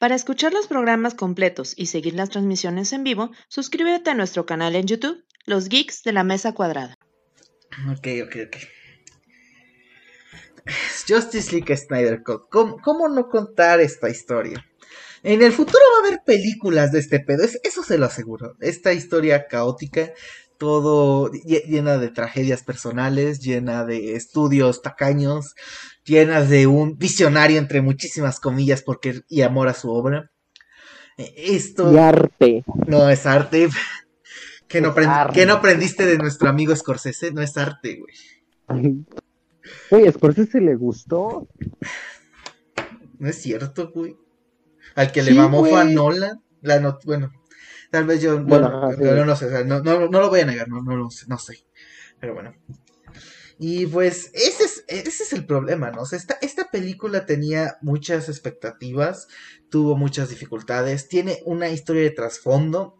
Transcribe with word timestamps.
Para 0.00 0.14
escuchar 0.14 0.54
los 0.54 0.66
programas 0.66 1.14
completos 1.14 1.74
y 1.76 1.84
seguir 1.84 2.14
las 2.14 2.30
transmisiones 2.30 2.94
en 2.94 3.04
vivo, 3.04 3.32
suscríbete 3.48 4.08
a 4.08 4.14
nuestro 4.14 4.46
canal 4.46 4.74
en 4.74 4.86
YouTube, 4.86 5.22
Los 5.44 5.68
Geeks 5.68 6.02
de 6.04 6.14
la 6.14 6.24
Mesa 6.24 6.54
Cuadrada. 6.54 6.96
Ok, 7.92 8.08
ok, 8.24 8.36
ok. 8.46 8.56
Justice 11.06 11.52
League 11.52 11.76
Snyder 11.76 12.22
Cut. 12.22 12.48
¿Cómo, 12.48 13.10
no 13.10 13.28
contar 13.28 13.80
esta 13.80 14.08
historia? 14.08 14.64
En 15.22 15.42
el 15.42 15.52
futuro 15.52 15.80
va 15.92 15.98
a 15.98 16.08
haber 16.08 16.24
películas 16.24 16.92
de 16.92 17.00
este 17.00 17.20
pedo, 17.20 17.44
eso 17.44 17.82
se 17.82 17.98
lo 17.98 18.06
aseguro. 18.06 18.56
Esta 18.60 18.94
historia 18.94 19.48
caótica, 19.48 20.14
todo 20.60 21.32
llena 21.32 21.96
de 21.96 22.10
tragedias 22.10 22.62
personales, 22.62 23.40
llena 23.40 23.86
de 23.86 24.14
estudios 24.14 24.82
tacaños, 24.82 25.54
llenas 26.04 26.50
de 26.50 26.66
un 26.66 26.98
visionario 26.98 27.58
entre 27.58 27.80
muchísimas 27.80 28.40
comillas 28.40 28.82
porque 28.82 29.22
y 29.30 29.40
amor 29.40 29.68
a 29.68 29.74
su 29.74 29.90
obra. 29.90 30.30
E, 31.16 31.32
esto 31.56 31.90
y 31.90 31.96
arte. 31.96 32.64
No 32.86 33.08
es 33.08 33.24
arte. 33.24 33.70
que 34.68 34.82
no, 34.82 34.94
no 34.94 35.52
aprendiste 35.54 36.04
de 36.04 36.18
nuestro 36.18 36.50
amigo 36.50 36.76
Scorsese? 36.76 37.32
No 37.32 37.40
es 37.40 37.56
arte, 37.56 37.98
güey. 37.98 38.14
Oye, 39.90 40.12
¿Scorsese 40.12 40.60
le 40.60 40.74
gustó? 40.74 41.48
No 43.18 43.30
es 43.30 43.36
cierto, 43.40 43.90
güey. 43.94 44.14
Al 44.94 45.10
que 45.10 45.22
le 45.22 45.32
mamó 45.32 45.64
fue 45.64 45.80
a 45.80 45.84
Nolan. 45.84 46.42
La 46.60 46.98
bueno, 47.06 47.32
tal 47.90 48.06
vez 48.06 48.22
yo 48.22 48.42
bueno, 48.42 48.68
no, 49.24 49.36
sé, 49.36 49.64
no, 49.64 49.80
no, 49.80 50.08
lo 50.08 50.28
voy 50.28 50.40
a 50.40 50.46
negar, 50.46 50.68
no, 50.68 50.82
no 50.82 50.96
lo 50.96 51.10
sé, 51.10 51.26
no 51.28 51.38
sé. 51.38 51.64
Pero 52.18 52.34
bueno. 52.34 52.54
Y 53.58 53.86
pues 53.86 54.30
ese 54.32 54.64
es, 54.64 54.84
ese 54.88 55.22
es 55.22 55.32
el 55.34 55.44
problema, 55.44 55.90
¿no? 55.90 56.02
O 56.02 56.06
sea, 56.06 56.18
esta, 56.18 56.38
esta 56.40 56.70
película 56.70 57.26
tenía 57.26 57.76
muchas 57.82 58.28
expectativas, 58.30 59.28
tuvo 59.68 59.96
muchas 59.96 60.30
dificultades, 60.30 61.08
tiene 61.08 61.40
una 61.44 61.68
historia 61.68 62.02
de 62.02 62.10
trasfondo 62.10 62.96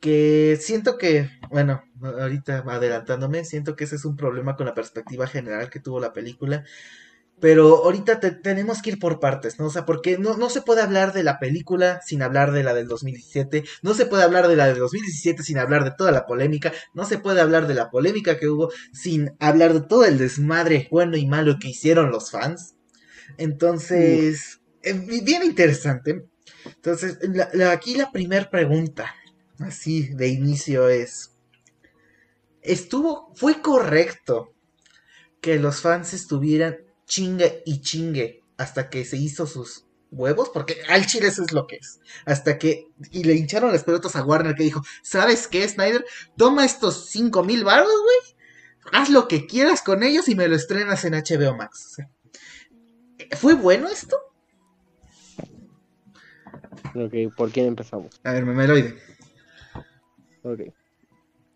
que 0.00 0.56
siento 0.60 0.96
que, 0.96 1.28
bueno, 1.50 1.82
ahorita 2.00 2.58
adelantándome, 2.68 3.44
siento 3.44 3.74
que 3.74 3.84
ese 3.84 3.96
es 3.96 4.04
un 4.04 4.16
problema 4.16 4.54
con 4.54 4.66
la 4.66 4.74
perspectiva 4.74 5.26
general 5.26 5.70
que 5.70 5.80
tuvo 5.80 5.98
la 5.98 6.12
película. 6.12 6.64
Pero 7.40 7.84
ahorita 7.84 8.18
tenemos 8.18 8.82
que 8.82 8.90
ir 8.90 8.98
por 8.98 9.20
partes, 9.20 9.58
¿no? 9.58 9.66
O 9.66 9.70
sea, 9.70 9.86
porque 9.86 10.18
no, 10.18 10.36
no 10.36 10.50
se 10.50 10.60
puede 10.60 10.82
hablar 10.82 11.12
de 11.12 11.22
la 11.22 11.38
película 11.38 12.00
sin 12.04 12.22
hablar 12.22 12.50
de 12.50 12.64
la 12.64 12.74
del 12.74 12.88
2017, 12.88 13.64
no 13.82 13.94
se 13.94 14.06
puede 14.06 14.24
hablar 14.24 14.48
de 14.48 14.56
la 14.56 14.66
del 14.66 14.78
2017 14.78 15.44
sin 15.44 15.58
hablar 15.58 15.84
de 15.84 15.92
toda 15.96 16.10
la 16.10 16.26
polémica, 16.26 16.72
no 16.94 17.04
se 17.04 17.18
puede 17.18 17.40
hablar 17.40 17.68
de 17.68 17.74
la 17.74 17.90
polémica 17.90 18.38
que 18.38 18.48
hubo 18.48 18.70
sin 18.92 19.36
hablar 19.38 19.72
de 19.72 19.82
todo 19.82 20.04
el 20.04 20.18
desmadre 20.18 20.88
bueno 20.90 21.16
y 21.16 21.26
malo 21.26 21.58
que 21.60 21.68
hicieron 21.68 22.10
los 22.10 22.32
fans. 22.32 22.74
Entonces, 23.36 24.60
eh, 24.82 24.94
bien 24.94 25.44
interesante. 25.44 26.24
Entonces, 26.64 27.18
aquí 27.70 27.94
la 27.94 28.10
primera 28.10 28.50
pregunta, 28.50 29.14
así 29.58 30.08
de 30.08 30.28
inicio 30.28 30.88
es, 30.88 31.36
¿estuvo, 32.62 33.32
fue 33.34 33.60
correcto 33.60 34.54
que 35.40 35.58
los 35.58 35.80
fans 35.80 36.14
estuvieran 36.14 36.87
chingue 37.08 37.62
y 37.66 37.80
chingue 37.80 38.44
hasta 38.56 38.88
que 38.90 39.04
se 39.04 39.16
hizo 39.16 39.46
sus 39.46 39.86
huevos, 40.10 40.50
porque 40.50 40.82
al 40.88 41.06
chile 41.06 41.28
eso 41.28 41.42
es 41.42 41.52
lo 41.52 41.66
que 41.66 41.76
es. 41.76 42.00
Hasta 42.24 42.58
que, 42.58 42.86
y 43.10 43.24
le 43.24 43.34
hincharon 43.34 43.72
las 43.72 43.84
pelotas 43.84 44.14
a 44.14 44.24
Warner 44.24 44.54
que 44.54 44.64
dijo, 44.64 44.82
¿sabes 45.02 45.48
qué, 45.48 45.66
Snyder? 45.68 46.04
Toma 46.36 46.64
estos 46.64 47.06
cinco 47.06 47.42
mil 47.42 47.64
baros, 47.64 47.88
güey. 47.90 48.36
Haz 48.92 49.10
lo 49.10 49.28
que 49.28 49.46
quieras 49.46 49.82
con 49.82 50.02
ellos 50.02 50.28
y 50.28 50.34
me 50.34 50.48
lo 50.48 50.56
estrenas 50.56 51.04
en 51.04 51.14
HBO 51.14 51.56
Max. 51.56 51.96
¿Fue 53.36 53.54
bueno 53.54 53.88
esto? 53.88 54.16
Ok, 56.94 57.34
¿por 57.36 57.50
quién 57.50 57.66
empezamos? 57.66 58.18
A 58.24 58.32
ver, 58.32 58.46
Memeloide. 58.46 58.96
Ok. 60.42 60.60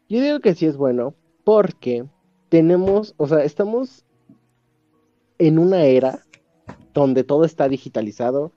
Yo 0.09 0.21
digo 0.21 0.41
que 0.41 0.55
sí 0.55 0.67
es 0.67 0.77
bueno 0.77 1.15
porque 1.45 2.05
tenemos, 2.51 3.15
o 3.17 3.27
sea, 3.27 3.45
estamos 3.45 4.05
en 5.47 5.59
una 5.59 5.83
era 5.83 6.21
donde 6.95 7.25
todo 7.25 7.45
está 7.45 7.69
digitalizado, 7.69 8.53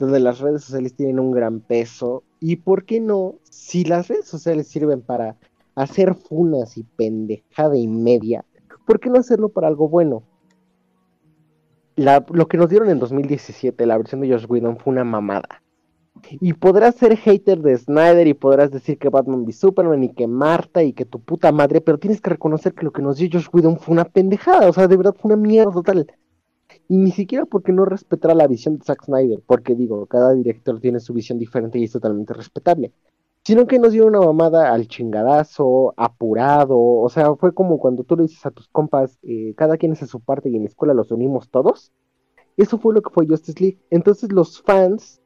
donde 0.00 0.18
las 0.18 0.40
redes 0.40 0.64
sociales 0.64 0.94
tienen 0.94 1.20
un 1.20 1.30
gran 1.30 1.60
peso. 1.60 2.24
¿Y 2.40 2.56
por 2.56 2.84
qué 2.84 3.00
no? 3.00 3.36
Si 3.44 3.84
las 3.84 4.08
redes 4.08 4.26
sociales 4.26 4.66
sirven 4.66 5.00
para 5.00 5.36
hacer 5.76 6.14
funas 6.14 6.76
y 6.76 6.82
pendejada 6.82 7.76
y 7.76 7.86
media, 7.86 8.44
¿por 8.84 8.98
qué 8.98 9.10
no 9.10 9.20
hacerlo 9.20 9.48
para 9.48 9.68
algo 9.68 9.88
bueno? 9.88 10.24
lo 11.96 12.48
que 12.48 12.56
nos 12.56 12.68
dieron 12.68 12.90
en 12.90 12.98
2017, 12.98 13.86
la 13.86 13.96
versión 13.96 14.20
de 14.20 14.28
Josh 14.28 14.46
Whedon, 14.48 14.78
fue 14.78 14.92
una 14.92 15.04
mamada. 15.04 15.62
Y 16.40 16.52
podrás 16.54 16.96
ser 16.96 17.16
hater 17.16 17.60
de 17.60 17.78
Snyder 17.78 18.26
y 18.26 18.34
podrás 18.34 18.72
decir 18.72 18.98
que 18.98 19.10
Batman 19.10 19.44
v 19.44 19.52
Superman 19.52 20.02
y 20.02 20.12
que 20.12 20.26
Marta 20.26 20.82
y 20.82 20.92
que 20.92 21.04
tu 21.04 21.20
puta 21.20 21.52
madre, 21.52 21.80
pero 21.80 21.98
tienes 21.98 22.20
que 22.20 22.30
reconocer 22.30 22.74
que 22.74 22.84
lo 22.84 22.92
que 22.92 23.00
nos 23.00 23.18
dio 23.18 23.28
Josh 23.32 23.46
Whedon 23.52 23.78
fue 23.78 23.92
una 23.92 24.04
pendejada, 24.04 24.68
o 24.68 24.72
sea, 24.72 24.88
de 24.88 24.96
verdad 24.96 25.14
fue 25.16 25.32
una 25.32 25.40
mierda 25.40 25.70
total. 25.70 26.06
Y 26.88 26.96
ni 26.98 27.10
siquiera 27.10 27.46
porque 27.46 27.72
no 27.72 27.84
respetará 27.84 28.34
la 28.34 28.46
visión 28.46 28.76
de 28.76 28.84
Zack 28.84 29.04
Snyder, 29.04 29.40
porque 29.46 29.74
digo, 29.74 30.06
cada 30.06 30.34
director 30.34 30.80
tiene 30.80 31.00
su 31.00 31.14
visión 31.14 31.38
diferente 31.38 31.78
y 31.78 31.84
es 31.84 31.92
totalmente 31.92 32.34
respetable. 32.34 32.92
Sino 33.42 33.66
que 33.66 33.78
nos 33.78 33.92
dio 33.92 34.06
una 34.06 34.20
mamada 34.20 34.72
al 34.72 34.88
chingadazo, 34.88 35.94
apurado, 35.96 36.78
o 36.78 37.08
sea, 37.08 37.34
fue 37.36 37.52
como 37.52 37.78
cuando 37.78 38.04
tú 38.04 38.16
le 38.16 38.22
dices 38.22 38.44
a 38.46 38.50
tus 38.50 38.68
compas, 38.68 39.18
eh, 39.22 39.54
cada 39.56 39.76
quien 39.76 39.92
hace 39.92 40.06
su 40.06 40.20
parte 40.20 40.48
y 40.48 40.56
en 40.56 40.62
la 40.62 40.68
escuela 40.68 40.94
los 40.94 41.10
unimos 41.10 41.48
todos. 41.50 41.92
Eso 42.56 42.78
fue 42.78 42.94
lo 42.94 43.02
que 43.02 43.10
fue 43.10 43.26
Justice 43.26 43.60
League. 43.60 43.78
Entonces 43.90 44.32
los 44.32 44.62
fans, 44.62 45.20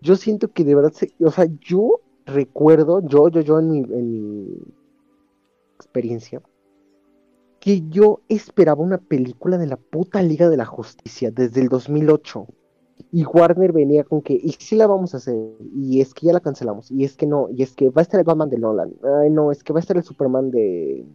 yo 0.00 0.16
siento 0.16 0.52
que 0.52 0.64
de 0.64 0.74
verdad, 0.74 0.92
o 1.20 1.30
sea, 1.30 1.46
yo 1.60 2.00
recuerdo, 2.26 3.00
yo, 3.06 3.28
yo, 3.28 3.40
yo 3.40 3.58
en 3.60 3.70
mi 3.70 4.58
experiencia, 5.76 6.42
que 7.62 7.88
yo 7.88 8.22
esperaba 8.28 8.82
una 8.82 8.98
película 8.98 9.56
de 9.56 9.68
la 9.68 9.76
puta 9.76 10.20
Liga 10.20 10.48
de 10.48 10.56
la 10.56 10.64
Justicia 10.64 11.30
desde 11.30 11.60
el 11.60 11.68
2008. 11.68 12.48
Y 13.12 13.24
Warner 13.24 13.70
venía 13.70 14.02
con 14.02 14.20
que, 14.20 14.34
¿y 14.34 14.50
si 14.58 14.74
la 14.74 14.88
vamos 14.88 15.14
a 15.14 15.18
hacer? 15.18 15.36
Y 15.72 16.00
es 16.00 16.12
que 16.12 16.26
ya 16.26 16.32
la 16.32 16.40
cancelamos. 16.40 16.90
Y 16.90 17.04
es 17.04 17.16
que 17.16 17.28
no, 17.28 17.46
y 17.50 17.62
es 17.62 17.76
que 17.76 17.90
va 17.90 18.00
a 18.00 18.02
estar 18.02 18.18
el 18.18 18.26
Batman 18.26 18.50
de 18.50 18.58
Nolan. 18.58 18.94
Ay, 19.20 19.30
no, 19.30 19.52
es 19.52 19.62
que 19.62 19.72
va 19.72 19.78
a 19.78 19.80
estar 19.80 19.96
el 19.96 20.02
Superman 20.02 20.50
de. 20.50 21.06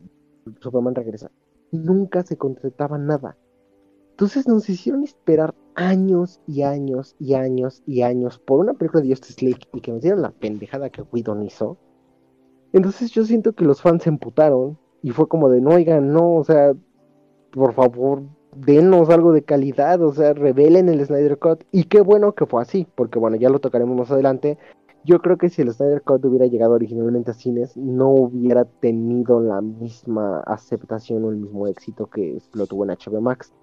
Superman 0.61 0.95
regresa. 0.95 1.31
Nunca 1.73 2.23
se 2.23 2.37
contrataba 2.37 2.97
nada. 2.97 3.35
Entonces 4.11 4.47
nos 4.47 4.69
hicieron 4.69 5.03
esperar 5.03 5.53
años 5.75 6.39
y 6.47 6.61
años 6.61 7.17
y 7.19 7.33
años 7.33 7.83
y 7.85 8.03
años 8.03 8.39
por 8.39 8.61
una 8.61 8.73
película 8.73 9.03
de 9.03 9.09
Justice 9.09 9.43
League 9.43 9.63
y 9.73 9.81
que 9.81 9.91
nos 9.91 10.01
dieron 10.01 10.21
la 10.21 10.31
pendejada 10.31 10.89
que 10.91 11.01
Whedon 11.01 11.43
hizo. 11.43 11.77
Entonces 12.71 13.11
yo 13.11 13.25
siento 13.25 13.51
que 13.51 13.65
los 13.65 13.81
fans 13.81 14.03
se 14.03 14.09
emputaron 14.09 14.77
y 15.01 15.11
fue 15.11 15.27
como 15.27 15.49
de, 15.49 15.61
no, 15.61 15.71
oigan, 15.71 16.11
no, 16.11 16.35
o 16.35 16.43
sea, 16.43 16.73
por 17.51 17.73
favor, 17.73 18.23
denos 18.55 19.09
algo 19.09 19.31
de 19.31 19.43
calidad, 19.43 20.01
o 20.01 20.11
sea, 20.11 20.33
revelen 20.33 20.89
el 20.89 21.05
Snyder 21.05 21.37
Cut. 21.37 21.63
Y 21.71 21.85
qué 21.85 22.01
bueno 22.01 22.33
que 22.33 22.45
fue 22.45 22.61
así, 22.61 22.87
porque 22.95 23.19
bueno, 23.19 23.37
ya 23.37 23.49
lo 23.49 23.59
tocaremos 23.59 23.97
más 23.97 24.11
adelante. 24.11 24.57
Yo 25.03 25.21
creo 25.21 25.37
que 25.37 25.49
si 25.49 25.61
el 25.61 25.71
Snyder 25.71 26.01
Cut 26.01 26.25
hubiera 26.25 26.47
llegado 26.47 26.73
originalmente 26.73 27.31
a 27.31 27.33
cines, 27.33 27.77
no 27.77 28.09
hubiera 28.09 28.65
tenido 28.65 29.39
la 29.39 29.61
misma 29.61 30.41
aceptación 30.41 31.23
o 31.23 31.29
el 31.29 31.37
mismo 31.37 31.67
éxito 31.67 32.07
que 32.07 32.39
lo 32.53 32.67
tuvo 32.67 32.83
en 32.83 32.91
HBO 32.91 33.21
Max. 33.21 33.53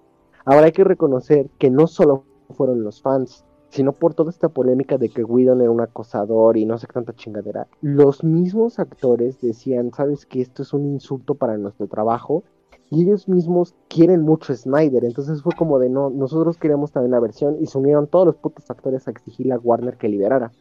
Ahora 0.44 0.66
hay 0.66 0.72
que 0.72 0.84
reconocer 0.84 1.50
que 1.58 1.70
no 1.70 1.86
solo 1.86 2.24
fueron 2.50 2.82
los 2.82 3.02
fans, 3.02 3.44
sino 3.74 3.92
por 3.92 4.14
toda 4.14 4.30
esta 4.30 4.48
polémica 4.48 4.98
de 4.98 5.08
que 5.08 5.24
Whedon 5.24 5.60
era 5.60 5.70
un 5.70 5.80
acosador 5.80 6.56
y 6.56 6.64
no 6.64 6.78
sé 6.78 6.86
qué 6.86 6.92
tanta 6.92 7.12
chingadera, 7.12 7.66
los 7.80 8.22
mismos 8.22 8.78
actores 8.78 9.40
decían, 9.40 9.90
sabes 9.92 10.26
que 10.26 10.40
esto 10.40 10.62
es 10.62 10.72
un 10.72 10.86
insulto 10.86 11.34
para 11.34 11.58
nuestro 11.58 11.88
trabajo, 11.88 12.44
y 12.90 13.02
ellos 13.02 13.28
mismos 13.28 13.74
quieren 13.88 14.22
mucho 14.22 14.54
Snyder, 14.54 15.04
entonces 15.04 15.42
fue 15.42 15.52
como 15.56 15.80
de 15.80 15.88
no, 15.88 16.08
nosotros 16.08 16.56
queremos 16.56 16.92
también 16.92 17.10
la 17.10 17.18
versión, 17.18 17.56
y 17.60 17.66
se 17.66 17.76
unieron 17.76 18.06
todos 18.06 18.26
los 18.26 18.36
putos 18.36 18.70
actores 18.70 19.08
a 19.08 19.10
exigirle 19.10 19.54
a 19.54 19.58
Warner 19.58 19.96
que 19.96 20.08
liberara. 20.08 20.52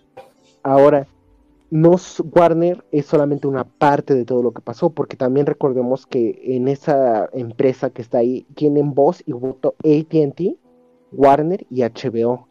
Ahora, 0.64 1.06
no 1.70 1.96
Warner 2.36 2.84
es 2.92 3.06
solamente 3.06 3.46
una 3.48 3.64
parte 3.64 4.16
de 4.16 4.26
todo 4.26 4.42
lo 4.42 4.54
que 4.54 4.62
pasó, 4.62 4.90
porque 4.90 5.18
también 5.18 5.46
recordemos 5.46 6.08
que 6.08 6.40
en 6.56 6.68
esa 6.68 7.30
empresa 7.32 7.92
que 7.92 8.02
está 8.02 8.20
ahí 8.20 8.48
tienen 8.56 8.96
voz 8.96 9.22
y 9.24 9.34
voto 9.34 9.76
ATT, 9.84 10.58
Warner 11.12 11.68
y 11.70 11.84
HBO. 11.84 12.48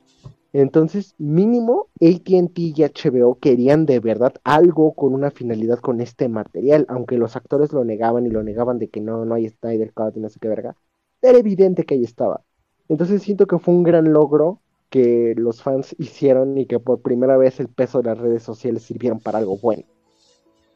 Entonces, 0.52 1.14
mínimo, 1.16 1.88
ATT 2.00 2.58
y 2.58 2.74
HBO 2.82 3.38
querían 3.38 3.86
de 3.86 4.00
verdad 4.00 4.34
algo 4.44 4.92
con 4.92 5.14
una 5.14 5.30
finalidad 5.30 5.78
con 5.78 6.00
este 6.00 6.28
material, 6.28 6.84
aunque 6.88 7.16
los 7.16 7.36
actores 7.36 7.72
lo 7.72 7.84
negaban 7.84 8.26
y 8.26 8.30
lo 8.30 8.42
negaban 8.42 8.78
de 8.78 8.88
que 8.88 9.00
no, 9.00 9.24
no 9.24 9.34
hay 9.34 9.48
Snyder 9.48 9.92
Cut 9.94 10.16
y 10.16 10.20
no 10.20 10.28
sé 10.28 10.38
qué 10.40 10.48
verga. 10.48 10.76
Era 11.22 11.38
evidente 11.38 11.84
que 11.84 11.94
ahí 11.94 12.04
estaba. 12.04 12.42
Entonces 12.88 13.22
siento 13.22 13.46
que 13.46 13.58
fue 13.58 13.72
un 13.72 13.82
gran 13.82 14.12
logro 14.12 14.60
que 14.90 15.32
los 15.38 15.62
fans 15.62 15.96
hicieron 15.98 16.58
y 16.58 16.66
que 16.66 16.78
por 16.78 17.00
primera 17.00 17.38
vez 17.38 17.58
el 17.58 17.68
peso 17.68 18.02
de 18.02 18.10
las 18.10 18.18
redes 18.18 18.42
sociales 18.42 18.82
sirvieron 18.82 19.20
para 19.20 19.38
algo 19.38 19.56
bueno. 19.56 19.84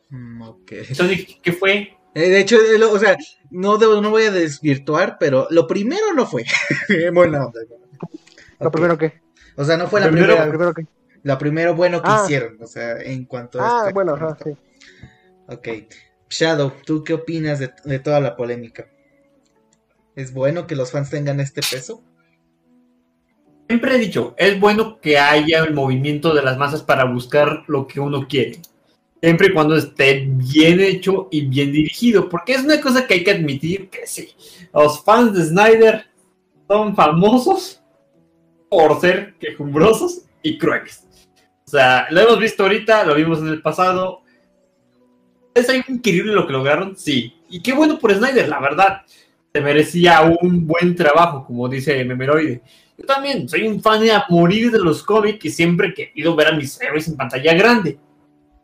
Mm, 0.08 0.40
ok. 0.40 0.72
Entonces, 0.88 1.38
¿qué 1.42 1.52
fue? 1.52 1.90
Eh, 2.14 2.30
de 2.30 2.40
hecho, 2.40 2.56
eh, 2.56 2.82
o 2.82 2.98
sea, 2.98 3.18
no, 3.50 3.76
no 3.76 4.10
voy 4.10 4.22
a 4.22 4.30
desvirtuar, 4.30 5.18
pero 5.20 5.48
lo 5.50 5.66
primero 5.66 6.14
no 6.14 6.24
fue. 6.24 6.44
bueno, 7.12 7.52
¿Lo 8.58 8.70
primero 8.70 8.96
qué? 8.96 9.25
O 9.56 9.64
sea, 9.64 9.76
no 9.76 9.88
fue 9.88 10.00
la 10.00 10.10
primera. 10.10 10.48
La 11.22 11.38
primero 11.38 11.74
bueno 11.74 12.02
que 12.02 12.08
ah. 12.08 12.22
hicieron, 12.22 12.56
o 12.62 12.66
sea, 12.66 13.00
en 13.00 13.24
cuanto 13.24 13.60
a. 13.60 13.64
Ah, 13.64 13.80
este 13.82 13.94
bueno, 13.94 14.14
ajá, 14.14 14.36
sí. 14.44 14.50
Ok. 15.48 15.68
Shadow, 16.28 16.72
¿tú 16.84 17.02
qué 17.02 17.14
opinas 17.14 17.58
de, 17.58 17.72
de 17.84 17.98
toda 17.98 18.20
la 18.20 18.36
polémica? 18.36 18.86
¿Es 20.14 20.32
bueno 20.32 20.66
que 20.66 20.76
los 20.76 20.92
fans 20.92 21.10
tengan 21.10 21.40
este 21.40 21.62
peso? 21.62 22.02
Siempre 23.68 23.96
he 23.96 23.98
dicho, 23.98 24.34
es 24.38 24.60
bueno 24.60 25.00
que 25.00 25.18
haya 25.18 25.64
el 25.64 25.74
movimiento 25.74 26.32
de 26.34 26.42
las 26.42 26.56
masas 26.56 26.82
para 26.82 27.04
buscar 27.04 27.64
lo 27.66 27.86
que 27.86 27.98
uno 27.98 28.28
quiere. 28.28 28.60
Siempre 29.20 29.48
y 29.48 29.52
cuando 29.52 29.76
esté 29.76 30.26
bien 30.28 30.80
hecho 30.80 31.28
y 31.30 31.46
bien 31.46 31.72
dirigido. 31.72 32.28
Porque 32.28 32.54
es 32.54 32.62
una 32.62 32.80
cosa 32.80 33.06
que 33.06 33.14
hay 33.14 33.24
que 33.24 33.32
admitir 33.32 33.90
que 33.90 34.06
sí. 34.06 34.28
Los 34.72 35.02
fans 35.02 35.34
de 35.34 35.44
Snyder 35.44 36.06
son 36.68 36.94
famosos 36.94 37.82
por 38.68 39.00
ser 39.00 39.34
quejumbrosos 39.38 40.22
y 40.42 40.58
crueles. 40.58 41.04
O 41.66 41.70
sea, 41.70 42.06
lo 42.10 42.20
hemos 42.20 42.38
visto 42.38 42.62
ahorita, 42.62 43.04
lo 43.04 43.14
vimos 43.14 43.40
en 43.40 43.48
el 43.48 43.62
pasado. 43.62 44.22
¿Es 45.54 45.68
algo 45.68 45.84
increíble 45.88 46.32
lo 46.32 46.46
que 46.46 46.52
lograron? 46.52 46.96
Sí. 46.96 47.34
Y 47.48 47.62
qué 47.62 47.72
bueno 47.72 47.98
por 47.98 48.14
Snyder, 48.14 48.48
la 48.48 48.60
verdad. 48.60 49.02
Se 49.52 49.60
merecía 49.60 50.20
un 50.22 50.66
buen 50.66 50.94
trabajo, 50.94 51.44
como 51.46 51.68
dice 51.68 52.04
Memeroide. 52.04 52.62
Yo 52.98 53.04
también 53.04 53.48
soy 53.48 53.66
un 53.66 53.82
fan 53.82 54.00
de 54.00 54.12
a 54.12 54.26
morir 54.28 54.70
de 54.70 54.78
los 54.78 55.02
cómics 55.02 55.44
y 55.44 55.50
siempre 55.50 55.88
he 55.88 55.94
querido 55.94 56.34
ver 56.34 56.48
a 56.48 56.52
mis 56.52 56.80
héroes 56.80 57.08
en 57.08 57.16
pantalla 57.16 57.54
grande. 57.54 57.98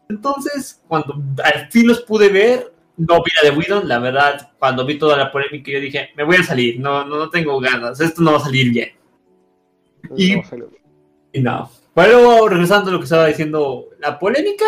Entonces, 0.08 0.82
cuando 0.86 1.22
al 1.42 1.70
fin 1.70 1.86
los 1.86 2.02
pude 2.02 2.28
ver, 2.28 2.72
no 2.96 3.22
vi 3.22 3.30
la 3.42 3.50
de 3.50 3.56
Whedon, 3.56 3.88
la 3.88 3.98
verdad, 3.98 4.50
cuando 4.58 4.84
vi 4.84 4.98
toda 4.98 5.16
la 5.16 5.32
polémica, 5.32 5.72
yo 5.72 5.80
dije, 5.80 6.10
me 6.16 6.24
voy 6.24 6.36
a 6.36 6.42
salir, 6.42 6.78
no, 6.78 7.04
no, 7.04 7.30
tengo 7.30 7.58
ganas, 7.60 8.00
esto 8.00 8.22
no 8.22 8.32
va 8.32 8.38
a 8.38 8.42
salir 8.42 8.70
bien. 8.70 8.90
Y, 10.16 10.34
y 11.32 11.40
no. 11.40 11.70
Pero 11.94 12.48
regresando 12.48 12.90
a 12.90 12.92
lo 12.92 12.98
que 12.98 13.04
estaba 13.04 13.26
diciendo, 13.26 13.88
la 13.98 14.18
polémica, 14.18 14.64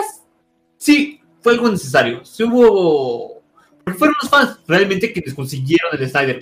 sí, 0.76 1.20
fue 1.40 1.54
algo 1.54 1.70
necesario. 1.70 2.25
Sí 2.25 2.44
hubo. 2.44 3.42
Porque 3.82 3.98
fueron 3.98 4.16
los 4.20 4.31
fans 4.31 4.60
realmente 4.66 5.12
quienes 5.12 5.34
consiguieron 5.34 5.90
el 5.92 6.08
Snyder 6.08 6.40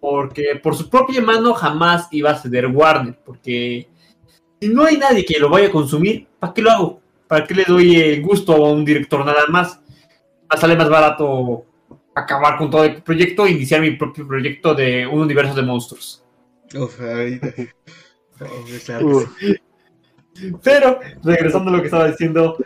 porque 0.00 0.60
por 0.62 0.74
su 0.74 0.88
propia 0.88 1.20
mano 1.20 1.54
jamás 1.54 2.08
iba 2.12 2.30
a 2.30 2.38
ceder 2.38 2.66
Warner, 2.66 3.18
porque 3.24 3.88
si 4.60 4.68
no 4.68 4.84
hay 4.84 4.96
nadie 4.96 5.24
que 5.24 5.38
lo 5.38 5.48
vaya 5.48 5.68
a 5.68 5.72
consumir, 5.72 6.26
¿para 6.38 6.52
qué 6.52 6.62
lo 6.62 6.70
hago? 6.70 7.00
¿Para 7.26 7.46
qué 7.46 7.54
le 7.54 7.64
doy 7.64 7.96
el 7.96 8.22
gusto 8.22 8.52
a 8.54 8.72
un 8.72 8.84
director 8.84 9.24
nada 9.24 9.46
más? 9.48 9.80
sale 10.58 10.76
más 10.76 10.88
barato 10.88 11.66
acabar 12.14 12.56
con 12.56 12.70
todo 12.70 12.84
el 12.84 13.02
proyecto 13.02 13.46
e 13.46 13.50
iniciar 13.50 13.82
mi 13.82 13.90
propio 13.92 14.26
proyecto 14.26 14.74
de 14.74 15.06
un 15.06 15.20
universo 15.20 15.54
de 15.54 15.62
monstruos. 15.62 16.24
Pero, 20.62 21.00
regresando 21.24 21.70
a 21.70 21.72
lo 21.72 21.80
que 21.80 21.86
estaba 21.86 22.08
diciendo, 22.08 22.56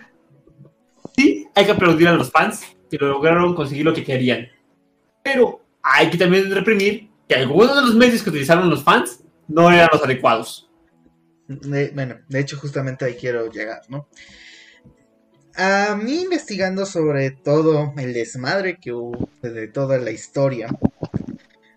sí, 1.16 1.48
hay 1.54 1.64
que 1.64 1.72
aplaudir 1.72 2.08
a 2.08 2.12
los 2.12 2.30
fans 2.30 2.62
que 2.90 2.98
lograron 2.98 3.54
conseguir 3.54 3.84
lo 3.84 3.94
que 3.94 4.04
querían. 4.04 4.48
Pero 5.22 5.64
hay 5.82 6.10
que 6.10 6.18
también 6.18 6.50
reprimir 6.50 7.12
algunos 7.34 7.74
de 7.74 7.82
los 7.82 7.94
medios 7.94 8.22
que 8.22 8.30
utilizaron 8.30 8.70
los 8.70 8.82
fans 8.82 9.20
no 9.48 9.70
eran 9.70 9.88
los 9.92 10.02
adecuados. 10.02 10.70
bueno, 11.48 12.16
de 12.28 12.40
hecho 12.40 12.56
justamente 12.56 13.04
ahí 13.04 13.14
quiero 13.14 13.50
llegar, 13.50 13.82
¿no? 13.88 14.08
A 15.54 15.96
mí 15.96 16.22
investigando 16.22 16.86
sobre 16.86 17.30
todo 17.30 17.92
el 17.98 18.14
desmadre 18.14 18.78
que 18.80 18.92
hubo 18.92 19.28
de 19.42 19.68
toda 19.68 19.98
la 19.98 20.10
historia, 20.10 20.68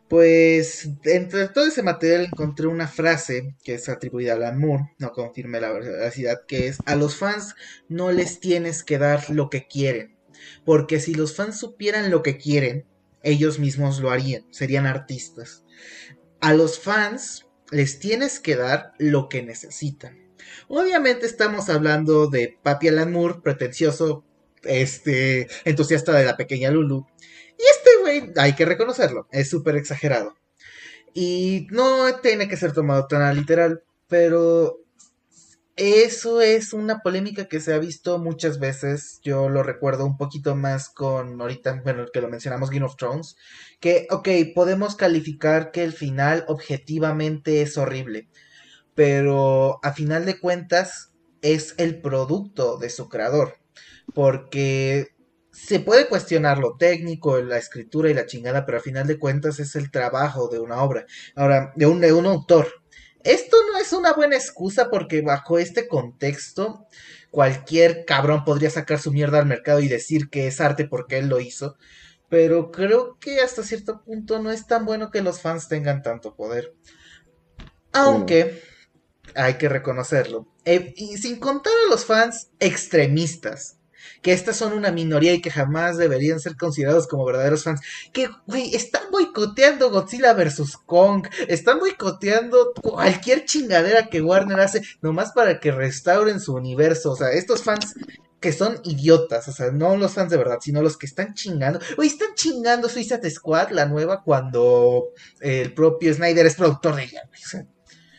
pues 0.07 0.89
entre 1.03 1.47
todo 1.49 1.65
ese 1.65 1.81
material 1.81 2.25
encontré 2.25 2.67
una 2.67 2.87
frase 2.87 3.55
que 3.63 3.75
es 3.75 3.89
atribuida 3.89 4.33
a 4.33 4.35
Alan 4.35 4.59
Moore, 4.59 4.91
no 4.99 5.11
confirme 5.11 5.59
la 5.59 5.71
veracidad, 5.71 6.41
que 6.47 6.67
es 6.67 6.77
a 6.85 6.95
los 6.95 7.15
fans 7.15 7.55
no 7.89 8.11
les 8.11 8.39
tienes 8.39 8.83
que 8.83 8.97
dar 8.97 9.29
lo 9.29 9.49
que 9.49 9.67
quieren, 9.67 10.15
porque 10.63 10.99
si 10.99 11.13
los 11.13 11.35
fans 11.35 11.59
supieran 11.59 12.11
lo 12.11 12.21
que 12.21 12.37
quieren, 12.37 12.85
ellos 13.23 13.57
mismos 13.57 13.99
lo 13.99 14.11
harían, 14.11 14.45
serían 14.51 14.85
artistas. 14.85 15.63
A 16.39 16.53
los 16.53 16.79
fans 16.79 17.47
les 17.71 17.99
tienes 17.99 18.39
que 18.39 18.55
dar 18.55 18.93
lo 18.99 19.29
que 19.29 19.41
necesitan. 19.41 20.25
Obviamente 20.67 21.25
estamos 21.25 21.69
hablando 21.69 22.27
de 22.27 22.57
Papi 22.61 22.89
Alan 22.89 23.11
Moore, 23.11 23.39
pretencioso, 23.43 24.23
este, 24.63 25.47
entusiasta 25.65 26.13
de 26.13 26.25
la 26.25 26.37
pequeña 26.37 26.69
Lulu. 26.69 27.07
Hay 28.37 28.53
que 28.55 28.65
reconocerlo, 28.65 29.27
es 29.31 29.49
súper 29.49 29.75
exagerado. 29.75 30.35
Y 31.13 31.67
no 31.71 32.19
tiene 32.21 32.47
que 32.47 32.57
ser 32.57 32.73
tomado 32.73 33.07
tan 33.07 33.35
literal, 33.35 33.83
pero 34.07 34.79
eso 35.77 36.39
es 36.39 36.71
una 36.71 36.99
polémica 36.99 37.49
que 37.49 37.59
se 37.59 37.73
ha 37.73 37.79
visto 37.79 38.17
muchas 38.17 38.59
veces. 38.59 39.19
Yo 39.23 39.49
lo 39.49 39.61
recuerdo 39.61 40.05
un 40.05 40.17
poquito 40.17 40.55
más 40.55 40.89
con 40.89 41.41
ahorita, 41.41 41.81
bueno, 41.83 42.05
que 42.13 42.21
lo 42.21 42.29
mencionamos 42.29 42.69
Game 42.69 42.85
of 42.85 42.95
Thrones. 42.95 43.35
Que, 43.81 44.07
ok, 44.09 44.29
podemos 44.53 44.95
calificar 44.95 45.71
que 45.71 45.83
el 45.83 45.91
final 45.91 46.45
objetivamente 46.47 47.61
es 47.61 47.77
horrible. 47.77 48.29
Pero 48.93 49.79
a 49.83 49.91
final 49.91 50.25
de 50.25 50.39
cuentas 50.39 51.11
es 51.41 51.75
el 51.77 52.01
producto 52.01 52.77
de 52.77 52.89
su 52.89 53.09
creador. 53.09 53.57
Porque 54.13 55.14
se 55.55 55.79
puede 55.79 56.07
cuestionar 56.07 56.57
lo 56.59 56.75
técnico, 56.75 57.39
la 57.41 57.57
escritura 57.57 58.09
y 58.09 58.13
la 58.13 58.25
chingada, 58.25 58.65
pero 58.65 58.77
a 58.77 58.81
final 58.81 59.07
de 59.07 59.17
cuentas 59.17 59.59
es 59.59 59.75
el 59.75 59.89
trabajo 59.89 60.49
de 60.49 60.59
una 60.59 60.83
obra. 60.83 61.05
Ahora, 61.35 61.71
de 61.75 61.85
un, 61.85 62.01
de 62.01 62.13
un 62.13 62.25
autor 62.25 62.67
esto 63.25 63.57
no 63.71 63.79
es 63.79 63.91
una 63.91 64.13
buena 64.13 64.35
excusa 64.35 64.91
porque 64.91 65.21
bajo 65.21 65.57
este 65.57 65.87
contexto 65.87 66.85
cualquier 67.31 68.05
cabrón 68.05 68.45
podría 68.45 68.69
sacar 68.69 68.99
su 68.99 69.11
mierda 69.11 69.39
al 69.39 69.47
mercado 69.47 69.79
y 69.79 69.87
decir 69.87 70.29
que 70.29 70.45
es 70.45 70.61
arte 70.61 70.85
porque 70.85 71.17
él 71.17 71.27
lo 71.27 71.39
hizo. 71.39 71.75
Pero 72.29 72.71
creo 72.71 73.17
que 73.19 73.39
hasta 73.39 73.63
cierto 73.63 74.03
punto 74.03 74.39
no 74.39 74.51
es 74.51 74.67
tan 74.67 74.85
bueno 74.85 75.09
que 75.09 75.23
los 75.23 75.41
fans 75.41 75.67
tengan 75.67 76.03
tanto 76.03 76.35
poder. 76.35 76.75
Aunque 77.93 78.61
hay 79.33 79.55
que 79.55 79.69
reconocerlo. 79.69 80.47
Eh, 80.63 80.93
y 80.95 81.17
sin 81.17 81.39
contar 81.39 81.73
a 81.87 81.89
los 81.89 82.05
fans 82.05 82.51
extremistas 82.59 83.74
que 84.21 84.33
estas 84.33 84.57
son 84.57 84.73
una 84.73 84.91
minoría 84.91 85.33
y 85.33 85.41
que 85.41 85.51
jamás 85.51 85.97
deberían 85.97 86.39
ser 86.39 86.55
considerados 86.57 87.07
como 87.07 87.25
verdaderos 87.25 87.63
fans. 87.63 87.81
Que, 88.11 88.29
güey, 88.47 88.75
están 88.75 89.03
boicoteando 89.11 89.89
Godzilla 89.89 90.33
vs. 90.33 90.77
Kong, 90.85 91.27
están 91.47 91.79
boicoteando 91.79 92.73
cualquier 92.81 93.45
chingadera 93.45 94.07
que 94.09 94.21
Warner 94.21 94.59
hace, 94.59 94.81
nomás 95.01 95.31
para 95.31 95.59
que 95.59 95.71
restauren 95.71 96.39
su 96.39 96.53
universo. 96.53 97.11
O 97.11 97.15
sea, 97.15 97.31
estos 97.31 97.63
fans 97.63 97.95
que 98.39 98.51
son 98.51 98.79
idiotas, 98.83 99.47
o 99.47 99.51
sea, 99.51 99.71
no 99.71 99.97
los 99.97 100.13
fans 100.13 100.29
de 100.29 100.37
verdad, 100.37 100.59
sino 100.61 100.81
los 100.83 100.97
que 100.97 101.07
están 101.07 101.33
chingando. 101.33 101.79
Güey, 101.95 102.09
están 102.09 102.35
chingando 102.35 102.89
Suicide 102.89 103.27
Squad, 103.31 103.71
la 103.71 103.87
nueva, 103.87 104.21
cuando 104.21 105.07
el 105.39 105.73
propio 105.73 106.13
Snyder 106.13 106.45
es 106.45 106.55
productor 106.55 106.95
de 106.95 107.05
ella. 107.05 107.23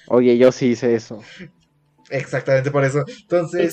Oye, 0.09 0.37
yo 0.37 0.50
sí 0.50 0.71
hice 0.71 0.97
eso. 0.97 1.23
Exactamente 2.11 2.71
por 2.71 2.85
eso. 2.85 3.05
Entonces. 3.07 3.73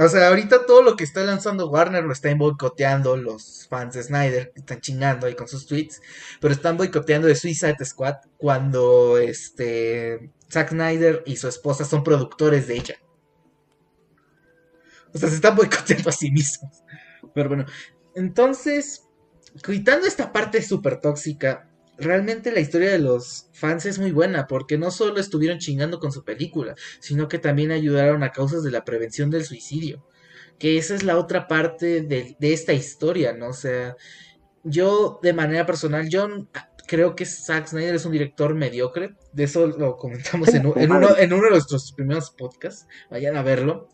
O 0.00 0.08
sea, 0.08 0.28
ahorita 0.28 0.64
todo 0.64 0.82
lo 0.82 0.94
que 0.94 1.02
está 1.02 1.24
lanzando 1.24 1.68
Warner 1.68 2.04
lo 2.04 2.12
están 2.12 2.38
boicoteando 2.38 3.16
los 3.16 3.66
fans 3.68 3.94
de 3.94 4.04
Snyder, 4.04 4.52
están 4.54 4.80
chingando 4.80 5.26
ahí 5.26 5.34
con 5.34 5.48
sus 5.48 5.66
tweets, 5.66 6.00
pero 6.40 6.54
están 6.54 6.76
boicoteando 6.76 7.26
de 7.26 7.34
Suicide 7.34 7.84
Squad 7.84 8.14
cuando 8.36 9.18
este 9.18 10.30
Zack 10.52 10.70
Snyder 10.70 11.24
y 11.26 11.34
su 11.34 11.48
esposa 11.48 11.84
son 11.84 12.04
productores 12.04 12.68
de 12.68 12.74
ella. 12.76 12.94
O 15.12 15.18
sea, 15.18 15.28
se 15.28 15.34
están 15.34 15.56
boicoteando 15.56 16.10
a 16.10 16.12
sí 16.12 16.30
mismos. 16.30 16.84
Pero 17.34 17.48
bueno, 17.48 17.66
entonces, 18.14 19.02
quitando 19.64 20.06
esta 20.06 20.32
parte 20.32 20.62
súper 20.62 21.00
tóxica, 21.00 21.67
realmente 21.98 22.52
la 22.52 22.60
historia 22.60 22.90
de 22.90 22.98
los 22.98 23.48
fans 23.52 23.84
es 23.86 23.98
muy 23.98 24.12
buena 24.12 24.46
porque 24.46 24.78
no 24.78 24.90
solo 24.90 25.20
estuvieron 25.20 25.58
chingando 25.58 25.98
con 25.98 26.12
su 26.12 26.24
película, 26.24 26.74
sino 27.00 27.28
que 27.28 27.38
también 27.38 27.72
ayudaron 27.72 28.22
a 28.22 28.30
causas 28.30 28.62
de 28.62 28.70
la 28.70 28.84
prevención 28.84 29.30
del 29.30 29.44
suicidio. 29.44 30.06
Que 30.58 30.78
esa 30.78 30.94
es 30.94 31.02
la 31.02 31.18
otra 31.18 31.46
parte 31.46 32.02
de, 32.02 32.36
esta 32.40 32.72
historia, 32.72 33.32
¿no? 33.32 33.48
O 33.48 33.52
sea, 33.52 33.96
yo 34.64 35.20
de 35.22 35.32
manera 35.32 35.66
personal, 35.66 36.08
yo 36.08 36.28
creo 36.86 37.14
que 37.14 37.26
Zack 37.26 37.68
Snyder 37.68 37.94
es 37.94 38.06
un 38.06 38.12
director 38.12 38.54
mediocre. 38.54 39.14
De 39.32 39.44
eso 39.44 39.66
lo 39.66 39.96
comentamos 39.96 40.48
en, 40.48 40.66
en, 40.76 40.92
uno, 40.92 41.16
en 41.16 41.32
uno 41.32 41.44
de 41.44 41.50
nuestros 41.50 41.92
primeros 41.92 42.30
podcasts. 42.30 42.86
Vayan 43.10 43.36
a 43.36 43.42
verlo. 43.42 43.88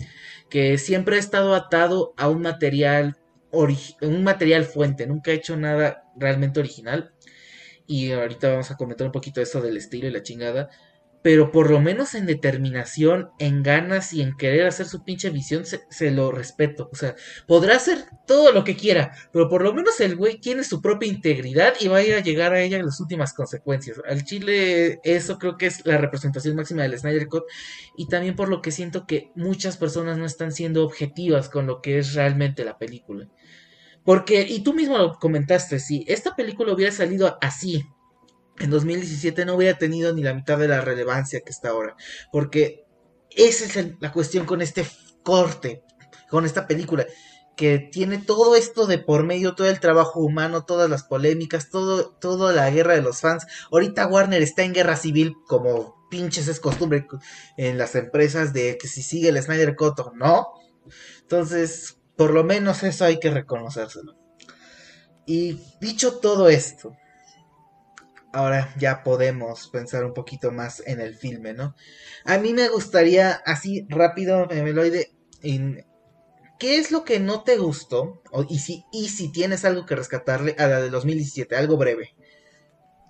Que 0.48 0.78
siempre 0.78 1.16
ha 1.16 1.18
estado 1.18 1.54
atado 1.54 2.14
a 2.16 2.28
un 2.28 2.40
material, 2.40 3.18
un 3.52 4.24
material 4.24 4.64
fuente. 4.64 5.06
Nunca 5.06 5.32
ha 5.32 5.34
hecho 5.34 5.56
nada 5.56 6.04
realmente 6.16 6.60
original 6.60 7.13
y 7.86 8.12
ahorita 8.12 8.50
vamos 8.50 8.70
a 8.70 8.76
comentar 8.76 9.06
un 9.06 9.12
poquito 9.12 9.40
eso 9.40 9.60
del 9.60 9.76
estilo 9.76 10.08
y 10.08 10.10
la 10.10 10.22
chingada. 10.22 10.70
pero 11.22 11.52
por 11.52 11.70
lo 11.70 11.80
menos 11.80 12.14
en 12.14 12.26
determinación, 12.26 13.30
en 13.38 13.62
ganas 13.62 14.12
y 14.12 14.20
en 14.20 14.36
querer 14.36 14.66
hacer 14.66 14.84
su 14.86 15.04
pinche 15.04 15.30
visión, 15.30 15.64
se, 15.64 16.10
lo 16.10 16.30
respeto. 16.30 16.90
O 16.92 16.96
sea, 16.96 17.14
podrá 17.46 17.76
hacer 17.76 18.04
todo 18.26 18.52
lo 18.52 18.62
que 18.62 18.76
quiera, 18.76 19.12
pero 19.32 19.48
por 19.48 19.62
lo 19.62 19.72
menos 19.72 19.98
el 20.00 20.16
güey 20.16 20.38
tiene 20.38 20.64
su 20.64 20.82
propia 20.82 21.08
integridad 21.08 21.74
y 21.80 21.88
va 21.88 21.98
a 21.98 22.02
ir 22.02 22.14
a 22.14 22.20
llegar 22.20 22.52
a 22.52 22.60
ella 22.60 22.76
en 22.76 22.84
las 22.84 23.00
últimas 23.00 23.32
consecuencias. 23.32 24.02
Al 24.06 24.24
Chile, 24.24 25.00
eso 25.02 25.38
creo 25.38 25.56
que 25.56 25.64
es 25.66 25.86
la 25.86 25.96
representación 25.96 26.56
máxima 26.56 26.82
del 26.82 26.98
Snyder 26.98 27.26
Cut, 27.28 27.44
y 27.96 28.06
también 28.08 28.36
por 28.36 28.50
lo 28.50 28.60
que 28.60 28.70
siento 28.70 29.06
que 29.06 29.30
muchas 29.34 29.78
personas 29.78 30.18
no 30.18 30.26
están 30.26 30.52
siendo 30.52 30.84
objetivas 30.84 31.48
con 31.48 31.66
lo 31.66 31.80
que 31.80 31.98
es 31.98 32.12
realmente 32.12 32.66
la 32.66 32.76
película. 32.76 33.28
Porque, 34.04 34.42
y 34.42 34.62
tú 34.62 34.74
mismo 34.74 34.98
lo 34.98 35.18
comentaste, 35.18 35.78
si 35.78 36.04
esta 36.08 36.36
película 36.36 36.72
hubiera 36.72 36.92
salido 36.92 37.38
así, 37.40 37.84
en 38.58 38.70
2017 38.70 39.44
no 39.44 39.56
hubiera 39.56 39.78
tenido 39.78 40.12
ni 40.12 40.22
la 40.22 40.34
mitad 40.34 40.58
de 40.58 40.68
la 40.68 40.80
relevancia 40.80 41.40
que 41.40 41.50
está 41.50 41.70
ahora. 41.70 41.96
Porque 42.30 42.84
esa 43.30 43.64
es 43.64 43.94
la 44.00 44.12
cuestión 44.12 44.46
con 44.46 44.62
este 44.62 44.86
corte, 45.22 45.82
con 46.30 46.44
esta 46.44 46.66
película, 46.66 47.06
que 47.56 47.78
tiene 47.78 48.18
todo 48.18 48.56
esto 48.56 48.86
de 48.86 48.98
por 48.98 49.24
medio, 49.24 49.54
todo 49.54 49.68
el 49.68 49.80
trabajo 49.80 50.20
humano, 50.20 50.64
todas 50.64 50.90
las 50.90 51.04
polémicas, 51.04 51.70
todo, 51.70 52.10
toda 52.20 52.52
la 52.52 52.70
guerra 52.70 52.94
de 52.94 53.02
los 53.02 53.20
fans. 53.20 53.46
Ahorita 53.70 54.06
Warner 54.06 54.42
está 54.42 54.64
en 54.64 54.72
guerra 54.72 54.96
civil, 54.96 55.34
como 55.46 55.94
pinches 56.10 56.48
es 56.48 56.60
costumbre 56.60 57.06
en 57.56 57.78
las 57.78 57.94
empresas 57.94 58.52
de 58.52 58.76
que 58.78 58.88
si 58.88 59.02
sigue 59.02 59.28
el 59.28 59.42
Snyder 59.42 59.76
Cut 59.76 59.98
o 60.00 60.12
no. 60.14 60.48
Entonces, 61.22 61.96
por 62.16 62.32
lo 62.32 62.44
menos 62.44 62.82
eso 62.82 63.04
hay 63.04 63.18
que 63.18 63.30
reconocérselo. 63.30 64.16
Y 65.26 65.60
dicho 65.80 66.18
todo 66.18 66.48
esto, 66.48 66.96
ahora 68.32 68.74
ya 68.78 69.02
podemos 69.02 69.68
pensar 69.68 70.04
un 70.04 70.12
poquito 70.12 70.50
más 70.50 70.82
en 70.86 71.00
el 71.00 71.14
filme, 71.14 71.54
¿no? 71.54 71.74
A 72.24 72.38
mí 72.38 72.52
me 72.52 72.68
gustaría, 72.68 73.32
así 73.46 73.86
rápido, 73.88 74.46
Meloide, 74.46 75.12
en 75.42 75.86
¿qué 76.58 76.78
es 76.78 76.90
lo 76.90 77.04
que 77.04 77.20
no 77.20 77.42
te 77.42 77.56
gustó? 77.56 78.22
y, 78.48 78.58
si, 78.58 78.84
y 78.92 79.08
si 79.08 79.30
tienes 79.30 79.64
algo 79.64 79.86
que 79.86 79.96
rescatarle 79.96 80.56
a 80.58 80.66
la 80.66 80.80
de 80.80 80.90
2017, 80.90 81.56
algo 81.56 81.76
breve. 81.76 82.14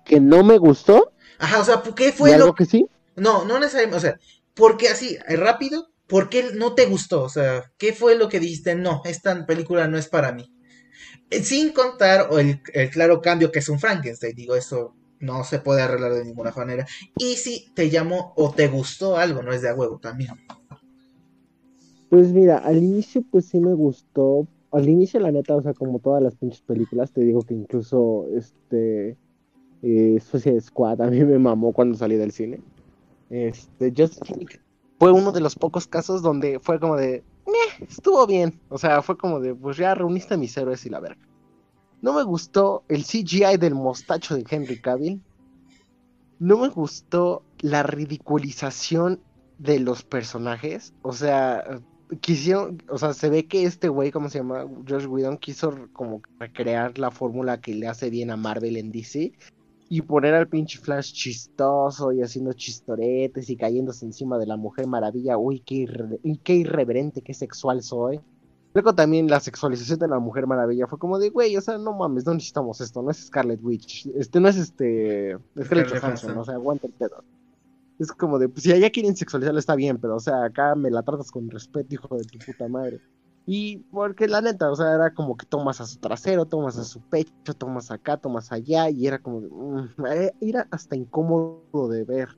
¿Que 0.05 0.19
no 0.19 0.43
me 0.43 0.57
gustó? 0.57 1.13
Ajá, 1.39 1.59
o 1.59 1.65
sea, 1.65 1.83
¿qué 1.95 2.11
fue 2.11 2.37
lo 2.37 2.53
que 2.53 2.65
sí? 2.65 2.85
No, 3.15 3.45
no 3.45 3.59
necesariamente, 3.59 3.97
o 3.97 4.01
sea, 4.01 4.19
¿por 4.53 4.77
qué 4.77 4.89
así, 4.89 5.17
eh, 5.27 5.35
rápido? 5.35 5.89
¿Por 6.07 6.29
qué 6.29 6.51
no 6.53 6.75
te 6.75 6.85
gustó? 6.85 7.23
O 7.23 7.29
sea, 7.29 7.71
¿qué 7.77 7.93
fue 7.93 8.17
lo 8.17 8.29
que 8.29 8.39
dijiste? 8.39 8.75
No, 8.75 9.01
esta 9.05 9.45
película 9.45 9.87
no 9.87 9.97
es 9.97 10.07
para 10.07 10.31
mí. 10.31 10.51
Eh, 11.29 11.43
sin 11.43 11.71
contar 11.71 12.27
el, 12.39 12.61
el 12.73 12.89
claro 12.89 13.21
cambio 13.21 13.51
que 13.51 13.59
es 13.59 13.69
un 13.69 13.79
Frankenstein, 13.79 14.35
digo, 14.35 14.55
eso 14.55 14.93
no 15.19 15.43
se 15.43 15.59
puede 15.59 15.81
arreglar 15.81 16.13
de 16.13 16.25
ninguna 16.25 16.51
manera. 16.51 16.85
Y 17.17 17.35
si 17.35 17.73
te 17.73 17.89
llamó 17.89 18.33
o 18.35 18.51
te 18.51 18.67
gustó 18.67 19.17
algo, 19.17 19.41
no 19.41 19.51
es 19.51 19.61
de 19.61 19.69
a 19.69 19.75
huevo 19.75 19.99
también. 19.99 20.31
Pues 22.09 22.31
mira, 22.31 22.59
al 22.59 22.77
inicio 22.77 23.23
pues 23.29 23.45
sí 23.45 23.59
me 23.59 23.73
gustó. 23.73 24.47
Al 24.71 24.87
inicio 24.87 25.19
la 25.19 25.31
neta, 25.31 25.55
o 25.55 25.61
sea, 25.61 25.73
como 25.73 25.99
todas 25.99 26.21
las 26.21 26.35
pinches 26.35 26.61
películas, 26.61 27.11
te 27.11 27.21
digo 27.21 27.41
que 27.41 27.53
incluso 27.53 28.27
este 28.35 29.17
eh, 29.81 30.19
Suicide 30.19 30.61
Squad 30.61 31.01
a 31.01 31.09
mí 31.09 31.23
me 31.23 31.39
mamó 31.39 31.73
cuando 31.73 31.97
salí 31.97 32.15
del 32.15 32.31
cine. 32.31 32.59
Este, 33.29 33.93
Just 33.95 34.21
fue 34.99 35.11
uno 35.11 35.31
de 35.31 35.41
los 35.41 35.55
pocos 35.55 35.87
casos 35.87 36.21
donde 36.21 36.59
fue 36.59 36.79
como 36.79 36.95
de, 36.95 37.23
estuvo 37.81 38.25
bien. 38.25 38.59
O 38.69 38.77
sea, 38.77 39.01
fue 39.01 39.17
como 39.17 39.39
de, 39.39 39.53
pues 39.53 39.77
ya 39.77 39.95
reuniste 39.95 40.33
a 40.33 40.37
mis 40.37 40.55
héroes 40.57 40.85
y 40.85 40.89
la 40.89 40.99
verga. 40.99 41.21
No 42.01 42.13
me 42.13 42.23
gustó 42.23 42.83
el 42.87 43.03
CGI 43.03 43.57
del 43.57 43.75
mostacho 43.75 44.35
de 44.35 44.45
Henry 44.49 44.79
Cavill. 44.79 45.21
No 46.39 46.57
me 46.57 46.69
gustó 46.69 47.43
la 47.59 47.83
ridiculización 47.83 49.21
de 49.57 49.79
los 49.79 50.03
personajes. 50.03 50.93
O 51.01 51.13
sea, 51.13 51.81
quisieron, 52.21 52.83
o 52.89 52.97
sea, 52.97 53.13
se 53.13 53.29
ve 53.29 53.47
que 53.47 53.63
este 53.63 53.89
güey, 53.89 54.11
¿cómo 54.11 54.29
se 54.29 54.39
llama? 54.39 54.65
Josh 54.87 55.05
Whedon 55.07 55.37
quiso 55.37 55.87
como 55.93 56.21
recrear 56.39 56.97
la 56.99 57.11
fórmula 57.11 57.59
que 57.59 57.73
le 57.73 57.87
hace 57.87 58.09
bien 58.09 58.31
a 58.31 58.37
Marvel 58.37 58.77
en 58.77 58.91
DC 58.91 59.33
y 59.89 60.01
poner 60.01 60.33
al 60.33 60.47
pinche 60.47 60.79
Flash 60.79 61.13
chistoso 61.13 62.11
y 62.11 62.21
haciendo 62.21 62.53
chistoretes 62.53 63.49
y 63.49 63.55
cayéndose 63.55 64.05
encima 64.05 64.37
de 64.37 64.47
la 64.47 64.57
Mujer 64.57 64.87
Maravilla. 64.87 65.37
Uy, 65.37 65.59
qué, 65.59 65.87
qué 66.43 66.55
irreverente, 66.55 67.21
qué 67.21 67.33
sexual 67.33 67.83
soy. 67.83 68.19
Luego 68.73 68.93
también 68.93 69.29
la 69.29 69.39
sexualización 69.39 69.99
de 69.99 70.07
la 70.09 70.19
Mujer 70.19 70.47
Maravilla 70.47 70.85
fue 70.87 70.99
como 70.99 71.17
de, 71.17 71.29
güey, 71.29 71.55
o 71.55 71.61
sea, 71.61 71.77
no 71.77 71.93
mames, 71.93 72.25
no 72.25 72.33
necesitamos 72.33 72.81
esto, 72.81 73.01
no 73.01 73.09
es 73.09 73.25
Scarlet 73.27 73.63
Witch, 73.63 74.07
este 74.17 74.41
no 74.41 74.49
es 74.49 74.57
este 74.57 75.37
Scarlet 75.63 75.97
Johansson, 75.97 76.37
o 76.37 76.43
sea, 76.43 76.55
aguanta 76.55 76.87
el 76.87 76.93
pedo. 76.93 77.23
Es 77.97 78.11
como 78.11 78.37
de, 78.37 78.49
pues 78.49 78.63
si 78.63 78.73
allá 78.73 78.89
quieren 78.89 79.15
sexualizarla 79.15 79.61
está 79.61 79.75
bien, 79.75 79.97
pero 79.97 80.17
o 80.17 80.19
sea, 80.19 80.43
acá 80.43 80.75
me 80.75 80.91
la 80.91 81.03
tratas 81.03 81.31
con 81.31 81.49
respeto, 81.49 81.93
hijo 81.93 82.17
de 82.17 82.25
tu 82.25 82.37
puta 82.39 82.67
madre. 82.67 82.99
Y 83.45 83.77
porque 83.91 84.27
la 84.27 84.41
neta, 84.41 84.71
o 84.71 84.75
sea, 84.75 84.95
era 84.95 85.13
como 85.13 85.37
que 85.37 85.45
tomas 85.45 85.79
a 85.79 85.85
su 85.85 85.99
trasero, 85.99 86.45
tomas 86.45 86.77
a 86.77 86.83
su 86.83 86.99
pecho, 87.01 87.53
tomas 87.57 87.91
acá, 87.91 88.17
tomas 88.17 88.51
allá, 88.51 88.89
y 88.89 89.05
era 89.05 89.19
como, 89.19 89.41
mm, 89.41 90.05
eh, 90.07 90.33
era 90.41 90.67
hasta 90.71 90.95
incómodo 90.95 91.87
de 91.89 92.03
ver. 92.05 92.29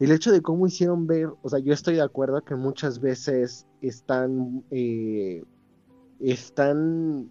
El 0.00 0.10
hecho 0.12 0.32
de 0.32 0.42
cómo 0.42 0.66
hicieron 0.66 1.06
ver, 1.06 1.30
o 1.42 1.48
sea, 1.48 1.58
yo 1.60 1.72
estoy 1.72 1.94
de 1.94 2.02
acuerdo 2.02 2.42
que 2.42 2.56
muchas 2.56 3.00
veces 3.00 3.66
están 3.80 4.64
eh, 4.70 5.44
están, 6.20 7.30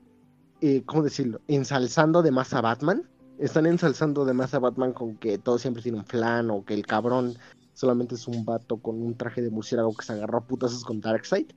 eh, 0.61 0.83
¿cómo 0.85 1.03
decirlo? 1.03 1.41
Ensalzando 1.47 2.21
de 2.21 2.31
más 2.31 2.53
a 2.53 2.61
Batman. 2.61 3.03
Están 3.37 3.65
ensalzando 3.65 4.25
de 4.25 4.33
más 4.33 4.53
a 4.53 4.59
Batman 4.59 4.93
con 4.93 5.17
que 5.17 5.37
todo 5.37 5.59
siempre 5.59 5.83
tiene 5.83 5.99
un 5.99 6.05
flan 6.05 6.49
o 6.49 6.65
que 6.65 6.73
el 6.73 6.85
cabrón 6.85 7.35
solamente 7.73 8.15
es 8.15 8.27
un 8.27 8.45
vato 8.45 8.77
con 8.77 9.01
un 9.01 9.15
traje 9.15 9.41
de 9.41 9.51
murciélago 9.51 9.95
que 9.95 10.05
se 10.05 10.13
agarró 10.13 10.39
a 10.39 10.47
putazos 10.47 10.83
con 10.83 10.99
Darkseid. 11.01 11.47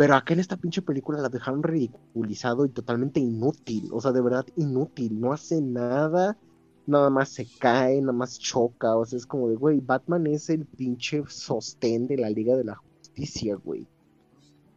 Pero 0.00 0.14
acá 0.14 0.32
en 0.32 0.40
esta 0.40 0.56
pinche 0.56 0.80
película 0.80 1.20
la 1.20 1.28
dejaron 1.28 1.62
ridiculizado 1.62 2.64
y 2.64 2.70
totalmente 2.70 3.20
inútil. 3.20 3.90
O 3.92 4.00
sea, 4.00 4.12
de 4.12 4.22
verdad 4.22 4.46
inútil. 4.56 5.20
No 5.20 5.34
hace 5.34 5.60
nada. 5.60 6.38
Nada 6.86 7.10
más 7.10 7.28
se 7.28 7.46
cae, 7.58 8.00
nada 8.00 8.14
más 8.14 8.38
choca. 8.38 8.96
O 8.96 9.04
sea, 9.04 9.18
es 9.18 9.26
como 9.26 9.50
de, 9.50 9.56
güey, 9.56 9.80
Batman 9.80 10.26
es 10.26 10.48
el 10.48 10.64
pinche 10.64 11.22
sostén 11.28 12.06
de 12.06 12.16
la 12.16 12.30
Liga 12.30 12.56
de 12.56 12.64
la 12.64 12.76
Justicia, 12.76 13.56
güey. 13.56 13.86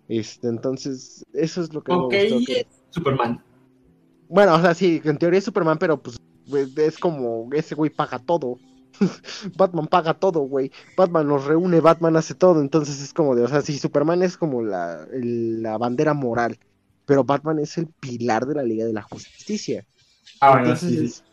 Este, 0.10 0.50
entonces, 0.50 1.24
eso 1.32 1.62
es 1.62 1.74
lo 1.74 1.82
que 1.82 1.94
Ok, 1.94 2.12
me 2.12 2.30
gustó, 2.30 2.54
Superman. 2.90 3.42
Bueno, 4.28 4.56
o 4.56 4.60
sea, 4.60 4.74
sí, 4.74 5.02
en 5.06 5.18
teoría 5.18 5.38
es 5.38 5.46
Superman, 5.46 5.78
pero 5.78 6.04
pues 6.04 6.18
es 6.76 7.00
como 7.00 7.48
ese 7.54 7.76
güey 7.76 7.90
paga 7.90 8.20
todo. 8.20 8.58
Batman 9.58 9.88
paga 9.88 10.14
todo, 10.14 10.42
güey. 10.42 10.72
Batman 10.98 11.28
los 11.28 11.46
reúne, 11.46 11.82
Batman 11.82 12.16
hace 12.16 12.36
todo. 12.36 12.62
Entonces 12.62 13.02
es 13.02 13.14
como 13.14 13.36
de, 13.36 13.44
o 13.44 13.48
sea, 13.48 13.62
sí, 13.62 13.78
Superman 13.78 14.24
es 14.24 14.38
como 14.38 14.62
la, 14.62 15.08
la 15.12 15.78
bandera 15.78 16.14
moral, 16.14 16.58
pero 17.06 17.24
Batman 17.24 17.60
es 17.60 17.78
el 17.78 17.88
pilar 17.88 18.46
de 18.46 18.56
la 18.56 18.64
Liga 18.64 18.86
de 18.86 18.94
la 18.94 19.02
Justicia. 19.02 19.86
Ah, 20.40 20.52
bueno, 20.52 20.76
sí, 20.76 21.08
sí. 21.08 21.24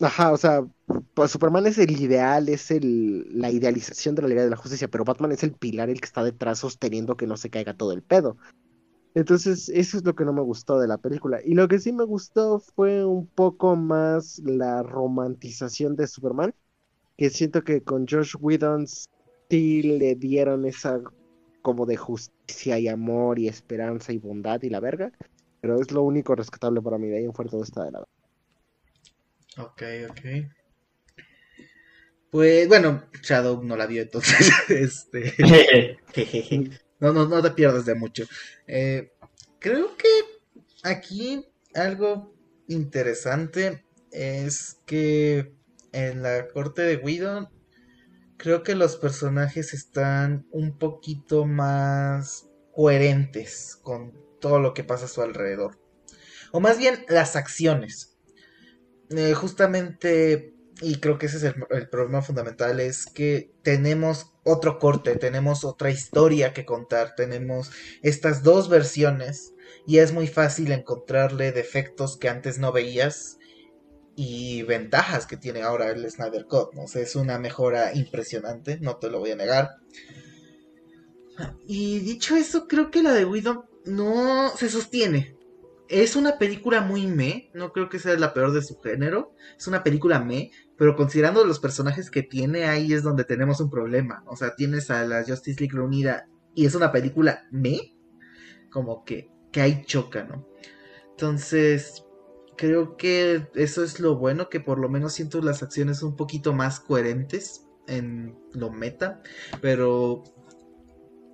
Ajá, 0.00 0.32
o 0.32 0.36
sea, 0.38 0.64
pues 1.12 1.30
Superman 1.30 1.66
es 1.66 1.76
el 1.76 1.90
ideal, 1.90 2.48
es 2.48 2.70
el, 2.70 3.26
la 3.38 3.50
idealización 3.50 4.14
de 4.14 4.22
la 4.22 4.28
Liga 4.28 4.42
de 4.42 4.50
la 4.50 4.56
Justicia, 4.56 4.88
pero 4.88 5.04
Batman 5.04 5.32
es 5.32 5.42
el 5.42 5.52
pilar, 5.52 5.90
el 5.90 6.00
que 6.00 6.06
está 6.06 6.24
detrás 6.24 6.58
sosteniendo 6.60 7.16
que 7.16 7.26
no 7.26 7.36
se 7.36 7.50
caiga 7.50 7.74
todo 7.74 7.92
el 7.92 8.02
pedo. 8.02 8.38
Entonces, 9.14 9.68
eso 9.68 9.96
es 9.98 10.04
lo 10.04 10.14
que 10.14 10.24
no 10.24 10.32
me 10.32 10.40
gustó 10.40 10.78
de 10.78 10.88
la 10.88 10.96
película. 10.96 11.40
Y 11.44 11.54
lo 11.54 11.68
que 11.68 11.80
sí 11.80 11.92
me 11.92 12.04
gustó 12.04 12.60
fue 12.60 13.04
un 13.04 13.26
poco 13.26 13.76
más 13.76 14.38
la 14.38 14.82
romantización 14.82 15.96
de 15.96 16.06
Superman, 16.06 16.54
que 17.20 17.28
siento 17.28 17.62
que 17.62 17.82
con 17.82 18.06
Josh 18.08 18.34
Whedon 18.40 18.86
sí 18.86 19.82
le 19.82 20.14
dieron 20.14 20.64
esa 20.64 21.02
como 21.60 21.84
de 21.84 21.98
justicia 21.98 22.78
y 22.78 22.88
amor 22.88 23.38
y 23.38 23.46
esperanza 23.46 24.14
y 24.14 24.16
bondad 24.16 24.62
y 24.62 24.70
la 24.70 24.80
verga, 24.80 25.12
pero 25.60 25.78
es 25.78 25.90
lo 25.90 26.02
único 26.02 26.34
rescatable 26.34 26.80
para 26.80 26.96
mí, 26.96 27.08
de 27.08 27.18
ahí 27.18 27.24
en 27.24 27.34
fuera 27.34 27.50
todo 27.50 27.62
está 27.62 27.84
de 27.84 27.90
lado. 27.90 28.08
Ok, 29.58 29.82
ok. 30.08 30.20
Pues 32.30 32.66
bueno, 32.68 33.04
Shadow 33.22 33.62
no 33.64 33.76
la 33.76 33.84
vio 33.84 34.00
entonces. 34.00 34.50
este. 34.70 35.98
no, 37.00 37.12
no, 37.12 37.28
no 37.28 37.42
te 37.42 37.50
pierdas 37.50 37.84
de 37.84 37.96
mucho. 37.96 38.24
Eh, 38.66 39.12
creo 39.58 39.94
que 39.98 40.08
aquí 40.84 41.44
algo 41.74 42.34
interesante 42.66 43.84
es 44.10 44.78
que 44.86 45.59
en 45.92 46.22
la 46.22 46.48
corte 46.48 46.82
de 46.82 46.96
Guido 46.96 47.50
creo 48.40 48.62
que 48.62 48.74
los 48.74 48.96
personajes 48.96 49.74
están 49.74 50.46
un 50.50 50.78
poquito 50.78 51.44
más 51.44 52.48
coherentes 52.72 53.78
con 53.82 54.14
todo 54.40 54.58
lo 54.58 54.72
que 54.72 54.82
pasa 54.82 55.04
a 55.04 55.08
su 55.08 55.20
alrededor. 55.20 55.78
O 56.50 56.60
más 56.60 56.78
bien 56.78 57.04
las 57.08 57.36
acciones. 57.36 58.16
Eh, 59.10 59.34
justamente, 59.34 60.54
y 60.80 60.96
creo 61.00 61.18
que 61.18 61.26
ese 61.26 61.36
es 61.36 61.54
el, 61.70 61.88
problema 61.90 62.22
fundamental, 62.22 62.80
es 62.80 63.06
que 63.06 63.52
tenemos 63.62 64.32
otro 64.44 64.78
corte, 64.78 65.16
tenemos 65.16 65.64
otra 65.64 65.90
historia 65.90 66.54
que 66.54 66.64
contar, 66.64 67.14
tenemos 67.16 67.70
estas 68.02 68.42
dos 68.42 68.70
versiones 68.70 69.52
y 69.86 69.98
es 69.98 70.12
muy 70.12 70.26
fácil 70.28 70.72
encontrarle 70.72 71.52
defectos 71.52 72.16
que 72.16 72.28
antes 72.28 72.58
no 72.58 72.72
veías 72.72 73.39
y 74.22 74.64
ventajas 74.64 75.24
que 75.24 75.38
tiene 75.38 75.62
ahora 75.62 75.88
el 75.88 76.08
Snyder 76.10 76.44
Cut. 76.44 76.74
¿no? 76.74 76.84
es 76.84 77.16
una 77.16 77.38
mejora 77.38 77.94
impresionante, 77.94 78.78
no 78.78 78.96
te 78.96 79.08
lo 79.08 79.18
voy 79.18 79.30
a 79.30 79.36
negar. 79.36 79.70
Y 81.66 82.00
dicho 82.00 82.36
eso, 82.36 82.68
creo 82.68 82.90
que 82.90 83.02
la 83.02 83.14
de 83.14 83.24
Widow 83.24 83.64
no 83.86 84.50
se 84.54 84.68
sostiene. 84.68 85.38
Es 85.88 86.16
una 86.16 86.36
película 86.36 86.82
muy 86.82 87.06
me, 87.06 87.50
no 87.54 87.72
creo 87.72 87.88
que 87.88 87.98
sea 87.98 88.14
la 88.18 88.34
peor 88.34 88.52
de 88.52 88.60
su 88.60 88.78
género. 88.78 89.32
Es 89.56 89.66
una 89.66 89.82
película 89.82 90.20
me, 90.20 90.50
pero 90.76 90.96
considerando 90.96 91.46
los 91.46 91.58
personajes 91.58 92.10
que 92.10 92.22
tiene, 92.22 92.64
ahí 92.64 92.92
es 92.92 93.02
donde 93.02 93.24
tenemos 93.24 93.58
un 93.62 93.70
problema. 93.70 94.22
O 94.26 94.36
sea, 94.36 94.54
tienes 94.54 94.90
a 94.90 95.02
la 95.06 95.24
Justice 95.24 95.58
League 95.58 95.74
reunida 95.74 96.28
y 96.54 96.66
es 96.66 96.74
una 96.74 96.92
película 96.92 97.48
me, 97.50 97.96
como 98.70 99.02
que, 99.02 99.30
que 99.50 99.62
ahí 99.62 99.82
choca, 99.86 100.24
¿no? 100.24 100.46
Entonces, 101.12 102.04
creo 102.60 102.98
que 102.98 103.48
eso 103.54 103.82
es 103.82 104.00
lo 104.00 104.16
bueno, 104.16 104.50
que 104.50 104.60
por 104.60 104.78
lo 104.78 104.90
menos 104.90 105.14
siento 105.14 105.40
las 105.40 105.62
acciones 105.62 106.02
un 106.02 106.14
poquito 106.14 106.52
más 106.52 106.78
coherentes 106.78 107.66
en 107.88 108.38
lo 108.52 108.70
meta, 108.70 109.22
pero 109.62 110.24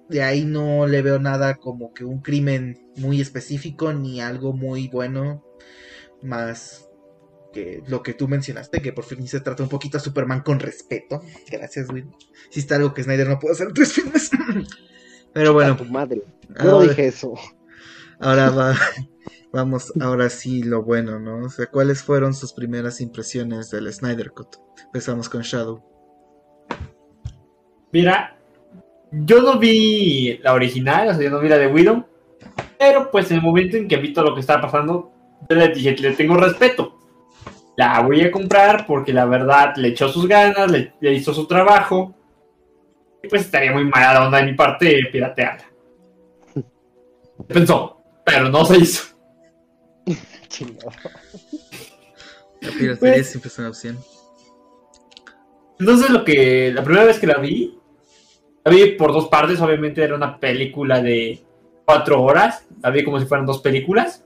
de 0.09 0.23
ahí 0.23 0.45
no 0.45 0.87
le 0.87 1.03
veo 1.03 1.19
nada 1.19 1.57
como 1.57 1.93
que 1.93 2.05
un 2.05 2.21
crimen 2.23 2.93
muy 2.95 3.21
específico 3.21 3.93
ni 3.93 4.21
algo 4.21 4.53
muy 4.53 4.87
bueno 4.87 5.45
más 6.23 6.89
que 7.53 7.83
lo 7.89 8.05
que 8.05 8.15
tú 8.15 8.29
mencionaste, 8.29 8.81
que 8.81 8.93
por 8.93 9.05
fin 9.05 9.27
se 9.27 9.41
trata 9.41 9.65
un 9.65 9.69
poquito 9.69 9.97
a 9.97 10.01
Superman 10.01 10.43
con 10.43 10.61
respeto. 10.61 11.23
Gracias, 11.51 11.89
Will. 11.91 12.09
Si 12.51 12.61
está 12.61 12.77
algo 12.77 12.95
que 12.95 13.03
Snyder 13.03 13.29
no 13.29 13.41
puede 13.41 13.55
hacer 13.55 13.67
en 13.67 13.75
tres 13.75 13.93
filmes. 13.93 14.31
Pero 15.33 15.55
bueno. 15.55 15.77
Tu 15.77 15.87
madre. 15.87 16.23
no 16.63 16.83
dije 16.83 17.09
eso. 17.09 17.35
Ahora 18.21 18.51
va. 18.51 18.77
Vamos, 19.57 19.91
ahora 20.03 20.29
sí, 20.29 20.63
lo 20.63 20.83
bueno, 20.83 21.19
¿no? 21.19 21.47
O 21.47 21.49
sea, 21.49 21.65
¿cuáles 21.65 22.03
fueron 22.03 22.35
sus 22.35 22.53
primeras 22.53 23.01
impresiones 23.01 23.71
del 23.71 23.91
Snyder 23.91 24.33
Cut? 24.33 24.57
Empezamos 24.85 25.31
con 25.31 25.41
Shadow. 25.41 25.83
Mira, 27.91 28.37
yo 29.13 29.41
no 29.41 29.59
vi 29.59 30.37
la 30.43 30.53
original, 30.53 31.09
o 31.09 31.15
sea, 31.15 31.23
yo 31.25 31.31
no 31.31 31.41
vi 31.41 31.49
la 31.49 31.57
de 31.57 31.69
Widow. 31.69 32.05
Pero 32.79 33.11
pues 33.11 33.31
en 33.31 33.39
el 33.39 33.43
momento 33.43 33.79
en 33.79 33.89
que 33.89 33.97
vi 33.97 34.13
todo 34.13 34.27
lo 34.27 34.35
que 34.35 34.41
estaba 34.41 34.61
pasando, 34.61 35.11
yo 35.49 35.57
le 35.57 35.69
dije, 35.69 35.97
le 35.97 36.13
tengo 36.13 36.37
respeto. 36.37 36.99
La 37.79 38.03
voy 38.03 38.21
a 38.21 38.31
comprar 38.31 38.85
porque 38.87 39.15
la 39.15 39.25
verdad 39.25 39.75
le 39.77 39.89
echó 39.89 40.11
sus 40.11 40.29
ganas, 40.29 40.71
le, 40.71 40.93
hizo 41.01 41.33
su 41.33 41.47
trabajo. 41.47 42.15
Y 43.23 43.29
pues 43.29 43.41
estaría 43.41 43.73
muy 43.73 43.87
mala 43.87 44.27
onda 44.27 44.37
de 44.37 44.45
mi 44.45 44.53
parte 44.53 45.01
piratearla. 45.11 45.65
Pensó, 47.49 48.03
pero 48.23 48.51
no 48.51 48.63
se 48.67 48.77
hizo. 48.77 49.16
La 52.61 52.71
piratería 52.71 52.97
pues, 52.99 53.31
siempre 53.31 53.49
es 53.49 53.59
una 53.59 53.69
opción. 53.69 53.99
Entonces 55.79 56.11
lo 56.11 56.25
que 56.25 56.73
la 56.73 56.83
primera 56.83 57.05
vez 57.05 57.19
que 57.19 57.27
la 57.27 57.39
vi 57.39 57.77
la 58.67 58.73
vi 58.73 58.85
por 58.97 59.13
dos 59.13 59.29
partes, 59.29 59.61
obviamente 59.61 60.03
era 60.03 60.17
una 60.17 60.41
película 60.41 61.01
de 61.01 61.41
cuatro 61.85 62.21
horas. 62.21 62.67
La 62.83 62.91
vi 62.91 63.05
como 63.05 63.21
si 63.21 63.27
fueran 63.27 63.47
dos 63.47 63.61
películas. 63.61 64.25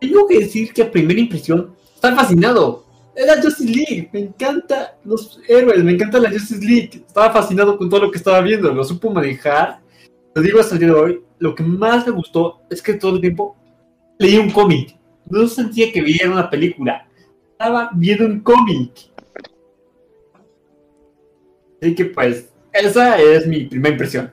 Tengo 0.00 0.26
que 0.26 0.38
decir 0.38 0.72
que 0.72 0.80
a 0.80 0.90
primera 0.90 1.20
impresión, 1.20 1.76
estaba 1.94 2.16
fascinado. 2.16 2.86
Era 3.14 3.34
Justice 3.42 3.70
League, 3.70 4.08
me 4.14 4.20
encanta 4.20 4.96
los 5.04 5.38
héroes, 5.46 5.84
me 5.84 5.92
encanta 5.92 6.18
la 6.18 6.30
Justice 6.30 6.64
League. 6.64 7.04
Estaba 7.06 7.30
fascinado 7.30 7.76
con 7.76 7.90
todo 7.90 8.00
lo 8.00 8.10
que 8.10 8.16
estaba 8.16 8.40
viendo, 8.40 8.72
lo 8.72 8.82
supo 8.82 9.10
manejar. 9.10 9.80
Lo 10.36 10.42
digo 10.42 10.60
hasta 10.60 10.74
el 10.74 10.80
día 10.80 10.88
de 10.88 10.94
hoy, 10.94 11.24
lo 11.38 11.54
que 11.54 11.62
más 11.62 12.06
me 12.06 12.12
gustó 12.12 12.60
es 12.68 12.82
que 12.82 12.92
todo 12.92 13.14
el 13.14 13.22
tiempo 13.22 13.56
leí 14.18 14.36
un 14.36 14.50
cómic. 14.50 14.94
No 15.30 15.48
sentía 15.48 15.90
que 15.90 16.02
viera 16.02 16.30
una 16.30 16.50
película, 16.50 17.08
estaba 17.52 17.88
viendo 17.94 18.26
un 18.26 18.40
cómic. 18.40 18.92
Así 21.80 21.94
que 21.94 22.04
pues, 22.04 22.50
esa 22.70 23.18
es 23.18 23.46
mi 23.46 23.64
primera 23.64 23.94
impresión. 23.94 24.30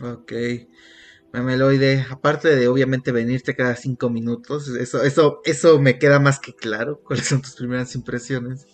Ok. 0.00 0.32
Memeloide, 1.34 2.06
aparte 2.08 2.56
de 2.56 2.66
obviamente 2.66 3.12
venirte 3.12 3.54
cada 3.54 3.76
cinco 3.76 4.08
minutos, 4.08 4.66
eso, 4.68 5.02
eso, 5.02 5.42
eso 5.44 5.78
me 5.78 5.98
queda 5.98 6.20
más 6.20 6.40
que 6.40 6.54
claro. 6.54 7.02
¿Cuáles 7.04 7.26
son 7.26 7.42
tus 7.42 7.54
primeras 7.54 7.94
impresiones? 7.94 8.66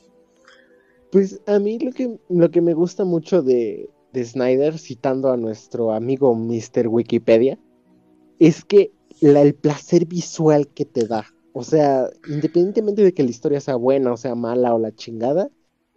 Pues 1.10 1.40
a 1.48 1.58
mí 1.58 1.80
lo 1.80 1.90
que, 1.90 2.16
lo 2.28 2.48
que 2.52 2.60
me 2.60 2.74
gusta 2.74 3.04
mucho 3.04 3.42
de, 3.42 3.90
de 4.16 4.24
Snyder, 4.24 4.78
citando 4.78 5.30
a 5.30 5.36
nuestro 5.36 5.92
amigo 5.92 6.34
Mr. 6.34 6.88
Wikipedia, 6.88 7.58
es 8.38 8.64
que 8.64 8.90
el 9.20 9.54
placer 9.54 10.06
visual 10.06 10.68
que 10.68 10.86
te 10.86 11.06
da. 11.06 11.26
O 11.52 11.62
sea, 11.62 12.08
independientemente 12.26 13.02
de 13.02 13.12
que 13.12 13.22
la 13.22 13.30
historia 13.30 13.60
sea 13.60 13.76
buena 13.76 14.12
o 14.12 14.16
sea 14.16 14.34
mala 14.34 14.74
o 14.74 14.78
la 14.78 14.94
chingada, 14.94 15.50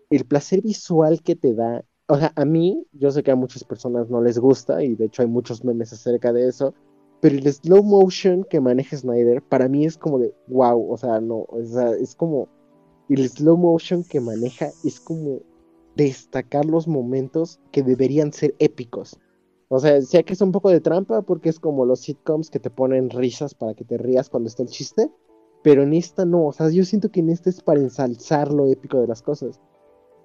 el 0.09 0.25
placer 0.25 0.61
visual 0.61 1.21
que 1.21 1.37
te 1.37 1.53
da, 1.53 1.85
o 2.07 2.17
sea, 2.17 2.33
a 2.35 2.43
mí, 2.43 2.85
yo 2.91 3.09
sé 3.11 3.23
que 3.23 3.31
a 3.31 3.35
muchas 3.35 3.63
personas 3.63 4.09
no 4.09 4.21
les 4.21 4.37
gusta 4.37 4.83
y 4.83 4.95
de 4.95 5.05
hecho 5.05 5.21
hay 5.21 5.27
muchos 5.29 5.63
memes 5.63 5.93
acerca 5.93 6.33
de 6.33 6.47
eso, 6.47 6.73
pero 7.21 7.35
el 7.37 7.53
slow 7.53 7.83
motion 7.83 8.43
que 8.43 8.59
maneja 8.59 8.97
Snyder 8.97 9.41
para 9.41 9.69
mí 9.69 9.85
es 9.85 9.97
como 9.97 10.19
de 10.19 10.33
wow, 10.47 10.91
o 10.91 10.97
sea, 10.97 11.21
no, 11.21 11.45
es 12.01 12.15
como 12.15 12.49
el 13.07 13.29
slow 13.29 13.55
motion 13.55 14.03
que 14.03 14.19
maneja 14.19 14.71
es 14.83 14.99
como 14.99 15.41
destacar 15.95 16.65
los 16.65 16.87
momentos 16.87 17.59
que 17.71 17.83
deberían 17.83 18.33
ser 18.33 18.55
épicos. 18.59 19.19
O 19.67 19.79
sea, 19.79 20.01
sé 20.01 20.23
que 20.23 20.33
es 20.33 20.41
un 20.41 20.51
poco 20.51 20.69
de 20.69 20.81
trampa 20.81 21.21
porque 21.21 21.49
es 21.49 21.59
como 21.59 21.85
los 21.85 22.01
sitcoms 22.01 22.49
que 22.49 22.59
te 22.59 22.69
ponen 22.69 23.09
risas 23.09 23.53
para 23.53 23.73
que 23.73 23.85
te 23.85 23.97
rías 23.97 24.29
cuando 24.29 24.47
está 24.47 24.63
el 24.63 24.69
chiste, 24.69 25.11
pero 25.61 25.83
en 25.83 25.93
esta 25.93 26.25
no, 26.25 26.47
o 26.47 26.53
sea, 26.53 26.69
yo 26.69 26.85
siento 26.85 27.11
que 27.11 27.19
en 27.19 27.29
esta 27.29 27.49
es 27.49 27.61
para 27.61 27.81
ensalzar 27.81 28.51
lo 28.51 28.67
épico 28.67 28.99
de 28.99 29.07
las 29.07 29.21
cosas 29.21 29.59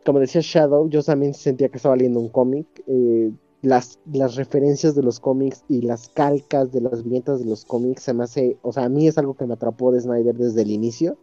como 0.04 0.20
decía 0.20 0.40
Shadow, 0.42 0.88
yo 0.88 1.02
también 1.02 1.34
sentía 1.34 1.68
que 1.68 1.78
estaba 1.78 1.96
leyendo 1.96 2.20
un 2.20 2.28
cómic. 2.28 2.66
Eh, 2.86 3.32
las, 3.62 3.98
las 4.12 4.36
referencias 4.36 4.94
de 4.94 5.02
los 5.02 5.20
cómics 5.20 5.64
y 5.68 5.80
las 5.80 6.08
calcas 6.10 6.70
de 6.70 6.82
las 6.82 7.02
viñetas 7.02 7.40
de 7.40 7.46
los 7.46 7.64
cómics 7.64 8.02
se 8.02 8.12
me 8.12 8.24
hace, 8.24 8.58
o 8.60 8.72
sea, 8.72 8.84
a 8.84 8.88
mí 8.90 9.08
es 9.08 9.16
algo 9.16 9.34
que 9.34 9.46
me 9.46 9.54
atrapó 9.54 9.90
de 9.90 10.02
Snyder 10.02 10.34
desde 10.34 10.62
el 10.62 10.70
inicio. 10.70 11.16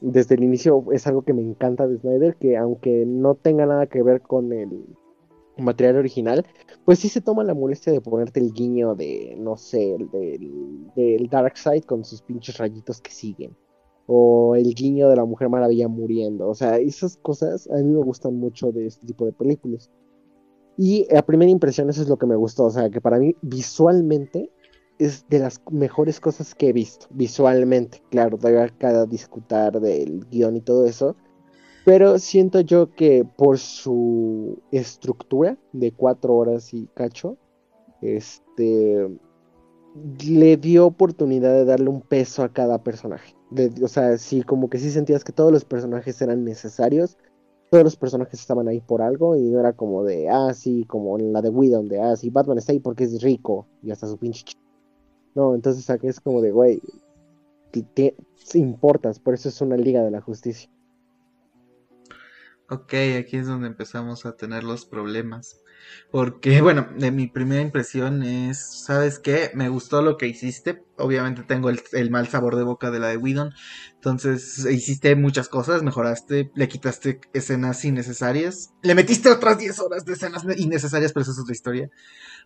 Desde 0.00 0.34
el 0.34 0.44
inicio 0.44 0.84
es 0.92 1.06
algo 1.06 1.22
que 1.22 1.32
me 1.32 1.42
encanta 1.42 1.86
de 1.86 1.98
Snyder, 1.98 2.36
que 2.36 2.56
aunque 2.56 3.04
no 3.06 3.34
tenga 3.34 3.66
nada 3.66 3.86
que 3.86 4.02
ver 4.02 4.20
con 4.20 4.52
el 4.52 4.84
material 5.56 5.96
original, 5.96 6.46
pues 6.84 6.98
sí 6.98 7.08
se 7.08 7.20
toma 7.20 7.44
la 7.44 7.54
molestia 7.54 7.92
de 7.92 8.00
ponerte 8.00 8.40
el 8.40 8.52
guiño 8.52 8.94
de, 8.94 9.34
no 9.38 9.56
sé, 9.56 9.96
del, 10.12 10.92
del 10.94 11.28
Dark 11.28 11.56
Side 11.56 11.82
con 11.82 12.04
sus 12.04 12.20
pinches 12.22 12.58
rayitos 12.58 13.00
que 13.00 13.10
siguen 13.10 13.56
o 14.06 14.54
el 14.54 14.74
guiño 14.74 15.08
de 15.08 15.16
la 15.16 15.24
Mujer 15.24 15.48
Maravilla 15.48 15.88
muriendo. 15.88 16.48
O 16.48 16.54
sea, 16.54 16.78
esas 16.78 17.16
cosas 17.16 17.68
a 17.70 17.76
mí 17.76 17.84
me 17.84 18.02
gustan 18.02 18.36
mucho 18.36 18.72
de 18.72 18.86
este 18.86 19.06
tipo 19.06 19.26
de 19.26 19.32
películas. 19.32 19.90
Y 20.78 21.12
a 21.14 21.22
primera 21.22 21.50
impresión 21.50 21.88
eso 21.90 22.02
es 22.02 22.08
lo 22.08 22.16
que 22.16 22.26
me 22.26 22.36
gustó. 22.36 22.64
O 22.64 22.70
sea, 22.70 22.90
que 22.90 23.00
para 23.00 23.18
mí 23.18 23.34
visualmente 23.42 24.50
es 24.98 25.28
de 25.28 25.38
las 25.38 25.60
mejores 25.70 26.20
cosas 26.20 26.54
que 26.54 26.68
he 26.68 26.72
visto. 26.72 27.06
Visualmente, 27.10 28.02
claro, 28.10 28.38
todavía 28.38 28.68
cada 28.78 29.06
discutir 29.06 29.72
del 29.80 30.26
guion 30.30 30.56
y 30.56 30.60
todo 30.60 30.86
eso. 30.86 31.16
Pero 31.84 32.18
siento 32.18 32.60
yo 32.60 32.90
que 32.90 33.24
por 33.24 33.58
su 33.58 34.60
estructura 34.72 35.56
de 35.72 35.92
cuatro 35.92 36.34
horas 36.34 36.74
y 36.74 36.88
cacho, 36.94 37.36
este 38.02 39.08
le 40.26 40.56
dio 40.58 40.86
oportunidad 40.86 41.54
de 41.54 41.64
darle 41.64 41.88
un 41.88 42.02
peso 42.02 42.42
a 42.42 42.52
cada 42.52 42.82
personaje 42.82 43.36
o 43.82 43.88
sea, 43.88 44.18
sí, 44.18 44.42
como 44.42 44.68
que 44.68 44.78
sí 44.78 44.90
sentías 44.90 45.24
que 45.24 45.32
todos 45.32 45.52
los 45.52 45.64
personajes 45.64 46.20
eran 46.20 46.44
necesarios, 46.44 47.16
todos 47.70 47.84
los 47.84 47.96
personajes 47.96 48.40
estaban 48.40 48.68
ahí 48.68 48.80
por 48.80 49.02
algo 49.02 49.36
y 49.36 49.42
no 49.42 49.60
era 49.60 49.72
como 49.72 50.04
de, 50.04 50.28
ah, 50.28 50.52
sí, 50.54 50.84
como 50.86 51.18
en 51.18 51.32
la 51.32 51.42
de 51.42 51.50
Widow, 51.50 51.78
donde, 51.78 52.00
ah, 52.00 52.16
sí, 52.16 52.30
Batman 52.30 52.58
está 52.58 52.72
ahí 52.72 52.80
porque 52.80 53.04
es 53.04 53.22
rico 53.22 53.66
y 53.82 53.90
hasta 53.90 54.06
su 54.06 54.18
pinche... 54.18 54.44
No, 55.36 55.54
entonces 55.54 55.90
aquí 55.90 56.08
es 56.08 56.18
como 56.18 56.40
de, 56.40 56.50
güey, 56.50 56.80
importas, 58.54 59.20
por 59.20 59.34
eso 59.34 59.50
es 59.50 59.60
una 59.60 59.76
liga 59.76 60.02
de 60.02 60.10
la 60.10 60.22
justicia. 60.22 60.70
Ok, 62.70 62.94
aquí 63.20 63.36
es 63.36 63.46
donde 63.46 63.68
empezamos 63.68 64.24
a 64.24 64.34
tener 64.34 64.64
los 64.64 64.86
problemas. 64.86 65.60
Porque, 66.10 66.60
bueno, 66.62 66.88
de 66.96 67.10
mi 67.10 67.26
primera 67.26 67.60
impresión 67.60 68.22
es, 68.22 68.84
¿sabes 68.86 69.18
qué? 69.18 69.50
Me 69.54 69.68
gustó 69.68 70.00
lo 70.00 70.16
que 70.16 70.26
hiciste. 70.26 70.82
Obviamente 70.96 71.42
tengo 71.42 71.68
el, 71.68 72.10
mal 72.10 72.26
sabor 72.28 72.56
de 72.56 72.64
boca 72.64 72.90
de 72.90 72.98
la 72.98 73.08
de 73.08 73.18
Whedon. 73.18 73.52
Entonces, 73.94 74.64
hiciste 74.64 75.14
muchas 75.16 75.50
cosas, 75.50 75.82
mejoraste, 75.82 76.50
le 76.54 76.68
quitaste 76.68 77.20
escenas 77.34 77.84
innecesarias. 77.84 78.72
Le 78.82 78.94
metiste 78.94 79.30
otras 79.30 79.58
10 79.58 79.78
horas 79.80 80.04
de 80.06 80.14
escenas 80.14 80.44
innecesarias, 80.56 81.12
pero 81.12 81.22
eso 81.22 81.32
es 81.32 81.38
otra 81.38 81.52
historia. 81.52 81.90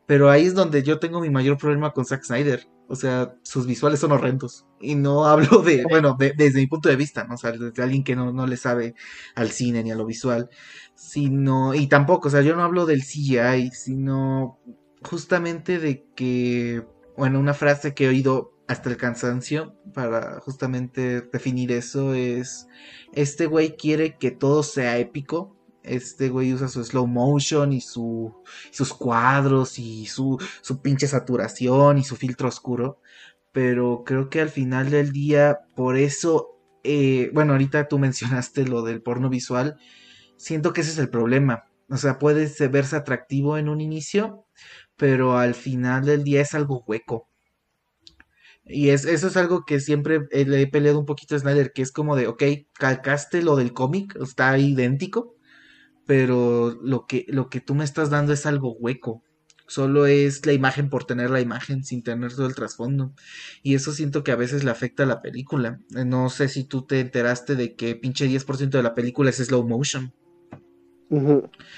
Pero 0.07 0.29
ahí 0.29 0.45
es 0.45 0.55
donde 0.55 0.83
yo 0.83 0.99
tengo 0.99 1.21
mi 1.21 1.31
mayor 1.31 1.57
problema 1.57 1.93
con 1.93 2.05
Zack 2.05 2.25
Snyder. 2.25 2.67
O 2.91 2.97
sea, 2.97 3.37
sus 3.45 3.67
visuales 3.67 4.01
son 4.01 4.11
horrendos. 4.11 4.67
Y 4.81 4.97
no 4.97 5.25
hablo 5.27 5.63
de, 5.63 5.85
bueno, 5.89 6.17
desde 6.19 6.59
mi 6.61 6.67
punto 6.67 6.89
de 6.89 6.97
vista, 6.97 7.25
¿no? 7.25 7.35
O 7.35 7.39
sea, 7.39 7.53
desde 7.53 7.83
alguien 7.83 8.03
que 8.03 8.17
no, 8.17 8.33
no 8.33 8.47
le 8.49 8.57
sabe 8.57 8.95
al 9.37 9.51
cine 9.53 9.85
ni 9.85 9.93
a 9.93 9.95
lo 9.95 10.05
visual. 10.05 10.51
Sino, 10.95 11.73
y 11.73 11.87
tampoco, 11.87 12.29
o 12.29 12.31
sea, 12.31 12.43
yo 12.43 12.57
no 12.57 12.65
hablo 12.65 12.87
del 12.87 13.03
CGI, 13.03 13.71
sino 13.73 14.59
justamente 15.03 15.79
de 15.79 16.05
que, 16.17 16.85
bueno, 17.17 17.39
una 17.39 17.55
frase 17.55 17.95
que 17.95 18.07
he 18.07 18.09
oído 18.09 18.53
hasta 18.67 18.91
el 18.91 18.97
cansancio 18.97 19.77
para 19.95 20.41
justamente 20.41 21.23
definir 21.23 21.73
eso 21.73 22.15
es 22.15 22.69
este 23.13 23.47
güey 23.47 23.77
quiere 23.77 24.17
que 24.17 24.31
todo 24.31 24.63
sea 24.63 24.99
épico 24.99 25.57
este 25.83 26.29
güey 26.29 26.53
usa 26.53 26.69
su 26.69 26.85
slow 26.85 27.07
motion 27.07 27.73
y 27.73 27.81
su, 27.81 28.35
sus 28.71 28.93
cuadros 28.95 29.79
y 29.79 30.07
su, 30.07 30.39
su 30.63 30.81
pinche 30.83 31.07
saturación 31.07 31.99
y 31.99 32.05
su 32.05 32.17
filtro 32.17 32.49
oscuro. 32.49 33.01
Pero 33.53 34.05
creo 34.05 34.31
que 34.31 34.41
al 34.41 34.51
final 34.51 34.91
del 34.91 35.13
día, 35.13 35.61
por 35.75 35.97
eso, 35.97 36.59
eh, 36.85 37.31
bueno, 37.35 37.53
ahorita 37.53 37.89
tú 37.89 37.99
mencionaste 37.99 38.67
lo 38.67 38.83
del 38.83 39.03
porno 39.03 39.29
visual. 39.29 39.77
Siento 40.37 40.73
que 40.73 40.83
ese 40.83 40.91
es 40.93 40.99
el 40.99 41.11
problema. 41.11 41.65
O 41.89 41.97
sea, 41.97 42.19
puede 42.19 42.49
verse 42.69 42.97
atractivo 42.97 43.59
en 43.59 43.69
un 43.69 43.81
inicio, 43.81 44.47
pero 44.97 45.37
al 45.39 45.55
final 45.55 46.05
del 46.05 46.23
día 46.23 46.43
es 46.43 46.55
algo 46.55 46.85
hueco. 46.87 47.29
Y 48.65 48.91
es, 48.91 49.05
eso 49.05 49.27
es 49.27 49.37
algo 49.37 49.65
que 49.65 49.81
siempre 49.81 50.21
le 50.31 50.63
he 50.63 50.67
peleado 50.69 51.01
un 51.01 51.07
poquito 51.07 51.35
a 51.35 51.41
Snyder, 51.41 51.73
que 51.73 51.83
es 51.83 51.91
como 51.91 52.15
de, 52.15 52.29
ok, 52.29 52.43
calcaste 52.75 53.43
lo 53.43 53.57
del 53.57 53.73
cómic, 53.73 54.17
está 54.23 54.57
idéntico, 54.59 55.35
pero 56.11 56.77
lo 56.83 57.07
que, 57.07 57.25
lo 57.29 57.49
que 57.49 57.61
tú 57.61 57.77
me 57.77 57.85
estás 57.85 58.11
dando 58.11 58.33
es 58.33 58.45
algo 58.45 58.73
hueco. 58.73 59.23
Solo 59.69 60.07
es 60.07 60.45
la 60.45 60.53
imagen 60.53 60.91
por 60.91 61.05
tener 61.05 61.31
la 61.31 61.41
imagen 61.41 61.85
sin 61.85 62.03
tener 62.03 62.35
todo 62.35 62.49
el 62.49 62.57
trasfondo. 62.57 63.13
Y 63.63 63.77
eso 63.77 63.93
siento 63.93 64.25
que 64.25 64.33
a 64.33 64.37
veces 64.37 64.65
le 64.65 64.73
afecta 64.73 65.05
a 65.05 65.07
la 65.07 65.23
película. 65.23 65.79
Eh, 65.95 66.05
no 66.05 66.29
sé 66.29 66.49
si 66.49 66.65
tú 66.65 66.85
te 66.85 66.99
enteraste 66.99 67.55
de 67.55 67.77
que 67.77 67.95
pinche 67.95 68.27
10% 68.27 68.71
de 68.71 68.83
la 68.83 68.97
película 68.97 69.31
es 69.31 69.37
slow 69.37 69.63
motion. 69.63 70.13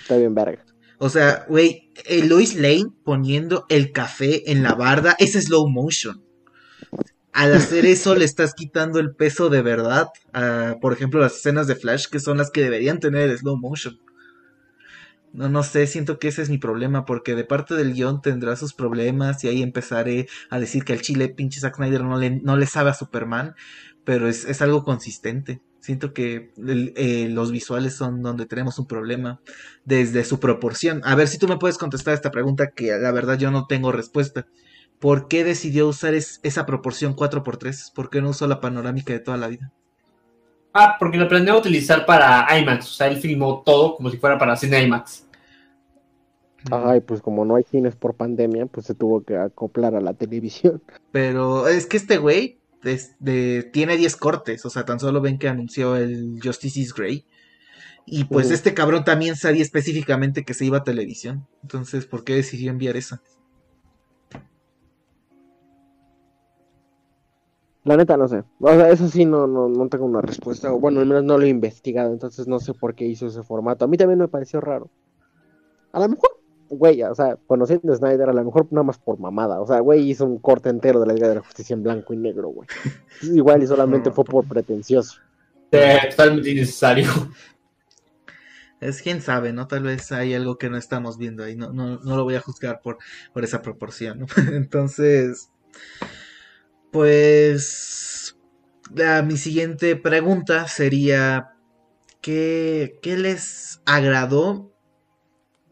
Está 0.00 0.16
bien, 0.16 0.34
verga. 0.34 0.64
O 0.96 1.10
sea, 1.10 1.44
güey, 1.46 1.90
eh, 2.06 2.24
Lois 2.24 2.54
Lane 2.54 2.86
poniendo 3.04 3.66
el 3.68 3.92
café 3.92 4.50
en 4.50 4.62
la 4.62 4.74
barda 4.74 5.14
es 5.18 5.32
slow 5.32 5.68
motion. 5.68 6.24
Al 7.34 7.52
hacer 7.52 7.84
eso 7.84 8.14
le 8.14 8.24
estás 8.24 8.54
quitando 8.54 8.98
el 8.98 9.14
peso 9.14 9.50
de 9.50 9.60
verdad. 9.60 10.08
A, 10.32 10.78
por 10.80 10.94
ejemplo, 10.94 11.20
las 11.20 11.36
escenas 11.36 11.66
de 11.66 11.76
Flash, 11.76 12.06
que 12.06 12.18
son 12.18 12.38
las 12.38 12.50
que 12.50 12.62
deberían 12.62 12.98
tener 12.98 13.28
el 13.28 13.36
slow 13.36 13.58
motion. 13.58 14.00
No, 15.32 15.48
no 15.48 15.62
sé, 15.62 15.86
siento 15.86 16.18
que 16.18 16.28
ese 16.28 16.42
es 16.42 16.50
mi 16.50 16.58
problema, 16.58 17.06
porque 17.06 17.34
de 17.34 17.44
parte 17.44 17.74
del 17.74 17.94
guion 17.94 18.20
tendrá 18.20 18.54
sus 18.56 18.74
problemas 18.74 19.42
y 19.44 19.48
ahí 19.48 19.62
empezaré 19.62 20.28
a 20.50 20.58
decir 20.60 20.84
que 20.84 20.92
al 20.92 21.00
chile 21.00 21.28
pinche 21.30 21.60
Zack 21.60 21.76
Snyder 21.76 22.04
no 22.04 22.18
le, 22.18 22.30
no 22.30 22.56
le 22.56 22.66
sabe 22.66 22.90
a 22.90 22.94
Superman, 22.94 23.54
pero 24.04 24.28
es, 24.28 24.44
es 24.44 24.60
algo 24.62 24.84
consistente. 24.84 25.62
Siento 25.80 26.12
que 26.12 26.52
eh, 26.96 27.28
los 27.30 27.50
visuales 27.50 27.94
son 27.94 28.22
donde 28.22 28.46
tenemos 28.46 28.78
un 28.78 28.86
problema 28.86 29.40
desde 29.84 30.24
su 30.24 30.38
proporción. 30.38 31.00
A 31.04 31.14
ver 31.16 31.28
si 31.28 31.38
tú 31.38 31.48
me 31.48 31.56
puedes 31.58 31.78
contestar 31.78 32.14
esta 32.14 32.30
pregunta 32.30 32.70
que 32.70 32.96
la 32.98 33.10
verdad 33.10 33.38
yo 33.38 33.50
no 33.50 33.66
tengo 33.66 33.90
respuesta. 33.90 34.46
¿Por 35.00 35.26
qué 35.28 35.42
decidió 35.44 35.88
usar 35.88 36.14
esa 36.14 36.66
proporción 36.66 37.16
4x3? 37.16 37.92
¿Por 37.94 38.10
qué 38.10 38.22
no 38.22 38.30
usó 38.30 38.46
la 38.46 38.60
panorámica 38.60 39.12
de 39.12 39.18
toda 39.20 39.36
la 39.38 39.48
vida? 39.48 39.72
Ah, 40.72 40.96
porque 40.98 41.18
lo 41.18 41.28
planeó 41.28 41.58
utilizar 41.58 42.06
para 42.06 42.46
IMAX. 42.58 42.86
O 42.86 42.92
sea, 42.92 43.08
él 43.08 43.18
filmó 43.18 43.62
todo 43.64 43.96
como 43.96 44.10
si 44.10 44.16
fuera 44.16 44.38
para 44.38 44.56
cine 44.56 44.82
IMAX. 44.82 45.26
Ay, 46.70 47.00
pues 47.00 47.20
como 47.20 47.44
no 47.44 47.56
hay 47.56 47.64
cines 47.64 47.96
por 47.96 48.14
pandemia, 48.14 48.66
pues 48.66 48.86
se 48.86 48.94
tuvo 48.94 49.22
que 49.24 49.36
acoplar 49.36 49.94
a 49.96 50.00
la 50.00 50.14
televisión. 50.14 50.82
Pero 51.10 51.66
es 51.68 51.86
que 51.86 51.96
este 51.96 52.18
güey 52.18 52.60
tiene 53.72 53.96
10 53.96 54.16
cortes, 54.16 54.64
o 54.64 54.70
sea, 54.70 54.84
tan 54.84 54.98
solo 54.98 55.20
ven 55.20 55.38
que 55.38 55.48
anunció 55.48 55.96
el 55.96 56.38
Justice 56.42 56.80
is 56.80 56.94
Grey. 56.94 57.26
Y 58.06 58.24
pues 58.24 58.50
este 58.50 58.74
cabrón 58.74 59.04
también 59.04 59.36
sabía 59.36 59.62
específicamente 59.62 60.44
que 60.44 60.54
se 60.54 60.64
iba 60.64 60.78
a 60.78 60.84
televisión. 60.84 61.46
Entonces, 61.62 62.06
¿por 62.06 62.24
qué 62.24 62.34
decidió 62.34 62.70
enviar 62.70 62.96
eso? 62.96 63.20
La 67.84 67.96
neta 67.96 68.16
no 68.16 68.28
sé. 68.28 68.44
O 68.60 68.68
sea, 68.68 68.90
eso 68.90 69.08
sí 69.08 69.24
no, 69.24 69.46
no, 69.46 69.68
no 69.68 69.88
tengo 69.88 70.04
una 70.04 70.20
respuesta. 70.20 70.70
Bueno, 70.70 71.00
al 71.00 71.06
menos 71.06 71.24
no 71.24 71.36
lo 71.36 71.44
he 71.44 71.48
investigado, 71.48 72.12
entonces 72.12 72.46
no 72.46 72.60
sé 72.60 72.74
por 72.74 72.94
qué 72.94 73.04
hizo 73.06 73.26
ese 73.26 73.42
formato. 73.42 73.84
A 73.84 73.88
mí 73.88 73.96
también 73.96 74.20
me 74.20 74.28
pareció 74.28 74.60
raro. 74.60 74.88
A 75.90 75.98
lo 75.98 76.08
mejor, 76.08 76.30
güey, 76.68 77.02
o 77.02 77.14
sea, 77.14 77.36
conociendo 77.46 77.92
a 77.92 77.96
Snyder, 77.96 78.28
a 78.28 78.32
lo 78.32 78.44
mejor 78.44 78.68
nada 78.70 78.84
más 78.84 78.98
por 78.98 79.18
mamada. 79.18 79.60
O 79.60 79.66
sea, 79.66 79.80
güey 79.80 80.08
hizo 80.08 80.24
un 80.24 80.38
corte 80.38 80.68
entero 80.68 81.00
de 81.00 81.06
la 81.06 81.12
Liga 81.12 81.28
de 81.28 81.34
la 81.36 81.42
Justicia 81.42 81.74
en 81.74 81.82
blanco 81.82 82.14
y 82.14 82.18
negro, 82.18 82.48
güey. 82.48 82.68
Igual 83.22 83.62
y 83.64 83.66
solamente 83.66 84.12
fue 84.12 84.24
por 84.24 84.46
pretencioso. 84.46 85.18
totalmente 85.70 86.50
innecesario. 86.50 87.10
Es 88.80 89.02
quién 89.02 89.22
sabe, 89.22 89.52
¿no? 89.52 89.66
Tal 89.68 89.84
vez 89.84 90.10
hay 90.12 90.34
algo 90.34 90.56
que 90.56 90.70
no 90.70 90.76
estamos 90.76 91.18
viendo 91.18 91.44
ahí. 91.44 91.56
No, 91.56 91.72
no, 91.72 91.98
no 91.98 92.16
lo 92.16 92.24
voy 92.24 92.34
a 92.34 92.40
juzgar 92.40 92.80
por, 92.80 92.98
por 93.32 93.44
esa 93.44 93.60
proporción, 93.60 94.20
¿no? 94.20 94.26
Entonces, 94.52 95.50
pues 96.92 98.36
mi 99.24 99.36
siguiente 99.38 99.96
pregunta 99.96 100.68
sería, 100.68 101.54
¿qué, 102.20 102.98
qué 103.02 103.16
les 103.16 103.80
agradó? 103.86 104.70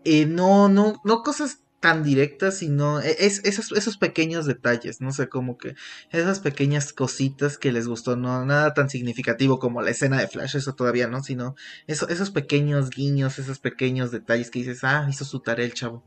Eh, 0.05 0.25
no, 0.25 0.71
no, 0.71 1.01
no 1.05 1.23
cosas 1.23 1.61
tan 1.81 2.03
directas, 2.03 2.57
sino 2.59 3.01
e, 3.01 3.17
es, 3.21 3.45
esos, 3.45 3.73
esos 3.73 3.99
pequeños 3.99 4.47
detalles, 4.47 5.03
no 5.03 5.13
sé, 5.13 5.29
como 5.29 5.59
que 5.59 5.75
esas 6.11 6.41
pequeñas 6.41 6.95
cositas 6.95 7.59
que 7.59 7.73
les 7.73 7.87
gustó, 7.87 8.17
no 8.17 8.45
nada 8.47 8.73
tan 8.73 8.89
significativo 8.89 9.59
como 9.59 9.83
la 9.83 9.91
escena 9.91 10.19
de 10.19 10.29
Flash, 10.29 10.57
eso 10.57 10.75
todavía 10.75 11.07
no, 11.07 11.23
sino 11.23 11.55
esos 11.87 12.31
pequeños 12.31 12.89
guiños, 12.89 13.39
esos 13.39 13.59
pequeños 13.59 14.11
detalles 14.11 14.51
que 14.51 14.61
dices, 14.61 14.85
ah, 14.85 15.07
hizo 15.11 15.27
su 15.27 15.41
tarea 15.41 15.67
el 15.67 15.75
chavo. 15.75 16.03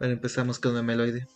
Bueno, 0.00 0.14
empezamos 0.14 0.58
con 0.58 0.76
el 0.76 0.82
meloide. 0.82 1.28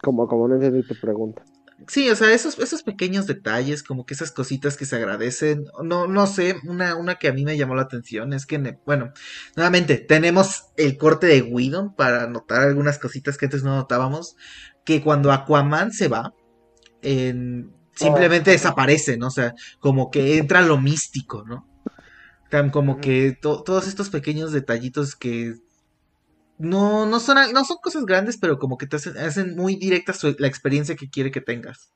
Como, 0.00 0.28
como 0.28 0.46
no 0.46 0.54
entendí 0.54 0.86
tu 0.86 0.94
pregunta. 1.00 1.44
Sí, 1.88 2.08
o 2.08 2.16
sea, 2.16 2.32
esos, 2.32 2.58
esos 2.58 2.82
pequeños 2.82 3.26
detalles, 3.26 3.82
como 3.82 4.06
que 4.06 4.14
esas 4.14 4.30
cositas 4.30 4.76
que 4.76 4.86
se 4.86 4.96
agradecen. 4.96 5.66
No, 5.82 6.06
no 6.06 6.26
sé, 6.26 6.56
una, 6.64 6.96
una 6.96 7.16
que 7.16 7.28
a 7.28 7.32
mí 7.32 7.44
me 7.44 7.56
llamó 7.56 7.74
la 7.74 7.82
atención 7.82 8.32
es 8.32 8.46
que, 8.46 8.78
bueno, 8.86 9.12
nuevamente, 9.56 9.96
tenemos 9.98 10.66
el 10.76 10.96
corte 10.96 11.26
de 11.26 11.42
Whedon 11.42 11.94
para 11.94 12.26
notar 12.26 12.62
algunas 12.62 12.98
cositas 12.98 13.36
que 13.36 13.46
antes 13.46 13.64
no 13.64 13.74
notábamos. 13.74 14.36
Que 14.84 15.02
cuando 15.02 15.32
Aquaman 15.32 15.92
se 15.92 16.08
va, 16.08 16.34
simplemente 17.94 18.50
desaparece, 18.50 19.16
¿no? 19.16 19.28
O 19.28 19.30
sea, 19.30 19.54
como 19.78 20.10
que 20.10 20.38
entra 20.38 20.62
lo 20.62 20.80
místico, 20.80 21.44
¿no? 21.44 21.68
Tan 22.50 22.70
como 22.70 23.00
que 23.00 23.36
todos 23.40 23.88
estos 23.88 24.10
pequeños 24.10 24.52
detallitos 24.52 25.16
que 25.16 25.56
no, 26.58 27.06
no 27.06 27.20
son, 27.20 27.52
no 27.52 27.64
son 27.64 27.78
cosas 27.78 28.04
grandes, 28.06 28.36
pero 28.38 28.58
como 28.58 28.78
que 28.78 28.86
te 28.86 28.96
hacen, 28.96 29.56
muy 29.56 29.76
directa 29.76 30.12
la 30.38 30.48
experiencia 30.48 30.96
que 30.96 31.10
quiere 31.10 31.30
que 31.30 31.40
tengas. 31.40 31.90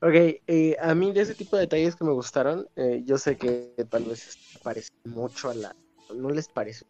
Ok, 0.00 0.12
eh, 0.46 0.76
a 0.80 0.94
mí 0.94 1.12
de 1.12 1.22
ese 1.22 1.34
tipo 1.34 1.56
de 1.56 1.62
detalles 1.62 1.96
que 1.96 2.04
me 2.04 2.12
gustaron, 2.12 2.68
eh, 2.76 3.02
yo 3.06 3.16
sé 3.16 3.36
que 3.36 3.74
tal 3.88 4.04
vez 4.04 4.36
parece 4.62 4.90
mucho 5.04 5.48
a 5.48 5.54
la... 5.54 5.76
no 6.14 6.28
les 6.30 6.48
parece. 6.48 6.84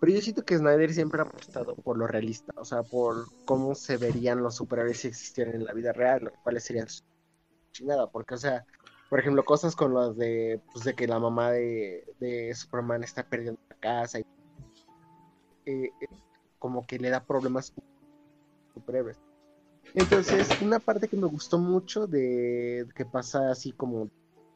Pero 0.00 0.12
yo 0.12 0.20
siento 0.20 0.44
que 0.44 0.56
Snyder 0.56 0.94
siempre 0.94 1.20
ha 1.20 1.24
apostado 1.24 1.74
por 1.74 1.98
lo 1.98 2.06
realista, 2.06 2.52
o 2.56 2.64
sea, 2.64 2.82
por 2.82 3.26
cómo 3.44 3.74
se 3.74 3.96
verían 3.96 4.42
los 4.42 4.54
superhéroes 4.54 5.00
si 5.00 5.08
existieran 5.08 5.56
en 5.56 5.64
la 5.64 5.72
vida 5.72 5.92
real, 5.92 6.32
cuáles 6.44 6.64
serían 6.64 6.86
chingada, 7.72 8.08
porque, 8.08 8.34
o 8.34 8.38
sea, 8.38 8.64
por 9.08 9.20
ejemplo, 9.20 9.44
cosas 9.44 9.74
con 9.74 9.94
las 9.94 10.16
de, 10.16 10.60
pues, 10.72 10.84
de 10.84 10.94
que 10.94 11.06
la 11.06 11.18
mamá 11.18 11.50
de, 11.52 12.04
de 12.20 12.54
Superman 12.54 13.02
está 13.02 13.22
perdiendo 13.22 13.60
la 13.70 13.76
casa 13.76 14.18
y 14.18 14.22
eh, 15.66 15.92
eh, 16.00 16.06
como 16.58 16.86
que 16.86 16.98
le 16.98 17.10
da 17.10 17.24
problemas 17.24 17.72
super 18.74 19.16
Entonces, 19.94 20.48
una 20.60 20.78
parte 20.78 21.08
que 21.08 21.16
me 21.16 21.26
gustó 21.26 21.58
mucho 21.58 22.06
de 22.06 22.86
que 22.94 23.04
pasa 23.06 23.50
así 23.50 23.72
como 23.72 24.10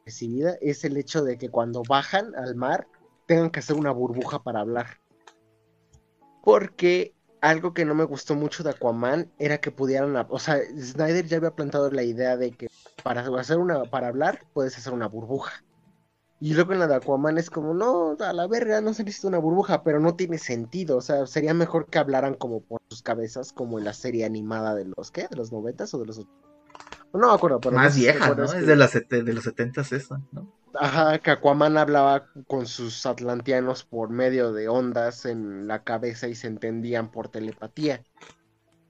recibida 0.05 0.57
es 0.61 0.85
el 0.85 0.97
hecho 0.97 1.23
de 1.23 1.39
que 1.39 1.49
cuando 1.49 1.83
bajan 1.89 2.35
al 2.35 2.55
mar 2.55 2.87
tengan 3.27 3.51
que 3.51 3.61
hacer 3.61 3.77
una 3.77 3.93
burbuja 3.93 4.43
para 4.43 4.61
hablar. 4.61 4.99
Porque 6.43 7.15
algo 7.41 7.73
que 7.73 7.85
no 7.85 7.95
me 7.95 8.05
gustó 8.05 8.35
mucho 8.35 8.63
de 8.63 8.71
Aquaman 8.71 9.31
era 9.39 9.59
que 9.59 9.71
pudieran, 9.71 10.15
o 10.29 10.39
sea, 10.39 10.59
Snyder 10.79 11.27
ya 11.27 11.37
había 11.39 11.55
plantado 11.55 11.91
la 11.91 12.03
idea 12.03 12.37
de 12.37 12.53
que 12.53 12.69
para 13.03 13.23
hacer 13.39 13.59
una, 13.59 13.85
para 13.85 14.09
hablar 14.09 14.45
puedes 14.53 14.77
hacer 14.77 14.93
una 14.93 15.09
burbuja. 15.09 15.65
Y 16.41 16.55
luego 16.55 16.73
en 16.73 16.81
la 16.81 16.89
de 16.89 16.97
Aquaman 16.97 17.39
es 17.39 17.51
como, 17.51 17.73
no, 17.73 18.17
a 18.19 18.33
la 18.33 18.49
verga, 18.49 18.81
no 18.81 18.95
se 18.95 19.05
necesita 19.05 19.29
una 19.29 19.39
burbuja, 19.39 19.85
pero 19.85 20.01
no 20.01 20.17
tiene 20.17 20.39
sentido. 20.39 20.97
O 20.97 21.01
sea, 21.01 21.25
sería 21.29 21.55
mejor 21.55 21.87
que 21.87 22.01
hablaran 22.01 22.35
como 22.35 22.61
por 22.61 22.81
sus 22.89 23.01
cabezas, 23.01 23.53
como 23.53 23.79
en 23.79 23.85
la 23.85 23.93
serie 23.93 24.25
animada 24.25 24.75
de 24.75 24.87
los, 24.87 25.13
¿qué? 25.13 25.29
¿De 25.29 25.37
los 25.37 25.53
noventas 25.53 25.95
o 25.95 26.01
de 26.01 26.07
los 26.07 26.27
no 27.13 27.29
me 27.29 27.35
acuerdo, 27.35 27.61
pero. 27.61 27.77
Más 27.77 27.97
vieja, 27.97 28.35
¿no? 28.35 28.45
Es, 28.45 28.67
de, 28.67 28.77
las 28.77 28.93
de 28.93 29.33
los 29.33 29.45
setentas 29.45 29.93
esa, 29.93 30.21
¿no? 30.33 30.51
Ajá, 30.75 31.19
que 31.19 31.31
Aquaman 31.31 31.77
hablaba 31.77 32.29
con 32.47 32.67
sus 32.67 33.05
atlantianos 33.05 33.85
por 33.85 34.09
medio 34.09 34.53
de 34.53 34.69
ondas 34.69 35.27
en 35.27 35.69
la 35.69 35.85
cabeza 35.85 36.29
y 36.29 36.35
se 36.35 36.47
entendían 36.47 37.11
por 37.11 37.29
telepatía. 37.29 38.03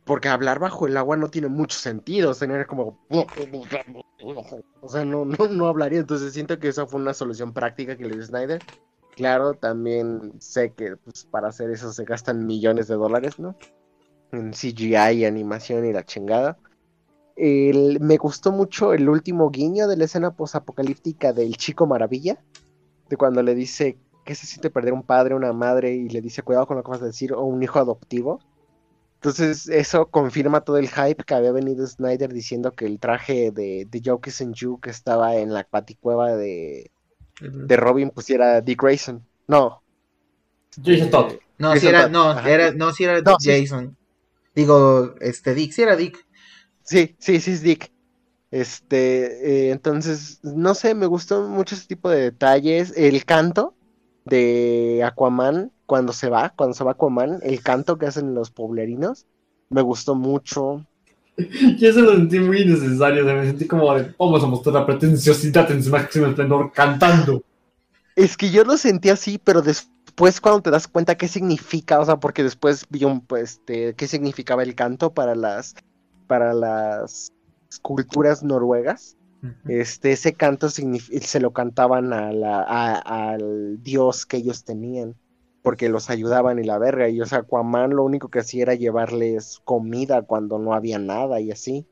Porque 0.05 0.29
hablar 0.29 0.59
bajo 0.59 0.87
el 0.87 0.97
agua 0.97 1.17
no 1.17 1.29
tiene 1.29 1.49
mucho 1.49 1.79
sentido, 1.79 2.35
tener 2.35 2.67
como... 2.67 2.99
O 4.81 4.89
sea, 4.89 5.05
no, 5.05 5.25
no, 5.25 5.49
no 5.49 5.67
hablaría, 5.67 6.01
entonces 6.01 6.33
siento 6.33 6.59
que 6.59 6.69
esa 6.69 6.87
fue 6.87 7.01
una 7.01 7.15
solución 7.15 7.53
práctica 7.53 7.97
que 7.97 8.05
le 8.05 8.15
dio 8.15 8.25
Snyder. 8.25 8.61
Claro, 9.15 9.55
también 9.55 10.33
sé 10.41 10.73
que 10.73 10.97
pues, 10.97 11.25
para 11.25 11.49
hacer 11.49 11.71
eso 11.71 11.93
se 11.93 12.05
gastan 12.05 12.47
millones 12.47 12.89
de 12.89 12.95
dólares, 12.95 13.39
¿no? 13.39 13.57
en 14.33 14.53
CGI, 14.53 15.25
animación 15.25 15.85
y 15.87 15.93
la 15.93 16.05
chingada. 16.05 16.59
me 17.37 18.17
gustó 18.17 18.51
mucho 18.51 18.93
el 18.95 19.09
último 19.09 19.51
guiño 19.51 19.87
de 19.87 19.97
la 19.97 20.05
escena 20.05 20.35
posapocalíptica 20.35 21.33
del 21.33 21.57
Chico 21.57 21.87
Maravilla, 21.87 22.43
de 23.09 23.17
cuando 23.17 23.43
le 23.43 23.55
dice 23.55 23.99
que 24.25 24.35
se 24.35 24.47
siente 24.47 24.71
perder 24.71 24.93
un 24.93 25.03
padre, 25.03 25.35
una 25.35 25.53
madre, 25.53 25.93
y 25.95 26.09
le 26.09 26.21
dice 26.21 26.43
cuidado 26.43 26.67
con 26.67 26.77
lo 26.77 26.83
que 26.83 26.91
vas 26.91 27.03
a 27.03 27.07
decir, 27.07 27.33
o 27.33 27.43
un 27.43 27.63
hijo 27.63 27.79
adoptivo. 27.79 28.41
Entonces, 29.23 29.69
eso 29.69 30.07
confirma 30.07 30.63
todo 30.63 30.79
el 30.79 30.89
hype 30.89 31.23
que 31.25 31.35
había 31.35 31.53
venido 31.53 31.87
Snyder 31.87 32.33
diciendo 32.33 32.73
que 32.73 32.87
el 32.87 32.99
traje 32.99 33.53
de, 33.53 33.87
de 33.89 34.03
Jokes 34.05 34.43
and 34.43 34.53
You 34.53 34.81
que 34.81 34.91
estaba 34.91 35.37
en 35.37 35.55
la 35.55 35.63
paticueva 35.63 36.35
de, 36.35 36.91
de 37.41 37.77
Robin, 37.77 38.11
pues 38.11 38.29
era 38.31 38.61
Dick 38.61 38.83
Grayson. 38.83 39.25
No. 39.47 39.81
Jason 40.85 41.11
Todd. 41.11 41.35
No, 41.57 41.77
si 41.77 41.87
era, 41.87 42.09
no, 42.09 42.37
era, 42.41 42.73
no, 42.73 42.93
si 42.93 43.05
era 43.05 43.23
Jason. 43.41 43.97
Digo, 44.57 45.15
este, 45.21 45.55
Dick, 45.55 45.71
si 45.71 45.83
era 45.83 45.95
Dick. 45.95 46.27
Sí, 46.83 47.15
sí, 47.21 47.39
sí 47.39 47.53
es 47.53 47.63
Dick. 47.63 47.93
Este, 48.51 49.69
eh, 49.69 49.71
entonces, 49.71 50.41
no 50.43 50.75
sé, 50.75 50.97
me 50.97 51.07
gustó 51.07 51.43
mucho 51.47 51.77
ese 51.77 51.87
tipo 51.87 52.11
de 52.11 52.23
detalles. 52.23 52.93
El 52.97 53.25
canto 53.25 53.77
de 54.25 55.03
Aquaman, 55.05 55.73
cuando 55.87 56.13
se 56.13 56.29
va, 56.29 56.53
cuando 56.57 56.75
se 56.75 56.85
va 56.85 56.93
Aquaman, 56.93 57.41
el 57.43 57.63
canto 57.63 57.99
que 57.99 58.07
hacen 58.07 58.35
los 58.35 58.51
poblerinos, 58.51 59.27
me 59.69 59.83
gustó 59.83 60.15
mucho. 60.15 60.85
Yo 61.37 61.93
se 61.93 62.01
lo 62.01 62.13
sentí 62.13 62.39
muy 62.39 62.63
innecesario, 62.63 63.25
me 63.25 63.47
sentí 63.47 63.67
como 63.67 63.95
de, 63.95 64.15
vamos 64.19 64.43
a 64.45 64.47
mostrar 64.47 64.75
la 64.75 64.87
pretenciosidad 64.87 65.71
en 65.71 65.83
su 65.83 65.91
máximo 65.91 66.27
esplendor 66.27 66.73
cantando. 66.73 67.43
Es 68.15 68.37
que 68.37 68.51
yo 68.51 68.63
lo 68.65 68.77
sentí 68.77 69.09
así, 69.09 69.39
pero 69.43 69.63
después 69.63 70.39
cuando 70.41 70.61
te 70.61 70.71
das 70.71 70.87
cuenta 70.87 71.17
qué 71.17 71.29
significa, 71.29 71.99
o 71.99 72.05
sea, 72.05 72.17
porque 72.19 72.43
después 72.43 72.85
vi 72.91 73.05
un, 73.05 73.23
pues, 73.23 73.53
este, 73.53 73.95
qué 73.95 74.07
significaba 74.07 74.63
el 74.63 74.75
canto 74.75 75.15
para 75.15 75.35
las, 75.35 75.75
para 76.27 76.53
las 76.53 77.33
culturas 77.81 78.43
noruegas, 78.43 79.17
este, 79.67 80.13
ese 80.13 80.35
canto 80.35 80.69
se 80.71 81.41
lo 81.41 81.53
cantaban 81.53 82.13
a 82.13 82.95
al 82.95 83.83
dios 83.83 84.25
que 84.27 84.37
ellos 84.37 84.65
tenían, 84.65 85.17
porque 85.63 85.89
los 85.89 86.11
ayudaban 86.11 86.59
y 86.59 86.65
la 86.65 86.79
verga. 86.79 87.09
Y 87.09 87.21
o 87.21 87.27
sea, 87.27 87.39
Aquaman 87.39 87.91
lo 87.91 88.05
único 88.05 88.29
que 88.29 88.41
hacía 88.41 88.63
era 88.63 88.75
llevarles 88.75 89.61
comida 89.65 90.23
cuando 90.23 90.59
no 90.59 90.75
había 90.75 90.99
nada 90.99 91.41
y 91.41 91.51
así. 91.51 91.87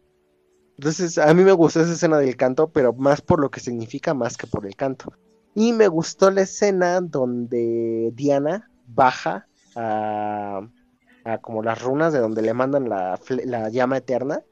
Entonces, 0.78 1.18
a 1.18 1.34
mí 1.34 1.44
me 1.44 1.52
gustó 1.52 1.80
esa 1.80 1.92
escena 1.92 2.18
del 2.18 2.36
canto, 2.36 2.70
pero 2.70 2.92
más 2.94 3.20
por 3.20 3.40
lo 3.40 3.50
que 3.50 3.60
significa, 3.60 4.14
más 4.14 4.36
que 4.36 4.46
por 4.46 4.66
el 4.66 4.76
canto. 4.76 5.12
Y 5.54 5.72
me 5.72 5.88
gustó 5.88 6.30
la 6.30 6.42
escena 6.42 7.00
donde 7.00 8.12
Diana 8.14 8.70
baja 8.86 9.46
a, 9.76 10.66
a 11.24 11.38
como 11.38 11.62
las 11.62 11.82
runas 11.82 12.12
de 12.12 12.20
donde 12.20 12.42
le 12.42 12.54
mandan 12.54 12.88
la, 12.88 13.18
la 13.44 13.68
llama 13.68 13.98
eterna 13.98 14.42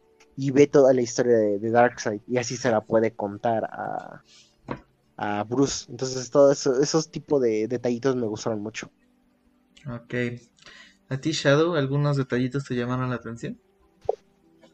y 0.40 0.52
ve 0.52 0.68
toda 0.68 0.94
la 0.94 1.02
historia 1.02 1.36
de, 1.36 1.70
Darkseid 1.70 2.20
y 2.28 2.36
así 2.38 2.56
se 2.56 2.70
la 2.70 2.80
puede 2.80 3.10
contar 3.10 3.64
a, 3.64 4.22
a 5.16 5.42
Bruce. 5.42 5.86
Entonces, 5.90 6.30
todos 6.30 6.56
eso, 6.56 6.80
esos 6.80 7.10
tipos 7.10 7.42
de 7.42 7.66
detallitos 7.66 8.14
me 8.14 8.28
gustaron 8.28 8.62
mucho. 8.62 8.88
Ok. 9.84 10.14
¿A 11.08 11.16
ti, 11.16 11.32
Shadow, 11.32 11.74
algunos 11.74 12.16
detallitos 12.16 12.64
te 12.64 12.76
llamaron 12.76 13.10
la 13.10 13.16
atención? 13.16 13.58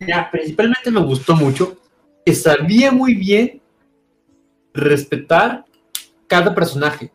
Ya, 0.07 0.29
principalmente 0.31 0.90
me 0.90 1.03
gustó 1.03 1.35
mucho 1.35 1.79
que 2.27 2.35
sabía 2.35 2.92
muy 2.92 3.14
bien 3.14 3.62
respetar 4.74 5.64
cada 6.27 6.55
personaje. 6.55 7.11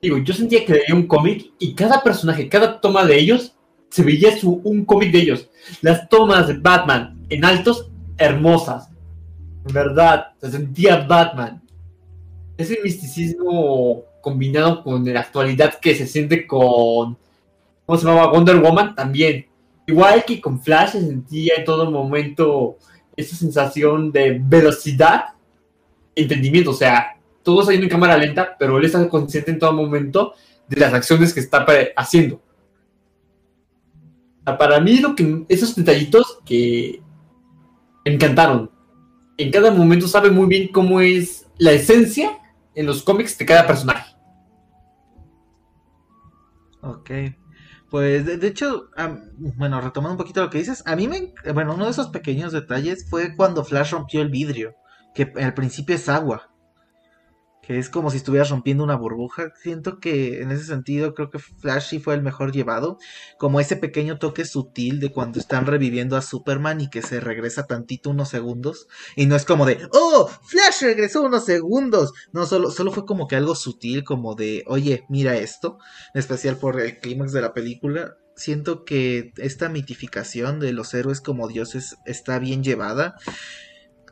Digo, 0.00 0.16
yo 0.16 0.32
sentía 0.32 0.64
que 0.64 0.72
leía 0.72 0.94
un 0.94 1.06
cómic 1.06 1.52
y 1.58 1.74
cada 1.74 2.02
personaje, 2.02 2.48
cada 2.48 2.80
toma 2.80 3.04
de 3.04 3.18
ellos, 3.18 3.54
se 3.90 4.02
veía 4.02 4.36
su, 4.38 4.60
un 4.64 4.84
cómic 4.84 5.12
de 5.12 5.18
ellos. 5.18 5.48
Las 5.82 6.08
tomas 6.08 6.48
de 6.48 6.54
Batman 6.54 7.20
en 7.28 7.44
altos, 7.44 7.90
hermosas. 8.16 8.88
En 9.66 9.74
verdad, 9.74 10.28
se 10.40 10.50
sentía 10.50 11.06
Batman. 11.06 11.62
Ese 12.56 12.78
misticismo 12.82 14.04
combinado 14.20 14.82
con 14.82 15.04
la 15.12 15.20
actualidad 15.20 15.78
que 15.80 15.94
se 15.94 16.06
siente 16.06 16.46
con. 16.46 17.18
¿Cómo 17.86 17.98
se 17.98 18.06
llamaba? 18.06 18.32
Wonder 18.32 18.58
Woman 18.58 18.94
también. 18.94 19.46
Igual 19.86 20.24
que 20.24 20.40
con 20.40 20.60
Flash 20.60 20.90
se 20.92 21.00
sentía 21.00 21.54
en 21.56 21.64
todo 21.64 21.90
momento 21.90 22.76
esa 23.16 23.34
sensación 23.34 24.12
de 24.12 24.40
velocidad, 24.40 25.24
entendimiento. 26.14 26.70
O 26.70 26.74
sea, 26.74 27.16
todo 27.42 27.64
saliendo 27.64 27.86
en 27.86 27.90
cámara 27.90 28.16
lenta, 28.16 28.56
pero 28.58 28.78
él 28.78 28.84
está 28.84 29.08
consciente 29.08 29.50
en 29.50 29.58
todo 29.58 29.72
momento 29.72 30.34
de 30.68 30.80
las 30.80 30.94
acciones 30.94 31.34
que 31.34 31.40
está 31.40 31.66
haciendo. 31.96 32.40
Para 34.44 34.80
mí, 34.80 34.98
lo 34.98 35.14
que 35.14 35.44
esos 35.48 35.74
detallitos 35.76 36.40
que 36.44 37.02
encantaron. 38.04 38.70
En 39.36 39.50
cada 39.50 39.70
momento 39.70 40.06
sabe 40.06 40.30
muy 40.30 40.46
bien 40.46 40.68
cómo 40.68 41.00
es 41.00 41.46
la 41.58 41.72
esencia 41.72 42.38
en 42.74 42.86
los 42.86 43.02
cómics 43.02 43.38
de 43.38 43.46
cada 43.46 43.66
personaje. 43.66 44.14
Ok. 46.82 47.10
Pues 47.90 48.24
de, 48.24 48.46
hecho, 48.46 48.90
bueno, 49.38 49.80
retomando 49.80 50.12
un 50.12 50.18
poquito 50.18 50.42
lo 50.42 50.50
que 50.50 50.58
dices, 50.58 50.82
a 50.86 50.94
mí 50.94 51.08
me, 51.08 51.34
bueno, 51.52 51.74
uno 51.74 51.86
de 51.86 51.90
esos 51.90 52.08
pequeños 52.08 52.52
detalles 52.52 53.08
fue 53.10 53.34
cuando 53.34 53.64
Flash 53.64 53.90
rompió 53.90 54.22
el 54.22 54.30
vidrio, 54.30 54.76
que 55.12 55.32
al 55.42 55.54
principio 55.54 55.96
es 55.96 56.08
agua 56.08 56.49
que 57.62 57.78
es 57.78 57.88
como 57.88 58.10
si 58.10 58.16
estuvieras 58.16 58.50
rompiendo 58.50 58.84
una 58.84 58.96
burbuja. 58.96 59.52
Siento 59.62 60.00
que 60.00 60.42
en 60.42 60.50
ese 60.50 60.64
sentido 60.64 61.14
creo 61.14 61.30
que 61.30 61.38
Flash 61.38 61.88
sí 61.88 61.98
fue 61.98 62.14
el 62.14 62.22
mejor 62.22 62.52
llevado, 62.52 62.98
como 63.38 63.60
ese 63.60 63.76
pequeño 63.76 64.18
toque 64.18 64.44
sutil 64.44 65.00
de 65.00 65.12
cuando 65.12 65.38
están 65.38 65.66
reviviendo 65.66 66.16
a 66.16 66.22
Superman 66.22 66.80
y 66.80 66.90
que 66.90 67.02
se 67.02 67.20
regresa 67.20 67.66
tantito 67.66 68.10
unos 68.10 68.28
segundos 68.28 68.88
y 69.16 69.26
no 69.26 69.36
es 69.36 69.44
como 69.44 69.66
de, 69.66 69.78
oh, 69.92 70.28
Flash 70.28 70.82
regresó 70.82 71.22
unos 71.22 71.44
segundos. 71.44 72.12
No, 72.32 72.46
solo, 72.46 72.70
solo 72.70 72.92
fue 72.92 73.04
como 73.04 73.28
que 73.28 73.36
algo 73.36 73.54
sutil, 73.54 74.04
como 74.04 74.34
de, 74.34 74.64
oye, 74.66 75.04
mira 75.08 75.36
esto, 75.36 75.78
en 76.14 76.20
especial 76.20 76.56
por 76.56 76.80
el 76.80 76.98
clímax 76.98 77.32
de 77.32 77.42
la 77.42 77.52
película. 77.52 78.16
Siento 78.36 78.84
que 78.84 79.32
esta 79.36 79.68
mitificación 79.68 80.60
de 80.60 80.72
los 80.72 80.94
héroes 80.94 81.20
como 81.20 81.46
dioses 81.46 81.96
está 82.06 82.38
bien 82.38 82.64
llevada 82.64 83.16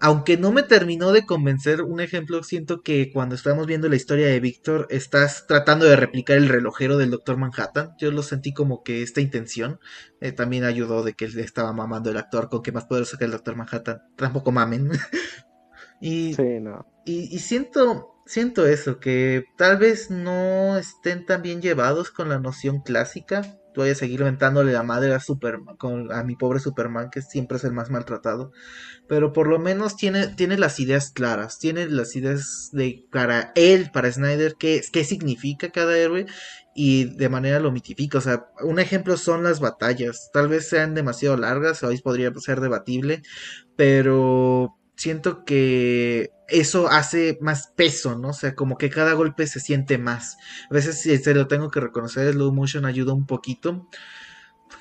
aunque 0.01 0.37
no 0.37 0.53
me 0.53 0.63
terminó 0.63 1.13
de 1.13 1.27
convencer, 1.27 1.83
un 1.83 2.01
ejemplo, 2.01 2.43
siento 2.43 2.83
que 2.83 3.13
cuando 3.13 3.35
estamos 3.35 3.67
viendo 3.67 3.89
la 3.89 3.97
historia 3.97 4.27
de 4.27 4.41
Víctor, 4.41 4.87
estás 4.91 5.47
tratando 5.47 5.87
de 5.87 5.97
replicar 5.97 6.37
el 6.37 6.49
relojero 6.49 6.99
del 6.99 7.11
Doctor 7.11 7.37
Manhattan. 7.37 7.95
Yo 7.99 8.11
lo 8.11 8.23
sentí 8.23 8.53
como 8.53 8.83
que 8.83 9.03
esta 9.03 9.21
intención 9.21 9.81
eh, 10.21 10.33
también 10.33 10.65
ayudó 10.65 11.03
de 11.03 11.15
que 11.15 11.25
él 11.25 11.39
estaba 11.39 11.73
mamando 11.73 12.11
el 12.11 12.17
actor 12.17 12.49
con 12.49 12.63
que 12.63 12.73
más 12.73 12.85
poderoso 12.85 13.19
que 13.19 13.25
el 13.25 13.33
Doctor 13.33 13.57
Manhattan. 13.57 14.03
Tampoco 14.17 14.53
mamen. 14.53 14.91
y, 16.01 16.35
sí, 16.35 16.61
no. 16.61 16.87
y, 17.05 17.35
y 17.35 17.39
siento, 17.41 18.23
siento 18.27 18.67
eso, 18.67 19.01
que 19.01 19.45
tal 19.57 19.79
vez 19.79 20.11
no 20.11 20.79
estén 20.79 21.27
tan 21.27 21.43
bien 21.43 21.61
llevados 21.61 22.11
con 22.11 22.29
la 22.29 22.39
noción 22.39 22.81
clásica 22.83 23.43
voy 23.83 23.91
a 23.91 23.95
seguir 23.95 24.25
mentándole 24.25 24.73
la 24.73 24.83
madre 24.83 25.15
a 25.15 25.21
Superman, 25.21 25.77
con, 25.77 26.13
a 26.13 26.23
mi 26.25 26.37
pobre 26.37 26.61
Superman, 26.61 27.11
que 27.11 27.23
siempre 27.23 27.57
es 27.59 27.65
el 27.65 27.73
más 27.73 27.91
maltratado. 27.91 28.53
Pero 29.09 29.33
por 29.33 29.49
lo 29.49 29.59
menos 29.59 29.97
tiene, 29.97 30.29
tiene 30.29 30.59
las 30.59 30.81
ideas 30.81 31.11
claras, 31.11 31.59
tiene 31.59 31.87
las 31.89 32.15
ideas 32.17 32.71
de 32.73 33.05
para 33.11 33.53
él, 33.55 33.91
para 33.93 34.13
Snyder, 34.13 34.57
qué, 34.59 34.83
qué 34.93 35.05
significa 35.05 35.71
cada 35.71 35.97
héroe 35.97 36.27
y 36.75 37.05
de 37.17 37.29
manera 37.29 37.61
lo 37.61 37.73
mitifica. 37.73 38.19
O 38.19 38.21
sea, 38.21 38.47
un 38.63 38.79
ejemplo 38.79 39.17
son 39.17 39.43
las 39.43 39.61
batallas. 39.61 40.31
Tal 40.33 40.49
vez 40.49 40.69
sean 40.69 40.95
demasiado 40.95 41.37
largas, 41.37 41.83
hoy 41.83 42.01
podría 42.01 42.33
ser 42.37 42.61
debatible, 42.61 43.23
pero 43.77 44.77
siento 44.97 45.45
que 45.45 46.31
eso 46.49 46.89
hace 46.89 47.39
más 47.41 47.69
peso, 47.77 48.19
¿no? 48.19 48.29
O 48.31 48.33
sea, 48.33 48.55
como 48.55 48.79
que 48.79 48.91
cada 48.91 49.13
golpe 49.13 49.47
se 49.47 49.61
siente 49.61 49.99
más. 49.99 50.37
A 50.71 50.75
veces 50.75 51.01
si 51.01 51.17
se 51.19 51.35
lo 51.35 51.47
tengo 51.47 51.71
que 51.71 51.81
reconocer, 51.81 52.27
el 52.27 52.35
slow 52.35 52.53
motion 52.53 52.85
ayuda 52.87 53.13
un 53.13 53.27
poquito, 53.27 53.89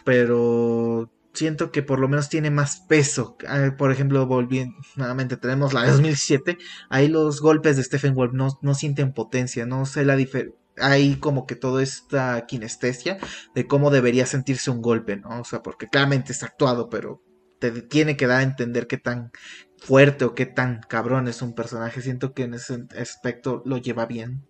pero 0.04 1.12
siento 1.34 1.72
que 1.72 1.84
por 1.84 2.00
lo 2.00 2.08
menos 2.08 2.30
tiene 2.30 2.50
más 2.52 2.82
peso. 2.88 3.38
Ah, 3.48 3.76
por 3.78 3.92
ejemplo, 3.92 4.26
volviendo, 4.26 4.76
nuevamente 4.96 5.38
tenemos 5.38 5.74
la 5.74 5.84
de 5.84 5.92
2007, 5.92 6.58
ahí 6.90 7.08
los 7.08 7.42
golpes 7.42 7.78
de 7.78 7.84
Stephen 7.84 8.16
Wolf 8.16 8.34
no, 8.34 8.58
no 8.62 8.74
sienten 8.74 9.14
potencia, 9.14 9.66
no 9.66 9.86
sé 9.86 10.06
la 10.06 10.16
diferencia. 10.16 10.58
Hay 10.80 11.16
como 11.16 11.48
que 11.48 11.56
toda 11.56 11.82
esta 11.82 12.46
kinestesia 12.46 13.18
de 13.56 13.66
cómo 13.66 13.90
debería 13.90 14.28
sentirse 14.28 14.70
un 14.70 14.84
golpe, 14.84 15.18
¿no? 15.18 15.42
O 15.42 15.44
sea, 15.44 15.64
porque 15.64 15.88
claramente 15.88 16.32
está 16.32 16.46
actuado, 16.46 16.88
pero 16.90 17.24
te 17.60 17.72
tiene 17.82 18.16
que 18.16 18.28
dar 18.28 18.42
a 18.42 18.44
entender 18.44 18.86
qué 18.86 18.98
tan 18.98 19.32
fuerte 19.78 20.26
o 20.26 20.36
qué 20.36 20.46
tan 20.46 20.82
cabrón 20.82 21.28
es 21.28 21.42
un 21.42 21.54
personaje. 21.54 22.02
Siento 22.02 22.34
que 22.34 22.44
en 22.44 22.54
ese 22.54 22.86
aspecto 23.00 23.62
lo 23.66 23.78
lleva 23.78 24.06
bien. 24.06 24.44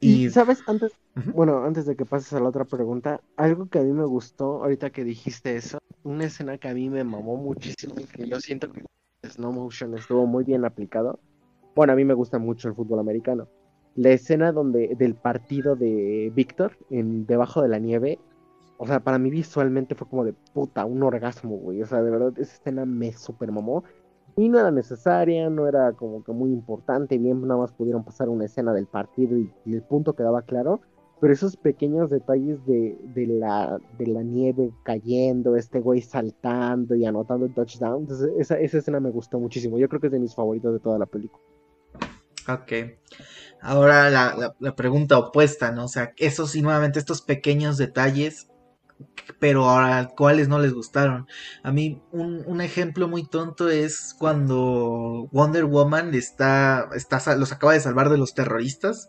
Y, 0.00 0.30
sabes, 0.30 0.62
antes, 0.66 0.92
bueno, 1.34 1.64
antes 1.64 1.84
de 1.86 1.96
que 1.96 2.04
pases 2.04 2.32
a 2.32 2.40
la 2.40 2.48
otra 2.48 2.64
pregunta, 2.64 3.20
algo 3.36 3.68
que 3.68 3.80
a 3.80 3.82
mí 3.82 3.92
me 3.92 4.04
gustó, 4.04 4.62
ahorita 4.62 4.90
que 4.90 5.02
dijiste 5.02 5.56
eso, 5.56 5.78
una 6.04 6.26
escena 6.26 6.56
que 6.58 6.68
a 6.68 6.74
mí 6.74 6.88
me 6.88 7.02
mamó 7.02 7.36
muchísimo 7.36 7.94
y 7.98 8.04
que 8.04 8.28
yo 8.28 8.38
siento 8.40 8.72
que 8.72 8.84
Snow 9.28 9.52
Motion 9.52 9.96
estuvo 9.96 10.26
muy 10.26 10.44
bien 10.44 10.64
aplicado. 10.64 11.18
Bueno, 11.74 11.92
a 11.92 11.96
mí 11.96 12.04
me 12.04 12.14
gusta 12.14 12.38
mucho 12.38 12.68
el 12.68 12.74
fútbol 12.74 13.00
americano. 13.00 13.48
La 13.96 14.10
escena 14.10 14.52
donde 14.52 14.94
del 14.96 15.16
partido 15.16 15.74
de 15.74 16.30
Víctor 16.32 16.78
en 16.90 17.26
debajo 17.26 17.62
de 17.62 17.68
la 17.68 17.80
nieve 17.80 18.20
o 18.78 18.86
sea, 18.86 19.00
para 19.00 19.18
mí 19.18 19.28
visualmente 19.28 19.96
fue 19.96 20.08
como 20.08 20.24
de 20.24 20.32
puta, 20.32 20.84
un 20.84 21.02
orgasmo, 21.02 21.56
güey. 21.56 21.82
O 21.82 21.86
sea, 21.86 22.00
de 22.00 22.10
verdad, 22.10 22.32
esa 22.38 22.54
escena 22.54 22.86
me 22.86 23.12
super 23.12 23.50
mamó. 23.50 23.82
Y 24.36 24.48
no 24.48 24.60
era 24.60 24.70
necesaria, 24.70 25.50
no 25.50 25.66
era 25.66 25.92
como 25.94 26.22
que 26.22 26.30
muy 26.30 26.52
importante, 26.52 27.18
bien 27.18 27.42
nada 27.42 27.58
más 27.58 27.72
pudieron 27.72 28.04
pasar 28.04 28.28
una 28.28 28.44
escena 28.44 28.72
del 28.72 28.86
partido 28.86 29.36
y, 29.36 29.52
el 29.66 29.82
punto 29.82 30.14
quedaba 30.14 30.42
claro, 30.42 30.80
pero 31.20 31.32
esos 31.32 31.56
pequeños 31.56 32.08
detalles 32.08 32.64
de, 32.64 32.96
de, 33.14 33.26
la, 33.26 33.80
de 33.98 34.06
la 34.06 34.22
nieve 34.22 34.70
cayendo, 34.84 35.56
este 35.56 35.80
güey 35.80 36.02
saltando 36.02 36.94
y 36.94 37.04
anotando 37.04 37.46
el 37.46 37.54
touchdown, 37.54 38.02
entonces 38.02 38.30
esa, 38.38 38.60
esa 38.60 38.78
escena 38.78 39.00
me 39.00 39.10
gustó 39.10 39.40
muchísimo, 39.40 39.76
yo 39.76 39.88
creo 39.88 40.00
que 40.00 40.06
es 40.06 40.12
de 40.12 40.20
mis 40.20 40.36
favoritos 40.36 40.72
de 40.72 40.78
toda 40.78 41.00
la 41.00 41.06
película. 41.06 41.42
Ok. 42.48 42.72
Ahora 43.60 44.08
la, 44.08 44.54
la, 44.60 44.76
pregunta 44.76 45.18
opuesta, 45.18 45.72
¿no? 45.72 45.86
O 45.86 45.88
sea, 45.88 46.12
esos 46.16 46.54
y 46.54 46.62
nuevamente 46.62 47.00
estos 47.00 47.22
pequeños 47.22 47.76
detalles 47.76 48.48
pero 49.38 49.68
ahora 49.68 50.08
cuáles 50.16 50.48
no 50.48 50.58
les 50.58 50.72
gustaron. 50.72 51.26
A 51.62 51.72
mí 51.72 52.02
un, 52.12 52.60
ejemplo 52.60 53.08
muy 53.08 53.26
tonto 53.26 53.68
es 53.68 54.14
cuando 54.18 55.28
Wonder 55.32 55.64
Woman 55.64 56.14
está, 56.14 56.88
está, 56.94 57.36
los 57.36 57.52
acaba 57.52 57.74
de 57.74 57.80
salvar 57.80 58.10
de 58.10 58.18
los 58.18 58.34
terroristas 58.34 59.08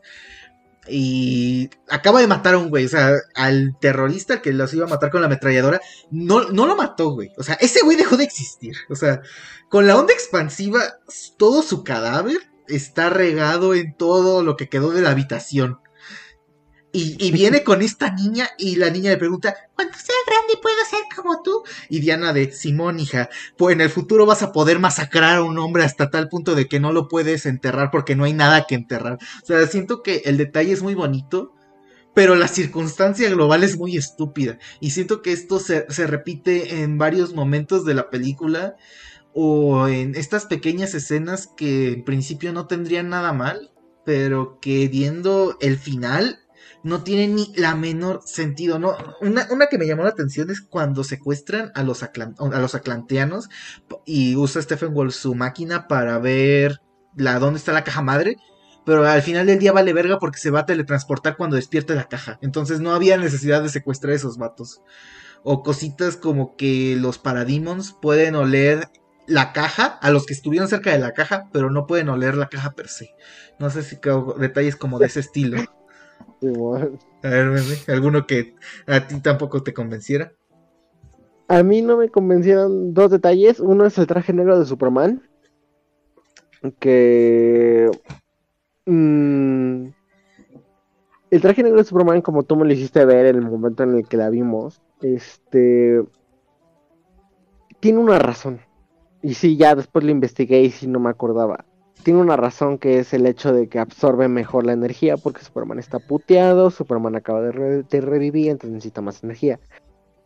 y 0.88 1.70
acaba 1.90 2.20
de 2.22 2.28
matar 2.28 2.56
a 2.56 2.58
un 2.58 2.70
güey, 2.70 2.86
o 2.86 2.90
sea, 2.90 3.14
al 3.36 3.78
terrorista 3.80 4.42
que 4.42 4.54
los 4.54 4.74
iba 4.74 4.86
a 4.86 4.90
matar 4.90 5.12
con 5.12 5.22
la 5.22 5.28
ametralladora, 5.28 5.82
no, 6.10 6.50
no 6.50 6.66
lo 6.66 6.76
mató, 6.76 7.12
güey. 7.12 7.32
O 7.38 7.44
sea, 7.44 7.56
ese 7.56 7.82
güey 7.84 7.98
dejó 7.98 8.18
de 8.18 8.24
existir. 8.24 8.76
O 8.90 8.96
sea, 8.96 9.22
con 9.70 9.88
la 9.88 9.98
onda 9.98 10.14
expansiva, 10.14 10.82
todo 11.38 11.62
su 11.62 11.84
cadáver 11.84 12.40
está 12.68 13.10
regado 13.10 13.74
en 13.74 13.96
todo 13.96 14.44
lo 14.44 14.56
que 14.56 14.70
quedó 14.70 14.92
de 14.92 15.02
la 15.02 15.12
habitación. 15.12 15.80
Y, 16.92 17.32
viene 17.32 17.64
con 17.64 17.84
esta 17.84 18.12
niña 18.12 18.50
y 18.58 18.76
la 18.76 18.90
niña 18.90 19.12
le 19.12 19.18
pregunta, 19.18 19.56
cuando 19.76 19.94
sea 19.94 20.16
grande 20.26 20.60
puedo 20.60 20.78
ser 20.90 21.02
como 21.16 21.44
tú. 21.44 21.64
Y 21.88 22.00
Diana 22.00 22.34
de, 22.34 22.52
Simón, 22.52 23.00
hija, 23.00 23.30
pues 23.58 23.76
en 23.76 23.82
el 23.82 23.92
futuro 23.92 24.26
vas 24.26 24.42
a 24.42 24.52
poder 24.52 24.80
masacrar 24.80 25.38
a 25.38 25.44
un 25.44 25.60
hombre 25.60 25.84
hasta 25.84 26.10
tal 26.10 26.30
punto 26.30 26.56
de 26.56 26.68
que 26.68 26.80
no 26.80 26.92
lo 26.92 27.08
puedes 27.08 27.46
enterrar 27.46 27.92
porque 27.92 28.16
no 28.16 28.24
hay 28.24 28.34
nada 28.34 28.66
que 28.68 28.74
enterrar. 28.74 29.20
O 29.44 29.46
sea, 29.46 29.68
siento 29.68 30.02
que 30.02 30.24
el 30.26 30.38
detalle 30.38 30.72
es 30.72 30.82
muy 30.82 30.96
bonito, 30.96 31.54
pero 32.16 32.36
la 32.36 32.48
circunstancia 32.48 33.30
global 33.30 33.64
es 33.64 33.78
muy 33.78 33.96
estúpida. 33.96 34.58
Y 34.80 34.90
siento 34.90 35.22
que 35.22 35.32
esto 35.32 35.60
se, 35.60 35.86
se 35.90 36.08
repite 36.08 36.82
en 36.82 36.98
varios 36.98 37.36
momentos 37.36 37.86
de 37.86 37.94
la 37.94 38.10
película 38.10 38.78
o 39.34 39.88
en 39.88 40.16
estas 40.16 40.48
pequeñas 40.48 40.96
escenas 40.96 41.48
que 41.56 41.94
en 41.94 42.04
principio 42.04 42.52
no 42.52 42.66
tendrían 42.66 43.10
nada 43.10 43.32
mal, 43.32 43.72
pero 44.06 44.60
que 44.60 44.88
viendo 44.88 45.56
el 45.62 45.78
final 45.78 46.39
no 46.84 47.04
tiene 47.04 47.28
ni 47.28 47.54
la 47.56 47.76
menor 47.76 48.22
sentido. 48.26 48.80
¿no? 48.80 48.96
Una, 49.22 49.48
una 49.52 49.68
que 49.68 49.78
me 49.78 49.88
llamó 49.88 50.04
la 50.04 50.10
atención 50.10 50.50
es 50.50 50.62
cuando 50.62 51.04
secuestran 51.04 51.72
a 51.76 51.84
los, 51.84 52.04
a 52.04 52.10
los 52.38 52.76
atlanteanos 52.76 53.50
y 54.06 54.36
usa 54.36 54.62
Stephen 54.62 54.94
Wolf 54.94 55.14
su 55.14 55.36
máquina 55.36 55.88
para 55.88 56.20
ver 56.20 56.82
la, 57.16 57.40
dónde 57.40 57.60
está 57.60 57.74
la 57.74 57.84
caja 57.84 58.02
madre. 58.02 58.38
Pero 58.86 59.06
al 59.06 59.22
final 59.22 59.46
del 59.46 59.60
día 59.60 59.72
vale 59.72 59.94
verga 59.94 60.18
porque 60.20 60.40
se 60.40 60.52
va 60.52 60.62
a 60.62 60.66
teletransportar 60.66 61.38
cuando 61.38 61.58
despierte 61.58 61.96
la 61.96 62.08
caja. 62.08 62.40
Entonces 62.42 62.80
no 62.80 62.94
había 62.94 63.18
necesidad 63.18 63.62
de 63.62 63.70
secuestrar 63.70 64.14
a 64.14 64.16
esos 64.16 64.38
vatos. 64.38 64.82
O 65.44 65.64
cositas 65.64 66.18
como 66.18 66.56
que 66.56 66.96
los 66.98 67.18
parademons 67.18 67.96
pueden 68.02 68.36
oler 68.36 68.90
la 69.28 69.54
caja, 69.54 69.86
a 69.86 70.10
los 70.10 70.26
que 70.26 70.34
estuvieron 70.34 70.68
cerca 70.68 70.92
de 70.92 71.00
la 71.00 71.14
caja, 71.14 71.50
pero 71.54 71.70
no 71.70 71.86
pueden 71.86 72.10
oler 72.10 72.36
la 72.36 72.50
caja 72.50 72.72
per 72.72 72.88
se. 72.88 73.12
No 73.60 73.70
sé 73.70 73.84
si 73.84 74.00
detalles 74.40 74.76
como 74.76 74.98
de 74.98 75.06
ese 75.06 75.20
estilo. 75.20 75.62
A 76.42 77.30
ver, 77.30 77.62
¿alguno 77.88 78.26
que 78.26 78.56
a 78.88 79.08
ti 79.08 79.20
tampoco 79.20 79.62
te 79.62 79.74
convenciera? 79.74 80.32
A 81.48 81.64
mí 81.64 81.82
no 81.82 81.98
me 81.98 82.10
convencieron 82.10 82.94
dos 82.94 83.12
detalles. 83.12 83.60
Uno 83.60 83.86
es 83.86 83.98
el 83.98 84.08
traje 84.08 84.34
negro 84.34 84.60
de 84.60 84.66
Superman. 84.66 85.28
Que. 86.80 87.90
Mm, 88.86 89.88
el 91.32 91.42
traje 91.42 91.64
negro 91.64 91.80
de 91.80 91.86
Superman, 91.86 92.22
como 92.22 92.44
tú 92.44 92.56
me 92.56 92.66
lo 92.66 92.74
hiciste 92.74 93.04
ver 93.06 93.28
en 93.28 93.38
el 93.38 93.50
momento 93.50 93.84
en 93.84 93.96
el 93.96 94.08
que 94.08 94.18
la 94.18 94.30
vimos, 94.30 94.82
este. 95.02 96.04
Tiene 97.80 98.00
una 98.00 98.20
razón. 98.20 98.62
Y 99.22 99.34
sí, 99.34 99.58
ya 99.58 99.76
después 99.76 100.06
lo 100.06 100.12
investigué 100.12 100.62
y 100.62 100.72
sí 100.72 100.88
no 100.88 101.00
me 101.00 101.10
acordaba 101.10 101.66
tiene 102.04 102.22
una 102.22 102.38
razón 102.38 102.78
que 102.78 103.00
es 103.00 103.14
el 103.14 103.26
hecho 103.26 103.54
de 103.54 103.68
que 103.68 103.80
absorbe 103.80 104.28
mejor 104.28 104.66
la 104.66 104.74
energía 104.74 105.18
porque 105.18 105.44
Superman 105.44 105.80
está 105.80 106.00
puteado, 106.00 106.72
Superman 106.72 107.16
acaba 107.16 107.42
de, 107.42 107.52
revivir, 108.02 108.50
entonces 108.50 108.74
necesita 108.74 109.02
más 109.02 109.24
energía. 109.24 109.60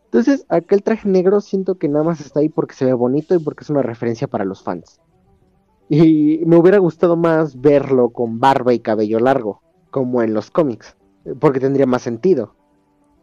Entonces, 0.06 0.46
aquel 0.50 0.84
traje 0.84 1.10
negro 1.10 1.42
siento 1.42 1.76
que 1.76 1.90
nada 1.90 2.04
más 2.04 2.22
está 2.22 2.40
ahí 2.40 2.50
porque 2.50 2.76
se 2.76 2.86
ve 2.86 2.94
bonito 2.94 3.34
y 3.34 3.40
porque 3.40 3.64
es 3.64 3.70
una 3.70 3.82
referencia 3.82 4.28
para 4.28 4.46
los 4.46 4.64
fans. 4.64 5.02
Y 5.90 6.42
me 6.46 6.58
hubiera 6.58 6.78
gustado 6.78 7.16
más 7.16 7.60
verlo 7.60 8.10
con 8.10 8.40
barba 8.40 8.74
y 8.74 8.80
cabello 8.80 9.20
largo, 9.20 9.62
como 9.90 10.22
en 10.22 10.34
los 10.34 10.52
cómics, 10.52 10.96
porque 11.40 11.60
tendría 11.60 11.88
más 11.88 12.04
sentido. 12.04 12.56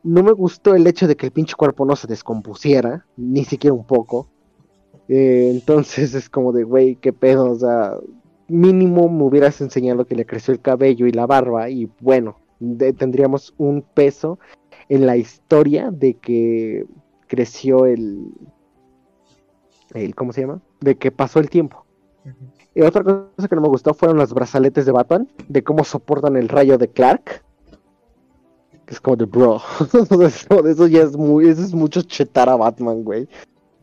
No 0.03 0.23
me 0.23 0.33
gustó 0.33 0.75
el 0.75 0.87
hecho 0.87 1.07
de 1.07 1.17
que 1.17 1.27
el 1.27 1.33
pinche 1.33 1.55
cuerpo 1.55 1.85
no 1.85 1.95
se 1.95 2.09
descompusiera, 2.09 3.07
ni 3.17 3.45
siquiera 3.45 3.75
un 3.75 3.87
poco. 3.87 4.29
Eh, 5.09 5.51
entonces 5.53 6.15
es 6.15 6.29
como 6.29 6.53
de, 6.53 6.65
güey, 6.65 6.97
qué 6.97 7.13
pedo, 7.13 7.53
o 7.53 7.57
sea, 7.57 7.95
mínimo 8.51 9.09
me 9.09 9.25
hubieras 9.25 9.61
enseñado 9.61 10.05
que 10.05 10.15
le 10.15 10.27
creció 10.27 10.53
el 10.53 10.61
cabello 10.61 11.07
y 11.07 11.13
la 11.13 11.27
barba 11.27 11.71
y 11.71 11.91
bueno, 12.01 12.37
tendríamos 12.99 13.55
un 13.57 13.83
peso 13.83 14.39
en 14.89 15.07
la 15.07 15.17
historia 15.17 15.91
de 15.91 16.15
que 16.15 16.85
creció 17.27 17.87
el, 17.87 18.27
el 19.95 20.15
¿cómo 20.15 20.33
se 20.33 20.43
llama? 20.43 20.61
De 20.81 20.97
que 20.97 21.11
pasó 21.11 21.39
el 21.39 21.49
tiempo. 21.49 21.87
Y 22.75 22.83
otra 22.83 23.03
cosa 23.03 23.49
que 23.49 23.55
no 23.55 23.63
me 23.63 23.69
gustó 23.69 23.95
fueron 23.95 24.19
los 24.19 24.33
brazaletes 24.33 24.87
de 24.87 24.93
Batman, 24.93 25.29
de 25.49 25.63
cómo 25.63 25.85
soportan 25.85 26.37
el 26.37 26.49
rayo 26.49 26.77
de 26.79 26.89
Clark. 26.89 27.43
es 28.87 29.01
como 29.01 29.17
de 29.17 29.25
bro. 29.25 29.61
eso 30.67 30.87
ya 30.87 31.03
es 31.03 31.17
muy, 31.17 31.49
eso 31.49 31.63
es 31.63 31.75
mucho 31.75 32.03
chetar 32.03 32.49
a 32.49 32.57
Batman, 32.57 33.03
güey. 33.03 33.29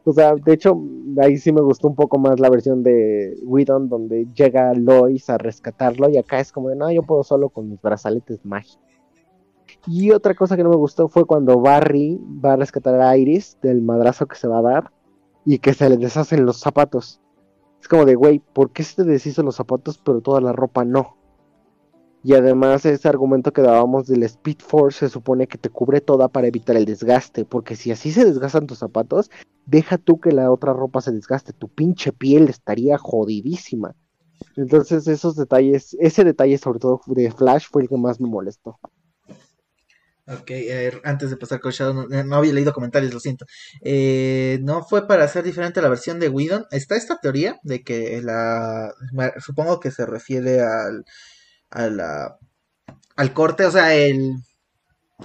O 0.10 0.14
sea, 0.14 0.36
de 0.36 0.54
hecho, 0.54 0.82
ahí 1.22 1.36
sí 1.36 1.52
me 1.52 1.60
gustó 1.60 1.90
un 1.90 1.96
poco 1.96 2.18
más 2.18 2.40
la 2.40 2.50
versión 2.50 2.82
de 2.82 3.38
Whedon, 3.44 3.90
donde 3.90 4.26
llega 4.34 4.74
Lois 4.74 5.30
a 5.30 5.38
rescatarlo, 5.38 6.08
y 6.08 6.16
acá 6.16 6.40
es 6.40 6.54
como 6.54 6.70
de, 6.70 6.78
no, 6.78 6.90
yo 6.90 7.04
puedo 7.04 7.26
solo 7.26 7.50
con 7.50 7.70
mis 7.70 7.82
brazaletes 7.82 8.46
mágicos. 8.46 8.88
Y 9.86 10.12
otra 10.12 10.34
cosa 10.34 10.56
que 10.56 10.64
no 10.64 10.70
me 10.70 10.78
gustó 10.78 11.10
fue 11.10 11.26
cuando 11.26 11.60
Barry 11.60 12.22
va 12.44 12.54
a 12.54 12.56
rescatar 12.56 13.02
a 13.02 13.18
Iris 13.18 13.58
del 13.62 13.82
madrazo 13.82 14.28
que 14.28 14.38
se 14.38 14.48
va 14.48 14.60
a 14.60 14.62
dar 14.62 14.92
y 15.44 15.60
que 15.60 15.74
se 15.74 15.90
le 15.90 15.98
deshacen 15.98 16.46
los 16.46 16.62
zapatos. 16.62 17.20
Es 17.82 17.90
como 17.90 18.06
de, 18.06 18.16
güey, 18.16 18.40
¿por 18.40 18.72
qué 18.72 18.84
se 18.84 19.04
te 19.04 19.04
deshizo 19.04 19.44
los 19.44 19.58
zapatos 19.58 19.98
pero 19.98 20.22
toda 20.22 20.40
la 20.40 20.54
ropa 20.54 20.86
no? 20.86 21.17
Y 22.24 22.34
además 22.34 22.86
ese 22.86 23.08
argumento 23.08 23.54
que 23.54 23.62
dábamos 23.62 24.08
del 24.08 24.24
Speed 24.24 24.58
Force 24.60 25.00
se 25.00 25.10
supone 25.10 25.48
que 25.48 25.58
te 25.58 25.70
cubre 25.70 26.02
toda 26.02 26.28
para 26.28 26.48
evitar 26.48 26.76
el 26.76 26.86
desgaste, 26.86 27.46
porque 27.46 27.76
si 27.76 27.92
así 27.92 28.12
se 28.12 28.26
desgastan 28.26 28.68
tus 28.68 28.80
zapatos, 28.80 29.30
deja 29.66 29.98
tú 29.98 30.20
que 30.20 30.32
la 30.32 30.52
otra 30.52 30.74
ropa 30.74 31.02
se 31.02 31.12
desgaste, 31.12 31.54
tu 31.54 31.70
pinche 31.70 32.12
piel 32.12 32.50
estaría 32.50 32.98
jodidísima. 32.98 33.96
Entonces 34.56 35.08
esos 35.08 35.36
detalles, 35.36 35.96
ese 36.00 36.24
detalle 36.24 36.58
sobre 36.58 36.80
todo 36.80 37.02
de 37.08 37.32
Flash 37.32 37.68
fue 37.70 37.84
el 37.84 37.90
que 37.90 37.98
más 37.98 38.20
me 38.20 38.28
molestó. 38.28 38.80
Ok, 40.30 40.52
antes 41.06 41.30
de 41.30 41.38
pasar 41.38 41.62
con 41.62 41.72
Shadow, 41.72 42.06
no, 42.10 42.36
había 42.36 42.52
leído 42.52 42.74
comentarios, 42.74 43.14
lo 43.14 43.20
siento. 43.22 43.46
Eh, 43.82 44.60
no 44.62 44.84
fue 44.84 45.08
para 45.08 45.24
hacer 45.24 45.46
diferente 45.46 45.80
a 45.80 45.84
la 45.84 45.90
versión 45.90 46.20
de 46.20 46.28
Whedon. 46.28 46.66
Está 46.72 46.98
esta 46.98 47.18
teoría 47.22 47.58
de 47.64 47.82
que 47.82 48.22
la... 48.22 48.92
Supongo 49.40 49.80
que 49.80 49.90
se 49.90 50.06
refiere 50.06 50.60
al 50.60 51.06
a 51.70 51.88
la, 51.88 52.38
al 53.16 53.34
corte, 53.34 53.66
o 53.66 53.72
sea, 53.72 53.94
el... 53.96 54.36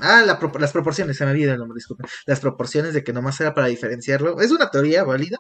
Ah, 0.01 0.25
las 0.25 0.73
proporciones, 0.73 1.19
se 1.19 1.25
me 1.27 1.33
olvida 1.33 1.53
el 1.53 1.59
nombre, 1.59 1.77
disculpen. 1.77 2.07
Las 2.27 2.41
proporciones 2.41 2.95
de 2.95 3.05
que 3.05 3.13
nomás 3.13 3.39
era 3.41 3.55
para 3.55 3.67
diferenciarlo. 3.67 4.41
Es 4.41 4.51
una 4.51 4.71
teoría 4.71 5.05
válida, 5.05 5.39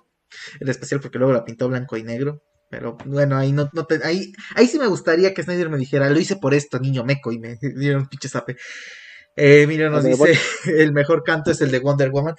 en 0.60 0.68
especial 0.68 1.00
porque 1.00 1.18
luego 1.18 1.32
la 1.32 1.44
pintó 1.44 1.68
blanco 1.68 1.96
y 1.96 2.02
negro. 2.02 2.42
Pero 2.68 2.96
bueno, 3.04 3.36
ahí 3.36 3.52
no, 3.52 3.68
no 3.72 3.86
ahí, 4.04 4.32
ahí 4.54 4.66
sí 4.66 4.78
me 4.78 4.86
gustaría 4.86 5.34
que 5.34 5.42
Snyder 5.42 5.68
me 5.68 5.76
dijera, 5.76 6.08
lo 6.08 6.18
hice 6.18 6.36
por 6.36 6.54
esto, 6.54 6.78
niño 6.78 7.04
meco, 7.04 7.32
y 7.32 7.38
me 7.38 7.58
dieron 7.60 8.02
un 8.02 8.08
pinche 8.08 8.28
zape. 8.28 8.56
Eh, 9.36 9.66
mira, 9.66 9.88
nos 9.88 10.04
dice, 10.04 10.38
el 10.66 10.92
mejor 10.92 11.22
canto 11.22 11.50
es 11.50 11.60
el 11.60 11.70
de 11.70 11.78
Wonder 11.78 12.10
Woman. 12.10 12.34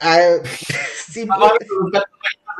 Ah, 0.00 0.38
sí, 1.10 1.26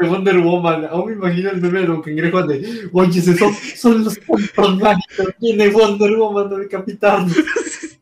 de 0.01 0.09
Wonder 0.09 0.39
Woman. 0.39 0.87
Aún 0.87 1.07
me 1.07 1.13
imagino 1.15 1.51
el 1.51 1.61
meme 1.61 1.81
de 1.81 1.87
Don 1.87 2.03
Cangrejo 2.03 2.43
de, 2.45 2.89
oye, 2.93 3.21
son, 3.21 3.55
son 3.77 4.05
los 4.05 4.19
cantos 4.19 4.79
mágicos. 4.79 5.35
Tiene 5.39 5.69
Wonder 5.69 6.17
Woman 6.17 6.61
de 6.61 6.69
capitán. 6.69 7.31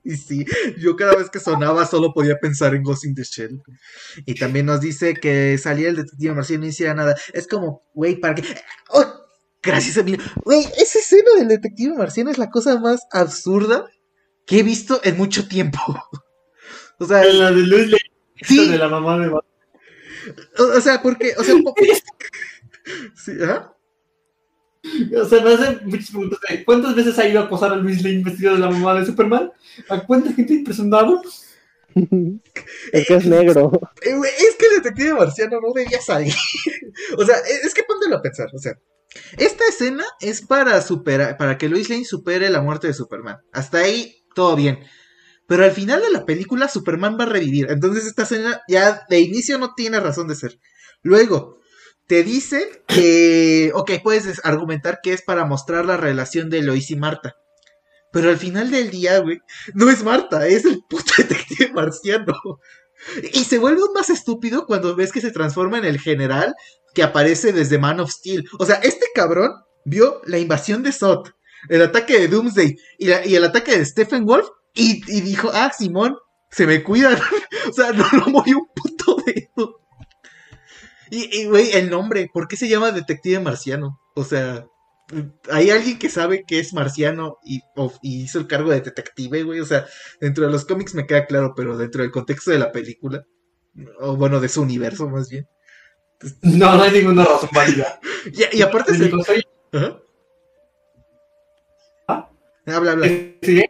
Y 0.04 0.16
sí, 0.16 0.46
yo 0.78 0.96
cada 0.96 1.16
vez 1.16 1.28
que 1.28 1.38
sonaba 1.38 1.84
solo 1.84 2.14
podía 2.14 2.38
pensar 2.38 2.74
en 2.74 2.82
Ghost 2.82 3.04
in 3.04 3.14
the 3.14 3.24
Shell. 3.24 3.60
Y 4.24 4.36
también 4.36 4.64
nos 4.64 4.80
dice 4.80 5.12
que 5.12 5.58
salía 5.58 5.90
el 5.90 5.96
detective 5.96 6.34
marciano 6.34 6.62
y 6.62 6.66
no 6.66 6.70
hiciera 6.70 6.94
nada. 6.94 7.14
Es 7.34 7.46
como, 7.46 7.82
güey, 7.92 8.16
para 8.16 8.36
que. 8.36 8.42
Oh, 8.88 9.04
gracias 9.62 9.98
a 9.98 10.02
mí. 10.02 10.16
Güey, 10.46 10.60
esa 10.78 10.98
escena 10.98 11.32
del 11.36 11.48
detective 11.48 11.94
marciano 11.94 12.30
es 12.30 12.38
la 12.38 12.48
cosa 12.48 12.80
más 12.80 13.02
absurda 13.12 13.84
que 14.46 14.60
he 14.60 14.62
visto 14.62 14.98
en 15.04 15.18
mucho 15.18 15.46
tiempo. 15.46 15.78
O 17.00 17.06
sea, 17.06 17.22
la 17.22 17.52
de 17.52 17.62
Luis 17.62 17.86
Lane, 17.86 17.98
sí. 18.42 18.68
de 18.68 18.76
la 18.76 18.88
mamá 18.88 19.16
de 19.20 19.30
o, 20.58 20.78
o 20.78 20.80
sea, 20.80 21.02
porque, 21.02 21.32
o 21.36 21.44
sea, 21.44 21.54
sí, 23.16 23.32
¿ah? 23.42 23.72
O 25.20 25.24
sea, 25.24 25.42
me 25.42 25.54
hacen 25.54 25.80
muchas 25.84 26.10
preguntas. 26.10 26.40
¿Cuántas 26.64 26.94
veces 26.94 27.18
ha 27.18 27.28
ido 27.28 27.40
a 27.40 27.44
acosar 27.44 27.72
a 27.72 27.76
Luis 27.76 28.02
Lane 28.02 28.22
vestido 28.24 28.54
de 28.54 28.60
la 28.60 28.70
mamá 28.70 28.94
de 28.94 29.06
Superman? 29.06 29.50
¿A 29.88 30.00
cuánta 30.04 30.32
gente 30.32 30.52
ha 30.52 30.56
impresionado? 30.56 31.20
es 32.92 33.06
que 33.06 33.14
es 33.14 33.26
negro. 33.26 33.72
Eh, 34.02 34.14
es 34.38 34.56
que 34.56 34.66
el 34.66 34.82
detective 34.82 35.14
marciano 35.14 35.60
no 35.60 35.72
debía 35.72 36.00
salir. 36.00 36.32
o 37.18 37.24
sea, 37.24 37.36
es 37.64 37.74
que 37.74 37.82
póntelo 37.82 38.16
a 38.16 38.22
pensar. 38.22 38.48
O 38.54 38.58
sea, 38.58 38.78
esta 39.36 39.64
escena 39.66 40.04
es 40.20 40.42
para 40.42 40.80
superar, 40.80 41.36
para 41.36 41.58
que 41.58 41.68
Luis 41.68 41.88
Lane 41.88 42.04
supere 42.04 42.48
la 42.50 42.62
muerte 42.62 42.86
de 42.86 42.94
Superman. 42.94 43.38
Hasta 43.52 43.78
ahí, 43.78 44.24
todo 44.34 44.56
bien. 44.56 44.80
Pero 45.48 45.64
al 45.64 45.72
final 45.72 46.02
de 46.02 46.10
la 46.10 46.26
película, 46.26 46.68
Superman 46.68 47.16
va 47.18 47.24
a 47.24 47.28
revivir. 47.28 47.68
Entonces, 47.70 48.06
esta 48.06 48.24
escena 48.24 48.60
ya 48.68 49.06
de 49.08 49.20
inicio 49.20 49.58
no 49.58 49.72
tiene 49.74 49.98
razón 49.98 50.28
de 50.28 50.34
ser. 50.34 50.60
Luego, 51.02 51.58
te 52.06 52.22
dice 52.22 52.84
que, 52.86 53.72
ok, 53.74 53.92
puedes 54.04 54.44
argumentar 54.44 55.00
que 55.02 55.14
es 55.14 55.22
para 55.22 55.46
mostrar 55.46 55.86
la 55.86 55.96
relación 55.96 56.50
de 56.50 56.60
Lois 56.60 56.90
y 56.90 56.96
Marta. 56.96 57.36
Pero 58.12 58.28
al 58.28 58.36
final 58.36 58.70
del 58.70 58.90
día, 58.90 59.20
güey, 59.20 59.40
no 59.72 59.90
es 59.90 60.04
Marta, 60.04 60.46
es 60.46 60.66
el 60.66 60.82
puto 60.88 61.12
detective 61.18 61.72
marciano. 61.72 62.34
Y 63.32 63.44
se 63.44 63.58
vuelve 63.58 63.80
más 63.94 64.10
estúpido 64.10 64.66
cuando 64.66 64.94
ves 64.96 65.12
que 65.12 65.22
se 65.22 65.30
transforma 65.30 65.78
en 65.78 65.86
el 65.86 65.98
general 65.98 66.54
que 66.94 67.02
aparece 67.02 67.52
desde 67.54 67.78
Man 67.78 68.00
of 68.00 68.10
Steel. 68.10 68.44
O 68.58 68.66
sea, 68.66 68.76
este 68.76 69.06
cabrón 69.14 69.52
vio 69.86 70.20
la 70.26 70.38
invasión 70.38 70.82
de 70.82 70.92
Sot, 70.92 71.34
el 71.70 71.80
ataque 71.80 72.18
de 72.18 72.28
Doomsday 72.28 72.76
y, 72.98 73.10
el 73.10 73.44
ataque 73.44 73.78
de 73.78 73.84
Stephen 73.84 74.26
Wolf 74.26 74.48
y, 74.78 75.20
dijo, 75.22 75.50
ah, 75.52 75.72
Simón, 75.76 76.16
se 76.50 76.66
me 76.66 76.82
cuidan. 76.82 77.18
o 77.68 77.72
sea, 77.72 77.92
no 77.92 78.06
lo 78.12 78.26
movió 78.28 78.58
un 78.58 78.68
puto 78.74 79.16
dedo. 79.26 79.80
Y, 81.10 81.46
güey, 81.46 81.72
el 81.72 81.90
nombre, 81.90 82.30
¿por 82.32 82.48
qué 82.48 82.56
se 82.56 82.68
llama 82.68 82.92
Detective 82.92 83.40
Marciano? 83.40 83.98
O 84.14 84.24
sea, 84.24 84.66
hay 85.50 85.70
alguien 85.70 85.98
que 85.98 86.10
sabe 86.10 86.44
que 86.46 86.58
es 86.58 86.74
marciano 86.74 87.38
y, 87.42 87.62
hizo 88.02 88.38
el 88.38 88.46
cargo 88.46 88.70
de 88.70 88.82
detective, 88.82 89.42
güey. 89.42 89.60
O 89.60 89.66
sea, 89.66 89.86
dentro 90.20 90.46
de 90.46 90.52
los 90.52 90.64
cómics 90.64 90.94
me 90.94 91.06
queda 91.06 91.26
claro, 91.26 91.54
pero 91.56 91.76
dentro 91.76 92.02
del 92.02 92.12
contexto 92.12 92.50
de 92.50 92.58
la 92.58 92.70
película, 92.70 93.24
o 93.98 94.16
bueno, 94.16 94.38
de 94.38 94.48
su 94.48 94.62
universo 94.62 95.08
más 95.08 95.28
bien. 95.28 95.48
No, 96.42 96.76
no 96.76 96.82
hay 96.82 96.92
ninguna 96.92 97.24
razón 97.24 97.50
válida. 97.52 98.00
y, 98.52 98.62
aparte 98.62 98.94
se... 98.94 99.10
¿Ah? 102.06 102.30
Habla, 102.66 102.92
habla. 102.92 103.06
¿Sí? 103.42 103.64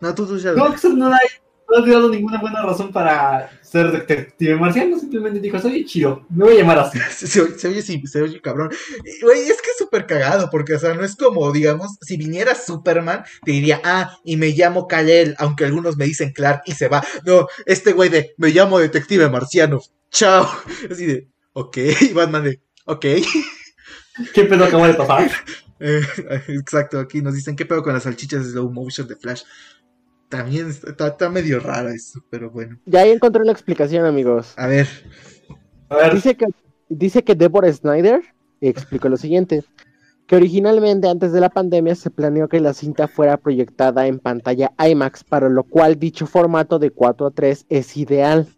No, 0.00 0.14
tú, 0.14 0.26
tú 0.26 0.38
ya. 0.38 0.52
No, 0.52 0.68
no 0.68 1.06
hay 1.14 1.28
no 1.68 1.78
has 1.78 1.90
dado 1.90 2.10
ninguna 2.10 2.40
buena 2.40 2.62
razón 2.62 2.92
para 2.92 3.50
ser 3.62 3.90
detective 3.90 4.56
marciano, 4.56 4.98
simplemente 4.98 5.40
dijo, 5.40 5.58
soy 5.58 5.84
chido, 5.84 6.24
me 6.30 6.44
voy 6.44 6.54
a 6.54 6.60
llamar 6.60 6.78
así. 6.78 6.98
Se, 7.26 7.40
oye, 7.68 7.82
se, 7.82 8.22
oye 8.22 8.40
cabrón. 8.40 8.70
Güey, 9.22 9.40
es 9.40 9.60
que 9.60 9.70
es 9.70 9.78
súper 9.78 10.06
cagado, 10.06 10.48
porque, 10.50 10.74
o 10.74 10.78
sea, 10.78 10.94
no 10.94 11.04
es 11.04 11.16
como, 11.16 11.50
digamos, 11.52 11.96
si 12.00 12.16
viniera 12.16 12.54
Superman, 12.54 13.24
te 13.44 13.52
diría, 13.52 13.80
ah, 13.84 14.16
y 14.24 14.36
me 14.36 14.50
llamo 14.50 14.86
Kal-El, 14.86 15.34
aunque 15.38 15.64
algunos 15.64 15.96
me 15.96 16.04
dicen 16.04 16.32
Clark, 16.32 16.62
y 16.66 16.72
se 16.72 16.88
va. 16.88 17.04
No, 17.24 17.48
este 17.64 17.92
güey 17.92 18.08
de, 18.08 18.34
me 18.38 18.50
llamo 18.50 18.78
detective 18.78 19.28
marciano, 19.28 19.80
chao. 20.10 20.48
Así 20.90 21.06
de, 21.06 21.28
ok, 21.52 21.78
Batman 22.14 22.44
de, 22.44 22.60
ok. 22.84 23.06
¿Qué 24.32 24.44
pedo 24.44 24.64
acaba 24.64 24.88
de 24.88 24.94
pasar? 24.94 25.30
Eh, 25.78 26.00
exacto, 26.48 26.98
aquí 26.98 27.20
nos 27.20 27.34
dicen, 27.34 27.54
¿qué 27.54 27.66
pedo 27.66 27.82
con 27.82 27.92
las 27.92 28.04
salchichas 28.04 28.44
de 28.44 28.52
slow 28.52 28.70
motion 28.70 29.06
de 29.06 29.16
Flash? 29.16 29.42
También 30.28 30.68
está, 30.68 31.30
medio 31.30 31.60
raro 31.60 31.88
eso, 31.88 32.20
pero 32.30 32.50
bueno. 32.50 32.78
Ya 32.84 33.00
ahí 33.00 33.10
encontré 33.10 33.44
la 33.44 33.52
explicación, 33.52 34.04
amigos. 34.04 34.54
A 34.56 34.66
ver. 34.66 34.88
Dice 36.12 36.36
que, 36.36 36.46
dice 36.88 37.22
que 37.22 37.34
Deborah 37.34 37.72
Snyder 37.72 38.22
explicó 38.60 39.08
lo 39.08 39.16
siguiente. 39.16 39.62
Que 40.26 40.34
originalmente 40.34 41.08
antes 41.08 41.32
de 41.32 41.40
la 41.40 41.50
pandemia 41.50 41.94
se 41.94 42.10
planeó 42.10 42.48
que 42.48 42.58
la 42.58 42.74
cinta 42.74 43.06
fuera 43.06 43.36
proyectada 43.36 44.08
en 44.08 44.18
pantalla 44.18 44.72
IMAX, 44.76 45.22
para 45.22 45.48
lo 45.48 45.62
cual 45.62 46.00
dicho 46.00 46.26
formato 46.26 46.80
de 46.80 46.90
4 46.90 47.26
a 47.28 47.30
3 47.30 47.66
es 47.68 47.96
ideal. 47.96 48.48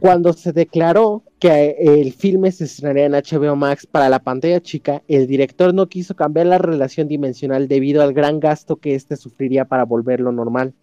Cuando 0.00 0.32
se 0.32 0.52
declaró 0.52 1.22
que 1.38 1.76
el 1.78 2.12
filme 2.12 2.50
se 2.50 2.64
estrenaría 2.64 3.06
en 3.06 3.12
HBO 3.12 3.54
Max 3.54 3.86
para 3.86 4.08
la 4.08 4.18
pantalla 4.18 4.60
chica, 4.60 5.02
el 5.06 5.28
director 5.28 5.72
no 5.72 5.88
quiso 5.88 6.16
cambiar 6.16 6.46
la 6.46 6.58
relación 6.58 7.06
dimensional 7.06 7.68
debido 7.68 8.02
al 8.02 8.12
gran 8.12 8.40
gasto 8.40 8.76
que 8.76 8.94
éste 8.94 9.16
sufriría 9.16 9.64
para 9.66 9.84
volverlo 9.84 10.32
normal. 10.32 10.74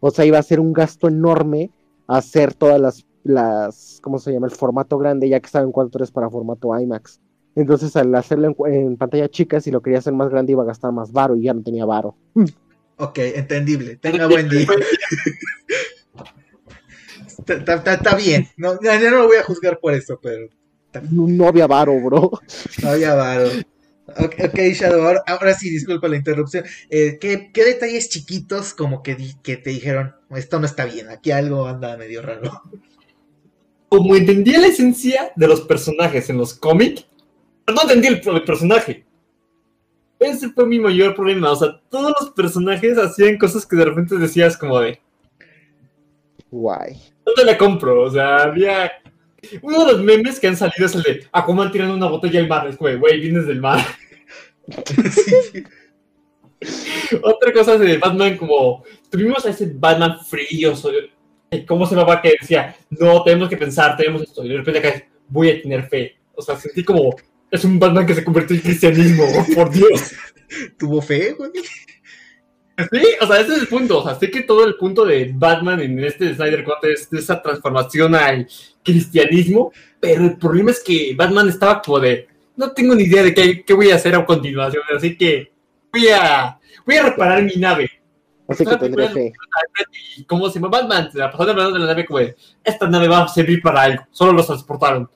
O 0.00 0.10
sea, 0.10 0.24
iba 0.24 0.38
a 0.38 0.42
ser 0.42 0.60
un 0.60 0.72
gasto 0.72 1.08
enorme 1.08 1.70
hacer 2.06 2.54
todas 2.54 2.80
las, 2.80 3.06
las 3.24 3.98
¿cómo 4.02 4.18
se 4.18 4.32
llama? 4.32 4.46
El 4.46 4.52
formato 4.52 4.98
grande, 4.98 5.28
ya 5.28 5.40
que 5.40 5.46
estaba 5.46 5.64
en 5.64 5.72
4.3 5.72 6.12
para 6.12 6.30
formato 6.30 6.78
IMAX. 6.78 7.20
Entonces, 7.56 7.96
al 7.96 8.14
hacerlo 8.14 8.54
en, 8.66 8.96
pantalla 8.96 9.28
chica, 9.28 9.60
si 9.60 9.70
lo 9.70 9.80
quería 9.80 9.98
hacer 9.98 10.12
más 10.12 10.28
grande, 10.28 10.52
iba 10.52 10.62
a 10.62 10.66
gastar 10.66 10.92
más 10.92 11.10
varo 11.10 11.36
y 11.36 11.44
ya 11.44 11.54
no 11.54 11.62
tenía 11.62 11.86
varo. 11.86 12.14
Ok, 12.98 13.18
entendible. 13.18 13.96
Tenga 13.96 14.26
buen 14.26 14.48
día. 14.48 14.66
Está 17.46 18.16
bien. 18.16 18.48
No, 18.56 18.80
ya 18.82 18.98
no 19.10 19.18
lo 19.18 19.26
voy 19.26 19.36
a 19.36 19.44
juzgar 19.44 19.78
por 19.80 19.94
eso, 19.94 20.18
pero. 20.22 20.48
No, 21.10 21.48
había 21.48 21.66
varo, 21.66 21.98
bro. 22.00 22.30
No 22.82 22.88
había 22.88 23.14
varo. 23.14 23.48
Ok, 24.08 24.58
Shadow, 24.72 25.18
ahora, 25.26 25.54
sí, 25.54 25.68
disculpa 25.68 26.06
la 26.06 26.16
interrupción. 26.16 26.64
Eh, 26.90 27.18
¿qué, 27.20 27.50
detalles 27.52 28.08
chiquitos 28.08 28.72
como 28.72 29.02
que, 29.02 29.16
que 29.42 29.56
te 29.56 29.70
dijeron, 29.70 30.14
esto 30.30 30.60
no 30.60 30.66
está 30.66 30.84
bien, 30.84 31.08
aquí 31.08 31.32
algo 31.32 31.66
anda 31.66 31.96
medio 31.96 32.22
raro? 32.22 32.62
Como 33.88 34.14
entendía 34.14 34.60
la 34.60 34.68
esencia 34.68 35.32
de 35.34 35.48
los 35.48 35.60
personajes 35.62 36.30
en 36.30 36.38
los 36.38 36.54
cómics, 36.54 37.04
no 37.66 37.82
entendí 37.82 38.08
el, 38.08 38.20
personaje. 38.44 39.04
Ese 40.18 40.50
fue 40.50 40.66
mi 40.66 40.78
mayor 40.78 41.14
problema. 41.14 41.50
O 41.50 41.56
sea, 41.56 41.80
todos 41.90 42.14
los 42.20 42.30
personajes 42.30 42.96
hacían 42.98 43.38
cosas 43.38 43.66
que 43.66 43.76
de 43.76 43.84
repente 43.84 44.16
decías 44.16 44.56
como 44.56 44.80
de... 44.80 45.00
Guay. 46.50 46.96
No 47.26 47.32
te 47.34 47.44
la 47.44 47.58
compro. 47.58 48.04
O 48.04 48.10
sea, 48.10 48.44
había 48.44 48.92
uno 49.62 49.84
de 49.84 49.92
los 49.92 50.02
memes 50.02 50.40
que 50.40 50.48
han 50.48 50.56
salido 50.56 50.86
es 50.86 50.94
el 50.94 51.02
de 51.02 51.26
Aquaman 51.32 51.72
tirando 51.72 51.94
una 51.94 52.08
botella 52.08 52.40
al 52.40 52.48
mar. 52.48 52.66
Es 52.66 52.76
güey, 52.76 52.96
güey, 52.96 53.20
vienes 53.20 53.46
del 53.46 53.60
mar. 53.60 53.84
Otra 57.22 57.52
cosa 57.52 57.78
de 57.78 57.98
Batman, 57.98 58.36
como 58.36 58.82
tuvimos 59.10 59.44
a 59.46 59.50
ese 59.50 59.70
Batman 59.74 60.18
frío, 60.24 60.74
¿cómo 61.66 61.86
se 61.86 61.94
llamaba? 61.94 62.20
Que 62.20 62.34
decía, 62.40 62.76
no, 62.90 63.22
tenemos 63.22 63.48
que 63.48 63.56
pensar, 63.56 63.96
tenemos 63.96 64.22
esto. 64.22 64.44
Y 64.44 64.48
de 64.48 64.56
repente 64.58 64.80
acá 64.80 65.04
voy 65.28 65.50
a 65.50 65.62
tener 65.62 65.88
fe. 65.88 66.16
O 66.34 66.42
sea, 66.42 66.56
sentí 66.56 66.82
como, 66.84 67.14
es 67.50 67.64
un 67.64 67.78
Batman 67.78 68.06
que 68.06 68.14
se 68.14 68.24
convirtió 68.24 68.56
en 68.56 68.62
cristianismo, 68.62 69.24
por 69.54 69.70
Dios. 69.70 70.14
¿Tuvo 70.78 71.02
fe, 71.02 71.32
güey? 71.32 71.50
Sí, 72.78 73.02
o 73.22 73.26
sea, 73.26 73.40
ese 73.40 73.54
es 73.54 73.62
el 73.62 73.68
punto. 73.68 74.00
O 74.00 74.04
sea, 74.04 74.14
sé 74.16 74.30
que 74.30 74.42
todo 74.42 74.64
el 74.64 74.76
punto 74.76 75.04
de 75.04 75.32
Batman 75.34 75.80
en 75.80 75.98
este 76.04 76.34
Snyder 76.34 76.62
Cut 76.62 76.84
es 76.84 77.10
esa 77.12 77.40
transformación 77.40 78.14
al 78.14 78.46
cristianismo, 78.82 79.72
pero 79.98 80.24
el 80.24 80.36
problema 80.36 80.70
es 80.70 80.82
que 80.82 81.14
Batman 81.16 81.48
estaba 81.48 81.80
como 81.80 82.00
de, 82.00 82.28
no 82.54 82.72
tengo 82.72 82.94
ni 82.94 83.04
idea 83.04 83.22
de 83.22 83.34
qué, 83.34 83.64
qué 83.64 83.72
voy 83.72 83.90
a 83.90 83.96
hacer 83.96 84.14
a 84.14 84.26
continuación, 84.26 84.82
así 84.94 85.16
que 85.16 85.52
voy 85.90 86.08
a, 86.08 86.58
voy 86.84 86.96
a 86.96 87.02
reparar 87.04 87.42
mi 87.42 87.56
nave. 87.56 87.90
Así 88.48 88.64
que 88.64 88.76
tendré 88.76 89.08
fe. 89.08 89.32
Y 90.18 90.24
como 90.24 90.48
se 90.48 90.60
llama 90.60 90.68
Batman, 90.68 91.10
se 91.10 91.18
la 91.18 91.32
pasó 91.32 91.46
de 91.46 91.54
la 91.54 91.86
nave 91.86 92.06
como 92.06 92.20
de, 92.20 92.36
esta 92.62 92.86
nave 92.88 93.08
va 93.08 93.24
a 93.24 93.28
servir 93.28 93.60
para 93.62 93.82
algo, 93.82 94.06
solo 94.10 94.32
los 94.32 94.46
transportaron. 94.46 95.10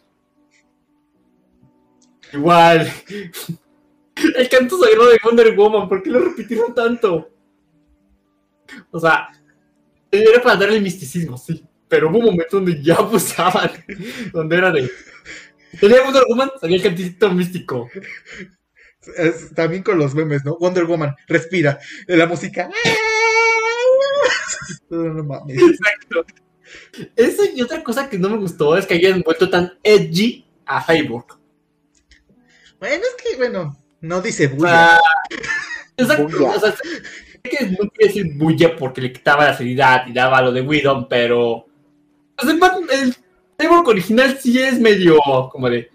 Igual. 2.33 2.91
El 4.37 4.49
canto 4.49 4.79
sagrado 4.79 5.11
de 5.11 5.21
Wonder 5.23 5.57
Woman, 5.57 5.89
¿por 5.89 6.03
qué 6.03 6.11
lo 6.11 6.21
repitieron 6.21 6.75
tanto? 6.75 7.31
O 8.91 9.01
sea, 9.01 9.29
era 10.11 10.43
para 10.43 10.57
darle 10.57 10.81
misticismo, 10.81 11.39
sí. 11.39 11.65
Pero 11.89 12.09
hubo 12.09 12.19
un 12.19 12.27
momento 12.27 12.57
donde 12.57 12.83
ya 12.83 12.97
abusaban. 12.97 13.71
donde 14.33 14.57
era 14.57 14.71
de. 14.71 14.91
Tenía 15.81 16.03
Wonder 16.03 16.25
Woman, 16.29 16.51
salía 16.61 16.77
el 16.77 16.83
cantito 16.83 17.33
místico. 17.33 17.89
también 19.55 19.83
con 19.83 19.99
los 19.99 20.15
memes, 20.15 20.45
¿no? 20.45 20.57
Wonder 20.59 20.85
Woman, 20.85 21.15
respira. 21.27 21.79
La 22.07 22.27
música. 22.27 22.71
no 24.91 25.25
mames. 25.25 25.61
Exacto. 25.61 26.25
Eso 27.17 27.43
y 27.55 27.63
otra 27.63 27.83
cosa 27.83 28.09
que 28.09 28.19
no 28.19 28.29
me 28.29 28.37
gustó 28.37 28.77
es 28.77 28.87
que 28.87 28.95
hayan 28.95 29.23
vuelto 29.23 29.51
tan 29.51 29.73
edgy 29.83 30.47
a 30.67 30.83
Cyborg. 30.83 31.39
Bueno, 32.79 33.05
es 33.05 33.23
que, 33.23 33.37
bueno, 33.37 33.77
no 34.01 34.23
dice 34.23 34.49
bulla. 34.49 34.99
exacto. 35.97 36.47
O 36.47 36.61
sea, 36.61 36.75
que 37.43 37.67
no 37.67 37.89
quiere 37.91 38.13
decir 38.13 38.35
bulla 38.37 38.77
porque 38.77 39.01
le 39.01 39.13
quitaba 39.13 39.45
la 39.45 39.57
seriedad 39.57 40.07
y 40.07 40.13
daba 40.13 40.43
lo 40.43 40.53
de 40.53 40.63
Widom, 40.63 41.09
pero. 41.09 41.67
Pues, 42.37 42.55
el, 42.93 43.17
el 43.59 43.69
original 43.69 44.39
sí 44.39 44.59
es 44.59 44.79
medio 44.79 45.19
como 45.51 45.69
de. 45.69 45.91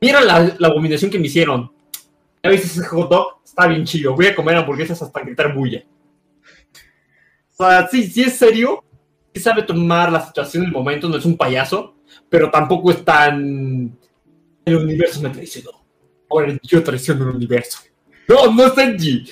Mira 0.00 0.20
la, 0.20 0.54
la 0.58 0.68
abominación 0.68 1.10
que 1.10 1.18
me 1.18 1.26
hicieron. 1.26 1.72
¿Ya 2.42 2.50
viste 2.50 2.66
ese 2.66 2.84
hot 2.84 3.10
dog? 3.10 3.26
Está 3.44 3.66
bien 3.66 3.84
chido. 3.84 4.14
Voy 4.14 4.26
a 4.26 4.34
comer 4.34 4.56
hamburguesas 4.56 5.02
hasta 5.02 5.20
gritar 5.20 5.52
bulla. 5.54 5.84
O 7.56 7.64
sea, 7.64 7.88
sí, 7.88 8.04
sí 8.04 8.22
es 8.22 8.36
serio. 8.36 8.84
sabe 9.34 9.62
tomar 9.62 10.12
la 10.12 10.24
situación 10.24 10.62
en 10.62 10.68
el 10.68 10.72
momento, 10.72 11.08
no 11.08 11.16
es 11.16 11.24
un 11.24 11.36
payaso, 11.36 11.96
pero 12.28 12.50
tampoco 12.50 12.92
es 12.92 13.04
tan... 13.04 13.98
El 14.64 14.76
universo 14.76 15.20
me 15.20 15.30
traicionó. 15.30 15.70
Ahora 16.30 16.56
yo 16.62 16.84
traiciono 16.84 17.28
el 17.28 17.36
universo. 17.36 17.80
No, 18.28 18.52
no 18.52 18.66
es 18.66 18.74
Sanji. 18.74 19.24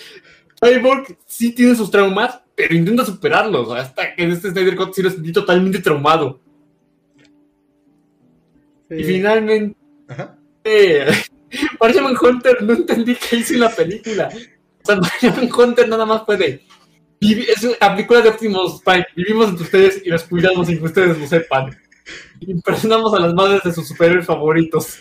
Cyborg 0.60 1.18
sí 1.26 1.52
tiene 1.52 1.74
sus 1.74 1.90
traumas, 1.90 2.40
pero 2.54 2.74
intenta 2.74 3.04
superarlos. 3.04 3.70
Hasta 3.72 4.14
que 4.14 4.24
en 4.24 4.32
este 4.32 4.50
Snyder 4.50 4.76
Cut 4.76 4.94
sí 4.94 5.02
lo 5.02 5.10
sentí 5.10 5.32
totalmente 5.32 5.80
traumado. 5.80 6.40
Y 8.90 9.04
finalmente... 9.04 9.76
Ajá. 10.08 10.36
Eh, 10.68 11.06
Hunter 11.78 12.60
no 12.60 12.72
entendí 12.72 13.14
qué 13.14 13.36
hizo 13.36 13.54
en 13.54 13.60
la 13.60 13.70
película. 13.70 14.28
O 14.82 14.84
sea, 14.84 14.96
Martian 15.00 15.48
Hunter 15.56 15.88
nada 15.88 16.04
más 16.04 16.22
puede 16.24 16.66
es 17.20 17.64
una 17.64 17.94
película 17.94 18.20
de 18.20 18.28
Optimus 18.28 18.82
Prime. 18.82 19.06
Vivimos 19.14 19.48
entre 19.48 19.64
ustedes 19.64 20.02
y 20.04 20.10
los 20.10 20.24
cuidamos 20.24 20.66
sin 20.66 20.78
que 20.78 20.84
ustedes 20.84 21.18
lo 21.18 21.26
sepan. 21.26 21.76
Impresionamos 22.40 23.14
a 23.14 23.20
las 23.20 23.34
madres 23.34 23.62
de 23.64 23.72
sus 23.72 23.88
superhéroes 23.88 24.26
favoritos. 24.26 24.98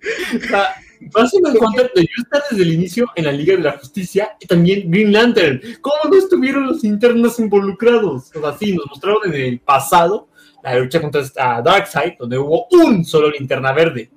Vas 0.50 0.68
a 1.00 1.52
encontrar 1.52 1.90
de 1.94 2.02
estar 2.02 2.42
desde 2.50 2.62
el 2.62 2.72
inicio 2.72 3.06
en 3.14 3.24
la 3.24 3.32
Liga 3.32 3.56
de 3.56 3.62
la 3.62 3.78
Justicia 3.78 4.36
y 4.40 4.46
también 4.46 4.90
Green 4.90 5.12
Lantern. 5.12 5.60
¿Cómo 5.80 6.10
no 6.10 6.16
estuvieron 6.16 6.66
los 6.66 6.84
internos 6.84 7.38
involucrados? 7.38 8.34
O 8.34 8.40
sea, 8.40 8.56
sí, 8.58 8.74
nos 8.74 8.86
mostraron 8.86 9.32
en 9.32 9.34
el 9.34 9.60
pasado 9.60 10.28
la 10.62 10.78
lucha 10.78 11.00
contra 11.00 11.22
Darkseid, 11.62 12.14
donde 12.18 12.38
hubo 12.38 12.66
un 12.70 13.04
solo 13.04 13.30
linterna 13.30 13.72
verde. 13.72 14.10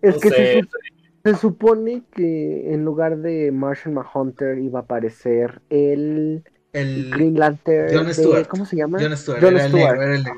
Es 0.00 0.16
que 0.16 0.62
se 1.22 1.36
supone 1.36 2.02
que 2.14 2.72
en 2.72 2.84
lugar 2.84 3.18
de 3.18 3.52
Martian 3.52 3.94
Manhunter 3.94 4.58
iba 4.58 4.80
a 4.80 4.82
aparecer 4.82 5.60
el, 5.68 6.42
el 6.72 7.10
Green 7.10 7.38
Lantern. 7.38 7.94
John 7.94 8.14
Stewart. 8.14 8.46
¿Cómo 8.46 8.64
se 8.64 8.76
llama? 8.76 8.98
John 9.00 9.16
Stewart. 9.16 9.40
John 9.42 9.58
Stewart. 9.58 10.02
El 10.02 10.22
negro, 10.22 10.32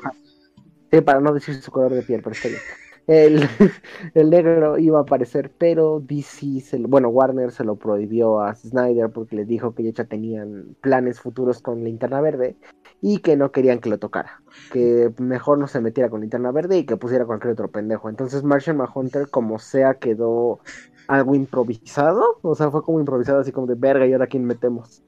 Sí, 0.91 1.01
para 1.01 1.19
no 1.19 1.33
decir 1.33 1.55
su 1.55 1.71
color 1.71 1.91
de 1.93 2.03
piel, 2.03 2.21
pero 2.21 2.33
está 2.35 2.49
bien. 2.49 2.59
El, 3.07 4.29
negro 4.29 4.77
iba 4.77 4.99
a 4.99 5.01
aparecer, 5.01 5.51
pero 5.57 5.99
DC, 5.99 6.61
se 6.61 6.77
bueno, 6.77 7.09
Warner 7.09 7.51
se 7.51 7.65
lo 7.65 7.75
prohibió 7.75 8.39
a 8.39 8.55
Snyder 8.55 9.09
porque 9.09 9.35
le 9.35 9.45
dijo 9.45 9.75
que 9.75 9.91
ya 9.91 10.05
tenían 10.05 10.77
planes 10.79 11.19
futuros 11.19 11.61
con 11.61 11.83
Linterna 11.83 12.21
Verde 12.21 12.55
y 13.01 13.19
que 13.19 13.35
no 13.35 13.51
querían 13.51 13.79
que 13.79 13.89
lo 13.89 13.99
tocara, 13.99 14.41
que 14.71 15.11
mejor 15.17 15.57
no 15.57 15.67
se 15.67 15.81
metiera 15.81 16.09
con 16.09 16.21
Linterna 16.21 16.51
Verde 16.51 16.77
y 16.77 16.85
que 16.85 16.95
pusiera 16.95 17.25
cualquier 17.25 17.53
otro 17.53 17.69
pendejo. 17.69 18.09
Entonces 18.09 18.43
Martian 18.43 18.77
Manhunter, 18.77 19.29
como 19.29 19.59
sea, 19.59 19.95
quedó 19.95 20.61
algo 21.07 21.35
improvisado, 21.35 22.39
o 22.41 22.55
sea, 22.55 22.71
fue 22.71 22.83
como 22.83 22.99
improvisado 22.99 23.39
así 23.39 23.51
como 23.51 23.67
de 23.67 23.75
verga 23.75 24.07
y 24.07 24.13
ahora 24.13 24.27
quién 24.27 24.45
metemos. 24.45 25.03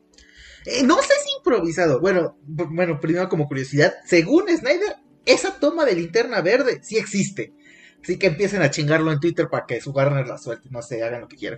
Eh, 0.66 0.84
no 0.84 0.98
sé 0.98 1.14
si 1.24 1.38
improvisado, 1.38 2.02
bueno, 2.02 2.38
bueno, 2.43 3.00
primero 3.00 3.30
como 3.30 3.48
curiosidad, 3.48 3.93
según 4.04 4.50
Snyder, 4.50 4.98
esa 5.26 5.60
toma 5.60 5.86
de 5.86 5.96
linterna 5.96 6.41
verde 6.41 6.80
sí 6.84 6.98
existe. 6.98 7.54
Así 8.06 8.20
que 8.20 8.28
empiecen 8.28 8.62
a 8.62 8.70
chingarlo 8.70 9.12
en 9.12 9.20
Twitter 9.20 9.47
para 9.49 9.66
que 9.66 9.82
su 9.82 9.89
Warner 9.89 10.28
la 10.28 10.38
suelte, 10.38 10.70
no 10.70 10.84
sé, 10.84 11.01
hagan 11.01 11.22
lo 11.22 11.28
que 11.28 11.38
quieran. 11.38 11.58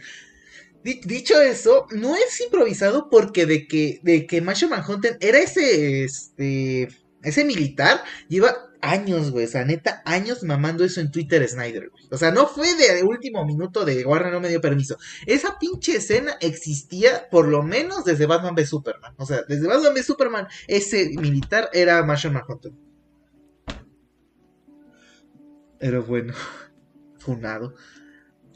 Dicho 0.81 1.41
eso, 1.41 1.87
no 1.91 2.15
es 2.15 2.39
improvisado 2.39 3.09
porque 3.09 3.45
de 3.45 3.67
que, 3.67 3.99
de 4.01 4.25
que 4.25 4.39
Marshall 4.39 4.69
Manhunter 4.69 5.17
era 5.19 5.39
ese, 5.39 6.05
este, 6.05 6.87
ese 7.21 7.43
militar, 7.43 8.01
lleva 8.29 8.55
años, 8.79 9.31
güey, 9.31 9.43
o 9.43 9.49
sea, 9.49 9.65
neta, 9.65 10.01
años 10.05 10.41
mamando 10.43 10.85
eso 10.85 11.01
en 11.01 11.11
Twitter 11.11 11.45
Snyder, 11.45 11.89
güey. 11.89 12.05
O 12.11 12.17
sea, 12.17 12.31
no 12.31 12.47
fue 12.47 12.73
de 12.75 13.03
último 13.03 13.43
minuto 13.45 13.83
de 13.83 14.05
Warner 14.05 14.31
no 14.31 14.39
me 14.39 14.47
dio 14.47 14.61
permiso. 14.61 14.95
Esa 15.25 15.59
pinche 15.59 15.97
escena 15.97 16.37
existía 16.39 17.27
por 17.29 17.49
lo 17.49 17.61
menos 17.61 18.05
desde 18.05 18.25
Batman 18.25 18.55
v 18.55 18.65
Superman. 18.65 19.13
O 19.17 19.25
sea, 19.25 19.41
desde 19.49 19.67
Batman 19.67 19.93
v 19.93 20.01
Superman, 20.01 20.47
ese 20.69 21.09
militar 21.09 21.69
era 21.73 22.01
Marshall 22.03 22.31
Manhunter. 22.31 22.71
Pero 25.79 26.03
bueno, 26.03 26.33
funado. 27.19 27.75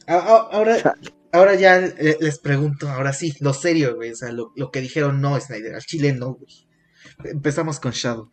Ahora, 0.08 0.96
ahora 1.32 1.56
ya 1.56 1.80
les 1.80 2.40
pregunto, 2.40 2.90
ahora 2.90 3.14
sí, 3.14 3.34
lo 3.40 3.54
serio, 3.54 3.96
güey. 3.96 4.12
O 4.12 4.16
sea, 4.16 4.32
lo, 4.32 4.54
que 4.72 4.82
dijeron 4.82 5.22
no, 5.22 5.40
Snyder, 5.40 5.76
al 5.76 5.82
chile 5.82 6.14
no, 6.14 6.34
güey. 6.34 6.68
Empezamos 7.24 7.80
con 7.80 7.92
Shadow. 7.92 8.30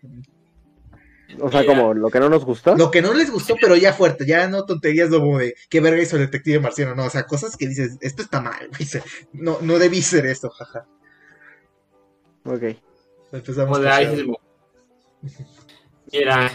O 1.40 1.50
sea, 1.50 1.66
como 1.66 1.92
lo 1.92 2.08
que 2.10 2.20
no 2.20 2.30
nos 2.30 2.44
gustó. 2.44 2.74
Lo 2.74 2.90
que 2.90 3.02
no 3.02 3.12
les 3.12 3.30
gustó, 3.30 3.54
pero 3.60 3.76
ya 3.76 3.92
fuerte, 3.92 4.26
ya 4.26 4.48
no 4.48 4.64
tonterías 4.64 5.10
como 5.10 5.38
de 5.38 5.54
qué 5.68 5.80
verga 5.80 6.02
hizo 6.02 6.16
el 6.16 6.22
detective 6.22 6.58
marciano, 6.58 6.94
no, 6.94 7.04
o 7.04 7.10
sea, 7.10 7.26
cosas 7.26 7.56
que 7.56 7.68
dices, 7.68 7.98
esto 8.00 8.22
está 8.22 8.40
mal, 8.40 8.68
güey. 8.70 8.88
No, 9.32 9.58
no 9.60 9.78
debí 9.78 10.00
ser 10.00 10.24
esto, 10.26 10.48
jaja. 10.48 10.86
Ok. 12.44 12.62
Empezamos 13.32 13.78
con 13.78 14.38
Mira, 16.10 16.50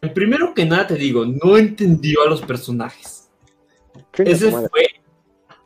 el 0.00 0.12
primero 0.12 0.54
que 0.54 0.64
nada 0.64 0.86
te 0.86 0.94
digo, 0.94 1.24
no 1.24 1.56
entendió 1.56 2.22
a 2.22 2.28
los 2.28 2.42
personajes. 2.42 3.28
Ese 4.16 4.50
fue. 4.50 4.88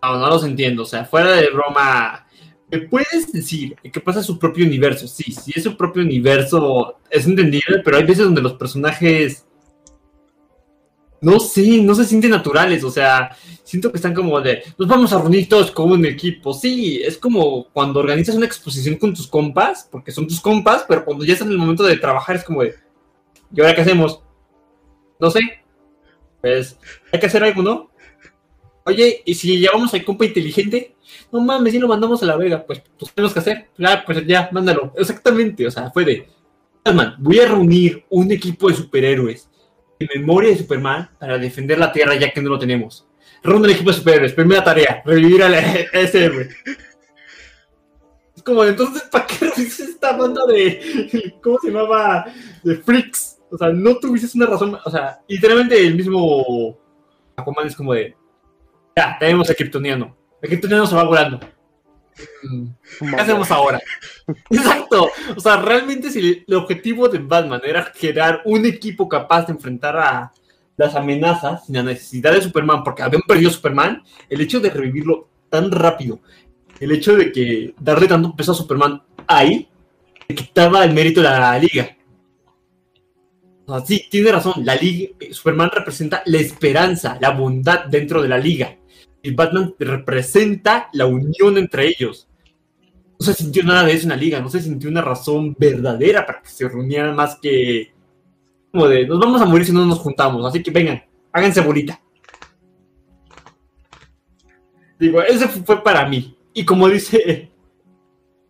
No, 0.02 0.18
no 0.18 0.28
los 0.28 0.44
entiendo. 0.44 0.82
O 0.82 0.86
sea, 0.86 1.04
fuera 1.04 1.32
de 1.32 1.50
broma. 1.50 2.26
¿Me 2.70 2.78
puedes 2.80 3.30
decir 3.30 3.76
que 3.76 4.00
pasa 4.00 4.22
su 4.22 4.38
propio 4.38 4.64
universo? 4.64 5.06
Sí, 5.06 5.30
sí 5.32 5.52
es 5.54 5.62
su 5.62 5.76
propio 5.76 6.02
universo, 6.02 6.96
es 7.10 7.26
entendible, 7.26 7.80
pero 7.84 7.98
hay 7.98 8.04
veces 8.04 8.24
donde 8.24 8.40
los 8.40 8.54
personajes. 8.54 9.46
No 11.20 11.38
sé, 11.38 11.82
no 11.82 11.94
se 11.94 12.04
sienten 12.04 12.30
naturales. 12.30 12.82
O 12.82 12.90
sea, 12.90 13.36
siento 13.62 13.92
que 13.92 13.98
están 13.98 14.14
como 14.14 14.40
de. 14.40 14.62
Nos 14.78 14.88
vamos 14.88 15.12
a 15.12 15.18
reunir 15.18 15.48
todos 15.48 15.70
como 15.70 15.92
un 15.92 16.06
equipo. 16.06 16.54
Sí, 16.54 17.00
es 17.04 17.18
como 17.18 17.68
cuando 17.68 18.00
organizas 18.00 18.34
una 18.34 18.46
exposición 18.46 18.96
con 18.96 19.12
tus 19.12 19.28
compas, 19.28 19.86
porque 19.90 20.10
son 20.10 20.26
tus 20.26 20.40
compas, 20.40 20.86
pero 20.88 21.04
cuando 21.04 21.24
ya 21.24 21.34
están 21.34 21.48
en 21.48 21.52
el 21.52 21.58
momento 21.58 21.84
de 21.84 21.98
trabajar 21.98 22.36
es 22.36 22.44
como 22.44 22.62
de 22.62 22.74
¿Y 23.54 23.60
ahora 23.60 23.74
qué 23.74 23.82
hacemos? 23.82 24.22
No 25.20 25.30
sé. 25.30 25.40
Pues 26.40 26.78
hay 27.12 27.20
que 27.20 27.26
hacer 27.26 27.44
algo, 27.44 27.62
¿no? 27.62 27.90
Oye, 28.84 29.22
¿y 29.24 29.34
si 29.34 29.58
llevamos 29.58 29.94
al 29.94 30.04
compa 30.04 30.24
inteligente? 30.24 30.96
No 31.30 31.40
mames, 31.40 31.72
si 31.72 31.78
lo 31.78 31.88
mandamos 31.88 32.22
a 32.22 32.26
la 32.26 32.36
vega, 32.36 32.64
pues, 32.66 32.82
pues 32.98 33.12
tenemos 33.12 33.32
que 33.32 33.38
hacer. 33.38 33.68
Ya, 33.78 34.02
pues 34.04 34.26
ya, 34.26 34.48
mándalo. 34.52 34.92
Exactamente, 34.96 35.66
o 35.66 35.70
sea, 35.70 35.90
fue 35.90 36.04
de. 36.04 36.28
Batman, 36.84 37.14
voy 37.18 37.38
a 37.38 37.46
reunir 37.46 38.04
un 38.10 38.32
equipo 38.32 38.68
de 38.68 38.74
superhéroes 38.74 39.48
en 40.00 40.08
memoria 40.20 40.50
de 40.50 40.58
Superman 40.58 41.10
para 41.18 41.38
defender 41.38 41.78
la 41.78 41.92
Tierra 41.92 42.16
ya 42.16 42.32
que 42.32 42.42
no 42.42 42.50
lo 42.50 42.58
tenemos. 42.58 43.06
Reúne 43.44 43.68
el 43.68 43.74
equipo 43.74 43.90
de 43.90 43.96
superhéroes, 43.96 44.32
primera 44.32 44.64
tarea, 44.64 45.00
revivir 45.04 45.42
a, 45.44 45.74
ese 45.92 46.24
héroe. 46.24 46.48
Es 48.36 48.42
como, 48.42 48.64
entonces, 48.64 49.02
¿para 49.02 49.26
qué 49.26 49.46
revises 49.46 49.90
esta 49.90 50.16
banda 50.16 50.44
de. 50.46 51.36
¿Cómo 51.40 51.58
se 51.60 51.68
llamaba? 51.68 52.26
De 52.64 52.76
freaks. 52.76 53.38
O 53.52 53.58
sea, 53.58 53.68
no 53.68 53.96
tuvieses 53.96 54.34
una 54.34 54.46
razón. 54.46 54.78
O 54.82 54.90
sea, 54.90 55.20
literalmente 55.28 55.78
el 55.86 55.94
mismo 55.94 56.78
Aquaman 57.36 57.66
es 57.66 57.76
como 57.76 57.92
de. 57.92 58.16
Ya, 58.96 59.16
tenemos 59.20 59.48
a 59.50 59.54
Kryptoniano. 59.54 60.16
El 60.40 60.48
Kryptoniano 60.48 60.86
se 60.86 60.96
va 60.96 61.04
volando. 61.04 61.38
Mm, 62.42 62.66
¿Qué 63.10 63.16
hacemos 63.16 63.50
ahora? 63.50 63.78
Exacto. 64.50 65.10
O 65.36 65.40
sea, 65.40 65.56
realmente 65.56 66.10
si 66.10 66.44
el 66.46 66.54
objetivo 66.54 67.08
de 67.08 67.18
Batman 67.18 67.60
era 67.64 67.92
crear 67.92 68.40
un 68.46 68.64
equipo 68.64 69.08
capaz 69.08 69.46
de 69.46 69.52
enfrentar 69.52 69.98
a 69.98 70.32
las 70.76 70.94
amenazas 70.94 71.66
sin 71.66 71.76
la 71.76 71.82
necesidad 71.82 72.32
de 72.32 72.40
Superman, 72.40 72.82
porque 72.82 73.02
habían 73.02 73.22
perdido 73.22 73.50
a 73.50 73.52
Superman, 73.52 74.02
el 74.30 74.40
hecho 74.40 74.60
de 74.60 74.70
revivirlo 74.70 75.28
tan 75.50 75.70
rápido, 75.70 76.20
el 76.80 76.92
hecho 76.92 77.14
de 77.16 77.30
que 77.30 77.74
darle 77.78 78.08
tanto 78.08 78.34
peso 78.34 78.52
a 78.52 78.54
Superman 78.54 79.02
ahí, 79.26 79.68
le 80.26 80.34
quitaba 80.34 80.84
el 80.84 80.94
mérito 80.94 81.20
de 81.20 81.28
la 81.28 81.58
liga 81.58 81.96
sí, 83.86 84.06
tiene 84.10 84.32
razón. 84.32 84.64
La 84.64 84.74
liga, 84.74 85.12
Superman 85.30 85.70
representa 85.72 86.22
la 86.26 86.38
esperanza, 86.38 87.18
la 87.20 87.30
bondad 87.30 87.86
dentro 87.86 88.22
de 88.22 88.28
la 88.28 88.38
liga. 88.38 88.76
Y 89.22 89.32
Batman 89.32 89.74
representa 89.78 90.88
la 90.92 91.06
unión 91.06 91.58
entre 91.58 91.88
ellos. 91.88 92.28
No 93.18 93.26
se 93.26 93.34
sintió 93.34 93.62
nada 93.62 93.84
de 93.84 93.92
eso 93.92 94.04
en 94.04 94.10
la 94.10 94.16
liga, 94.16 94.40
no 94.40 94.48
se 94.48 94.60
sintió 94.60 94.90
una 94.90 95.00
razón 95.00 95.54
verdadera 95.56 96.26
para 96.26 96.42
que 96.42 96.48
se 96.48 96.68
reunieran 96.68 97.14
más 97.14 97.38
que 97.40 97.92
como 98.72 98.88
de 98.88 99.06
nos 99.06 99.20
vamos 99.20 99.40
a 99.40 99.44
morir 99.44 99.66
si 99.66 99.72
no 99.72 99.84
nos 99.84 99.98
juntamos, 99.98 100.44
así 100.46 100.62
que 100.62 100.70
vengan, 100.70 101.04
háganse 101.30 101.60
bolita. 101.60 102.00
Digo, 104.98 105.22
ese 105.22 105.46
fue 105.46 105.82
para 105.84 106.08
mí. 106.08 106.36
Y 106.54 106.64
como 106.64 106.88
dice 106.88 107.50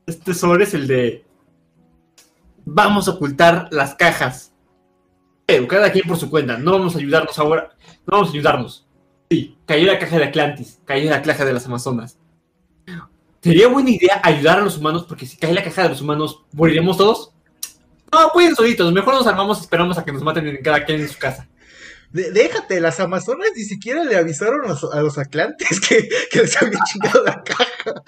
este 0.06 0.34
sobre 0.34 0.64
es 0.64 0.74
el 0.74 0.86
de 0.86 1.24
vamos 2.64 3.08
a 3.08 3.12
ocultar 3.12 3.68
las 3.72 3.94
cajas 3.94 4.51
cada 5.68 5.92
quien 5.92 6.06
por 6.06 6.16
su 6.16 6.30
cuenta. 6.30 6.56
No 6.56 6.72
vamos 6.72 6.94
a 6.94 6.98
ayudarnos 6.98 7.38
ahora. 7.38 7.70
No 8.06 8.18
vamos 8.18 8.28
a 8.28 8.32
ayudarnos. 8.32 8.86
Sí, 9.30 9.56
cayó 9.66 9.86
la 9.86 9.98
caja 9.98 10.18
de 10.18 10.24
Atlantis, 10.24 10.78
cayó 10.84 11.08
la 11.08 11.22
caja 11.22 11.44
de 11.44 11.52
las 11.52 11.66
Amazonas. 11.66 12.18
Sería 13.40 13.68
buena 13.68 13.90
idea 13.90 14.20
ayudar 14.22 14.58
a 14.58 14.62
los 14.62 14.76
humanos 14.76 15.04
porque 15.08 15.26
si 15.26 15.36
cae 15.36 15.52
la 15.52 15.64
caja 15.64 15.84
de 15.84 15.88
los 15.90 16.00
humanos, 16.00 16.44
¿moriremos 16.52 16.96
todos? 16.96 17.32
No, 18.12 18.30
pueden 18.32 18.54
solitos. 18.54 18.92
Mejor 18.92 19.14
nos 19.14 19.26
armamos 19.26 19.58
y 19.58 19.62
esperamos 19.62 19.98
a 19.98 20.04
que 20.04 20.12
nos 20.12 20.22
maten 20.22 20.46
en 20.46 20.62
cada 20.62 20.84
quien 20.84 21.00
en 21.00 21.08
su 21.08 21.18
casa. 21.18 21.48
déjate, 22.10 22.80
las 22.80 23.00
Amazonas 23.00 23.48
ni 23.56 23.64
siquiera 23.64 24.04
le 24.04 24.16
avisaron 24.16 24.60
a, 24.66 25.00
los 25.00 25.18
Atlantes 25.18 25.80
que 25.88 26.08
les 26.34 26.62
había 26.62 26.78
chingado 26.92 27.24
la 27.24 27.42
caja. 27.42 28.02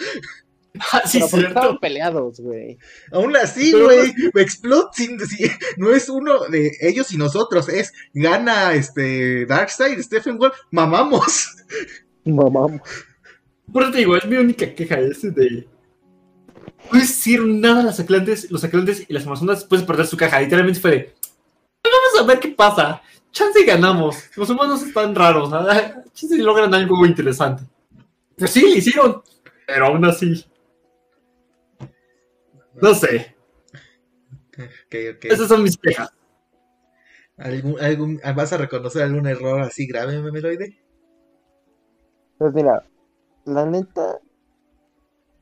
Ah, 0.93 1.03
sí, 1.07 1.19
Pero 1.19 1.29
cierto. 1.29 1.49
estaban 1.49 1.79
peleados, 1.79 2.41
güey. 2.41 2.79
Aún 3.13 3.37
así, 3.37 3.73
güey, 3.73 4.13
Explode 4.35 4.89
sin- 4.95 5.21
si- 5.21 5.49
no 5.77 5.93
es 5.93 6.09
uno 6.09 6.47
de 6.49 6.73
ellos 6.81 7.13
y 7.13 7.17
nosotros, 7.17 7.69
es 7.69 7.93
gana 8.13 8.73
este 8.75 9.47
Darkseid, 9.47 10.01
Stephen 10.03 10.37
Wolf, 10.39 10.57
mamamos. 10.73 11.57
Mamá. 12.25 12.81
Por 13.73 13.83
eso 13.83 13.93
te 13.93 13.99
digo, 13.99 14.17
es 14.17 14.25
mi 14.27 14.37
única 14.37 14.75
queja 14.75 14.99
ese 14.99 15.31
de. 15.31 15.69
No 16.93 16.99
hicieron 16.99 17.61
nada 17.61 17.83
las 17.83 18.01
Atlantes, 18.01 18.51
los 18.51 18.65
Atlantes 18.65 19.05
y 19.09 19.13
las 19.13 19.27
Amazonas 19.27 19.61
después 19.61 19.81
de 19.83 19.87
perder 19.87 20.07
su 20.07 20.17
caja. 20.17 20.41
Literalmente 20.41 20.81
fue 20.81 20.91
de. 20.91 21.15
Vamos 21.85 22.21
a 22.21 22.27
ver 22.27 22.41
qué 22.41 22.49
pasa. 22.49 23.01
Chance 23.31 23.61
y 23.61 23.65
ganamos. 23.65 24.17
Los 24.37 24.49
humanos 24.51 24.83
están 24.83 25.15
raros. 25.15 25.51
¿verdad? 25.51 26.05
Chance 26.15 26.35
y 26.37 26.39
logran 26.39 26.73
algo 26.75 27.05
interesante. 27.07 27.63
Pues 28.37 28.51
sí, 28.51 28.61
lo 28.63 28.69
hicieron. 28.77 29.23
Pero 29.67 29.87
aún 29.87 30.05
así. 30.05 30.45
No 32.81 32.95
sé. 32.95 33.35
Ok, 34.55 34.95
ok. 35.17 35.25
Esas 35.25 35.49
son 35.49 35.63
mis 35.63 35.77
quejas. 35.77 36.11
¿Algún, 37.37 37.81
algún, 37.81 38.21
¿Vas 38.37 38.53
a 38.53 38.59
reconocer 38.59 39.03
algún 39.03 39.27
error 39.27 39.61
así 39.61 39.87
grave, 39.87 40.21
Memeloide? 40.21 40.79
Pues 42.39 42.55
mira, 42.55 42.85
la 43.45 43.67
neta, 43.67 44.21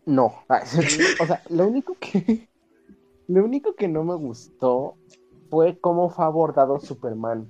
no. 0.06 0.34
Ay, 0.48 0.62
O 1.20 1.26
sea, 1.26 1.42
lo 1.50 1.66
único 1.66 1.96
que, 2.00 2.48
lo 3.28 3.44
único 3.44 3.74
que 3.74 3.88
no 3.88 4.04
me 4.04 4.14
gustó 4.14 4.96
fue 5.50 5.78
cómo 5.78 6.08
fue 6.08 6.24
abordado 6.24 6.80
Superman, 6.80 7.48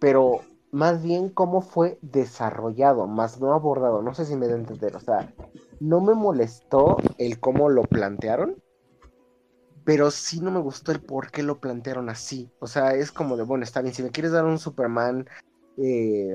pero 0.00 0.40
más 0.72 1.02
bien 1.04 1.28
cómo 1.28 1.60
fue 1.60 1.98
desarrollado, 2.02 3.06
más 3.06 3.40
no 3.40 3.54
abordado. 3.54 4.02
No 4.02 4.14
sé 4.14 4.24
si 4.24 4.36
me 4.36 4.48
da 4.48 4.54
a 4.54 4.58
entender. 4.58 4.96
O 4.96 5.00
sea, 5.00 5.32
no 5.78 6.00
me 6.00 6.14
molestó 6.14 6.96
el 7.18 7.38
cómo 7.38 7.68
lo 7.68 7.82
plantearon, 7.82 8.56
pero 9.84 10.10
sí 10.10 10.40
no 10.40 10.50
me 10.50 10.60
gustó 10.60 10.92
el 10.92 11.00
por 11.00 11.30
qué 11.30 11.42
lo 11.42 11.60
plantearon 11.60 12.08
así. 12.08 12.50
O 12.58 12.66
sea, 12.66 12.94
es 12.94 13.12
como 13.12 13.36
de, 13.36 13.42
bueno, 13.42 13.64
está 13.64 13.82
bien, 13.82 13.94
si 13.94 14.02
me 14.02 14.10
quieres 14.10 14.32
dar 14.32 14.44
un 14.44 14.58
Superman, 14.58 15.28
eh, 15.76 16.34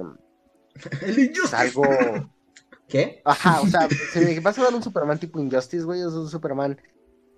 El 1.01 1.31
pues, 1.31 1.53
algo... 1.53 1.83
¿Qué? 2.87 3.21
Ajá, 3.23 3.61
o 3.61 3.67
sea, 3.67 3.87
si 4.13 4.19
me 4.19 4.39
vas 4.39 4.57
a 4.57 4.63
dar 4.63 4.73
un 4.73 4.81
Superman 4.81 5.19
tipo 5.19 5.39
Injustice, 5.39 5.83
güey, 5.83 6.01
es 6.01 6.07
un 6.07 6.27
Superman 6.27 6.79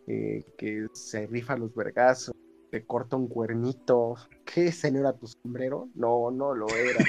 eh, 0.07 0.45
que 0.57 0.87
se 0.93 1.27
rifa 1.27 1.57
los 1.57 1.75
vergazos, 1.75 2.33
te 2.71 2.85
corta 2.85 3.17
un 3.17 3.27
cuernito. 3.27 4.15
¿Qué? 4.45 4.67
¿Ese 4.67 4.91
no 4.91 4.99
era 4.99 5.11
tu 5.11 5.27
sombrero? 5.27 5.89
No, 5.93 6.31
no 6.31 6.55
lo 6.55 6.69
era. 6.69 7.03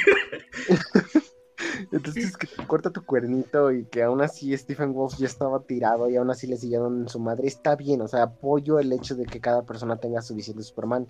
Entonces 1.93 2.37
que 2.39 2.49
corta 2.67 2.91
tu 2.91 3.05
cuernito 3.05 3.71
y 3.71 3.85
que 3.85 4.03
aún 4.03 4.23
así 4.23 4.57
Stephen 4.57 4.95
Wolf 4.95 5.19
ya 5.19 5.27
estaba 5.27 5.63
tirado 5.63 6.09
y 6.09 6.17
aún 6.17 6.31
así 6.31 6.47
le 6.47 6.57
siguieron 6.57 7.03
en 7.03 7.09
su 7.09 7.21
madre, 7.21 7.47
está 7.47 7.77
bien, 7.77 8.01
o 8.01 8.09
sea, 8.09 8.23
apoyo 8.23 8.79
el 8.79 8.93
hecho 8.93 9.15
de 9.15 9.27
que 9.27 9.41
cada 9.41 9.65
persona 9.67 9.99
tenga 9.99 10.23
su 10.23 10.35
visión 10.35 10.57
de 10.57 10.63
Superman. 10.63 11.07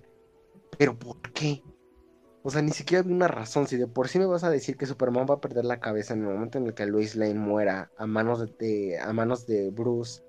Pero 0.77 0.97
¿por 0.97 1.21
qué? 1.33 1.63
O 2.43 2.49
sea, 2.49 2.61
ni 2.61 2.71
siquiera 2.71 3.01
vi 3.03 3.13
una 3.13 3.29
razón. 3.29 3.67
Si 3.67 3.77
de 3.77 3.87
por 3.87 4.09
sí 4.09 4.19
me 4.19 4.25
vas 4.25 4.43
a 4.43 4.49
decir 4.49 4.75
que 4.75 4.85
Superman 4.85 5.25
va 5.29 5.35
a 5.35 5.39
perder 5.39 5.63
la 5.63 5.79
cabeza 5.79 6.13
en 6.13 6.23
el 6.23 6.33
momento 6.33 6.57
en 6.57 6.65
el 6.67 6.73
que 6.73 6.85
Lois 6.85 7.15
Lane 7.15 7.35
muera 7.35 7.89
a 7.95 8.05
manos 8.05 8.39
de, 8.41 8.53
de- 8.59 8.99
a 8.99 9.13
manos 9.13 9.45
de 9.47 9.69
Bruce 9.71 10.21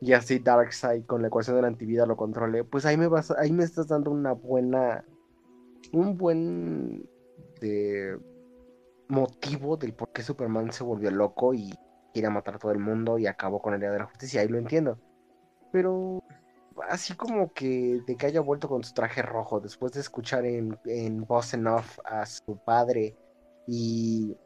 y 0.00 0.14
así 0.14 0.38
Darkseid 0.38 1.04
con 1.04 1.20
la 1.20 1.28
ecuación 1.28 1.56
de 1.56 1.62
la 1.62 1.68
antivida 1.68 2.06
lo 2.06 2.16
controle, 2.16 2.64
pues 2.64 2.86
ahí 2.86 2.96
me 2.96 3.08
vas, 3.08 3.30
ahí 3.32 3.52
me 3.52 3.64
estás 3.64 3.88
dando 3.88 4.10
una 4.10 4.32
buena, 4.32 5.04
un 5.92 6.16
buen 6.16 7.06
de 7.60 8.16
motivo 9.08 9.76
del 9.76 9.94
por 9.94 10.12
qué 10.12 10.22
Superman 10.22 10.72
se 10.72 10.84
volvió 10.84 11.10
loco 11.10 11.54
y 11.54 11.74
quiere 12.12 12.30
matar 12.30 12.56
a 12.56 12.58
todo 12.58 12.72
el 12.72 12.78
mundo 12.78 13.18
y 13.18 13.26
acabó 13.26 13.60
con 13.60 13.74
el 13.74 13.80
Día 13.80 13.90
de 13.90 13.98
la 13.98 14.06
Justicia. 14.06 14.40
Ahí 14.40 14.48
lo 14.48 14.58
entiendo. 14.58 14.98
Pero 15.72 16.22
así 16.88 17.14
como 17.14 17.52
que 17.52 18.00
de 18.06 18.16
que 18.16 18.26
haya 18.26 18.40
vuelto 18.40 18.68
con 18.68 18.84
su 18.84 18.94
traje 18.94 19.22
rojo 19.22 19.60
después 19.60 19.92
de 19.92 20.00
escuchar 20.00 20.44
en, 20.44 20.78
en 20.84 21.24
Boss 21.24 21.54
Enough 21.54 22.00
a 22.04 22.24
su 22.26 22.58
padre 22.64 23.16
y 23.66 24.36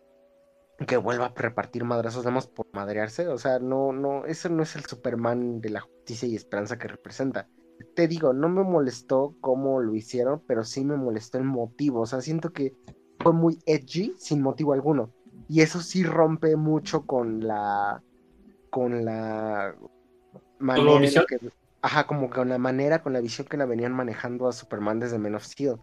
que 0.87 0.97
vuelva 0.97 1.27
a 1.27 1.33
repartir 1.35 1.85
madrazos 1.85 2.25
nada 2.25 2.35
más 2.35 2.47
por 2.47 2.67
madrearse, 2.73 3.29
o 3.29 3.39
sea, 3.39 3.59
no, 3.59 3.93
no, 3.93 4.27
eso 4.27 4.49
no 4.49 4.63
es 4.63 4.75
el 4.75 4.85
Superman 4.85 5.61
de 5.61 5.71
la 5.71 5.81
justicia 5.81 6.27
y 6.27 6.35
esperanza 6.35 6.79
que 6.79 6.89
representa. 6.89 7.49
Te 7.95 8.09
digo, 8.09 8.33
no 8.33 8.49
me 8.49 8.63
molestó 8.63 9.37
cómo 9.41 9.81
lo 9.81 9.95
hicieron, 9.95 10.43
pero 10.47 10.65
sí 10.65 10.85
me 10.85 10.97
molestó 10.97 11.39
el 11.39 11.45
motivo, 11.45 12.01
o 12.01 12.07
sea, 12.07 12.21
siento 12.21 12.53
que 12.53 12.75
fue 13.23 13.33
muy 13.33 13.59
edgy 13.67 14.15
sin 14.19 14.43
motivo 14.43 14.73
alguno. 14.73 15.11
Y 15.49 15.61
eso 15.61 15.81
sí 15.81 16.05
rompe 16.05 16.57
mucho 16.57 17.07
con 17.07 17.47
la 17.47 18.03
con 18.71 19.05
la 19.05 19.75
manera 20.59 20.99
visión? 21.01 21.27
que 21.29 21.39
ajá, 21.83 22.07
como 22.07 22.31
con 22.31 22.49
la 22.49 22.59
manera, 22.59 23.03
con 23.03 23.13
la 23.13 23.21
visión 23.21 23.47
que 23.47 23.57
la 23.57 23.67
venían 23.67 23.93
manejando 23.93 24.49
a 24.49 24.53
Superman 24.53 25.01
desde 25.01 25.19
Men 25.19 25.35
of 25.35 25.45
Steel, 25.45 25.77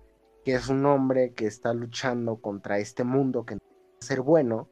que 0.43 0.55
es 0.55 0.69
un 0.69 0.85
hombre 0.85 1.33
que 1.33 1.45
está 1.45 1.73
luchando 1.73 2.37
contra 2.37 2.79
este 2.79 3.03
mundo 3.03 3.45
que 3.45 3.55
no 3.55 3.59
puede 3.59 4.07
ser 4.07 4.21
bueno 4.21 4.69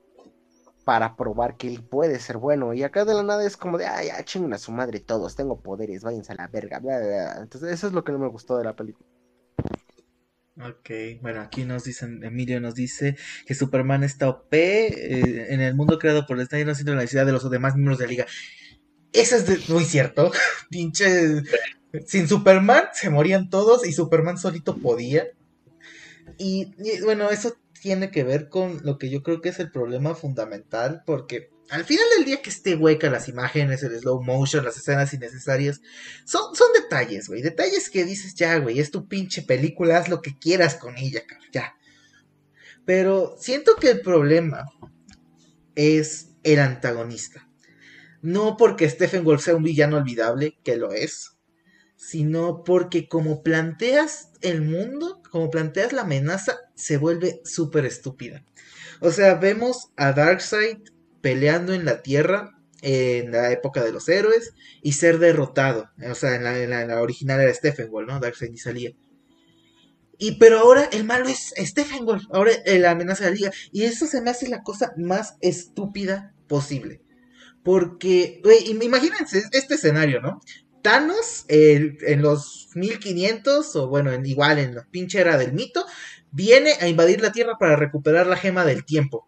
para 0.86 1.18
probar 1.18 1.58
que 1.58 1.68
él 1.68 1.84
puede 1.84 2.18
ser 2.18 2.38
bueno. 2.38 2.74
Y 2.74 2.82
acá 2.84 3.04
de 3.04 3.14
la 3.14 3.22
nada 3.22 3.46
es 3.46 3.58
como 3.58 3.78
de, 3.78 3.86
ay, 3.86 4.08
ya 4.08 4.24
chinguen 4.24 4.54
a 4.54 4.58
su 4.58 4.72
madre 4.72 5.02
todos, 5.02 5.36
tengo 5.36 5.60
poderes, 5.60 6.02
váyanse 6.02 6.32
a 6.32 6.36
la 6.36 6.48
verga, 6.48 6.80
bla, 6.80 7.00
bla, 7.00 7.08
bla". 7.08 7.42
Entonces, 7.42 7.72
eso 7.74 7.88
es 7.88 7.94
lo 7.94 8.06
que 8.06 8.14
no 8.14 8.20
me 8.20 8.30
gustó 8.30 8.58
de 8.58 8.64
la 8.64 8.74
película. 8.74 9.06
Ok, 10.60 11.22
bueno, 11.22 11.42
aquí 11.42 11.66
nos 11.66 11.84
dicen, 11.84 12.24
Emilio 12.24 12.60
nos 12.60 12.74
dice 12.74 13.16
que 13.46 13.54
Superman 13.54 14.04
está 14.04 14.28
OP 14.28 14.54
eh, 14.54 15.54
en 15.54 15.62
el 15.62 15.76
mundo 15.76 16.00
creado 16.00 16.26
por 16.26 16.44
Snyder, 16.44 16.66
no 16.66 16.74
siendo 16.74 16.96
la 16.96 17.02
necesidad 17.02 17.28
de 17.28 17.32
los 17.32 17.48
demás 17.50 17.76
miembros 17.76 18.00
de 18.00 18.06
la 18.06 18.12
liga. 18.12 18.26
Eso 19.14 19.36
es 19.36 19.70
muy 19.70 19.86
cierto. 19.86 20.32
Pinche. 20.70 21.44
Sin 22.06 22.28
Superman 22.28 22.86
se 22.94 23.10
morían 23.10 23.50
todos 23.50 23.86
y 23.88 23.94
Superman 23.94 24.38
solito 24.38 24.78
podía. 24.78 25.28
Y, 26.38 26.72
bueno, 27.04 27.30
eso 27.30 27.56
tiene 27.82 28.12
que 28.12 28.24
ver 28.24 28.50
con 28.50 28.82
lo 28.84 28.98
que 28.98 29.10
yo 29.10 29.24
creo 29.24 29.42
que 29.42 29.50
es 29.50 29.60
el 29.60 29.72
problema 29.72 30.16
fundamental, 30.16 31.04
porque 31.06 31.50
al 31.70 31.84
final 31.84 32.06
del 32.16 32.26
día 32.26 32.42
que 32.42 32.50
esté 32.50 32.76
hueca 32.76 33.10
las 33.10 33.28
imágenes, 33.28 33.84
el 33.84 33.98
slow 34.00 34.22
motion, 34.24 34.64
las 34.64 34.78
escenas 34.78 35.14
innecesarias, 35.14 35.82
son, 36.26 36.56
son 36.56 36.72
detalles, 36.74 37.28
güey. 37.28 37.42
Detalles 37.42 37.90
que 37.90 38.06
dices, 38.06 38.36
ya, 38.36 38.58
güey, 38.60 38.80
es 38.80 38.92
tu 38.92 39.08
pinche 39.08 39.42
película, 39.42 39.98
haz 39.98 40.10
lo 40.10 40.22
que 40.22 40.38
quieras 40.38 40.76
con 40.76 40.98
ella, 40.98 41.24
ya. 41.52 41.76
Pero 42.86 43.36
siento 43.38 43.76
que 43.76 43.90
el 43.90 44.02
problema 44.02 44.66
es 45.76 46.30
el 46.44 46.60
antagonista. 46.60 47.48
No 48.22 48.58
porque 48.58 48.90
Stephen 48.90 49.24
Wolf 49.24 49.44
sea 49.44 49.56
un 49.56 49.64
villano 49.64 49.98
olvidable, 49.98 50.58
que 50.64 50.78
lo 50.78 50.94
es, 50.94 51.38
sino 51.98 52.64
porque 52.64 53.08
como 53.10 53.44
planteas 53.44 54.30
el 54.42 54.62
mundo, 54.62 55.22
como 55.30 55.50
planteas 55.50 55.92
la 55.92 56.04
amenaza, 56.04 56.58
se 56.76 56.98
vuelve 56.98 57.42
súper 57.44 57.86
estúpida. 57.86 58.46
O 59.02 59.12
sea, 59.12 59.36
vemos 59.36 59.92
a 59.98 60.14
Darkseid 60.14 60.78
peleando 61.22 61.74
en 61.74 61.86
la 61.86 62.02
Tierra 62.02 62.52
en 62.82 63.32
la 63.32 63.52
época 63.52 63.84
de 63.84 63.92
los 63.92 64.08
héroes 64.10 64.54
y 64.84 64.94
ser 64.94 65.20
derrotado. 65.20 65.90
O 66.10 66.16
sea, 66.16 66.36
en 66.36 66.70
la, 66.70 67.02
original 67.02 67.42
era 67.42 67.54
Stephen 67.54 67.90
Wolf, 67.90 68.08
¿no? 68.08 68.20
Darkseid 68.20 68.52
ni 68.52 68.58
salía. 68.58 68.92
Y 70.20 70.34
pero 70.40 70.60
ahora 70.60 70.86
el 70.92 71.04
malo 71.04 71.28
es 71.30 71.54
Stephen 71.58 72.06
Wolf, 72.06 72.24
ahora 72.32 72.52
eh, 72.66 72.80
la 72.80 72.92
amenaza 72.92 73.26
de 73.26 73.30
la 73.32 73.36
liga. 73.36 73.52
Y 73.72 73.84
eso 73.84 74.08
se 74.08 74.22
me 74.22 74.32
hace 74.32 74.50
la 74.50 74.64
cosa 74.64 74.94
más 74.98 75.36
estúpida 75.42 76.34
posible. 76.48 77.02
Porque, 77.64 78.42
im- 78.44 78.84
imagínense 78.84 79.44
este 79.52 79.76
escenario, 79.76 80.22
¿no? 80.22 80.42
Thanos 80.84 81.46
el- 81.50 81.98
en 82.08 82.22
los 82.24 82.70
1500, 82.76 83.76
o 83.76 83.88
bueno, 83.90 84.12
en, 84.14 84.26
igual 84.26 84.60
en 84.60 84.76
la 84.76 84.86
pinche 84.92 85.20
era 85.22 85.38
del 85.38 85.54
mito, 85.54 85.86
viene 86.32 86.74
a 86.82 86.88
invadir 86.90 87.22
la 87.22 87.32
Tierra 87.34 87.58
para 87.60 87.76
recuperar 87.78 88.28
la 88.28 88.38
gema 88.38 88.66
del 88.66 88.86
tiempo. 88.86 89.28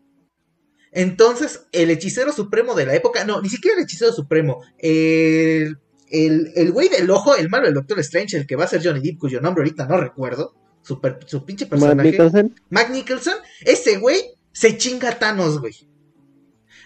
Entonces, 0.92 1.68
el 1.72 1.92
hechicero 1.92 2.32
supremo 2.34 2.74
de 2.74 2.86
la 2.86 2.96
época, 2.96 3.24
no, 3.24 3.42
ni 3.42 3.50
siquiera 3.50 3.78
el 3.78 3.84
hechicero 3.84 4.12
supremo, 4.12 4.62
el, 4.78 5.78
el, 6.10 6.52
el 6.56 6.72
güey 6.72 6.90
del 6.90 7.10
ojo, 7.12 7.36
el 7.36 7.50
malo 7.50 7.66
del 7.66 7.76
Doctor 7.76 8.00
Strange, 8.00 8.38
el 8.38 8.48
que 8.48 8.56
va 8.56 8.64
a 8.66 8.68
ser 8.68 8.84
Johnny 8.84 9.00
Depp, 9.00 9.20
cuyo 9.20 9.40
nombre 9.42 9.62
ahorita 9.64 9.86
no 9.86 9.98
recuerdo, 9.98 10.56
su, 10.82 11.00
per- 11.00 11.20
su 11.28 11.46
pinche 11.46 11.66
Matt 11.66 11.72
personaje. 11.72 12.12
Nicholson, 12.12 12.56
Matt 12.70 12.90
Nicholson, 12.90 13.36
ese 13.62 13.98
güey 13.98 14.22
se 14.52 14.78
chinga 14.78 15.10
a 15.10 15.20
Thanos, 15.20 15.60
güey. 15.60 15.76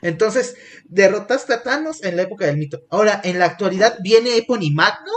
Entonces, 0.01 0.55
derrotaste 0.89 1.53
a 1.53 1.63
Thanos 1.63 2.03
en 2.03 2.17
la 2.17 2.23
época 2.23 2.45
del 2.45 2.57
mito. 2.57 2.83
Ahora, 2.89 3.21
en 3.23 3.39
la 3.39 3.45
actualidad, 3.45 3.97
viene 4.03 4.35
Epony 4.35 4.69
Magno 4.73 5.13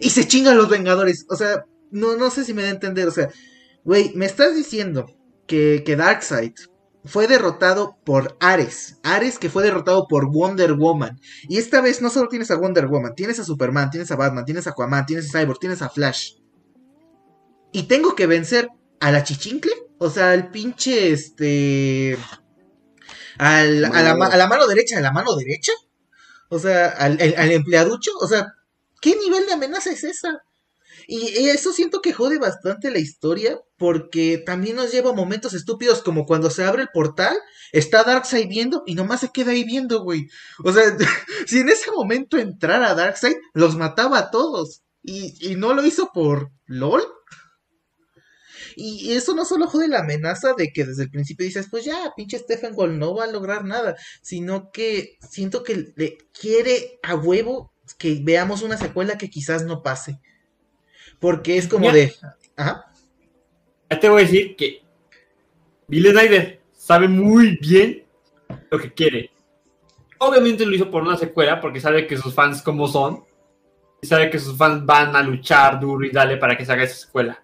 y 0.00 0.10
se 0.10 0.26
chingan 0.26 0.56
los 0.56 0.68
Vengadores. 0.68 1.26
O 1.28 1.36
sea, 1.36 1.64
no, 1.92 2.16
no 2.16 2.30
sé 2.30 2.44
si 2.44 2.54
me 2.54 2.62
da 2.62 2.68
a 2.68 2.72
entender. 2.72 3.06
O 3.06 3.12
sea, 3.12 3.28
güey, 3.84 4.10
me 4.16 4.26
estás 4.26 4.56
diciendo 4.56 5.06
que, 5.46 5.84
que 5.86 5.94
Darkseid 5.94 6.54
fue 7.04 7.26
derrotado 7.26 7.96
por 8.04 8.36
Ares. 8.40 8.98
Ares 9.02 9.38
que 9.38 9.50
fue 9.50 9.62
derrotado 9.62 10.06
por 10.08 10.30
Wonder 10.30 10.72
Woman. 10.74 11.20
Y 11.48 11.58
esta 11.58 11.80
vez 11.80 12.00
no 12.02 12.10
solo 12.10 12.28
tienes 12.28 12.50
a 12.50 12.56
Wonder 12.56 12.86
Woman, 12.86 13.14
tienes 13.14 13.38
a 13.38 13.44
Superman, 13.44 13.90
tienes 13.90 14.10
a 14.10 14.16
Batman, 14.16 14.44
tienes 14.44 14.66
a 14.66 14.70
Aquaman, 14.70 15.04
tienes 15.06 15.34
a 15.34 15.38
Cyborg, 15.40 15.58
tienes 15.58 15.82
a 15.82 15.88
Flash. 15.90 16.32
Y 17.72 17.84
tengo 17.84 18.14
que 18.14 18.26
vencer 18.26 18.68
a 19.00 19.10
la 19.10 19.22
chichincle. 19.24 19.72
O 19.98 20.10
sea, 20.10 20.30
al 20.32 20.50
pinche 20.50 21.12
este. 21.12 22.16
al- 23.38 23.84
a, 23.84 24.02
la, 24.02 24.14
ma- 24.16 24.26
a 24.26 24.36
la 24.36 24.46
mano 24.48 24.66
derecha 24.66 24.96
de 24.96 25.02
la 25.02 25.12
mano 25.12 25.34
derecha. 25.36 25.72
O 26.48 26.58
sea, 26.58 26.88
al, 26.88 27.18
al 27.36 27.50
empleaducho, 27.50 28.12
o 28.20 28.26
sea, 28.28 28.46
¿qué 29.00 29.16
nivel 29.16 29.46
de 29.46 29.54
amenaza 29.54 29.90
es 29.90 30.04
esa? 30.04 30.42
Y 31.06 31.48
eso 31.48 31.72
siento 31.72 32.00
que 32.00 32.12
jode 32.12 32.38
bastante 32.38 32.90
la 32.90 32.98
historia 32.98 33.58
porque 33.76 34.38
también 34.38 34.76
nos 34.76 34.92
lleva 34.92 35.10
a 35.10 35.14
momentos 35.14 35.54
estúpidos 35.54 36.02
como 36.02 36.26
cuando 36.26 36.50
se 36.50 36.64
abre 36.64 36.82
el 36.82 36.88
portal, 36.92 37.36
está 37.72 38.04
Darkseid 38.04 38.48
viendo 38.48 38.82
y 38.86 38.94
nomás 38.94 39.20
se 39.20 39.30
queda 39.30 39.52
ahí 39.52 39.64
viendo, 39.64 40.02
güey. 40.02 40.28
O 40.64 40.72
sea, 40.72 40.96
si 41.46 41.60
en 41.60 41.68
ese 41.68 41.90
momento 41.90 42.38
entrara 42.38 42.94
Darkseid, 42.94 43.36
los 43.52 43.76
mataba 43.76 44.18
a 44.18 44.30
todos. 44.30 44.82
Y, 45.02 45.34
y 45.40 45.56
no 45.56 45.74
lo 45.74 45.84
hizo 45.84 46.10
por 46.14 46.50
LOL. 46.66 47.02
Y 48.76 49.12
eso 49.12 49.34
no 49.34 49.44
solo 49.44 49.66
jode 49.66 49.88
la 49.88 50.00
amenaza 50.00 50.54
de 50.54 50.72
que 50.72 50.84
desde 50.84 51.04
el 51.04 51.10
principio 51.10 51.46
dices, 51.46 51.68
pues 51.70 51.84
ya, 51.84 52.12
pinche 52.16 52.38
Stephen 52.38 52.72
Wall 52.74 52.98
no 52.98 53.14
va 53.14 53.24
a 53.24 53.30
lograr 53.30 53.64
nada, 53.64 53.96
sino 54.22 54.70
que 54.72 55.16
siento 55.30 55.62
que 55.62 55.92
le 55.96 56.18
quiere 56.32 56.98
a 57.02 57.14
huevo 57.14 57.72
que 57.98 58.20
veamos 58.22 58.62
una 58.62 58.76
secuela 58.76 59.18
que 59.18 59.30
quizás 59.30 59.64
no 59.64 59.82
pase. 59.82 60.20
Porque 61.24 61.56
es 61.56 61.66
como 61.66 61.90
de. 61.90 62.14
Ajá. 62.54 62.92
Ya 63.88 63.98
te 63.98 64.10
voy 64.10 64.20
a 64.20 64.26
decir 64.26 64.56
que 64.56 64.82
Bill 65.88 66.10
Snyder 66.10 66.60
sabe 66.70 67.08
muy 67.08 67.56
bien 67.62 68.04
lo 68.70 68.78
que 68.78 68.92
quiere. 68.92 69.30
Obviamente 70.18 70.66
lo 70.66 70.74
hizo 70.74 70.90
por 70.90 71.02
una 71.02 71.16
secuela, 71.16 71.62
porque 71.62 71.80
sabe 71.80 72.06
que 72.06 72.18
sus 72.18 72.34
fans 72.34 72.60
como 72.60 72.86
son. 72.88 73.24
Y 74.02 74.06
sabe 74.06 74.28
que 74.28 74.38
sus 74.38 74.58
fans 74.58 74.84
van 74.84 75.16
a 75.16 75.22
luchar 75.22 75.80
duro 75.80 76.04
y 76.04 76.10
dale 76.10 76.36
para 76.36 76.58
que 76.58 76.66
se 76.66 76.72
haga 76.72 76.82
esa 76.82 77.06
secuela. 77.06 77.42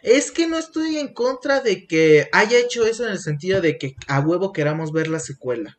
Es 0.00 0.30
que 0.30 0.46
no 0.46 0.56
estoy 0.56 0.96
en 0.96 1.12
contra 1.12 1.60
de 1.60 1.86
que 1.86 2.26
haya 2.32 2.58
hecho 2.58 2.86
eso 2.86 3.04
en 3.04 3.12
el 3.12 3.18
sentido 3.18 3.60
de 3.60 3.76
que 3.76 3.96
a 4.08 4.20
huevo 4.20 4.54
queramos 4.54 4.92
ver 4.92 5.08
la 5.08 5.20
secuela. 5.20 5.78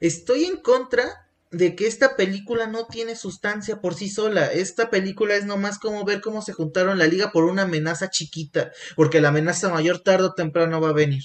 Estoy 0.00 0.46
en 0.46 0.56
contra 0.56 1.23
de 1.56 1.76
que 1.76 1.86
esta 1.86 2.16
película 2.16 2.66
no 2.66 2.86
tiene 2.86 3.14
sustancia 3.16 3.80
por 3.80 3.94
sí 3.94 4.08
sola. 4.08 4.46
Esta 4.46 4.90
película 4.90 5.34
es 5.34 5.44
nomás 5.44 5.78
como 5.78 6.04
ver 6.04 6.20
cómo 6.20 6.42
se 6.42 6.52
juntaron 6.52 6.98
la 6.98 7.06
liga 7.06 7.30
por 7.32 7.44
una 7.44 7.62
amenaza 7.62 8.10
chiquita, 8.10 8.72
porque 8.96 9.20
la 9.20 9.28
amenaza 9.28 9.68
mayor 9.68 10.00
tarde 10.00 10.26
o 10.26 10.34
temprano 10.34 10.80
va 10.80 10.90
a 10.90 10.94
venir. 10.94 11.22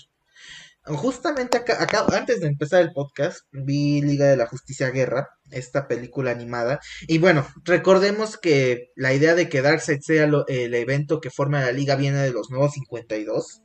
Justamente 0.86 1.57
acá, 1.57 1.84
acá, 1.84 2.05
antes 2.13 2.39
de 2.39 2.47
empezar 2.47 2.82
el 2.82 2.93
podcast, 2.93 3.41
vi 3.51 4.01
Liga 4.01 4.27
de 4.27 4.38
la 4.38 4.47
Justicia 4.47 4.89
Guerra, 4.89 5.30
esta 5.51 5.88
película 5.88 6.32
animada. 6.32 6.80
Y 7.07 7.17
bueno, 7.19 7.47
recordemos 7.63 8.38
que 8.38 8.91
la 8.95 9.13
idea 9.13 9.36
de 9.36 9.49
que 9.49 9.61
Darkseid 9.61 9.99
sea 10.01 10.30
el 10.47 10.73
evento 10.73 11.21
que 11.21 11.30
forma 11.30 11.61
la 11.61 11.71
liga 11.71 11.95
viene 11.95 12.19
de 12.19 12.32
los 12.32 12.49
nuevos 12.49 12.73
52. 12.73 13.61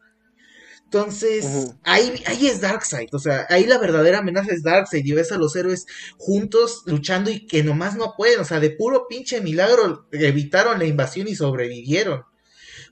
Entonces, 0.85 1.74
ahí, 1.82 2.22
ahí 2.26 2.47
es 2.47 2.61
Darkseid, 2.61 3.09
o 3.12 3.18
sea, 3.18 3.47
ahí 3.49 3.66
la 3.66 3.78
verdadera 3.78 4.18
amenaza 4.18 4.53
es 4.53 4.62
Darkseid 4.62 5.05
y 5.05 5.12
ves 5.12 5.32
a 5.32 5.39
los 5.39 5.57
héroes 5.57 5.87
juntos 6.18 6.82
luchando 6.87 7.30
y 7.30 7.47
que 7.47 7.64
nomás 7.64 7.97
no 7.97 8.14
pueden, 8.16 8.39
o 8.39 8.45
sea, 8.45 8.61
de 8.61 8.70
puro 8.70 9.09
pinche 9.09 9.41
milagro 9.41 10.07
evitaron 10.12 10.78
la 10.78 10.85
invasión 10.85 11.26
y 11.26 11.35
sobrevivieron. 11.35 12.22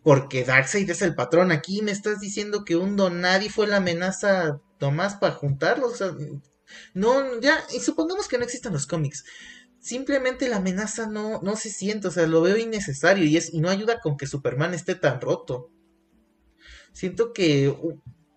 Porque 0.02 0.44
Darkseid 0.44 0.90
es 0.90 1.02
el 1.02 1.14
patrón. 1.14 1.52
Aquí 1.52 1.80
me 1.82 1.92
estás 1.92 2.18
diciendo 2.18 2.64
que 2.64 2.74
un 2.74 2.96
Donadi 2.96 3.48
fue 3.48 3.68
la 3.68 3.76
amenaza 3.76 4.60
nomás 4.80 5.14
para 5.14 5.34
juntarlos. 5.34 5.92
O 5.92 5.96
sea, 5.96 6.16
no, 6.94 7.40
ya, 7.40 7.62
y 7.72 7.80
supongamos 7.80 8.28
que 8.28 8.38
no 8.38 8.44
existan 8.44 8.72
los 8.72 8.86
cómics. 8.86 9.24
Simplemente 9.78 10.48
la 10.48 10.56
amenaza 10.56 11.06
no, 11.06 11.40
no 11.42 11.56
se 11.56 11.70
siente, 11.70 12.08
o 12.08 12.10
sea, 12.10 12.26
lo 12.26 12.42
veo 12.42 12.56
innecesario 12.56 13.24
y, 13.24 13.36
es, 13.36 13.52
y 13.52 13.60
no 13.60 13.68
ayuda 13.68 14.00
con 14.00 14.16
que 14.16 14.26
Superman 14.26 14.74
esté 14.74 14.94
tan 14.94 15.20
roto. 15.20 15.70
Siento 16.92 17.32
que 17.32 17.74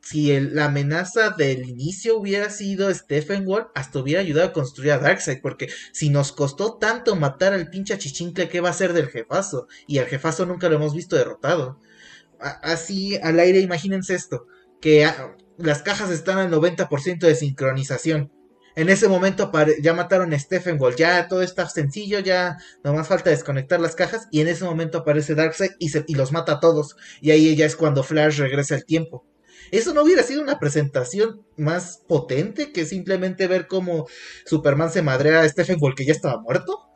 si 0.01 0.39
la 0.39 0.65
amenaza 0.65 1.31
del 1.31 1.67
inicio 1.67 2.17
hubiera 2.17 2.51
sido 2.51 2.93
Stephen 2.93 3.47
Wall, 3.47 3.67
hasta 3.73 3.99
hubiera 3.99 4.21
ayudado 4.21 4.49
a 4.49 4.53
construir 4.53 4.91
a 4.91 4.99
Darkseid, 4.99 5.41
porque 5.41 5.67
si 5.93 6.09
nos 6.09 6.31
costó 6.31 6.77
tanto 6.77 7.15
matar 7.15 7.53
al 7.53 7.71
pinche 7.71 7.97
chichincle, 7.97 8.47
¿qué 8.47 8.61
va 8.61 8.69
a 8.69 8.73
ser 8.73 8.93
del 8.93 9.07
jefazo? 9.07 9.67
Y 9.87 9.97
al 9.97 10.05
jefazo 10.05 10.45
nunca 10.45 10.69
lo 10.69 10.75
hemos 10.75 10.93
visto 10.93 11.15
derrotado. 11.15 11.79
así 12.39 13.17
al 13.17 13.39
aire, 13.39 13.59
imagínense 13.59 14.13
esto, 14.13 14.47
que 14.79 15.09
las 15.57 15.81
cajas 15.81 16.11
están 16.11 16.37
al 16.37 16.51
90% 16.51 17.19
de 17.19 17.35
sincronización. 17.35 18.31
En 18.76 18.89
ese 18.89 19.07
momento 19.07 19.51
ya 19.82 19.93
mataron 19.93 20.34
a 20.34 20.39
Stephen 20.39 20.78
Wall, 20.80 20.95
ya 20.95 21.28
todo 21.28 21.41
está 21.41 21.67
sencillo, 21.69 22.19
ya 22.19 22.57
nomás 22.84 23.07
falta 23.07 23.30
desconectar 23.30 23.80
las 23.80 23.95
cajas 23.95 24.28
y 24.32 24.41
en 24.41 24.49
ese 24.49 24.65
momento 24.65 24.97
aparece 24.99 25.34
Darkseid 25.34 25.71
y, 25.80 25.89
y 26.11 26.15
los 26.15 26.34
mata 26.34 26.53
a 26.53 26.59
todos. 26.59 26.97
Y 27.21 27.32
ahí 27.32 27.55
ya 27.55 27.65
es 27.65 27.76
cuando 27.76 28.03
Flash 28.03 28.39
regresa 28.39 28.76
al 28.76 28.86
tiempo. 28.86 29.26
¿Eso 29.71 29.93
no 29.93 30.03
hubiera 30.03 30.23
sido 30.23 30.41
una 30.41 30.59
presentación 30.59 31.45
más 31.57 32.01
potente 32.07 32.71
que 32.71 32.86
simplemente 32.86 33.47
ver 33.47 33.67
cómo 33.67 34.07
Superman 34.45 34.91
se 34.91 35.01
madrea 35.01 35.41
a 35.41 35.49
Stephen 35.49 35.78
Wall 35.80 35.95
que 35.95 36.05
ya 36.05 36.11
estaba 36.11 36.41
muerto? 36.41 36.89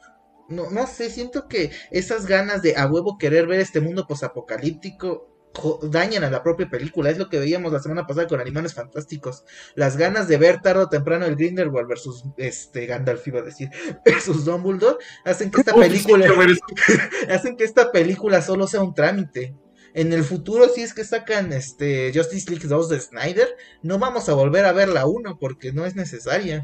No, 0.50 0.70
no 0.72 0.88
sé, 0.88 1.10
siento 1.10 1.48
que 1.48 1.72
esas 1.92 2.26
ganas 2.26 2.62
de 2.62 2.76
a 2.76 2.88
huevo 2.88 3.18
querer 3.18 3.48
ver 3.48 3.60
este 3.60 3.82
mundo 3.82 4.08
posapocalíptico 4.08 5.29
dañan 5.84 6.24
a 6.24 6.30
la 6.30 6.44
propia 6.44 6.70
película. 6.70 7.10
Es 7.10 7.18
lo 7.18 7.30
que 7.30 7.40
veíamos 7.40 7.74
la 7.74 7.80
semana 7.80 8.06
pasada 8.06 8.28
con 8.28 8.40
Animales 8.40 8.74
Fantásticos. 8.74 9.44
Las 9.76 9.98
ganas 9.98 10.28
de 10.28 10.38
ver 10.38 10.62
tarde 10.62 10.84
o 10.84 10.90
temprano 10.90 11.26
el 11.26 11.36
Grindelwald 11.36 11.88
versus 11.88 12.24
este 12.38 12.86
Gandalf 12.86 13.28
iba 13.28 13.40
a 13.40 13.44
decir 13.44 13.70
versus 14.06 14.46
Dumbledore 14.46 14.98
hacen 15.26 15.52
que 15.52 15.62
esta 15.62 15.74
película 15.74 16.28
hacen 17.30 17.58
que 17.58 17.64
esta 17.64 17.92
película 17.92 18.42
solo 18.42 18.68
sea 18.68 18.82
un 18.82 18.94
trámite. 18.94 19.56
En 19.94 20.14
el 20.14 20.24
futuro, 20.24 20.70
si 20.70 20.82
es 20.82 20.94
que 20.94 21.04
sacan 21.04 21.52
este 21.52 22.12
Justice 22.14 22.50
League 22.52 22.68
2 22.68 22.90
de 22.90 23.00
Snyder, 23.00 23.48
no 23.82 23.98
vamos 23.98 24.30
a 24.30 24.34
volver 24.34 24.66
a 24.66 24.72
ver 24.72 24.90
la 24.90 25.08
1 25.08 25.40
porque 25.40 25.74
no 25.74 25.84
es 25.86 25.96
necesaria. 25.96 26.64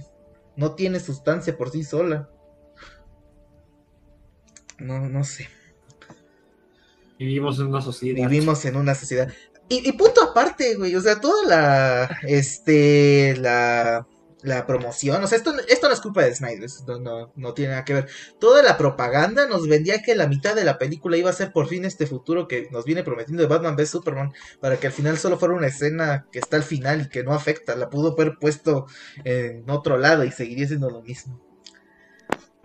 No 0.56 0.76
tiene 0.76 1.00
sustancia 1.00 1.58
por 1.58 1.72
sí 1.72 1.84
sola. 1.84 2.30
No, 4.78 5.10
no 5.10 5.24
sé. 5.24 5.50
Vivimos 7.18 7.60
en 7.60 7.68
una 7.68 7.82
sociedad. 7.82 8.30
Vivimos 8.30 8.66
en 8.66 8.76
una 8.76 8.96
sociedad. 8.96 9.32
Y, 9.70 9.88
y, 9.88 9.94
punto 9.94 10.22
aparte, 10.22 10.76
güey. 10.76 10.96
O 10.96 11.02
sea, 11.02 11.20
toda 11.20 11.48
la. 11.48 12.18
Este. 12.24 13.36
La. 13.38 14.08
La 14.42 14.68
promoción. 14.68 15.24
O 15.24 15.28
sea, 15.28 15.40
esto, 15.40 15.56
esto 15.68 15.88
no 15.88 15.94
es 15.96 16.02
culpa 16.02 16.22
de 16.22 16.36
Snyder. 16.36 16.66
Esto 16.66 17.00
no, 17.00 17.32
no 17.36 17.54
tiene 17.56 17.72
nada 17.72 17.84
que 17.84 17.96
ver. 17.96 18.08
Toda 18.40 18.62
la 18.62 18.78
propaganda 18.78 19.48
nos 19.48 19.68
vendía 19.68 20.04
que 20.04 20.14
la 20.14 20.28
mitad 20.28 20.54
de 20.54 20.64
la 20.64 20.78
película 20.78 21.18
iba 21.18 21.32
a 21.32 21.34
ser 21.34 21.52
por 21.52 21.68
fin 21.68 21.84
este 21.84 22.06
futuro 22.06 22.48
que 22.48 22.68
nos 22.70 22.86
viene 22.86 23.02
prometiendo 23.02 23.42
de 23.42 23.50
Batman 23.50 23.76
vs 23.76 23.90
Superman. 23.90 24.34
Para 24.60 24.78
que 24.78 24.86
al 24.86 24.94
final 24.94 25.18
solo 25.18 25.40
fuera 25.40 25.56
una 25.56 25.66
escena 25.66 26.28
que 26.32 26.38
está 26.38 26.58
al 26.58 26.64
final 26.64 27.02
y 27.02 27.10
que 27.10 27.24
no 27.24 27.34
afecta. 27.34 27.76
La 27.76 27.90
pudo 27.90 28.14
haber 28.14 28.38
puesto 28.38 28.86
en 29.24 29.68
otro 29.68 29.98
lado 29.98 30.24
y 30.24 30.32
seguiría 30.32 30.68
siendo 30.68 30.92
lo 30.92 31.02
mismo. 31.02 31.45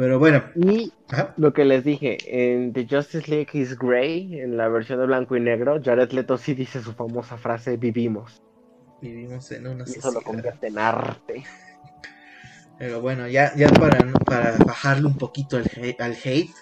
Pero 0.01 0.19
bueno. 0.19 0.43
Y 0.55 0.95
lo 1.37 1.53
que 1.53 1.67
les 1.67 1.85
dije, 1.85 2.17
en 2.27 2.73
The 2.73 2.87
Justice 2.89 3.31
League 3.31 3.51
is 3.53 3.79
Grey, 3.79 4.41
en 4.41 4.57
la 4.57 4.67
versión 4.69 4.99
de 4.99 5.05
blanco 5.05 5.37
y 5.37 5.41
negro, 5.41 5.79
Jared 5.85 6.11
Leto 6.13 6.39
sí 6.39 6.55
dice 6.55 6.83
su 6.83 6.95
famosa 6.95 7.37
frase, 7.37 7.77
vivimos. 7.77 8.43
Vivimos 9.03 9.53
en 9.53 9.67
una 9.67 9.85
y 9.87 9.99
Eso 9.99 10.11
lo 10.11 10.23
convierte 10.23 10.69
en 10.69 10.79
arte. 10.79 11.45
Pero 12.79 13.03
bueno, 13.03 13.29
ya, 13.29 13.55
ya 13.55 13.69
para, 13.69 13.99
para 14.25 14.57
bajarle 14.65 15.07
un 15.07 15.19
poquito 15.19 15.59
al 15.59 15.67
hate, 15.67 16.55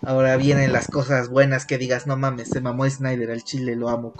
ahora 0.00 0.38
vienen 0.38 0.72
las 0.72 0.88
cosas 0.88 1.28
buenas 1.28 1.66
que 1.66 1.76
digas, 1.76 2.06
no 2.06 2.16
mames, 2.16 2.48
se 2.48 2.62
mamó 2.62 2.88
Snyder 2.88 3.32
al 3.32 3.44
chile, 3.44 3.76
lo 3.76 3.90
amo. 3.90 4.14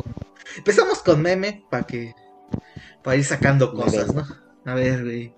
Empezamos 0.58 0.98
con 0.98 1.22
meme 1.22 1.64
para 1.70 1.86
que 1.86 2.14
para 3.02 3.16
ir 3.16 3.24
sacando 3.24 3.72
cosas, 3.72 4.14
¿no? 4.14 4.26
A 4.66 4.74
ver, 4.74 5.04
güey. 5.04 5.32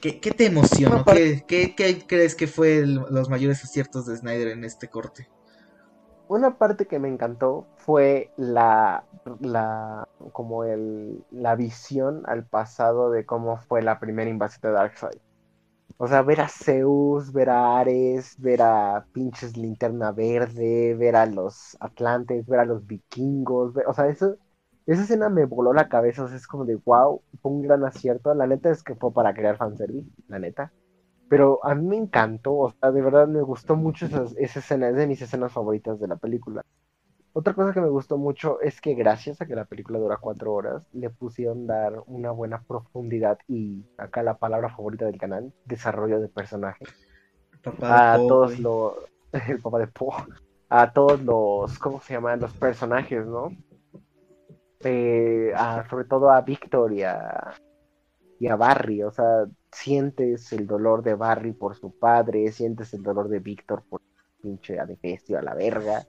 ¿Qué, 0.00 0.12
te 0.12 0.46
emocionó? 0.46 1.04
¿Qué, 1.04 1.74
crees 2.06 2.34
que 2.34 2.46
fue 2.46 2.84
los 2.86 3.28
mayores 3.28 3.62
aciertos 3.64 4.06
de 4.06 4.16
Snyder 4.16 4.48
en 4.48 4.64
este 4.64 4.88
corte? 4.88 5.28
Una 6.28 6.56
parte 6.56 6.86
que 6.86 6.98
me 6.98 7.08
encantó 7.08 7.66
fue 7.76 8.30
la, 8.36 9.04
la 9.40 10.08
como 10.32 10.64
el, 10.64 11.24
la 11.30 11.56
visión 11.56 12.22
al 12.26 12.46
pasado 12.46 13.10
de 13.10 13.26
cómo 13.26 13.58
fue 13.58 13.82
la 13.82 14.00
primera 14.00 14.30
invasión 14.30 14.60
de 14.62 14.78
Darkseid. 14.78 15.20
O 15.98 16.08
sea, 16.08 16.22
ver 16.22 16.40
a 16.40 16.48
Zeus, 16.48 17.32
ver 17.32 17.50
a 17.50 17.78
Ares, 17.78 18.34
ver 18.38 18.62
a 18.62 19.06
pinches 19.12 19.56
linterna 19.56 20.10
verde, 20.10 20.94
ver 20.94 21.16
a 21.16 21.26
los 21.26 21.76
atlantes, 21.80 22.46
ver 22.46 22.60
a 22.60 22.64
los 22.64 22.86
vikingos, 22.86 23.74
o 23.86 23.94
sea, 23.94 24.08
eso 24.08 24.36
esa 24.86 25.02
escena 25.02 25.28
me 25.28 25.44
voló 25.44 25.72
la 25.72 25.88
cabeza, 25.88 26.24
o 26.24 26.28
sea, 26.28 26.36
es 26.36 26.46
como 26.46 26.64
de 26.64 26.76
wow, 26.76 27.22
fue 27.40 27.52
un 27.52 27.62
gran 27.62 27.84
acierto. 27.84 28.34
La 28.34 28.46
neta 28.46 28.70
es 28.70 28.82
que 28.82 28.94
fue 28.94 29.12
para 29.12 29.34
crear 29.34 29.56
fanservice, 29.56 30.10
la 30.28 30.38
neta. 30.38 30.72
Pero 31.28 31.64
a 31.64 31.74
mí 31.74 31.86
me 31.86 31.96
encantó, 31.96 32.54
o 32.54 32.72
sea, 32.72 32.90
de 32.90 33.00
verdad 33.00 33.26
me 33.26 33.42
gustó 33.42 33.76
mucho 33.76 34.06
esa, 34.06 34.24
esa 34.36 34.58
escena, 34.58 34.88
es 34.88 34.96
de 34.96 35.06
mis 35.06 35.22
escenas 35.22 35.52
favoritas 35.52 35.98
de 35.98 36.08
la 36.08 36.16
película. 36.16 36.62
Otra 37.34 37.54
cosa 37.54 37.72
que 37.72 37.80
me 37.80 37.88
gustó 37.88 38.18
mucho 38.18 38.60
es 38.60 38.82
que 38.82 38.94
gracias 38.94 39.40
a 39.40 39.46
que 39.46 39.54
la 39.54 39.64
película 39.64 39.98
dura 39.98 40.18
cuatro 40.18 40.52
horas, 40.52 40.82
le 40.92 41.08
pusieron 41.08 41.66
dar 41.66 42.02
una 42.06 42.30
buena 42.30 42.62
profundidad 42.62 43.38
y 43.48 43.86
acá 43.96 44.22
la 44.22 44.36
palabra 44.36 44.68
favorita 44.68 45.06
del 45.06 45.16
canal, 45.16 45.54
desarrollo 45.64 46.20
de 46.20 46.28
personaje. 46.28 46.84
a 47.80 48.18
todos 48.18 48.58
los, 48.58 48.92
el 49.48 49.60
papá 49.62 49.78
de 49.78 49.86
Po, 49.86 50.14
a 50.68 50.92
todos 50.92 51.22
los, 51.22 51.78
¿cómo 51.78 52.00
se 52.02 52.12
llaman? 52.12 52.40
Los 52.40 52.52
personajes, 52.52 53.26
¿no? 53.26 53.50
Eh, 54.84 55.52
sobre 55.88 56.04
todo 56.04 56.30
a 56.30 56.40
Victor 56.40 56.92
y 56.92 57.02
a, 57.02 58.56
Barry, 58.56 59.02
o 59.02 59.10
sea, 59.10 59.46
sientes 59.70 60.52
el 60.52 60.66
dolor 60.66 61.02
de 61.02 61.14
Barry 61.14 61.52
por 61.52 61.76
su 61.76 61.96
padre, 61.98 62.50
sientes 62.50 62.92
el 62.92 63.02
dolor 63.02 63.28
de 63.28 63.38
Víctor 63.38 63.84
por 63.88 64.00
pinche 64.40 64.80
adefesio 64.80 65.38
a 65.38 65.42
la 65.42 65.54
verga. 65.54 66.02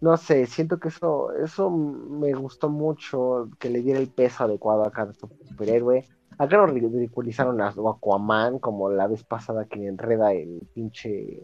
No 0.00 0.16
sé, 0.16 0.46
siento 0.46 0.80
que 0.80 0.88
eso, 0.88 1.32
eso 1.32 1.70
me 1.70 2.32
gustó 2.32 2.70
mucho, 2.70 3.50
que 3.58 3.70
le 3.70 3.82
diera 3.82 4.00
el 4.00 4.08
peso 4.08 4.44
adecuado 4.44 4.84
a 4.84 4.90
cada 4.90 5.12
superhéroe. 5.12 6.08
Acá 6.38 6.56
lo 6.56 6.66
ridiculizaron 6.66 7.60
a 7.60 7.68
Aquaman 7.68 8.58
como 8.58 8.90
la 8.90 9.06
vez 9.06 9.24
pasada 9.24 9.66
que 9.66 9.86
enreda 9.86 10.32
el 10.32 10.66
pinche 10.72 11.42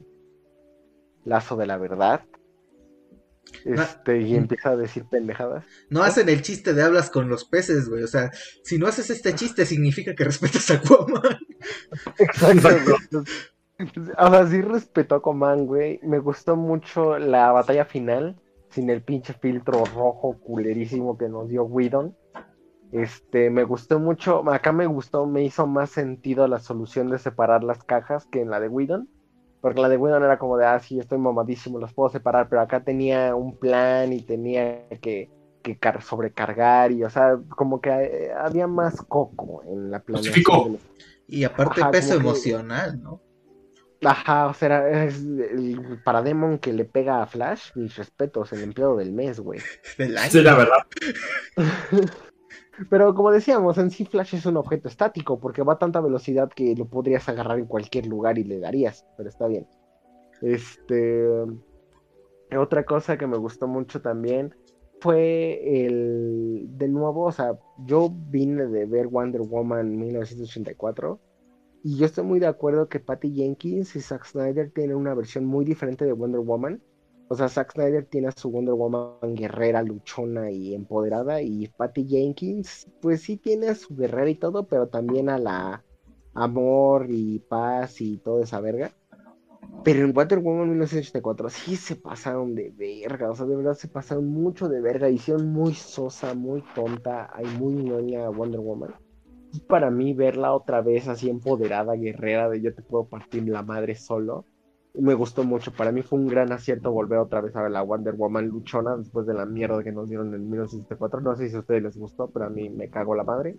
lazo 1.25 1.57
de 1.57 1.67
la 1.67 1.77
verdad. 1.77 2.23
Este, 3.64 4.20
y 4.20 4.36
empieza 4.36 4.70
a 4.70 4.76
decir 4.76 5.05
pendejadas. 5.11 5.64
No 5.90 6.03
hacen 6.03 6.28
el 6.28 6.42
chiste 6.42 6.72
de 6.72 6.82
hablas 6.82 7.11
con 7.11 7.28
los 7.28 7.44
peces, 7.44 7.88
güey. 7.88 8.03
O 8.03 8.07
sea, 8.07 8.30
si 8.62 8.78
no 8.78 8.86
haces 8.86 9.11
este 9.11 9.34
chiste, 9.34 9.66
significa 9.66 10.14
que 10.14 10.24
respetas 10.24 10.70
a 10.70 10.74
Aquaman. 10.74 11.38
Exacto, 12.18 13.24
O 14.18 14.30
sea, 14.30 14.47
sí 14.47 14.61
respeto 14.62 15.14
a 15.14 15.18
Aquaman, 15.18 15.66
güey. 15.66 16.01
Me 16.03 16.18
gustó 16.18 16.57
mucho 16.57 17.18
la 17.18 17.53
batalla 17.53 17.84
final, 17.84 18.40
sin 18.70 18.90
el 18.90 19.03
pinche 19.03 19.32
filtro 19.34 19.84
rojo 19.84 20.38
culerísimo 20.38 21.18
que 21.18 21.28
nos 21.28 21.49
dio 21.49 21.64
Whedon. 21.64 22.16
Este, 22.92 23.51
me 23.51 23.64
gustó 23.64 23.99
mucho, 23.99 24.49
acá 24.49 24.70
me 24.72 24.86
gustó, 24.86 25.26
me 25.26 25.42
hizo 25.42 25.66
más 25.66 25.90
sentido 25.90 26.47
la 26.47 26.61
solución 26.61 27.11
de 27.11 27.18
separar 27.18 27.64
las 27.64 27.82
cajas 27.82 28.26
que 28.26 28.40
en 28.40 28.51
la 28.51 28.61
de 28.61 28.68
Whedon 28.68 29.09
porque 29.67 29.81
la 29.81 29.89
de 29.89 29.97
Whedon 29.97 30.23
era 30.23 30.39
como 30.39 30.57
de, 30.57 30.64
ah, 30.64 30.79
sí, 30.79 31.01
estoy 31.01 31.19
mamadísimo, 31.19 31.81
los 31.81 31.93
puedo 31.93 32.09
separar, 32.09 32.49
pero 32.49 32.62
acá 32.62 32.85
tenía 32.85 33.35
un 33.35 33.59
plan 33.59 34.12
y 34.12 34.21
tenía 34.21 34.89
que, 35.01 35.29
que 35.61 35.77
sobrecargar 36.03 36.93
y, 36.93 37.03
o 37.03 37.11
sea, 37.11 37.37
como 37.49 37.81
que 37.81 37.91
eh, 37.91 38.33
había 38.33 38.69
más 38.69 39.03
coco 39.03 39.64
en 39.67 39.91
la 39.91 39.99
planeación. 39.99 40.79
Y 41.27 41.43
aparte 41.43 41.85
peso 41.91 42.14
emocional, 42.14 43.03
¿no? 43.03 43.21
Ajá, 44.05 44.47
o 44.47 44.55
sea, 44.55 45.05
es 45.05 45.17
el, 45.17 46.01
para 46.05 46.23
Demon 46.23 46.61
que 46.61 46.73
le 46.73 46.85
pega 46.85 47.21
a 47.21 47.27
Flash, 47.27 47.73
mis 47.75 47.97
respetos, 47.97 48.53
el 48.53 48.62
empleado 48.62 48.97
del 48.97 49.11
mes, 49.11 49.41
güey. 49.41 49.59
Sí, 50.31 50.43
la 50.43 50.55
verdad. 50.55 50.87
Pero 52.91 53.14
como 53.14 53.31
decíamos, 53.31 53.79
en 53.79 53.91
sí 53.91 54.05
Flash 54.05 54.35
es 54.35 54.47
un 54.47 54.57
objeto 54.57 54.89
estático 54.89 55.39
porque 55.39 55.62
va 55.62 55.74
a 55.74 55.79
tanta 55.79 56.01
velocidad 56.01 56.51
que 56.51 56.74
lo 56.77 56.87
podrías 56.87 57.29
agarrar 57.29 57.59
en 57.59 57.66
cualquier 57.66 58.07
lugar 58.07 58.39
y 58.39 58.45
le 58.45 58.61
darías, 58.61 59.07
pero 59.16 59.29
está 59.29 59.47
bien. 59.47 59.66
Este 60.43 61.27
otra 62.55 62.85
cosa 62.85 63.16
que 63.16 63.27
me 63.27 63.39
gustó 63.39 63.66
mucho 63.66 64.01
también 64.01 64.55
fue 65.01 65.87
el 65.87 66.66
de 66.79 66.89
nuevo, 66.89 67.24
o 67.24 67.33
sea, 67.33 67.59
yo 67.85 68.11
vine 68.31 68.66
de 68.66 68.87
ver 68.87 69.09
Wonder 69.09 69.43
Woman 69.43 69.97
1984 69.99 71.20
y 71.83 71.97
yo 71.97 72.07
estoy 72.07 72.24
muy 72.24 72.41
de 72.41 72.47
acuerdo 72.47 72.89
que 72.89 73.01
Patty 73.01 73.35
Jenkins 73.35 73.95
y 73.97 74.01
Zack 74.01 74.24
Snyder 74.24 74.70
tienen 74.70 74.97
una 74.97 75.14
versión 75.14 75.45
muy 75.45 75.64
diferente 75.64 76.05
de 76.05 76.12
Wonder 76.12 76.41
Woman 76.41 76.83
o 77.29 77.35
sea, 77.35 77.49
Zack 77.49 77.72
Snyder 77.72 78.05
tiene 78.05 78.29
a 78.29 78.33
su 78.33 78.51
Wonder 78.51 78.74
Woman 78.74 79.35
guerrera, 79.35 79.83
luchona 79.83 80.51
y 80.51 80.74
empoderada. 80.74 81.43
Y 81.43 81.68
Patty 81.77 82.07
Jenkins, 82.07 82.89
pues 83.01 83.22
sí 83.22 83.37
tiene 83.37 83.68
a 83.68 83.74
su 83.74 83.97
guerrera 83.97 84.31
y 84.31 84.37
todo, 84.37 84.66
pero 84.66 84.87
también 84.89 85.29
a 85.29 85.39
la 85.39 85.85
amor 86.35 87.07
y 87.09 87.41
paz 87.41 88.01
y 88.01 88.18
toda 88.18 88.45
esa 88.45 88.61
verga. 88.61 88.93
Pero 89.83 90.05
en 90.05 90.12
Wonder 90.12 90.39
Woman 90.39 90.68
1984 90.68 91.49
sí 91.51 91.77
se 91.77 91.97
pasaron 91.97 92.55
de 92.55 92.70
verga. 92.70 93.31
O 93.31 93.35
sea, 93.35 93.47
de 93.47 93.57
verdad 93.57 93.74
se 93.74 93.89
pasaron 93.89 94.29
mucho 94.29 94.68
de 94.68 94.81
verga. 94.81 95.09
Hicieron 95.09 95.49
muy 95.53 95.74
sosa, 95.74 96.35
muy 96.35 96.62
tonta. 96.74 97.29
Hay 97.35 97.47
muy 97.59 97.74
ñoña 97.74 98.29
Wonder 98.29 98.61
Woman. 98.61 98.95
Y 99.53 99.61
para 99.61 99.91
mí 99.91 100.14
verla 100.14 100.55
otra 100.55 100.81
vez 100.81 101.09
así 101.09 101.29
empoderada, 101.29 101.95
guerrera, 101.95 102.49
de 102.49 102.61
yo 102.61 102.74
te 102.74 102.83
puedo 102.83 103.07
partir 103.07 103.49
la 103.49 103.62
madre 103.62 103.97
solo 103.97 104.45
me 104.99 105.14
gustó 105.14 105.44
mucho. 105.44 105.72
Para 105.72 105.92
mí 105.92 106.03
fue 106.03 106.18
un 106.18 106.26
gran 106.26 106.53
acierto 106.53 106.92
volver 106.92 107.18
otra 107.18 107.40
vez 107.40 107.55
a 107.57 107.62
ver 107.62 107.70
la 107.70 107.82
Wonder 107.82 108.14
Woman 108.14 108.49
luchona 108.49 108.97
después 108.97 109.26
de 109.26 109.34
la 109.34 109.47
mierda 109.47 109.82
que 109.82 109.92
nos 109.92 110.09
dieron 110.09 110.34
en 110.34 110.49
1964. 110.49 111.20
No 111.20 111.36
sé 111.36 111.49
si 111.49 111.57
a 111.57 111.61
ustedes 111.61 111.82
les 111.82 111.97
gustó, 111.97 112.30
pero 112.30 112.47
a 112.47 112.51
mí 112.51 112.68
me 112.70 112.88
cagó 112.88 113.14
la 113.14 113.24
madre. 113.24 113.57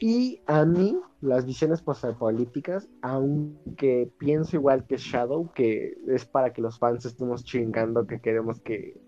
Y 0.00 0.42
a 0.46 0.64
mí, 0.64 0.96
las 1.20 1.44
visiones 1.44 1.82
postapocalípticas, 1.82 2.88
aunque 3.02 4.10
pienso 4.18 4.56
igual 4.56 4.86
que 4.86 4.96
Shadow, 4.96 5.52
que 5.52 5.96
es 6.06 6.24
para 6.24 6.52
que 6.52 6.62
los 6.62 6.78
fans 6.78 7.04
estemos 7.04 7.44
chingando, 7.44 8.06
que 8.06 8.20
queremos 8.20 8.60
que, 8.60 9.00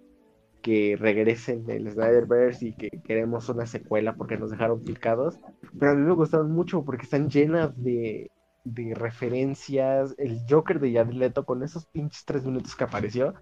que 0.62 0.96
regresen 0.98 1.68
el 1.70 1.88
Snyderverse 1.90 2.68
y 2.68 2.72
que 2.74 2.90
queremos 3.04 3.48
una 3.48 3.66
secuela 3.66 4.16
porque 4.16 4.36
nos 4.36 4.50
dejaron 4.50 4.82
picados, 4.82 5.38
pero 5.78 5.92
a 5.92 5.94
mí 5.94 6.02
me 6.02 6.14
gustaron 6.14 6.50
mucho 6.50 6.84
porque 6.84 7.04
están 7.04 7.30
llenas 7.30 7.80
de, 7.80 8.30
de 8.64 8.94
referencias, 8.94 10.14
el 10.18 10.40
Joker 10.48 10.80
de 10.80 10.92
Jared 10.92 11.12
Leto 11.14 11.44
con 11.44 11.62
esos 11.62 11.86
pinches 11.86 12.24
tres 12.24 12.44
minutos 12.44 12.74
que 12.76 12.84
apareció, 12.84 13.34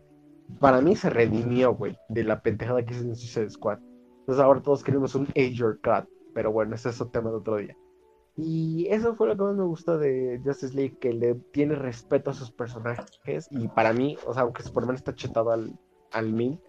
para 0.60 0.80
mí 0.80 0.96
se 0.96 1.10
redimió, 1.10 1.74
güey, 1.74 1.96
de 2.08 2.24
la 2.24 2.42
pendejada 2.42 2.84
que 2.84 2.94
hizo 2.94 3.04
en 3.04 3.16
Suicide 3.16 3.50
Squad. 3.50 3.78
Entonces 4.20 4.42
ahora 4.42 4.62
todos 4.62 4.82
queremos 4.82 5.14
un 5.14 5.26
Ager 5.36 5.78
Cut, 5.82 6.08
pero 6.34 6.52
bueno, 6.52 6.74
es 6.74 6.86
otro 6.86 7.08
tema 7.08 7.30
de 7.30 7.36
otro 7.36 7.56
día. 7.56 7.76
Y 8.36 8.86
eso 8.90 9.16
fue 9.16 9.26
lo 9.26 9.36
que 9.36 9.42
más 9.42 9.56
me 9.56 9.64
gustó 9.64 9.98
de 9.98 10.40
Justice 10.44 10.74
League, 10.74 10.96
que 11.00 11.12
le 11.12 11.34
tiene 11.34 11.74
respeto 11.74 12.30
a 12.30 12.34
sus 12.34 12.52
personajes. 12.52 13.48
Y 13.50 13.66
para 13.68 13.92
mí, 13.92 14.16
o 14.26 14.32
sea, 14.32 14.42
aunque 14.42 14.62
Superman 14.62 14.94
está 14.94 15.12
chetado 15.12 15.50
al, 15.50 15.76
al 16.12 16.32
mil, 16.32 16.60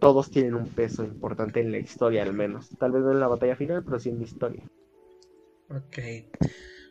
todos 0.00 0.30
tienen 0.30 0.54
un 0.54 0.68
peso 0.68 1.02
importante 1.02 1.60
en 1.60 1.72
la 1.72 1.78
historia, 1.78 2.22
al 2.22 2.34
menos. 2.34 2.68
Tal 2.78 2.92
vez 2.92 3.02
no 3.02 3.12
en 3.12 3.20
la 3.20 3.28
batalla 3.28 3.56
final, 3.56 3.82
pero 3.84 3.98
sí 3.98 4.10
en 4.10 4.18
la 4.18 4.24
historia. 4.24 4.64
Ok. 5.70 5.98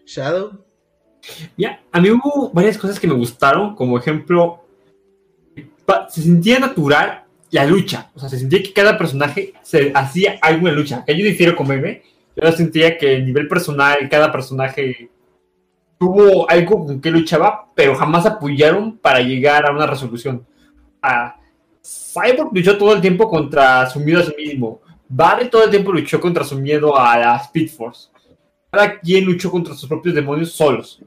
Shadow. 0.05 0.65
Ya, 1.57 1.81
a 1.91 2.01
mí 2.01 2.09
hubo 2.09 2.51
varias 2.51 2.77
cosas 2.77 2.99
que 2.99 3.07
me 3.07 3.13
gustaron, 3.13 3.75
como 3.75 3.97
ejemplo, 3.97 4.63
se 6.09 6.21
sentía 6.21 6.59
natural 6.59 7.23
la 7.51 7.65
lucha, 7.65 8.09
o 8.15 8.19
sea, 8.19 8.29
se 8.29 8.39
sentía 8.39 8.63
que 8.63 8.73
cada 8.73 8.97
personaje 8.97 9.53
se 9.61 9.91
hacía 9.93 10.39
alguna 10.41 10.71
lucha. 10.71 11.03
Que 11.05 11.17
yo 11.17 11.23
difiero 11.23 11.55
con 11.55 11.67
Meme, 11.67 12.01
yo 12.35 12.51
sentía 12.51 12.97
que 12.97 13.17
a 13.17 13.19
nivel 13.19 13.47
personal 13.47 14.09
cada 14.09 14.31
personaje 14.31 15.09
tuvo 15.99 16.49
algo 16.49 16.85
con 16.85 16.99
que 16.99 17.11
luchaba, 17.11 17.69
pero 17.75 17.95
jamás 17.95 18.25
apoyaron 18.25 18.97
para 18.97 19.19
llegar 19.19 19.65
a 19.67 19.71
una 19.71 19.85
resolución. 19.85 20.45
Ah, 21.01 21.37
Cyborg 21.83 22.53
luchó 22.53 22.77
todo 22.77 22.93
el 22.93 23.01
tiempo 23.01 23.29
contra 23.29 23.87
su 23.89 23.99
miedo 23.99 24.21
a 24.21 24.25
sí 24.25 24.33
mismo. 24.35 24.81
Barry 25.07 25.49
todo 25.49 25.65
el 25.65 25.69
tiempo 25.69 25.91
luchó 25.91 26.19
contra 26.19 26.43
su 26.43 26.57
miedo 26.57 26.97
a 26.97 27.17
la 27.19 27.35
Speed 27.37 27.69
Force. 27.69 28.09
Cada 28.71 28.99
quien 28.99 29.25
luchó 29.25 29.51
contra 29.51 29.75
sus 29.75 29.87
propios 29.87 30.15
demonios 30.15 30.51
solos 30.51 31.03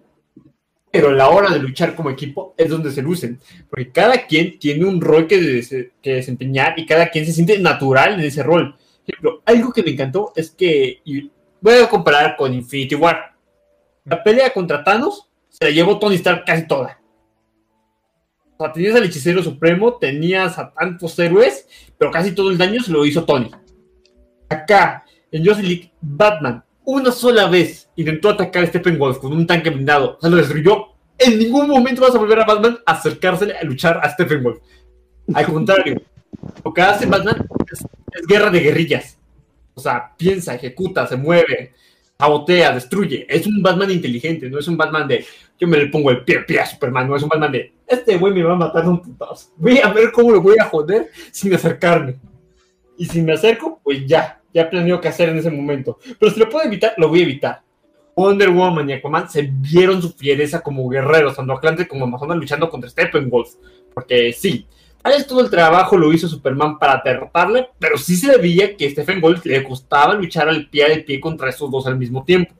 pero 0.96 1.12
la 1.12 1.28
hora 1.28 1.50
de 1.50 1.58
luchar 1.58 1.94
como 1.94 2.08
equipo 2.08 2.54
es 2.56 2.70
donde 2.70 2.90
se 2.90 3.02
lucen, 3.02 3.38
porque 3.68 3.92
cada 3.92 4.26
quien 4.26 4.58
tiene 4.58 4.86
un 4.86 4.98
rol 4.98 5.26
que, 5.26 5.86
desempeñar 6.02 6.78
y 6.78 6.86
cada 6.86 7.10
quien 7.10 7.26
se 7.26 7.34
siente 7.34 7.58
natural 7.58 8.14
en 8.14 8.20
ese 8.20 8.42
rol. 8.42 8.74
ejemplo, 9.06 9.42
algo 9.44 9.74
que 9.74 9.82
me 9.82 9.90
encantó 9.90 10.32
es 10.34 10.50
que, 10.50 11.02
voy 11.60 11.74
a 11.74 11.88
comparar 11.88 12.34
con 12.34 12.54
Infinity 12.54 12.94
War, 12.94 13.36
la 14.06 14.22
pelea 14.22 14.54
contra 14.54 14.82
Thanos 14.82 15.28
se 15.50 15.66
la 15.66 15.70
llevó 15.70 15.98
Tony 15.98 16.14
Stark 16.14 16.44
casi 16.46 16.66
toda. 16.66 16.98
O 18.56 18.64
sea, 18.64 18.72
tenías 18.72 18.94
al 18.94 19.04
hechicero 19.04 19.42
supremo, 19.42 19.96
tenías 19.96 20.58
a 20.58 20.72
tantos 20.72 21.18
héroes, 21.18 21.68
pero 21.98 22.10
casi 22.10 22.32
todo 22.32 22.50
el 22.50 22.56
daño 22.56 22.82
se 22.82 22.90
lo 22.90 23.04
hizo 23.04 23.24
Tony. 23.24 23.50
Acá, 24.48 25.04
en 25.30 25.44
Justice 25.44 25.68
League, 25.68 25.92
Batman 26.00 26.64
una 26.86 27.10
sola 27.10 27.48
vez 27.48 27.90
intentó 27.96 28.30
atacar 28.30 28.62
a 28.62 28.66
Steppenwolf 28.68 29.18
con 29.18 29.32
un 29.32 29.46
tanque 29.46 29.70
blindado, 29.70 30.16
o 30.16 30.20
sea, 30.20 30.30
lo 30.30 30.36
destruyó. 30.36 30.85
En 31.18 31.38
ningún 31.38 31.68
momento 31.68 32.02
vas 32.02 32.14
a 32.14 32.18
volver 32.18 32.40
a 32.40 32.44
Batman 32.44 32.78
a 32.84 32.92
acercársele 32.92 33.56
a 33.56 33.64
luchar 33.64 34.00
a 34.02 34.10
Steppenwolf. 34.10 34.58
Al 35.34 35.46
contrario, 35.46 36.02
lo 36.64 36.72
que 36.72 36.82
hace 36.82 37.06
Batman 37.06 37.46
es, 37.72 37.84
guerra 38.26 38.50
de 38.50 38.60
guerrillas. 38.60 39.18
O 39.74 39.80
sea, 39.80 40.12
piensa, 40.16 40.54
ejecuta, 40.54 41.06
se 41.06 41.16
mueve, 41.16 41.72
sabotea, 42.18 42.72
destruye. 42.72 43.26
Es 43.28 43.46
un 43.46 43.62
Batman 43.62 43.90
inteligente, 43.90 44.48
no 44.48 44.58
es 44.58 44.68
un 44.68 44.76
Batman 44.76 45.08
de 45.08 45.24
yo 45.58 45.66
me 45.66 45.78
le 45.78 45.86
pongo 45.86 46.10
el 46.10 46.22
pie, 46.22 46.40
pie 46.40 46.60
a 46.60 46.66
Superman, 46.66 47.08
no 47.08 47.16
es 47.16 47.22
un 47.22 47.30
Batman 47.30 47.52
de 47.52 47.72
este 47.86 48.16
güey 48.16 48.34
me 48.34 48.42
va 48.42 48.54
a 48.54 48.56
matar 48.56 48.86
un 48.88 49.00
putazo. 49.00 49.50
Voy 49.56 49.78
a 49.78 49.88
ver 49.92 50.10
cómo 50.12 50.32
lo 50.32 50.40
voy 50.40 50.56
a 50.60 50.64
joder 50.64 51.10
sin 51.30 51.54
acercarme. 51.54 52.16
Y 52.98 53.06
si 53.06 53.22
me 53.22 53.32
acerco, 53.32 53.80
pues 53.82 54.06
ya, 54.06 54.40
ya 54.52 54.68
planeó 54.68 55.00
qué 55.00 55.08
hacer 55.08 55.28
en 55.28 55.38
ese 55.38 55.50
momento. 55.50 55.98
Pero 56.18 56.32
si 56.32 56.40
lo 56.40 56.48
puedo 56.48 56.64
evitar, 56.64 56.94
lo 56.96 57.08
voy 57.08 57.20
a 57.20 57.24
evitar. 57.24 57.62
Wonder 58.16 58.48
Woman 58.48 58.88
y 58.88 58.94
Aquaman 58.94 59.28
se 59.28 59.42
vieron 59.42 60.00
su 60.00 60.10
fiereza 60.10 60.62
como 60.62 60.88
guerreros, 60.88 61.36
tanto 61.36 61.52
Atlante 61.52 61.86
como 61.86 62.06
Amazonas 62.06 62.38
luchando 62.38 62.70
contra 62.70 62.88
Steppenwolf. 62.88 63.50
Porque 63.92 64.32
sí, 64.32 64.66
tal 65.02 65.12
vez 65.12 65.26
todo 65.26 65.42
el 65.42 65.50
trabajo 65.50 65.98
lo 65.98 66.12
hizo 66.12 66.26
Superman 66.26 66.78
para 66.78 67.02
derrotarle, 67.04 67.68
pero 67.78 67.98
sí 67.98 68.16
se 68.16 68.38
veía 68.38 68.74
que 68.74 68.90
Steppenwolf 68.90 69.44
le 69.44 69.62
costaba 69.62 70.14
luchar 70.14 70.48
al 70.48 70.68
pie 70.70 70.88
de 70.88 70.98
pie 71.00 71.20
contra 71.20 71.50
esos 71.50 71.70
dos 71.70 71.86
al 71.86 71.98
mismo 71.98 72.24
tiempo. 72.24 72.54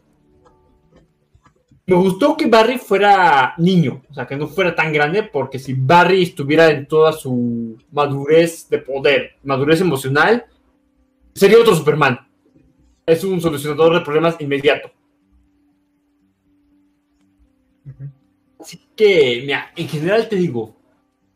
Me 1.86 1.94
gustó 1.94 2.36
que 2.36 2.46
Barry 2.46 2.78
fuera 2.78 3.54
niño, 3.59 4.02
o 4.11 4.12
sea, 4.12 4.26
que 4.26 4.36
no 4.36 4.48
fuera 4.48 4.74
tan 4.74 4.92
grande, 4.92 5.22
porque 5.22 5.59
si 5.59 5.72
Barry 5.72 6.24
estuviera 6.24 6.68
en 6.68 6.86
toda 6.86 7.12
su 7.12 7.78
madurez 7.92 8.68
de 8.68 8.78
poder, 8.78 9.36
madurez 9.44 9.80
emocional, 9.80 10.44
sería 11.32 11.61
otro 11.61 11.76
Superman. 11.76 12.18
Es 13.07 13.22
un 13.22 13.40
solucionador 13.40 13.94
de 13.94 14.00
problemas 14.00 14.34
inmediato. 14.40 14.90
Así 18.59 18.80
que, 18.97 19.43
mira, 19.43 19.72
en 19.76 19.89
general 19.89 20.28
te 20.28 20.37
digo, 20.37 20.74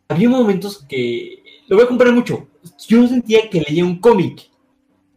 había 0.09 0.29
momentos 0.29 0.85
que 0.89 1.43
lo 1.69 1.77
voy 1.77 1.85
a 1.85 1.89
comprar 1.89 2.13
mucho. 2.13 2.49
Yo 2.89 3.07
sentía 3.07 3.49
que 3.49 3.61
leía 3.61 3.85
un 3.85 4.01
cómic. 4.01 4.49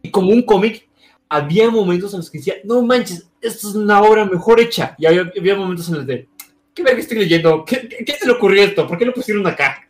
Y 0.02 0.10
como 0.10 0.30
un 0.30 0.42
cómic, 0.42 0.88
había 1.28 1.70
momentos 1.70 2.12
en 2.12 2.18
los 2.20 2.30
que 2.30 2.38
decía, 2.38 2.54
no 2.64 2.82
manches, 2.82 3.28
esto 3.40 3.68
es 3.68 3.74
una 3.74 4.02
obra 4.02 4.24
mejor 4.24 4.60
hecha. 4.60 4.94
Y 4.98 5.06
había, 5.06 5.56
momentos 5.56 5.88
en 5.88 5.96
los 5.96 6.06
de, 6.06 6.28
¿qué 6.74 6.82
ver 6.82 6.94
que 6.94 7.00
estoy 7.00 7.18
leyendo? 7.18 7.64
¿Qué, 7.64 7.88
¿Qué, 7.88 8.12
se 8.12 8.26
le 8.26 8.32
ocurrió 8.32 8.62
esto? 8.62 8.86
¿Por 8.86 8.98
qué 8.98 9.04
lo 9.04 9.14
pusieron 9.14 9.46
acá? 9.46 9.88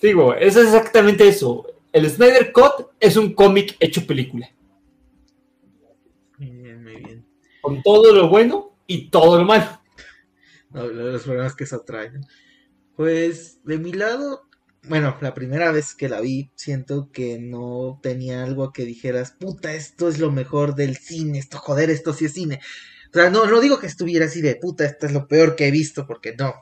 Digo, 0.00 0.34
es 0.34 0.56
exactamente 0.56 1.26
eso. 1.26 1.66
El 1.92 2.08
Snyder 2.08 2.52
Cut 2.52 2.88
es 3.00 3.16
un 3.16 3.34
cómic 3.34 3.76
hecho 3.80 4.06
película. 4.06 4.48
Muy 6.38 6.50
bien, 6.50 6.84
muy 6.84 6.96
bien. 6.96 7.26
Con 7.60 7.82
todo 7.82 8.14
lo 8.14 8.28
bueno 8.28 8.75
y 8.86 9.10
todo 9.10 9.38
lo 9.38 9.44
malo. 9.44 9.82
los 10.70 11.22
problemas 11.22 11.54
que 11.54 11.66
se 11.66 11.76
atraen. 11.76 12.20
Pues 12.96 13.62
de 13.64 13.78
mi 13.78 13.92
lado, 13.92 14.48
bueno, 14.88 15.16
la 15.20 15.34
primera 15.34 15.72
vez 15.72 15.94
que 15.94 16.08
la 16.08 16.20
vi, 16.20 16.52
siento 16.54 17.10
que 17.12 17.38
no 17.38 17.98
tenía 18.02 18.44
algo 18.44 18.72
que 18.72 18.84
dijeras, 18.84 19.32
puta, 19.32 19.74
esto 19.74 20.08
es 20.08 20.18
lo 20.18 20.30
mejor 20.30 20.74
del 20.74 20.96
cine, 20.96 21.38
esto, 21.38 21.58
joder, 21.58 21.90
esto 21.90 22.12
sí 22.12 22.26
es 22.26 22.32
cine. 22.32 22.60
O 23.10 23.18
sea, 23.18 23.30
no, 23.30 23.46
no 23.46 23.60
digo 23.60 23.78
que 23.78 23.86
estuviera 23.86 24.26
así 24.26 24.40
de, 24.40 24.56
puta, 24.56 24.84
esto 24.84 25.06
es 25.06 25.12
lo 25.12 25.26
peor 25.28 25.56
que 25.56 25.68
he 25.68 25.70
visto, 25.70 26.06
porque 26.06 26.34
no, 26.36 26.54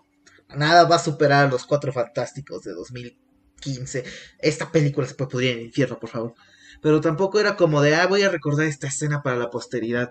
nada 0.56 0.84
va 0.84 0.96
a 0.96 1.00
superar 1.00 1.46
a 1.46 1.50
los 1.50 1.66
cuatro 1.66 1.92
fantásticos 1.92 2.62
de 2.62 2.72
2015. 2.72 4.04
Esta 4.38 4.70
película 4.72 5.06
se 5.06 5.14
puede 5.14 5.30
pudrir 5.30 5.50
en 5.52 5.58
el 5.58 5.64
infierno, 5.66 5.98
por 5.98 6.10
favor. 6.10 6.34
Pero 6.82 7.00
tampoco 7.00 7.40
era 7.40 7.56
como 7.56 7.80
de, 7.82 7.94
ah, 7.94 8.06
voy 8.06 8.22
a 8.22 8.30
recordar 8.30 8.66
esta 8.66 8.88
escena 8.88 9.22
para 9.22 9.36
la 9.36 9.50
posteridad. 9.50 10.10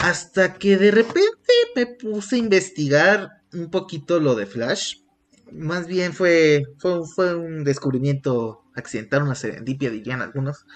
Hasta 0.00 0.54
que 0.54 0.76
de 0.76 0.90
repente 0.90 1.52
me 1.74 1.86
puse 1.86 2.36
a 2.36 2.38
investigar 2.40 3.42
un 3.52 3.70
poquito 3.70 4.20
lo 4.20 4.34
de 4.34 4.46
Flash 4.46 4.96
más 5.52 5.86
bien 5.86 6.12
fue, 6.12 6.64
fue, 6.78 7.34
un 7.34 7.64
descubrimiento 7.64 8.64
accidental, 8.74 9.22
una 9.22 9.34
serendipia, 9.34 9.90
dirían 9.90 10.22
algunos, 10.22 10.66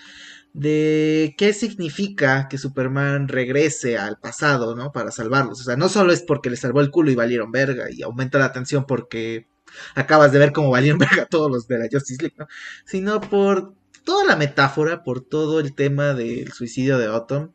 de 0.52 1.34
qué 1.38 1.52
significa 1.52 2.48
que 2.48 2.58
Superman 2.58 3.28
regrese 3.28 3.98
al 3.98 4.18
pasado, 4.18 4.74
¿no? 4.74 4.92
Para 4.92 5.10
salvarlos. 5.10 5.60
O 5.60 5.64
sea, 5.64 5.76
no 5.76 5.88
solo 5.88 6.12
es 6.12 6.22
porque 6.22 6.50
le 6.50 6.56
salvó 6.56 6.80
el 6.80 6.90
culo 6.90 7.10
y 7.10 7.14
valieron 7.14 7.52
verga 7.52 7.86
y 7.90 8.02
aumenta 8.02 8.38
la 8.38 8.52
tensión 8.52 8.84
porque 8.86 9.46
acabas 9.94 10.32
de 10.32 10.38
ver 10.38 10.52
cómo 10.52 10.70
valieron 10.70 10.98
verga 10.98 11.26
todos 11.26 11.50
los 11.50 11.68
de 11.68 11.78
la 11.78 11.88
Justice 11.90 12.22
League, 12.22 12.36
¿no? 12.38 12.46
Sino 12.84 13.20
por 13.20 13.74
toda 14.04 14.24
la 14.24 14.36
metáfora, 14.36 15.04
por 15.04 15.20
todo 15.20 15.60
el 15.60 15.74
tema 15.74 16.14
del 16.14 16.52
suicidio 16.52 16.98
de 16.98 17.06
Autumn 17.06 17.52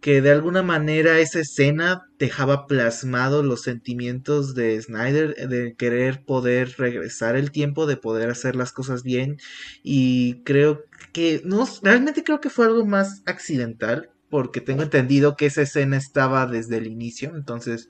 que 0.00 0.20
de 0.22 0.30
alguna 0.30 0.62
manera 0.62 1.18
esa 1.18 1.40
escena 1.40 2.08
dejaba 2.18 2.66
plasmado 2.66 3.42
los 3.42 3.62
sentimientos 3.62 4.54
de 4.54 4.80
Snyder 4.80 5.34
de 5.48 5.74
querer 5.76 6.24
poder 6.24 6.74
regresar 6.78 7.36
el 7.36 7.50
tiempo, 7.50 7.86
de 7.86 7.96
poder 7.96 8.30
hacer 8.30 8.54
las 8.56 8.72
cosas 8.72 9.02
bien. 9.02 9.38
Y 9.82 10.42
creo 10.44 10.84
que 11.12 11.42
no 11.44 11.68
realmente 11.82 12.22
creo 12.22 12.40
que 12.40 12.50
fue 12.50 12.66
algo 12.66 12.86
más 12.86 13.22
accidental 13.26 14.10
porque 14.30 14.60
tengo 14.60 14.82
entendido 14.82 15.36
que 15.36 15.46
esa 15.46 15.62
escena 15.62 15.96
estaba 15.96 16.46
desde 16.46 16.76
el 16.76 16.86
inicio, 16.86 17.34
entonces 17.34 17.88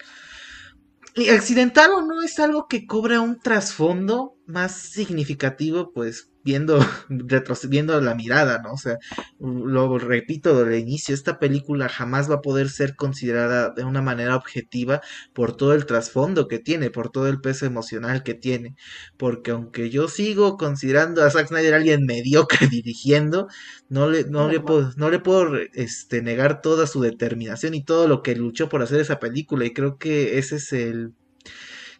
y 1.19 1.31
accidental 1.31 1.91
o 1.93 2.03
no 2.03 2.23
es 2.23 2.39
algo 2.39 2.69
que 2.69 2.87
cobra 2.87 3.21
un 3.21 3.41
trasfondo 3.41 4.37
más 4.47 4.73
significativo, 4.77 5.93
pues 5.93 6.31
viendo, 6.49 6.79
retrocediendo 7.11 8.01
la 8.01 8.15
mirada, 8.15 8.63
¿no? 8.63 8.73
O 8.73 8.79
sea, 8.79 8.97
lo 9.39 9.99
repito 9.99 10.65
del 10.65 10.81
inicio, 10.81 11.15
esta 11.15 11.39
película 11.39 11.91
jamás 11.91 12.31
va 12.31 12.37
a 12.37 12.41
poder 12.41 12.71
ser 12.71 12.97
considerada 12.97 13.71
de 13.71 13.85
una 13.85 14.01
manera 14.01 14.35
objetiva 14.35 15.03
por 15.35 15.55
todo 15.57 15.75
el 15.75 15.85
trasfondo 15.85 16.49
que 16.49 16.59
tiene, 16.59 16.91
por 16.91 17.11
todo 17.11 17.29
el 17.29 17.43
peso 17.43 17.67
emocional 17.67 18.23
que 18.23 18.33
tiene, 18.33 18.77
porque 19.19 19.51
aunque 19.51 19.91
yo 19.91 20.09
sigo 20.09 20.57
considerando 20.57 21.23
a 21.23 21.31
Zack 21.31 21.49
Snyder 21.49 21.75
alguien 21.75 22.07
mediocre 22.07 22.67
dirigiendo, 22.71 23.49
no 23.91 24.09
le, 24.09 24.25
no, 24.25 24.49
le 24.49 24.61
puedo, 24.61 24.93
no 24.97 25.11
le 25.11 25.19
puedo 25.19 25.55
este, 25.75 26.23
negar 26.23 26.63
toda 26.63 26.87
su 26.87 27.03
determinación 27.03 27.75
y 27.75 27.85
todo 27.85 28.09
lo 28.09 28.23
que 28.23 28.35
luchó 28.35 28.71
por 28.71 28.83
hacer 28.83 29.01
esa 29.01 29.21
película, 29.21 29.67
y 29.67 29.75
creo 29.75 29.99
que 29.99 30.39
ese 30.39 30.57
es 30.57 30.73
el 30.73 31.13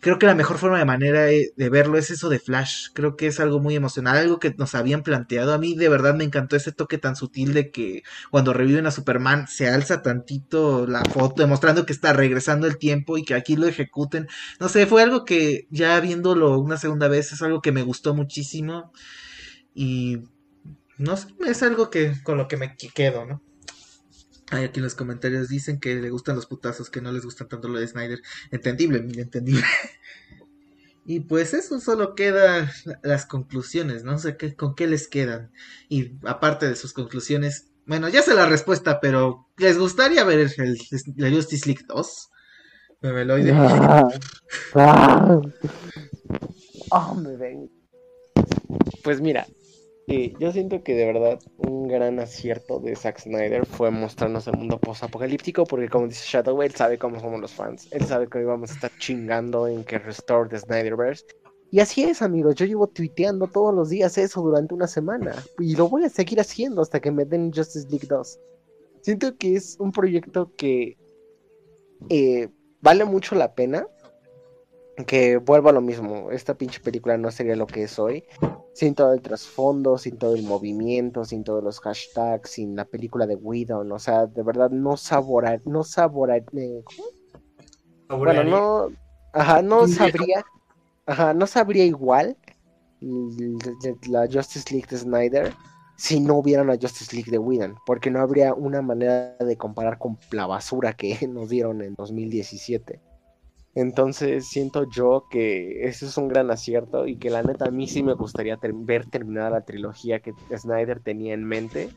creo 0.01 0.19
que 0.19 0.27
la 0.27 0.35
mejor 0.35 0.59
forma 0.59 0.79
de 0.79 0.85
manera 0.85 1.23
de, 1.25 1.53
verlo 1.71 1.99
es 1.99 2.11
eso 2.11 2.29
de 2.29 2.39
Flash. 2.39 2.89
Creo 2.93 3.17
que 3.17 3.27
es 3.27 3.41
algo 3.41 3.61
muy 3.61 3.75
emocional, 3.75 4.17
algo 4.17 4.39
que 4.39 4.55
nos 4.57 4.75
habían 4.75 5.03
planteado. 5.03 5.53
A 5.53 5.59
mí 5.59 5.75
de 5.75 5.89
verdad 5.89 6.15
me 6.15 6.25
encantó 6.25 6.57
ese 6.57 6.73
toque 6.73 6.99
tan 6.99 7.17
sutil 7.17 7.55
de 7.55 7.71
que 7.71 8.03
cuando 8.31 8.53
reviven 8.53 8.87
a 8.87 8.91
Superman 8.91 9.49
se 9.49 9.69
alza 9.69 10.03
tantito 10.03 10.87
la 10.87 11.05
foto, 11.05 11.43
demostrando 11.43 11.87
que 11.87 11.93
está 11.93 12.13
regresando 12.13 12.67
el 12.67 12.79
tiempo 12.79 13.19
y 13.19 13.25
que 13.25 13.35
aquí 13.35 13.57
lo 13.57 13.67
ejecuten. 13.67 14.29
No 14.61 14.69
sé, 14.69 14.87
fue 14.87 15.03
algo 15.03 15.25
que 15.25 15.67
ya 15.71 15.99
viéndolo 16.01 16.59
una 16.59 16.77
segunda 16.77 17.09
vez 17.09 17.33
es 17.33 17.43
algo 17.43 17.61
que 17.61 17.73
me 17.73 17.83
gustó 17.83 18.15
muchísimo. 18.15 18.93
Y 19.75 20.19
no 20.99 21.17
sé, 21.17 21.29
es 21.47 21.63
algo 21.63 21.91
que 21.91 22.13
con 22.23 22.39
lo 22.39 22.49
que 22.49 22.57
me 22.57 22.77
quedo, 22.77 23.25
¿no? 23.25 23.43
Hay 24.51 24.65
aquí 24.65 24.81
en 24.81 24.85
los 24.85 24.95
comentarios 24.95 25.49
dicen 25.49 25.79
que 25.79 25.97
le 25.97 26.11
gustan 26.11 26.37
los 26.37 26.47
putazos, 26.47 26.91
que 26.91 27.01
no 27.01 27.13
les 27.13 27.25
gustan 27.25 27.49
tanto 27.49 27.69
lo 27.69 27.79
de 27.79 27.87
Snyder. 27.87 28.23
Entendible, 28.51 28.99
entendible. 28.99 29.65
y 31.07 31.21
pues 31.21 31.55
eso 31.55 31.81
solo 31.81 32.15
queda 32.15 32.73
las 33.03 33.27
conclusiones, 33.27 34.05
no 34.05 34.19
sé 34.19 34.37
qué, 34.37 34.55
con 34.55 34.75
qué 34.75 34.87
les 34.87 35.09
quedan. 35.09 35.53
Y 35.89 36.19
aparte 36.25 36.67
de 36.67 36.77
sus 36.77 36.93
conclusiones, 36.93 37.69
bueno, 37.87 38.09
ya 38.09 38.23
sé 38.23 38.35
la 38.35 38.47
respuesta, 38.47 39.01
pero 39.01 39.49
¿les 39.57 39.79
gustaría 39.79 40.25
ver 40.25 40.51
el, 40.57 40.79
la 41.17 41.31
Justice 41.31 41.67
League 41.67 41.85
2? 41.87 42.31
Me 43.01 43.25
lo 43.25 43.35
ah, 43.55 44.09
ah, 44.75 45.41
oh, 46.91 47.23
Pues 49.05 49.21
mira, 49.21 49.47
yo 50.39 50.53
siento 50.53 50.83
que 50.83 50.95
de 50.95 51.05
verdad 51.05 51.39
un 51.59 51.87
gran 51.87 52.19
acierto 52.19 52.81
de 52.81 52.97
Zack 52.97 53.21
Snyder 53.21 53.67
fue 53.67 53.91
mostrarnos 53.91 54.47
el 54.47 54.57
mundo 54.57 54.79
post-apocalíptico, 54.79 55.65
porque 55.65 55.89
como 55.89 56.09
dice 56.09 56.25
Shadow, 56.27 56.63
él 56.63 56.75
sabe 56.75 56.99
cómo 56.99 57.21
somos 57.21 57.41
los 57.41 57.53
fans. 57.53 57.89
Él 57.91 58.05
sabe 58.07 58.27
que 58.27 58.39
hoy 58.39 58.45
vamos 58.45 58.71
a 58.71 58.75
estar 58.75 58.91
chingando 58.99 59.69
en 59.69 59.85
que 59.85 59.99
restore 59.99 60.49
the 60.49 60.59
Snyderverse. 60.59 61.27
Y 61.71 61.81
así 61.81 62.05
es, 62.05 62.23
amigos. 62.23 62.55
Yo 62.55 62.65
llevo 62.65 62.87
tuiteando 62.87 63.49
todos 63.49 63.75
los 63.75 63.91
días 63.91 64.17
eso 64.17 64.41
durante 64.41 64.75
una 64.75 64.87
semana. 64.87 65.35
Y 65.59 65.77
lo 65.77 65.91
voy 65.91 66.05
a 66.05 66.09
seguir 66.09 66.41
haciendo 66.41 66.81
hasta 66.81 67.01
que 67.01 67.11
me 67.11 67.27
den 67.27 67.53
Justice 67.53 67.87
League 67.91 68.07
2. 68.09 68.41
Siento 69.03 69.37
que 69.37 69.57
es 69.57 69.77
un 69.79 69.93
proyecto 69.93 70.55
que 70.57 70.97
eh, 72.09 72.49
vale 72.81 73.05
mucho 73.05 73.35
la 73.35 73.55
pena 73.55 73.87
que 75.07 75.37
vuelva 75.37 75.71
a 75.71 75.73
lo 75.73 75.81
mismo. 75.81 76.31
Esta 76.31 76.55
pinche 76.55 76.81
película 76.81 77.17
no 77.17 77.31
sería 77.31 77.57
lo 77.57 77.67
que 77.67 77.85
es 77.85 77.99
hoy. 77.99 78.25
Sin 78.75 78.95
todo 78.95 79.13
el 79.13 79.21
trasfondo, 79.21 79.99
sin 79.99 80.19
todo 80.19 80.35
el 80.35 80.43
movimiento, 80.43 81.25
sin 81.25 81.45
todos 81.45 81.63
los 81.63 81.81
hashtags, 81.81 82.51
sin 82.51 82.77
la 82.77 82.85
película 82.85 83.27
de 83.27 83.37
Widow. 83.37 83.93
O 83.93 83.99
sea, 83.99 84.27
de 84.27 84.43
verdad 84.43 84.71
no 84.71 84.97
saborar, 84.97 85.61
no 85.65 85.85
saborar. 85.85 86.45
Eh, 86.57 86.83
bueno, 88.09 88.45
no. 88.45 88.89
Ajá, 89.33 89.63
no 89.63 89.87
sabría. 89.89 90.45
Ajá, 91.07 91.33
no 91.33 91.47
sabría 91.47 91.85
igual 91.85 92.37
la 93.01 94.27
Justice 94.31 94.73
League 94.73 94.89
de 94.91 94.99
Snyder 94.99 95.55
si 95.97 96.21
no 96.21 96.37
hubiera 96.37 96.63
una 96.63 96.77
Justice 96.81 97.15
League 97.15 97.31
de 97.31 97.39
Whedon, 97.39 97.77
porque 97.85 98.11
no 98.11 98.21
habría 98.21 98.55
una 98.55 98.83
manera 98.83 99.37
de 99.41 99.57
comparar 99.57 99.99
con 99.99 100.17
la 100.31 100.47
basura 100.47 100.93
que 100.93 101.19
nos 101.29 101.49
dieron 101.49 101.83
en 101.83 101.95
2017. 101.95 103.01
Entonces 103.75 104.49
siento 104.49 104.89
yo 104.89 105.27
que 105.31 105.87
ese 105.87 106.07
es 106.07 106.17
un 106.17 106.29
gran 106.29 106.51
acierto 106.51 107.07
y 107.07 107.17
que 107.17 107.31
la 107.31 107.43
neta 107.43 107.67
a 107.67 107.71
mí 107.71 107.87
sí 107.87 108.03
me 108.03 108.15
gustaría 108.15 108.59
ver 108.61 109.07
terminada 109.07 109.51
la 109.51 109.65
trilogía 109.65 110.21
que 110.21 110.35
Snyder 110.57 111.01
tenía 111.01 111.35
en 111.35 111.45
mente. 111.45 111.91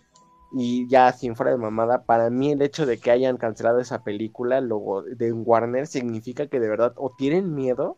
Y 0.53 0.87
ya 0.89 1.11
sin 1.13 1.35
fuera 1.35 1.51
de 1.51 1.57
mamada, 1.57 2.03
para 2.03 2.29
mí 2.29 2.51
el 2.51 2.61
hecho 2.61 2.85
de 2.85 2.99
que 2.99 3.09
hayan 3.09 3.37
cancelado 3.37 3.79
esa 3.79 4.03
película 4.03 4.59
luego 4.59 5.01
de 5.01 5.31
Warner 5.31 5.87
significa 5.87 6.47
que 6.47 6.59
de 6.59 6.67
verdad 6.67 6.93
o 6.97 7.15
tienen 7.17 7.55
miedo 7.55 7.97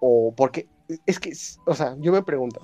o 0.00 0.34
porque 0.36 0.68
es 1.06 1.20
que, 1.20 1.32
o 1.66 1.74
sea, 1.74 1.94
yo 2.00 2.10
me 2.10 2.22
pregunto, 2.22 2.60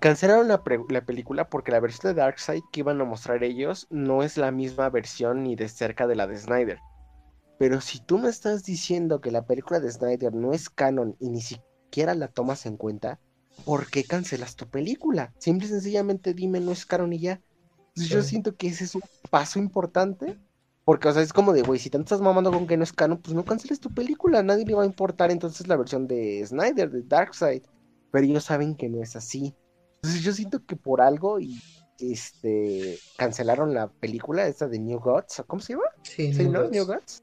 cancelaron 0.00 0.46
la, 0.46 0.62
la, 0.88 1.00
película 1.04 1.48
porque 1.48 1.72
la 1.72 1.80
versión 1.80 2.14
de 2.14 2.20
Darkseid 2.20 2.62
que 2.70 2.80
iban 2.80 3.00
a 3.00 3.04
mostrar 3.04 3.42
ellos 3.42 3.88
no 3.90 4.22
es 4.22 4.36
la 4.36 4.52
misma 4.52 4.88
versión 4.90 5.42
ni 5.42 5.56
de 5.56 5.68
cerca 5.68 6.06
de 6.06 6.14
la 6.14 6.26
de 6.26 6.36
Snyder. 6.36 6.78
Pero 7.60 7.82
si 7.82 8.00
tú 8.00 8.16
me 8.16 8.30
estás 8.30 8.64
diciendo 8.64 9.20
que 9.20 9.30
la 9.30 9.44
película 9.44 9.80
de 9.80 9.92
Snyder 9.92 10.32
no 10.34 10.54
es 10.54 10.70
canon 10.70 11.14
y 11.20 11.28
ni 11.28 11.42
siquiera 11.42 12.14
la 12.14 12.28
tomas 12.28 12.64
en 12.64 12.78
cuenta, 12.78 13.20
¿por 13.66 13.90
qué 13.90 14.02
cancelas 14.02 14.56
tu 14.56 14.66
película? 14.66 15.34
Simple 15.36 15.66
y 15.66 15.68
sencillamente 15.68 16.32
dime 16.32 16.58
no 16.60 16.72
es 16.72 16.86
canon 16.86 17.12
y 17.12 17.18
ya. 17.18 17.42
Yo 17.96 18.22
siento 18.22 18.56
que 18.56 18.68
ese 18.68 18.84
es 18.84 18.94
un 18.94 19.02
paso 19.28 19.58
importante. 19.58 20.38
Porque, 20.86 21.08
o 21.08 21.12
sea, 21.12 21.20
es 21.20 21.34
como 21.34 21.52
de, 21.52 21.60
güey, 21.60 21.78
si 21.78 21.90
te 21.90 21.98
estás 21.98 22.22
mamando 22.22 22.50
con 22.50 22.66
que 22.66 22.78
no 22.78 22.82
es 22.82 22.94
canon, 22.94 23.18
pues 23.18 23.34
no 23.34 23.44
canceles 23.44 23.78
tu 23.78 23.92
película. 23.92 24.42
Nadie 24.42 24.64
le 24.64 24.72
va 24.72 24.84
a 24.84 24.86
importar 24.86 25.30
entonces 25.30 25.68
la 25.68 25.76
versión 25.76 26.08
de 26.08 26.42
Snyder, 26.46 26.90
de 26.90 27.02
Darkseid. 27.02 27.64
Pero 28.10 28.24
ellos 28.24 28.44
saben 28.44 28.74
que 28.74 28.88
no 28.88 29.02
es 29.02 29.16
así. 29.16 29.54
Entonces 29.96 30.22
yo 30.22 30.32
siento 30.32 30.64
que 30.64 30.76
por 30.76 31.02
algo 31.02 31.38
y 31.38 31.60
este 31.98 32.98
cancelaron 33.18 33.74
la 33.74 33.88
película 33.88 34.46
esta 34.46 34.66
de 34.66 34.78
New 34.78 34.98
Gods. 34.98 35.42
¿Cómo 35.46 35.60
se 35.60 35.74
llama? 35.74 35.84
Sí, 36.04 36.30
New, 36.30 36.52
¿no? 36.52 36.70
New 36.70 36.86
Gods 36.86 37.22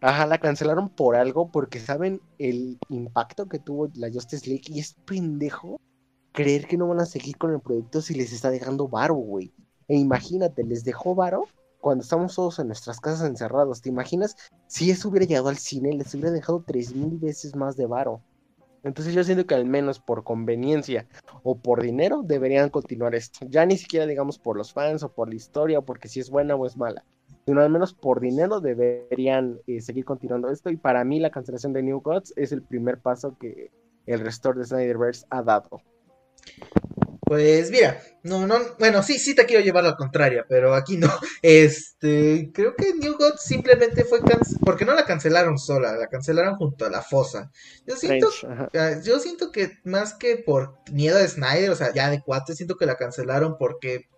Ajá, 0.00 0.26
la 0.26 0.38
cancelaron 0.38 0.88
por 0.88 1.16
algo 1.16 1.50
porque 1.50 1.80
saben 1.80 2.20
el 2.38 2.78
impacto 2.88 3.48
que 3.48 3.58
tuvo 3.58 3.90
la 3.94 4.10
Justice 4.12 4.48
League 4.48 4.64
y 4.68 4.78
es 4.78 4.94
pendejo 5.04 5.80
creer 6.32 6.68
que 6.68 6.76
no 6.76 6.86
van 6.86 7.00
a 7.00 7.06
seguir 7.06 7.36
con 7.36 7.52
el 7.52 7.60
proyecto 7.60 8.00
si 8.00 8.14
les 8.14 8.32
está 8.32 8.50
dejando 8.50 8.86
varo, 8.86 9.14
güey. 9.14 9.52
E 9.88 9.96
imagínate, 9.96 10.62
les 10.62 10.84
dejó 10.84 11.16
varo 11.16 11.46
cuando 11.80 12.02
estamos 12.02 12.36
todos 12.36 12.60
en 12.60 12.68
nuestras 12.68 13.00
casas 13.00 13.28
encerrados. 13.28 13.80
¿Te 13.80 13.88
imaginas 13.88 14.36
si 14.68 14.90
eso 14.90 15.08
hubiera 15.08 15.26
llegado 15.26 15.48
al 15.48 15.58
cine, 15.58 15.92
les 15.92 16.14
hubiera 16.14 16.30
dejado 16.30 16.62
tres 16.64 16.94
mil 16.94 17.18
veces 17.18 17.56
más 17.56 17.76
de 17.76 17.86
varo? 17.86 18.22
Entonces 18.84 19.14
yo 19.14 19.24
siento 19.24 19.46
que 19.46 19.56
al 19.56 19.64
menos 19.64 19.98
por 19.98 20.22
conveniencia 20.22 21.08
o 21.42 21.58
por 21.58 21.82
dinero 21.82 22.22
deberían 22.22 22.70
continuar 22.70 23.16
esto. 23.16 23.44
Ya 23.48 23.66
ni 23.66 23.76
siquiera 23.76 24.06
digamos 24.06 24.38
por 24.38 24.56
los 24.56 24.72
fans 24.72 25.02
o 25.02 25.12
por 25.12 25.28
la 25.28 25.34
historia 25.34 25.80
o 25.80 25.84
porque 25.84 26.08
si 26.08 26.20
es 26.20 26.30
buena 26.30 26.54
o 26.54 26.66
es 26.66 26.76
mala. 26.76 27.04
Sino 27.48 27.62
al 27.62 27.70
menos 27.70 27.94
por 27.94 28.20
dinero 28.20 28.60
deberían 28.60 29.58
eh, 29.66 29.80
seguir 29.80 30.04
continuando 30.04 30.50
esto. 30.50 30.68
Y 30.68 30.76
para 30.76 31.02
mí 31.02 31.18
la 31.18 31.30
cancelación 31.30 31.72
de 31.72 31.82
New 31.82 32.02
Gods 32.02 32.34
es 32.36 32.52
el 32.52 32.60
primer 32.60 32.98
paso 32.98 33.38
que 33.40 33.70
el 34.04 34.20
restore 34.20 34.58
de 34.58 34.66
Snyderverse 34.66 35.24
ha 35.30 35.42
dado. 35.42 35.80
Pues 37.22 37.70
mira, 37.70 38.02
no, 38.22 38.46
no, 38.46 38.56
bueno, 38.78 39.02
sí, 39.02 39.18
sí 39.18 39.34
te 39.34 39.46
quiero 39.46 39.64
llevar 39.64 39.84
la 39.84 39.96
contraria, 39.96 40.44
pero 40.46 40.74
aquí 40.74 40.98
no. 40.98 41.08
Este, 41.40 42.50
creo 42.52 42.74
que 42.76 42.92
New 42.92 43.16
Gods 43.16 43.40
simplemente 43.40 44.04
fue 44.04 44.20
porque 44.62 44.84
no 44.84 44.92
la 44.92 45.06
cancelaron 45.06 45.56
sola, 45.56 45.96
la 45.96 46.08
cancelaron 46.08 46.56
junto 46.56 46.84
a 46.84 46.90
la 46.90 47.00
fosa. 47.00 47.50
Yo 47.86 47.96
siento, 47.96 48.28
ah, 48.74 49.00
yo 49.02 49.20
siento 49.20 49.52
que 49.52 49.78
más 49.84 50.12
que 50.12 50.36
por 50.36 50.74
miedo 50.92 51.16
de 51.16 51.26
Snyder, 51.28 51.70
o 51.70 51.76
sea, 51.76 51.94
ya 51.94 52.10
de 52.10 52.20
cuatro, 52.20 52.54
siento 52.54 52.76
que 52.76 52.84
la 52.84 52.98
cancelaron 52.98 53.56
porque 53.56 54.10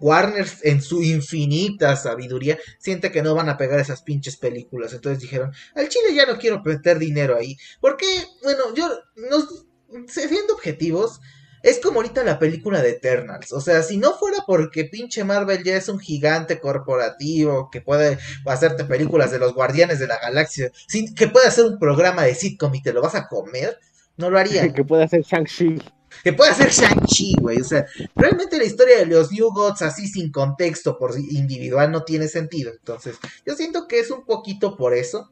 Warner 0.00 0.46
en 0.62 0.82
su 0.82 1.02
infinita 1.02 1.96
sabiduría 1.96 2.58
siente 2.78 3.10
que 3.10 3.22
no 3.22 3.34
van 3.34 3.48
a 3.48 3.56
pegar 3.56 3.80
esas 3.80 4.02
pinches 4.02 4.36
películas. 4.36 4.92
Entonces 4.92 5.20
dijeron, 5.20 5.52
al 5.74 5.88
Chile 5.88 6.14
ya 6.14 6.26
no 6.26 6.38
quiero 6.38 6.62
meter 6.62 6.98
dinero 6.98 7.36
ahí. 7.36 7.56
Porque, 7.80 8.06
bueno, 8.42 8.74
yo, 8.74 8.88
nos, 9.30 9.66
siendo 10.08 10.54
objetivos, 10.54 11.20
es 11.62 11.80
como 11.80 12.00
ahorita 12.00 12.22
la 12.22 12.38
película 12.38 12.80
de 12.80 12.90
Eternals. 12.90 13.52
O 13.52 13.60
sea, 13.60 13.82
si 13.82 13.96
no 13.96 14.14
fuera 14.14 14.38
porque 14.46 14.84
pinche 14.84 15.24
Marvel 15.24 15.64
ya 15.64 15.76
es 15.76 15.88
un 15.88 15.98
gigante 15.98 16.60
corporativo 16.60 17.70
que 17.70 17.80
puede 17.80 18.18
hacerte 18.46 18.84
películas 18.84 19.32
de 19.32 19.40
los 19.40 19.52
Guardianes 19.52 19.98
de 19.98 20.06
la 20.06 20.18
Galaxia, 20.18 20.70
que 21.16 21.28
puede 21.28 21.48
hacer 21.48 21.64
un 21.64 21.78
programa 21.78 22.22
de 22.22 22.34
sitcom 22.34 22.74
y 22.74 22.82
te 22.82 22.92
lo 22.92 23.02
vas 23.02 23.16
a 23.16 23.26
comer, 23.26 23.78
no 24.16 24.30
lo 24.30 24.38
haría. 24.38 24.72
que 24.74 24.84
puede 24.84 25.04
hacer 25.04 25.22
Shang-Chi. 25.22 25.82
Que 26.22 26.32
puede 26.32 26.50
hacer 26.50 26.70
Shang-Chi, 26.70 27.36
güey. 27.40 27.60
O 27.60 27.64
sea, 27.64 27.86
realmente 28.14 28.58
la 28.58 28.64
historia 28.64 28.98
de 28.98 29.06
los 29.06 29.32
New 29.32 29.50
Gods 29.50 29.82
así 29.82 30.08
sin 30.08 30.30
contexto 30.30 30.98
por 30.98 31.18
individual 31.18 31.90
no 31.90 32.04
tiene 32.04 32.28
sentido. 32.28 32.72
Entonces, 32.72 33.16
yo 33.44 33.54
siento 33.54 33.86
que 33.86 34.00
es 34.00 34.10
un 34.10 34.24
poquito 34.24 34.76
por 34.76 34.94
eso 34.94 35.30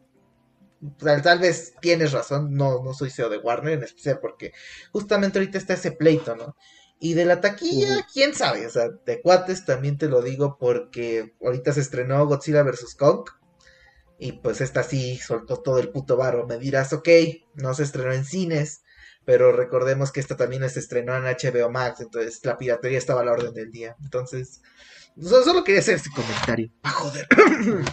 tal, 1.23 1.39
vez 1.39 1.75
tienes 1.81 2.13
razón, 2.13 2.55
no, 2.55 2.83
no 2.83 2.95
soy 2.95 3.11
CEO 3.11 3.29
de 3.29 3.39
Warner 3.39 3.75
en 3.75 3.85
especial 3.85 4.19
porque 4.21 4.53
justamente 4.93 5.39
ahorita 5.39 5.59
está 5.59 5.75
ese 5.75 5.93
pleito, 5.93 6.37
¿no? 6.37 6.57
Y 7.01 7.15
de 7.15 7.25
la 7.25 7.41
taquilla, 7.41 8.07
quién 8.13 8.35
sabe, 8.35 8.67
o 8.67 8.71
sea, 8.71 8.89
de 9.05 9.21
cuates 9.21 9.65
también 9.65 9.99
te 9.99 10.09
lo 10.09 10.23
digo 10.23 10.57
porque 10.59 11.35
ahorita 11.43 11.73
se 11.73 11.81
estrenó 11.81 12.27
Godzilla 12.27 12.63
vs. 12.63 12.95
Kong 12.95 13.29
y 14.19 14.33
pues 14.33 14.61
esta 14.61 14.83
sí 14.83 15.19
soltó 15.19 15.59
todo 15.59 15.79
el 15.79 15.91
puto 15.91 16.17
barro. 16.17 16.47
Me 16.47 16.59
dirás, 16.59 16.93
ok, 16.93 17.09
no 17.55 17.75
se 17.75 17.83
estrenó 17.83 18.13
en 18.13 18.25
cines, 18.25 18.84
pero 19.25 19.53
recordemos 19.53 20.13
que 20.13 20.21
esta 20.21 20.37
también 20.37 20.69
se 20.69 20.81
estrenó 20.81 21.17
en 21.17 21.25
HBO 21.25 21.71
Max, 21.71 22.01
entonces 22.01 22.41
la 22.45 22.59
piratería 22.59 22.99
estaba 22.99 23.23
a 23.23 23.25
la 23.25 23.33
orden 23.33 23.55
del 23.55 23.71
día. 23.71 23.97
Entonces, 24.03 24.61
solo, 25.21 25.65
quería 25.65 25.81
hacer 25.81 25.97
este 25.97 26.11
comentario. 26.11 26.71
¡Ah, 26.83 26.91
joder! 26.91 27.27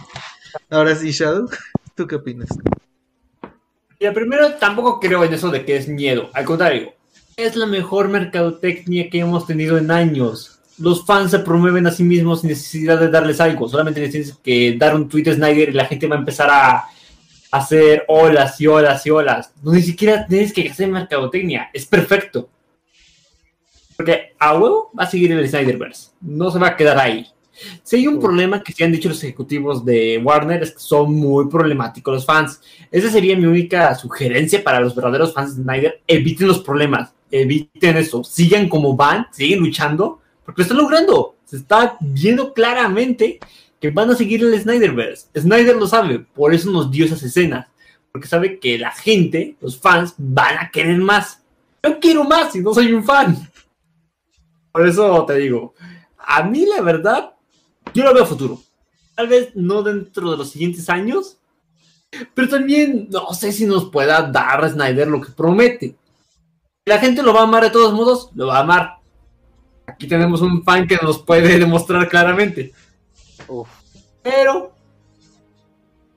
Ahora 0.70 0.94
sí, 0.94 1.10
Shadow, 1.10 1.48
¿tú 1.94 2.06
qué 2.06 2.16
opinas? 2.16 2.48
Mira, 3.98 4.12
primero 4.12 4.54
tampoco 4.54 5.00
creo 5.00 5.24
en 5.24 5.32
eso 5.32 5.50
de 5.50 5.64
que 5.64 5.76
es 5.76 5.88
miedo. 5.88 6.28
Al 6.34 6.44
contrario, 6.44 6.92
es 7.36 7.56
la 7.56 7.66
mejor 7.66 8.08
mercadotecnia 8.08 9.08
que 9.08 9.20
hemos 9.20 9.46
tenido 9.46 9.78
en 9.78 9.90
años. 9.90 10.58
Los 10.78 11.06
fans 11.06 11.30
se 11.30 11.38
promueven 11.38 11.86
a 11.86 11.92
sí 11.92 12.02
mismos 12.02 12.40
sin 12.40 12.50
necesidad 12.50 12.98
de 12.98 13.08
darles 13.08 13.40
algo. 13.40 13.68
Solamente 13.68 14.00
necesitas 14.00 14.38
que 14.42 14.76
dar 14.76 14.94
un 14.94 15.08
tweet 15.08 15.30
a 15.30 15.34
Snyder 15.34 15.68
y 15.68 15.72
la 15.72 15.86
gente 15.86 16.06
va 16.08 16.16
a 16.16 16.18
empezar 16.18 16.50
a 16.50 16.84
hacer 17.52 18.04
olas 18.08 18.60
y 18.60 18.66
olas 18.66 19.06
y 19.06 19.10
olas. 19.10 19.52
No 19.62 19.72
ni 19.72 19.82
siquiera 19.82 20.26
tienes 20.26 20.52
que 20.52 20.68
hacer 20.68 20.88
mercadotecnia. 20.88 21.70
Es 21.72 21.86
perfecto. 21.86 22.48
Porque 23.96 24.32
a 24.38 24.58
huevo 24.58 24.90
va 24.98 25.04
a 25.04 25.10
seguir 25.10 25.30
el 25.30 25.48
Snyderverse. 25.48 26.10
No 26.22 26.50
se 26.50 26.58
va 26.58 26.68
a 26.68 26.76
quedar 26.76 26.98
ahí. 26.98 27.26
Si 27.82 27.96
hay 27.96 28.06
un 28.06 28.18
problema 28.18 28.62
que 28.62 28.72
se 28.72 28.82
han 28.82 28.90
dicho 28.90 29.10
los 29.10 29.22
ejecutivos 29.22 29.84
de 29.84 30.18
Warner 30.24 30.62
es 30.62 30.72
que 30.72 30.80
son 30.80 31.14
muy 31.14 31.48
problemáticos 31.48 32.14
los 32.14 32.26
fans. 32.26 32.60
Esa 32.90 33.10
sería 33.10 33.36
mi 33.36 33.44
única 33.44 33.94
sugerencia 33.94 34.64
para 34.64 34.80
los 34.80 34.94
verdaderos 34.94 35.34
fans 35.34 35.54
de 35.54 35.62
Snyder. 35.62 36.02
Eviten 36.06 36.48
los 36.48 36.60
problemas, 36.60 37.12
eviten 37.30 37.98
eso, 37.98 38.24
sigan 38.24 38.70
como 38.70 38.96
van, 38.96 39.26
siguen 39.30 39.60
luchando, 39.60 40.20
porque 40.44 40.62
lo 40.62 40.64
están 40.64 40.78
logrando. 40.78 41.36
Se 41.44 41.56
está 41.56 41.98
viendo 42.00 42.54
claramente 42.54 43.38
que 43.82 43.90
van 43.90 44.08
a 44.08 44.14
seguir 44.14 44.44
el 44.44 44.58
Snyderverse. 44.60 45.26
Snyder 45.36 45.74
lo 45.74 45.88
sabe, 45.88 46.20
por 46.20 46.54
eso 46.54 46.70
nos 46.70 46.88
dio 46.88 47.04
esas 47.04 47.20
escenas, 47.24 47.66
porque 48.12 48.28
sabe 48.28 48.60
que 48.60 48.78
la 48.78 48.92
gente, 48.92 49.56
los 49.60 49.76
fans, 49.76 50.14
van 50.16 50.56
a 50.58 50.70
querer 50.70 50.98
más. 50.98 51.42
Yo 51.82 51.98
quiero 51.98 52.22
más 52.22 52.54
y 52.54 52.60
no 52.60 52.72
soy 52.72 52.92
un 52.92 53.02
fan. 53.02 53.36
Por 54.70 54.86
eso 54.86 55.26
te 55.26 55.34
digo, 55.34 55.74
a 56.16 56.44
mí 56.44 56.64
la 56.64 56.80
verdad 56.80 57.32
yo 57.92 58.04
lo 58.04 58.14
veo 58.14 58.24
futuro. 58.24 58.62
Tal 59.16 59.26
vez 59.26 59.50
no 59.56 59.82
dentro 59.82 60.30
de 60.30 60.36
los 60.36 60.50
siguientes 60.50 60.88
años, 60.88 61.38
pero 62.34 62.48
también 62.48 63.08
no 63.10 63.34
sé 63.34 63.50
si 63.50 63.66
nos 63.66 63.90
pueda 63.90 64.22
dar 64.22 64.70
Snyder 64.70 65.08
lo 65.08 65.20
que 65.20 65.32
promete. 65.32 65.96
La 66.84 67.00
gente 67.00 67.20
lo 67.20 67.34
va 67.34 67.40
a 67.40 67.44
amar 67.44 67.64
de 67.64 67.70
todos 67.70 67.92
modos, 67.92 68.30
lo 68.36 68.46
va 68.46 68.58
a 68.58 68.60
amar. 68.60 68.98
Aquí 69.88 70.06
tenemos 70.06 70.40
un 70.40 70.62
fan 70.62 70.86
que 70.86 71.00
nos 71.02 71.20
puede 71.20 71.58
demostrar 71.58 72.08
claramente. 72.08 72.72
Pero 74.22 74.72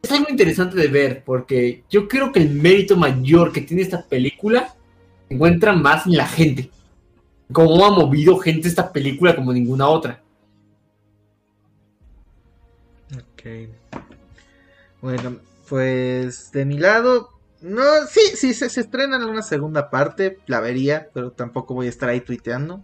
es 0.01 0.11
algo 0.11 0.27
interesante 0.29 0.77
de 0.77 0.87
ver, 0.87 1.23
porque 1.23 1.83
yo 1.89 2.07
creo 2.07 2.31
que 2.31 2.39
el 2.39 2.51
mérito 2.51 2.95
mayor 2.95 3.51
que 3.51 3.61
tiene 3.61 3.81
esta 3.81 4.05
película 4.05 4.75
se 5.27 5.33
encuentra 5.33 5.73
más 5.73 6.05
en 6.05 6.17
la 6.17 6.27
gente. 6.27 6.69
Cómo 7.51 7.85
ha 7.85 7.91
movido 7.91 8.37
gente 8.37 8.67
esta 8.67 8.91
película 8.91 9.35
como 9.35 9.51
ninguna 9.53 9.87
otra. 9.87 10.21
Bueno, 15.01 15.37
pues 15.69 16.51
de 16.51 16.65
mi 16.65 16.77
lado, 16.77 17.29
no, 17.61 17.83
sí, 18.09 18.21
sí, 18.35 18.53
se, 18.53 18.69
se 18.69 18.81
estrena 18.81 19.17
en 19.17 19.23
una 19.23 19.43
segunda 19.43 19.89
parte, 19.89 20.39
la 20.47 20.59
vería, 20.59 21.09
pero 21.13 21.31
tampoco 21.31 21.75
voy 21.75 21.87
a 21.87 21.89
estar 21.89 22.09
ahí 22.09 22.21
tuiteando. 22.21 22.83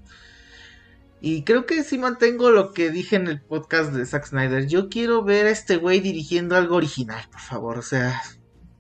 Y 1.24 1.44
creo 1.44 1.68
que 1.68 1.84
sí 1.84 2.00
mantengo 2.00 2.50
lo 2.50 2.74
que 2.74 2.90
dije 2.90 3.16
en 3.16 3.28
el 3.28 3.40
podcast 3.40 3.94
de 3.94 4.06
Zack 4.08 4.26
Snyder. 4.26 4.68
Yo 4.68 4.90
quiero 4.90 5.24
ver 5.24 5.46
a 5.46 5.52
este 5.52 5.78
güey 5.78 6.00
dirigiendo 6.00 6.56
algo 6.56 6.78
original, 6.78 7.24
por 7.32 7.42
favor. 7.42 7.78
O 7.78 7.84
sea, 7.84 8.20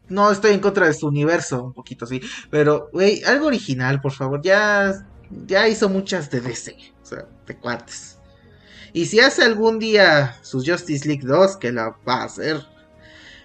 no 0.10 0.32
estoy 0.32 0.54
en 0.54 0.60
contra 0.60 0.88
de 0.88 0.94
su 0.96 1.08
universo, 1.08 1.64
un 1.64 1.74
poquito 1.74 2.08
sí. 2.08 2.20
Pero, 2.50 2.89
güey, 2.92 3.24
algo 3.26 3.46
original, 3.46 4.02
por 4.02 4.11
favor. 4.11 4.41
Ya, 4.41 5.06
ya 5.45 5.68
hizo 5.68 5.88
muchas 5.88 6.32
de 6.32 6.41
DC. 6.41 6.76
O 7.03 7.06
sea, 7.06 7.28
de 7.45 7.57
cuates. 7.57 8.18
Y 8.91 9.06
si 9.06 9.20
hace 9.20 9.44
algún 9.44 9.78
día 9.78 10.36
su 10.41 10.64
Justice 10.65 11.07
League 11.07 11.24
2, 11.24 11.57
que 11.57 11.72
la 11.72 11.95
va 12.07 12.22
a 12.22 12.24
hacer, 12.24 12.60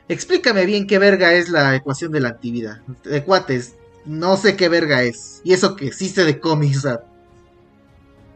explícame 0.08 0.64
bien 0.64 0.86
qué 0.86 0.98
verga 0.98 1.34
es 1.34 1.50
la 1.50 1.76
ecuación 1.76 2.12
de 2.12 2.20
la 2.20 2.30
antivida. 2.30 2.82
De 3.04 3.22
cuates, 3.22 3.74
no 4.06 4.38
sé 4.38 4.56
qué 4.56 4.70
verga 4.70 5.02
es. 5.02 5.42
Y 5.44 5.52
eso 5.52 5.76
que 5.76 5.86
existe 5.86 6.24
de 6.24 6.40
cómics, 6.40 6.78
o 6.78 6.80
sea, 6.80 7.00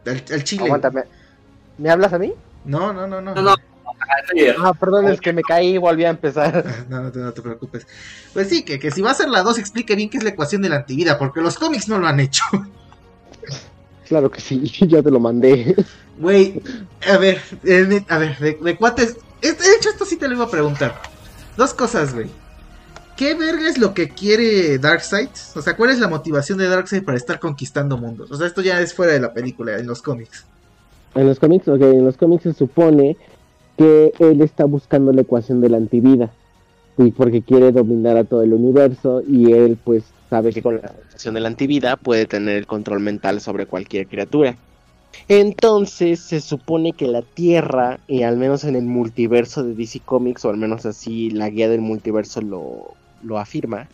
al, 0.05 0.43
chile. 0.43 0.65
Aguántame. 0.65 1.03
¿Me 1.77 1.89
hablas 1.89 2.13
a 2.13 2.19
mí? 2.19 2.33
No, 2.65 2.93
no, 2.93 3.07
no, 3.07 3.21
no. 3.21 3.35
no, 3.35 3.55
Ah, 4.59 4.73
perdón, 4.73 5.07
es 5.09 5.21
que 5.21 5.33
me 5.33 5.41
caí 5.41 5.75
y 5.75 5.77
volví 5.77 6.05
a 6.05 6.09
empezar. 6.09 6.65
No, 6.89 7.01
no 7.01 7.11
te, 7.11 7.19
no 7.19 7.31
te 7.31 7.41
preocupes. 7.41 7.87
Pues 8.33 8.49
sí, 8.49 8.63
que, 8.63 8.79
que 8.79 8.91
si 8.91 9.01
va 9.01 9.11
a 9.11 9.15
ser 9.15 9.29
la 9.29 9.43
2, 9.43 9.57
explique 9.59 9.95
bien 9.95 10.09
qué 10.09 10.17
es 10.17 10.23
la 10.23 10.31
ecuación 10.31 10.61
de 10.61 10.69
la 10.69 10.77
antivida, 10.77 11.17
porque 11.17 11.41
los 11.41 11.57
cómics 11.57 11.87
no 11.87 11.97
lo 11.97 12.07
han 12.07 12.19
hecho. 12.19 12.43
Claro 14.07 14.29
que 14.29 14.41
sí, 14.41 14.61
ya 14.89 15.01
te 15.01 15.09
lo 15.09 15.21
mandé. 15.21 15.73
Güey, 16.17 16.61
a 17.09 17.15
ver, 17.15 17.41
eh, 17.63 18.03
a 18.09 18.17
ver, 18.17 18.37
de, 18.39 18.75
cuates. 18.75 19.15
De 19.41 19.49
hecho, 19.51 19.89
esto 19.89 20.03
sí 20.03 20.17
te 20.17 20.27
lo 20.27 20.35
iba 20.35 20.43
a 20.43 20.49
preguntar. 20.49 21.01
Dos 21.55 21.73
cosas, 21.73 22.13
güey. 22.13 22.29
¿Qué 23.21 23.35
verga 23.35 23.69
es 23.69 23.77
lo 23.77 23.93
que 23.93 24.09
quiere 24.09 24.79
Darkseid? 24.79 25.29
O 25.55 25.61
sea, 25.61 25.77
¿cuál 25.77 25.91
es 25.91 25.99
la 25.99 26.07
motivación 26.07 26.57
de 26.57 26.67
Darkseid 26.67 27.03
para 27.03 27.19
estar 27.19 27.39
conquistando 27.39 27.95
mundos? 27.95 28.31
O 28.31 28.35
sea, 28.35 28.47
esto 28.47 28.63
ya 28.63 28.81
es 28.81 28.95
fuera 28.95 29.13
de 29.13 29.19
la 29.19 29.31
película, 29.31 29.77
en 29.77 29.85
los 29.85 30.01
cómics. 30.01 30.47
En 31.13 31.27
los 31.27 31.37
cómics, 31.37 31.67
ok, 31.67 31.81
en 31.81 32.03
los 32.03 32.17
cómics 32.17 32.41
se 32.41 32.53
supone 32.53 33.17
que 33.77 34.11
él 34.17 34.41
está 34.41 34.65
buscando 34.65 35.13
la 35.13 35.21
ecuación 35.21 35.61
de 35.61 35.69
la 35.69 35.77
antivida. 35.77 36.31
Y 36.97 37.11
porque 37.11 37.43
quiere 37.43 37.71
dominar 37.71 38.17
a 38.17 38.23
todo 38.23 38.41
el 38.41 38.53
universo 38.53 39.21
y 39.21 39.51
él 39.51 39.77
pues 39.83 40.03
sabe 40.27 40.51
que 40.51 40.63
con 40.63 40.77
la 40.77 40.91
ecuación 41.07 41.35
de 41.35 41.41
la 41.41 41.47
antivida 41.47 41.97
puede 41.97 42.25
tener 42.25 42.57
el 42.57 42.65
control 42.65 43.01
mental 43.01 43.39
sobre 43.39 43.67
cualquier 43.67 44.07
criatura. 44.07 44.57
Entonces 45.27 46.21
se 46.21 46.41
supone 46.41 46.93
que 46.93 47.05
la 47.05 47.21
Tierra, 47.21 47.99
y 48.07 48.23
al 48.23 48.37
menos 48.37 48.63
en 48.63 48.75
el 48.75 48.85
multiverso 48.85 49.63
de 49.63 49.75
DC 49.75 49.99
Comics, 49.99 50.43
o 50.43 50.49
al 50.49 50.57
menos 50.57 50.87
así 50.87 51.29
la 51.29 51.51
guía 51.51 51.69
del 51.69 51.81
multiverso 51.81 52.41
lo, 52.41 52.95
lo 53.23 53.37
afirma, 53.37 53.87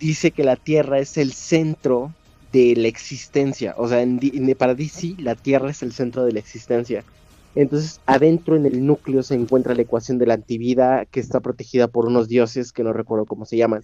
dice 0.00 0.30
que 0.30 0.44
la 0.44 0.56
Tierra 0.56 0.98
es 0.98 1.16
el 1.16 1.32
centro 1.32 2.12
de 2.52 2.74
la 2.76 2.88
existencia. 2.88 3.74
O 3.78 3.88
sea, 3.88 4.02
en, 4.02 4.20
para 4.58 4.74
DC 4.74 5.16
la 5.18 5.34
Tierra 5.34 5.70
es 5.70 5.82
el 5.82 5.92
centro 5.92 6.24
de 6.24 6.32
la 6.32 6.38
existencia. 6.38 7.04
Entonces, 7.54 8.00
adentro 8.06 8.56
en 8.56 8.66
el 8.66 8.84
núcleo 8.86 9.22
se 9.22 9.34
encuentra 9.34 9.74
la 9.74 9.82
ecuación 9.82 10.18
de 10.18 10.26
la 10.26 10.34
antivida 10.34 11.04
que 11.06 11.20
está 11.20 11.40
protegida 11.40 11.88
por 11.88 12.06
unos 12.06 12.28
dioses 12.28 12.72
que 12.72 12.82
no 12.82 12.92
recuerdo 12.92 13.26
cómo 13.26 13.44
se 13.44 13.56
llaman. 13.56 13.82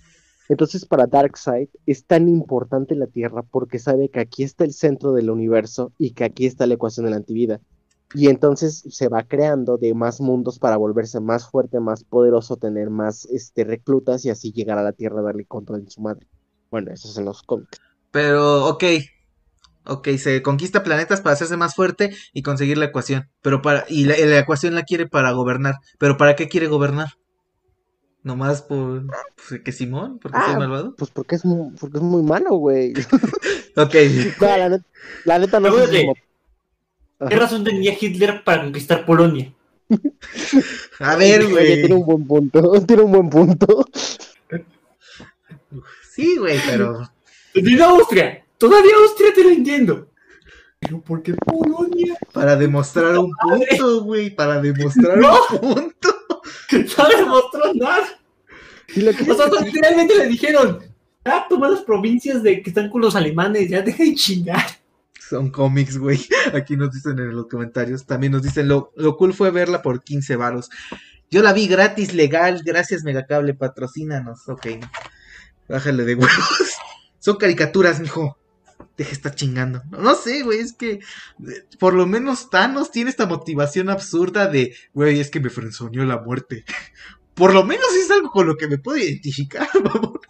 Entonces, 0.49 0.87
para 0.87 1.07
Darkseid 1.07 1.69
es 1.85 2.05
tan 2.05 2.29
importante 2.29 2.95
la 2.95 3.07
Tierra 3.07 3.43
porque 3.43 3.79
sabe 3.79 4.09
que 4.09 4.21
aquí 4.21 4.43
está 4.43 4.65
el 4.65 4.73
centro 4.73 5.13
del 5.13 5.31
universo 5.31 5.93
y 5.99 6.13
que 6.13 6.25
aquí 6.25 6.47
está 6.47 6.67
la 6.67 6.75
ecuación 6.75 7.05
de 7.05 7.11
la 7.11 7.17
antivida. 7.19 7.61
Y 8.15 8.29
entonces 8.29 8.85
se 8.89 9.09
va 9.09 9.23
creando 9.25 9.77
de 9.77 9.93
más 9.95 10.21
mundos 10.21 10.59
para 10.59 10.77
volverse 10.79 11.21
más 11.21 11.51
fuerte, 11.51 11.79
más 11.79 12.05
poderoso, 12.05 12.57
tener 12.57 12.89
más 12.89 13.27
este, 13.27 13.65
reclutas 13.65 14.25
y 14.25 14.31
así 14.31 14.53
llegar 14.53 14.79
a 14.79 14.83
la 14.83 14.93
Tierra 14.93 15.21
a 15.21 15.25
darle 15.25 15.45
control 15.45 15.85
de 15.85 15.91
su 15.91 16.01
madre. 16.01 16.27
Bueno, 16.71 16.91
eso 16.93 17.09
es 17.09 17.17
en 17.19 17.27
los 17.27 17.43
cómics. 17.43 17.81
Pero, 18.11 18.67
ok. 18.67 18.85
Ok, 19.85 20.09
se 20.19 20.43
conquista 20.43 20.83
planetas 20.83 21.21
para 21.21 21.35
hacerse 21.35 21.57
más 21.57 21.75
fuerte 21.75 22.15
y 22.33 22.43
conseguir 22.43 22.77
la 22.79 22.87
ecuación. 22.87 23.31
Pero 23.43 23.63
para, 23.63 23.85
y 23.89 24.05
la, 24.05 24.39
ecuación 24.39 24.75
la 24.75 24.83
quiere 24.83 25.07
para 25.07 25.33
gobernar. 25.33 25.77
Pero 25.99 26.17
¿para 26.17 26.37
qué 26.37 26.49
quiere 26.49 26.67
gobernar? 26.67 27.09
Nomás 28.23 28.63
por 28.63 29.05
pues, 29.37 29.63
que 29.63 29.73
Simón, 29.73 30.19
porque 30.19 30.37
es 30.37 30.45
ah, 30.47 30.59
malvado. 30.59 30.95
Pues 30.97 31.11
porque 31.11 31.37
es 31.37 31.45
muy, 31.45 31.71
porque 31.79 31.99
es 31.99 32.03
muy 32.03 32.23
malo, 32.23 32.57
güey. 32.57 32.93
ok. 33.77 33.95
la, 35.25 35.39
neta, 35.39 35.61
no 35.61 35.87
sé. 35.87 36.07
¿Qué 37.27 37.37
razón 37.37 37.65
tenía 37.65 37.97
Hitler 37.99 38.45
para 38.45 38.63
conquistar 38.63 39.05
Polonia? 39.05 39.53
A 41.01 41.17
ver, 41.17 41.49
güey. 41.49 41.81
Tiene 41.81 41.95
un 41.95 42.07
buen 42.07 42.27
punto. 42.27 42.73
Tiene 42.87 43.03
un 43.03 43.13
buen 43.13 43.31
punto. 43.31 43.85
Sí, 46.11 46.37
güey, 46.37 46.59
pero 46.67 47.09
de 47.55 47.83
Austria. 47.83 48.45
Todavía 48.59 48.93
Austria 48.97 49.33
te 49.35 49.45
lo 49.45 49.51
entiendo. 49.51 50.09
Pero 50.81 51.01
¿por 51.01 51.23
qué 51.23 51.35
Polonia? 51.35 52.17
Para 52.33 52.57
demostrar 52.57 53.19
un 53.19 53.33
punto, 53.33 54.03
güey. 54.03 54.31
Para 54.31 54.61
demostrar 54.61 55.19
un 55.19 55.59
punto. 55.61 56.09
No 56.71 57.09
demostró 57.09 57.75
nada. 57.75 58.07
o 58.89 59.35
sea, 59.35 59.51
finalmente 59.71 60.17
le 60.17 60.27
dijeron, 60.27 60.81
ah, 61.25 61.47
toma 61.49 61.69
las 61.69 61.81
provincias 61.81 62.43
de 62.43 62.63
que 62.63 62.71
están 62.71 62.91
con 62.91 63.01
los 63.01 63.17
alemanes, 63.17 63.71
ya 63.71 63.81
deja 63.81 64.03
de 64.03 64.15
chingar. 64.15 64.67
Son 65.29 65.51
cómics, 65.51 65.99
güey. 65.99 66.27
Aquí 66.55 66.77
nos 66.77 66.93
dicen 66.93 67.19
en 67.19 67.37
los 67.37 67.49
comentarios. 67.49 68.07
También 68.07 68.33
nos 68.33 68.43
dicen, 68.43 68.69
lo, 68.69 68.93
lo 68.97 69.17
cool 69.17 69.35
fue 69.35 69.51
verla 69.51 69.83
por 69.83 70.03
15 70.03 70.37
varos. 70.37 70.71
Yo 71.31 71.43
la 71.43 71.53
vi 71.53 71.69
gratis, 71.69 72.15
legal. 72.15 72.63
Gracias, 72.65 73.05
Megacable, 73.05 73.55
patrocínanos. 73.55 74.49
Ok. 74.49 74.67
Bájale 75.69 76.05
de 76.05 76.15
huevos. 76.15 76.77
Son 77.19 77.37
caricaturas, 77.37 78.01
mijo. 78.01 78.39
Deja 78.97 79.13
estar 79.13 79.35
chingando. 79.35 79.83
No, 79.91 80.15
sé, 80.15 80.43
güey, 80.43 80.61
es 80.61 80.73
que 80.73 81.01
por 81.79 81.95
lo 81.95 82.07
menos 82.07 82.51
Thanos 82.51 82.91
tiene 82.91 83.11
esta 83.11 83.27
motivación 83.27 83.91
absurda 83.91 84.49
de, 84.49 84.75
güey, 84.93 85.21
es 85.21 85.31
que 85.31 85.41
me 85.41 85.51
frenzoneó 85.51 86.05
la 86.05 86.19
muerte. 86.19 86.65
por 87.35 87.55
lo 87.55 87.65
menos 87.65 87.87
es 87.95 88.11
algo 88.11 88.31
con 88.31 88.49
lo 88.49 88.57
que 88.57 88.67
me 88.67 88.79
puedo 88.79 88.99
identificar, 88.99 89.69
favor. 89.69 90.21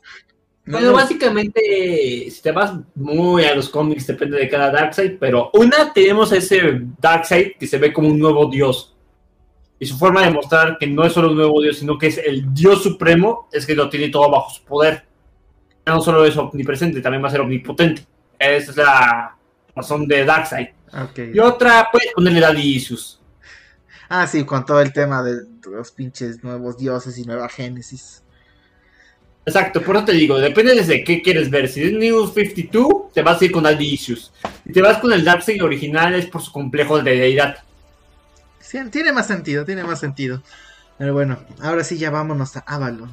Bueno, 0.70 0.92
básicamente, 0.92 2.28
si 2.30 2.42
te 2.42 2.52
vas 2.52 2.74
muy 2.94 3.44
a 3.44 3.54
los 3.54 3.68
cómics, 3.68 4.06
depende 4.06 4.38
de 4.38 4.48
cada 4.48 4.70
Darkseid, 4.70 5.18
pero 5.18 5.50
una, 5.54 5.92
tenemos 5.92 6.32
a 6.32 6.36
ese 6.36 6.82
Darkseid 7.00 7.52
que 7.58 7.66
se 7.66 7.78
ve 7.78 7.92
como 7.92 8.08
un 8.08 8.18
nuevo 8.18 8.46
dios. 8.46 8.94
Y 9.80 9.86
su 9.86 9.96
forma 9.96 10.22
de 10.22 10.30
mostrar 10.30 10.76
que 10.78 10.86
no 10.86 11.04
es 11.04 11.12
solo 11.12 11.30
un 11.30 11.36
nuevo 11.36 11.62
dios, 11.62 11.78
sino 11.78 11.96
que 11.96 12.08
es 12.08 12.18
el 12.18 12.52
dios 12.52 12.82
supremo, 12.82 13.48
es 13.52 13.64
que 13.64 13.74
lo 13.74 13.88
tiene 13.88 14.08
todo 14.08 14.30
bajo 14.30 14.50
su 14.50 14.62
poder 14.64 15.08
no 15.88 16.02
solo 16.02 16.24
es 16.24 16.36
omnipresente, 16.36 17.00
también 17.00 17.22
va 17.22 17.28
a 17.28 17.30
ser 17.30 17.40
omnipotente. 17.40 18.06
Esa 18.38 18.70
es 18.70 18.76
la 18.76 19.36
razón 19.74 20.06
de 20.06 20.24
Darkseid. 20.24 20.68
Y 21.34 21.38
otra, 21.38 21.88
puedes 21.90 22.12
ponerle 22.12 22.40
Daddy 22.40 22.76
Issues. 22.76 23.20
Ah, 24.08 24.26
sí, 24.26 24.44
con 24.44 24.64
todo 24.64 24.80
el 24.80 24.92
tema 24.92 25.22
de 25.22 25.42
los 25.70 25.90
pinches 25.90 26.42
nuevos 26.42 26.78
dioses 26.78 27.18
y 27.18 27.24
nueva 27.24 27.48
génesis. 27.48 28.22
Exacto, 29.48 29.80
por 29.80 29.96
eso 29.96 30.04
te 30.04 30.12
digo, 30.12 30.38
depende 30.38 30.74
de 30.74 31.02
qué 31.02 31.22
quieres 31.22 31.48
ver. 31.48 31.68
Si 31.68 31.82
es 31.82 31.92
New 31.94 32.26
52, 32.26 33.12
te 33.14 33.22
vas 33.22 33.40
a 33.40 33.44
ir 33.46 33.50
con 33.50 33.62
Daddy 33.62 33.94
Issues. 33.94 34.30
Si 34.66 34.72
te 34.74 34.82
vas 34.82 34.98
con 34.98 35.10
el 35.10 35.24
Darkseid 35.24 35.64
original, 35.64 36.14
es 36.14 36.26
por 36.26 36.42
su 36.42 36.52
complejo 36.52 37.02
de 37.02 37.16
deidad. 37.16 37.56
Tiene 38.90 39.10
más 39.10 39.26
sentido, 39.26 39.64
tiene 39.64 39.84
más 39.84 40.00
sentido. 40.00 40.42
Pero 40.98 41.14
bueno, 41.14 41.38
ahora 41.62 41.82
sí 41.82 41.96
ya 41.96 42.10
vámonos 42.10 42.58
a 42.58 42.60
Avalon. 42.66 43.10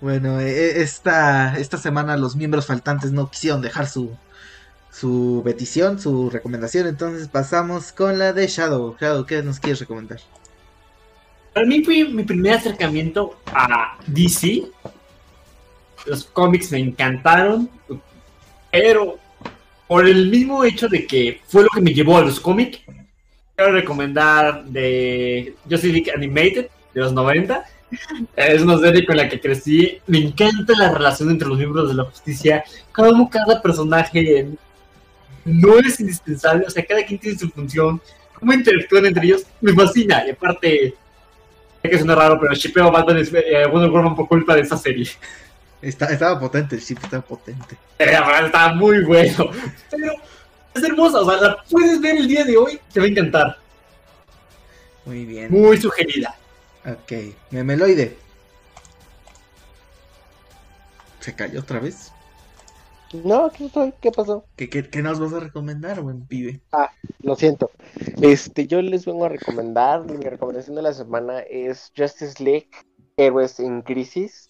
Bueno, 0.00 0.40
e, 0.40 0.48
e, 0.48 0.80
esta, 0.80 1.58
esta 1.58 1.76
semana 1.76 2.16
los 2.16 2.34
miembros 2.34 2.64
faltantes 2.64 3.12
no 3.12 3.30
quisieron 3.30 3.60
dejar 3.60 3.86
su, 3.88 4.16
su 4.98 5.42
petición, 5.44 6.00
su 6.00 6.28
recomendación, 6.30 6.86
entonces 6.86 7.28
pasamos 7.28 7.92
con 7.92 8.18
la 8.18 8.32
de 8.32 8.46
Shadow. 8.46 8.96
Shadow, 9.00 9.24
¿qué 9.24 9.42
nos 9.42 9.60
quieres 9.60 9.80
recomendar? 9.80 10.18
Para 11.54 11.66
mí 11.66 11.84
fue 11.84 12.04
mi 12.04 12.24
primer 12.24 12.54
acercamiento 12.54 13.38
a 13.46 13.96
DC. 14.06 14.64
Los 16.06 16.24
cómics 16.24 16.72
me 16.72 16.78
encantaron, 16.78 17.70
pero 18.72 19.18
por 19.86 20.06
el 20.06 20.28
mismo 20.30 20.64
hecho 20.64 20.88
de 20.88 21.06
que 21.06 21.40
fue 21.46 21.62
lo 21.62 21.68
que 21.68 21.80
me 21.80 21.94
llevó 21.94 22.16
a 22.18 22.22
los 22.22 22.40
cómics, 22.40 22.80
quiero 23.54 23.72
recomendar 23.72 24.64
de 24.64 25.54
Justice 25.68 25.92
League 25.92 26.12
Animated 26.12 26.68
de 26.94 27.00
los 27.00 27.12
90 27.12 27.64
es 28.36 28.60
una 28.60 28.78
serie 28.78 29.06
con 29.06 29.16
la 29.16 29.28
que 29.28 29.40
crecí. 29.40 29.98
Me 30.06 30.18
encanta 30.18 30.74
la 30.76 30.92
relación 30.92 31.30
entre 31.30 31.48
los 31.48 31.58
miembros 31.58 31.88
de 31.88 31.94
la 31.94 32.04
justicia. 32.04 32.64
Como 32.92 33.30
cada 33.30 33.62
personaje 33.62 34.48
no 35.48 35.78
es 35.78 35.98
indispensable. 36.00 36.64
O 36.66 36.70
sea, 36.70 36.84
cada 36.84 37.04
quien 37.04 37.18
tiene 37.18 37.38
su 37.38 37.48
función. 37.50 38.00
Cómo 38.34 38.52
interactúan 38.52 39.06
entre 39.06 39.24
ellos 39.24 39.44
me 39.60 39.72
fascina. 39.72 40.24
Y 40.26 40.30
aparte, 40.30 40.94
sé 41.82 41.90
que 41.90 41.98
suena 41.98 42.14
raro, 42.14 42.38
pero 42.40 42.54
shipeo 42.54 42.90
Batman 42.90 43.18
es 43.18 43.32
eh, 43.32 43.66
Wonder 43.70 43.90
Woman 43.90 44.14
por 44.14 44.28
culpa 44.28 44.54
de 44.54 44.62
esa 44.62 44.76
serie. 44.76 45.08
estaba 45.82 46.38
potente, 46.38 46.76
el 46.76 46.82
ship 46.82 46.98
estaba 47.02 47.22
potente. 47.22 47.76
estaba 47.98 48.74
muy 48.74 49.02
bueno. 49.04 49.50
Pero 49.90 50.12
es 50.74 50.82
hermosa. 50.84 51.20
O 51.20 51.30
sea, 51.30 51.40
la 51.40 51.64
puedes 51.68 52.00
ver 52.00 52.16
el 52.16 52.28
día 52.28 52.44
de 52.44 52.56
hoy. 52.56 52.80
Te 52.92 53.00
va 53.00 53.06
a 53.06 53.08
encantar. 53.08 53.58
Muy 55.04 55.24
bien. 55.24 55.50
Muy 55.50 55.78
sugerida. 55.78 56.36
Ok, 56.84 57.12
Memeloide. 57.50 58.16
¿Se 61.20 61.34
cayó 61.34 61.60
otra 61.60 61.80
vez? 61.80 62.12
No, 63.24 63.46
aquí 63.46 63.66
estoy. 63.66 63.92
¿Qué 64.00 64.12
pasó? 64.12 64.44
¿Qué, 64.56 64.68
qué, 64.68 65.02
nos 65.02 65.18
vas 65.18 65.32
a 65.32 65.40
recomendar, 65.40 66.00
buen 66.02 66.26
pibe? 66.26 66.60
Ah, 66.72 66.90
lo 67.20 67.36
siento. 67.36 67.70
Este, 68.20 68.66
yo 68.66 68.82
les 68.82 69.06
vengo 69.06 69.24
a 69.24 69.30
recomendar. 69.30 70.04
Mi 70.04 70.24
recomendación 70.24 70.76
de 70.76 70.82
la 70.82 70.92
semana 70.92 71.40
es 71.40 71.92
Justice 71.96 72.42
League 72.42 72.70
Héroes 73.16 73.60
en 73.60 73.82
Crisis. 73.82 74.48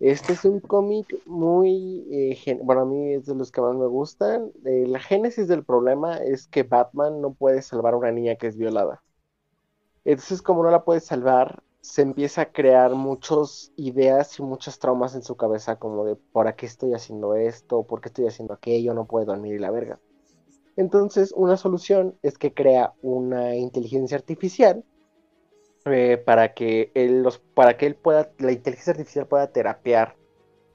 Este 0.00 0.32
es 0.32 0.44
un 0.44 0.60
cómic 0.60 1.06
muy. 1.26 2.06
Eh, 2.10 2.58
bueno, 2.62 2.82
a 2.82 2.86
mí 2.86 3.14
es 3.14 3.26
de 3.26 3.34
los 3.34 3.50
que 3.50 3.60
más 3.60 3.74
me 3.76 3.86
gustan. 3.86 4.52
Eh, 4.64 4.86
la 4.86 5.00
génesis 5.00 5.48
del 5.48 5.64
problema 5.64 6.16
es 6.16 6.48
que 6.48 6.62
Batman 6.62 7.20
no 7.20 7.34
puede 7.34 7.62
salvar 7.62 7.94
a 7.94 7.98
una 7.98 8.12
niña 8.12 8.36
que 8.36 8.46
es 8.46 8.56
violada. 8.56 9.02
Entonces, 10.04 10.40
como 10.40 10.62
no 10.62 10.70
la 10.70 10.84
puede 10.84 11.00
salvar, 11.00 11.62
se 11.86 12.02
empieza 12.02 12.42
a 12.42 12.52
crear 12.52 12.96
muchas 12.96 13.72
ideas 13.76 14.40
y 14.40 14.42
muchos 14.42 14.80
traumas 14.80 15.14
en 15.14 15.22
su 15.22 15.36
cabeza, 15.36 15.76
como 15.76 16.04
de 16.04 16.16
¿por 16.16 16.52
qué 16.56 16.66
estoy 16.66 16.94
haciendo 16.94 17.36
esto? 17.36 17.84
¿Por 17.84 18.00
qué 18.00 18.08
estoy 18.08 18.26
haciendo 18.26 18.54
aquello? 18.54 18.92
No 18.92 19.06
puedo 19.06 19.26
dormir 19.26 19.54
y 19.54 19.60
la 19.60 19.70
verga. 19.70 20.00
Entonces, 20.76 21.32
una 21.36 21.56
solución 21.56 22.18
es 22.22 22.38
que 22.38 22.52
crea 22.52 22.92
una 23.02 23.54
inteligencia 23.54 24.16
artificial 24.16 24.84
eh, 25.84 26.18
para 26.18 26.54
que 26.54 26.90
él 26.94 27.22
los, 27.22 27.38
para 27.38 27.76
que 27.76 27.86
él 27.86 27.94
pueda, 27.94 28.32
la 28.38 28.50
inteligencia 28.50 28.90
artificial 28.90 29.28
pueda 29.28 29.46
terapiar 29.52 30.16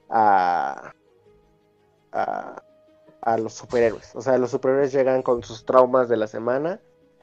a, 0.10 0.94
a, 2.14 2.64
a 3.22 3.38
los 3.38 3.54
superhéroes. 3.54 4.16
O 4.16 4.22
sea, 4.22 4.38
los 4.38 4.52
superhéroes 4.52 4.94
llegan 4.94 5.24
con 5.24 5.44
sus 5.44 5.66
traumas 5.66 6.08
de 6.08 6.16
la 6.16 6.28
semana 6.28 6.80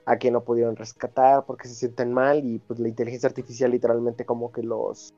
a 0.09 0.17
quien 0.17 0.33
no 0.33 0.43
pudieron 0.43 0.75
rescatar 0.75 1.45
porque 1.45 1.69
se 1.69 1.75
sienten 1.75 2.15
mal 2.15 2.43
y 2.43 2.59
pues 2.61 2.81
la 2.81 2.89
inteligencia 2.89 3.29
artificial 3.29 3.71
literalmente 3.71 4.25
como 4.25 4.51
que 4.51 4.63
los 4.63 5.13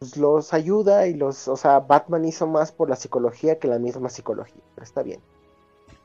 pues, 0.00 0.16
los 0.16 0.52
ayuda 0.52 1.06
y 1.06 1.14
los, 1.14 1.46
o 1.46 1.56
sea, 1.56 1.78
Batman 1.78 2.24
hizo 2.24 2.48
más 2.48 2.72
por 2.72 2.90
la 2.90 2.96
psicología 2.96 3.58
que 3.60 3.68
la 3.68 3.78
misma 3.78 4.08
psicología, 4.08 4.62
pero 4.74 4.84
está 4.84 5.02
bien. 5.02 5.20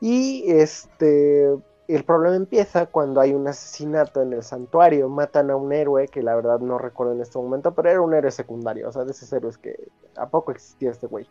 Y 0.00 0.44
este 0.52 1.50
el 1.88 2.04
problema 2.04 2.36
empieza 2.36 2.86
cuando 2.86 3.20
hay 3.20 3.34
un 3.34 3.46
asesinato 3.48 4.22
en 4.22 4.32
el 4.32 4.42
santuario, 4.44 5.08
matan 5.08 5.50
a 5.50 5.56
un 5.56 5.72
héroe 5.72 6.06
que 6.06 6.22
la 6.22 6.36
verdad 6.36 6.60
no 6.60 6.78
recuerdo 6.78 7.12
en 7.12 7.20
este 7.20 7.38
momento, 7.38 7.74
pero 7.74 7.90
era 7.90 8.00
un 8.00 8.14
héroe 8.14 8.30
secundario, 8.30 8.88
o 8.88 8.92
sea, 8.92 9.04
de 9.04 9.10
esos 9.10 9.30
héroes 9.32 9.58
que 9.58 9.88
a 10.16 10.28
poco 10.28 10.52
existía 10.52 10.92
este 10.92 11.08
güey. 11.08 11.28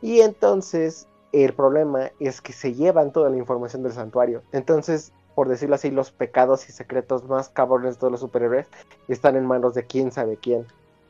Y 0.00 0.20
entonces 0.20 1.08
el 1.32 1.52
problema 1.54 2.10
es 2.20 2.40
que 2.40 2.52
se 2.52 2.72
llevan 2.72 3.12
toda 3.12 3.28
la 3.30 3.36
información 3.36 3.82
del 3.82 3.92
santuario. 3.92 4.42
Entonces, 4.52 5.12
por 5.36 5.50
decirlo 5.50 5.74
así, 5.74 5.90
los 5.90 6.12
pecados 6.12 6.66
y 6.66 6.72
secretos 6.72 7.24
más 7.28 7.50
cabrones 7.50 8.00
de 8.00 8.10
los 8.10 8.20
superhéroes 8.20 8.68
están 9.06 9.36
en 9.36 9.44
manos 9.44 9.74
de 9.74 9.84
quién 9.84 10.10
sabe 10.10 10.38
quién. 10.38 10.64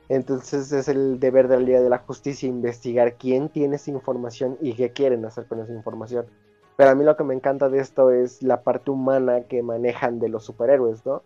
Entonces 0.09 0.73
es 0.73 0.89
el 0.89 1.20
deber 1.20 1.47
del 1.47 1.65
día 1.65 1.81
de 1.81 1.89
la 1.89 1.98
justicia 1.98 2.48
investigar 2.48 3.15
quién 3.15 3.48
tiene 3.48 3.77
esa 3.77 3.93
información 3.93 4.59
y 4.61 4.74
qué 4.74 4.90
quieren 4.90 5.24
hacer 5.24 5.47
con 5.47 5.61
esa 5.61 5.73
información. 5.73 6.27
Pero 6.77 6.90
a 6.90 6.97
mí 6.97 7.05
lo 7.05 7.16
que 7.16 7.23
me 7.23 7.35
encanta 7.35 7.69
de 7.69 7.78
esto 7.78 8.11
es 8.11 8.43
la 8.43 8.62
parte 8.62 8.90
humana 8.90 9.43
que 9.43 9.62
manejan 9.62 10.19
de 10.19 10.28
los 10.28 10.44
superhéroes, 10.44 11.07
¿no? 11.07 11.23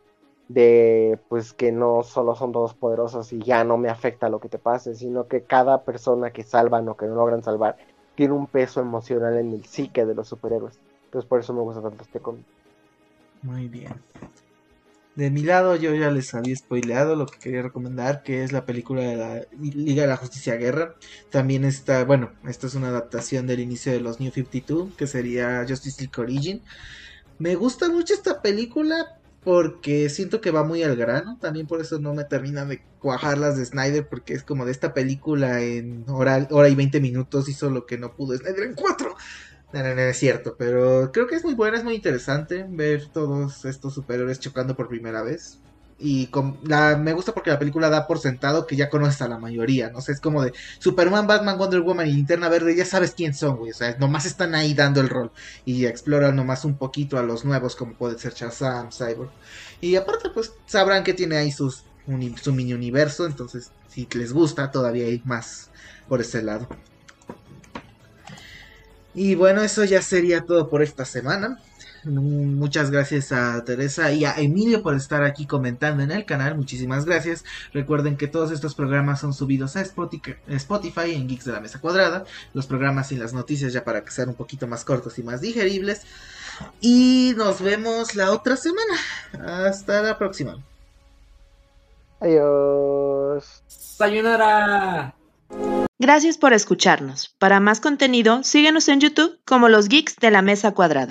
De 0.48 1.18
pues 1.30 1.54
que 1.54 1.72
no 1.72 2.02
solo 2.02 2.34
son 2.34 2.52
todos 2.52 2.74
poderosos 2.74 3.32
y 3.32 3.40
ya 3.40 3.64
no 3.64 3.78
me 3.78 3.88
afecta 3.88 4.28
lo 4.28 4.40
que 4.40 4.50
te 4.50 4.58
pase, 4.58 4.94
sino 4.94 5.26
que 5.26 5.44
cada 5.44 5.84
persona 5.84 6.32
que 6.32 6.42
salvan 6.42 6.86
o 6.90 6.98
que 6.98 7.06
no 7.06 7.14
logran 7.14 7.42
salvar 7.42 7.78
tiene 8.14 8.34
un 8.34 8.46
peso 8.46 8.82
emocional 8.82 9.38
en 9.38 9.54
el 9.54 9.64
psique 9.64 10.04
de 10.04 10.14
los 10.14 10.28
superhéroes. 10.28 10.78
Entonces 11.06 11.26
por 11.26 11.40
eso 11.40 11.54
me 11.54 11.62
gusta 11.62 11.80
tanto 11.80 12.04
este 12.04 12.20
cómic. 12.20 12.44
Muy 13.42 13.68
bien. 13.68 13.94
De 15.16 15.30
mi 15.30 15.42
lado 15.42 15.76
yo 15.76 15.94
ya 15.94 16.10
les 16.10 16.34
había 16.34 16.56
spoileado 16.56 17.16
lo 17.16 17.26
que 17.26 17.38
quería 17.38 17.62
recomendar, 17.62 18.22
que 18.22 18.44
es 18.44 18.52
la 18.52 18.64
película 18.64 19.02
de 19.02 19.16
la 19.16 19.46
Liga 19.60 20.02
de 20.02 20.08
la 20.08 20.16
Justicia 20.16 20.56
Guerra. 20.56 20.94
También 21.30 21.64
está, 21.64 22.04
bueno, 22.04 22.32
esta 22.48 22.66
es 22.66 22.74
una 22.74 22.88
adaptación 22.88 23.46
del 23.46 23.60
inicio 23.60 23.92
de 23.92 24.00
los 24.00 24.20
New 24.20 24.30
52, 24.30 24.94
que 24.94 25.06
sería 25.06 25.64
Justice 25.68 26.00
League 26.00 26.20
Origin. 26.20 26.62
Me 27.38 27.54
gusta 27.56 27.88
mucho 27.88 28.14
esta 28.14 28.40
película 28.40 29.20
porque 29.42 30.08
siento 30.10 30.40
que 30.40 30.50
va 30.50 30.64
muy 30.64 30.82
al 30.82 30.96
grano, 30.96 31.38
también 31.40 31.66
por 31.66 31.80
eso 31.80 31.98
no 31.98 32.14
me 32.14 32.24
terminan 32.24 32.68
de 32.68 32.82
cuajar 32.98 33.38
las 33.38 33.56
de 33.56 33.64
Snyder, 33.64 34.06
porque 34.08 34.34
es 34.34 34.42
como 34.42 34.66
de 34.66 34.72
esta 34.72 34.92
película 34.92 35.62
en 35.62 36.04
hora, 36.08 36.46
hora 36.50 36.68
y 36.68 36.74
20 36.74 37.00
minutos 37.00 37.48
hizo 37.48 37.70
lo 37.70 37.86
que 37.86 37.98
no 37.98 38.14
pudo 38.14 38.36
Snyder 38.36 38.64
en 38.64 38.74
cuatro. 38.74 39.16
No, 39.72 39.82
no, 39.84 39.94
no, 39.94 40.00
es 40.02 40.18
cierto, 40.18 40.56
pero 40.58 41.12
creo 41.12 41.28
que 41.28 41.36
es 41.36 41.44
muy 41.44 41.54
buena, 41.54 41.78
es 41.78 41.84
muy 41.84 41.94
interesante 41.94 42.66
ver 42.68 43.06
todos 43.06 43.64
estos 43.64 43.94
superhéroes 43.94 44.40
chocando 44.40 44.74
por 44.74 44.88
primera 44.88 45.22
vez. 45.22 45.60
Y 46.02 46.28
con 46.28 46.58
la, 46.64 46.96
me 46.96 47.12
gusta 47.12 47.34
porque 47.34 47.50
la 47.50 47.58
película 47.58 47.90
da 47.90 48.06
por 48.06 48.18
sentado 48.18 48.66
que 48.66 48.74
ya 48.74 48.88
conoces 48.88 49.20
a 49.20 49.28
la 49.28 49.38
mayoría, 49.38 49.90
¿no? 49.90 50.00
sé, 50.00 50.12
es 50.12 50.20
como 50.20 50.42
de 50.42 50.52
Superman, 50.78 51.26
Batman, 51.26 51.58
Wonder 51.58 51.82
Woman 51.82 52.08
y 52.08 52.12
Linterna 52.12 52.48
Verde, 52.48 52.74
ya 52.74 52.86
sabes 52.86 53.12
quién 53.14 53.34
son, 53.34 53.58
güey. 53.58 53.70
O 53.70 53.74
sea, 53.74 53.96
nomás 53.98 54.24
están 54.24 54.54
ahí 54.54 54.72
dando 54.74 55.00
el 55.00 55.10
rol. 55.10 55.30
Y 55.66 55.84
exploran 55.84 56.34
nomás 56.36 56.64
un 56.64 56.76
poquito 56.78 57.18
a 57.18 57.22
los 57.22 57.44
nuevos, 57.44 57.76
como 57.76 57.94
puede 57.94 58.18
ser 58.18 58.32
Shazam, 58.32 58.90
Cyborg. 58.90 59.30
Y 59.82 59.94
aparte, 59.96 60.30
pues 60.30 60.52
sabrán 60.66 61.04
que 61.04 61.14
tiene 61.14 61.36
ahí 61.36 61.52
sus, 61.52 61.84
su 62.42 62.52
mini 62.54 62.72
universo. 62.72 63.26
Entonces, 63.26 63.70
si 63.88 64.08
les 64.14 64.32
gusta, 64.32 64.70
todavía 64.70 65.04
hay 65.04 65.20
más 65.24 65.70
por 66.08 66.22
ese 66.22 66.42
lado. 66.42 66.66
Y 69.14 69.34
bueno, 69.34 69.62
eso 69.62 69.84
ya 69.84 70.02
sería 70.02 70.42
todo 70.42 70.68
por 70.68 70.82
esta 70.82 71.04
semana. 71.04 71.58
Muchas 72.04 72.90
gracias 72.90 73.30
a 73.30 73.62
Teresa 73.64 74.10
y 74.12 74.24
a 74.24 74.32
Emilio 74.38 74.82
por 74.82 74.94
estar 74.94 75.22
aquí 75.22 75.46
comentando 75.46 76.02
en 76.02 76.10
el 76.10 76.24
canal. 76.24 76.56
Muchísimas 76.56 77.04
gracias. 77.04 77.44
Recuerden 77.74 78.16
que 78.16 78.26
todos 78.26 78.52
estos 78.52 78.74
programas 78.74 79.20
son 79.20 79.34
subidos 79.34 79.76
a 79.76 79.82
Spotify 79.82 81.14
en 81.14 81.28
Geeks 81.28 81.44
de 81.44 81.52
la 81.52 81.60
Mesa 81.60 81.80
Cuadrada. 81.80 82.24
Los 82.54 82.66
programas 82.66 83.12
y 83.12 83.16
las 83.16 83.34
noticias 83.34 83.72
ya 83.72 83.84
para 83.84 84.02
que 84.02 84.10
sean 84.10 84.30
un 84.30 84.34
poquito 84.34 84.66
más 84.66 84.84
cortos 84.84 85.18
y 85.18 85.22
más 85.22 85.40
digeribles. 85.40 86.02
Y 86.80 87.34
nos 87.36 87.60
vemos 87.60 88.14
la 88.14 88.32
otra 88.32 88.56
semana. 88.56 88.96
Hasta 89.66 90.02
la 90.02 90.16
próxima. 90.16 90.56
Adiós. 92.20 93.62
Sayonara. 93.66 95.19
Gracias 95.98 96.38
por 96.38 96.54
escucharnos. 96.54 97.34
Para 97.38 97.60
más 97.60 97.80
contenido, 97.80 98.42
síguenos 98.42 98.88
en 98.88 99.00
YouTube 99.00 99.38
como 99.44 99.68
los 99.68 99.88
Geeks 99.88 100.16
de 100.16 100.30
la 100.30 100.40
Mesa 100.40 100.72
Cuadrada. 100.72 101.08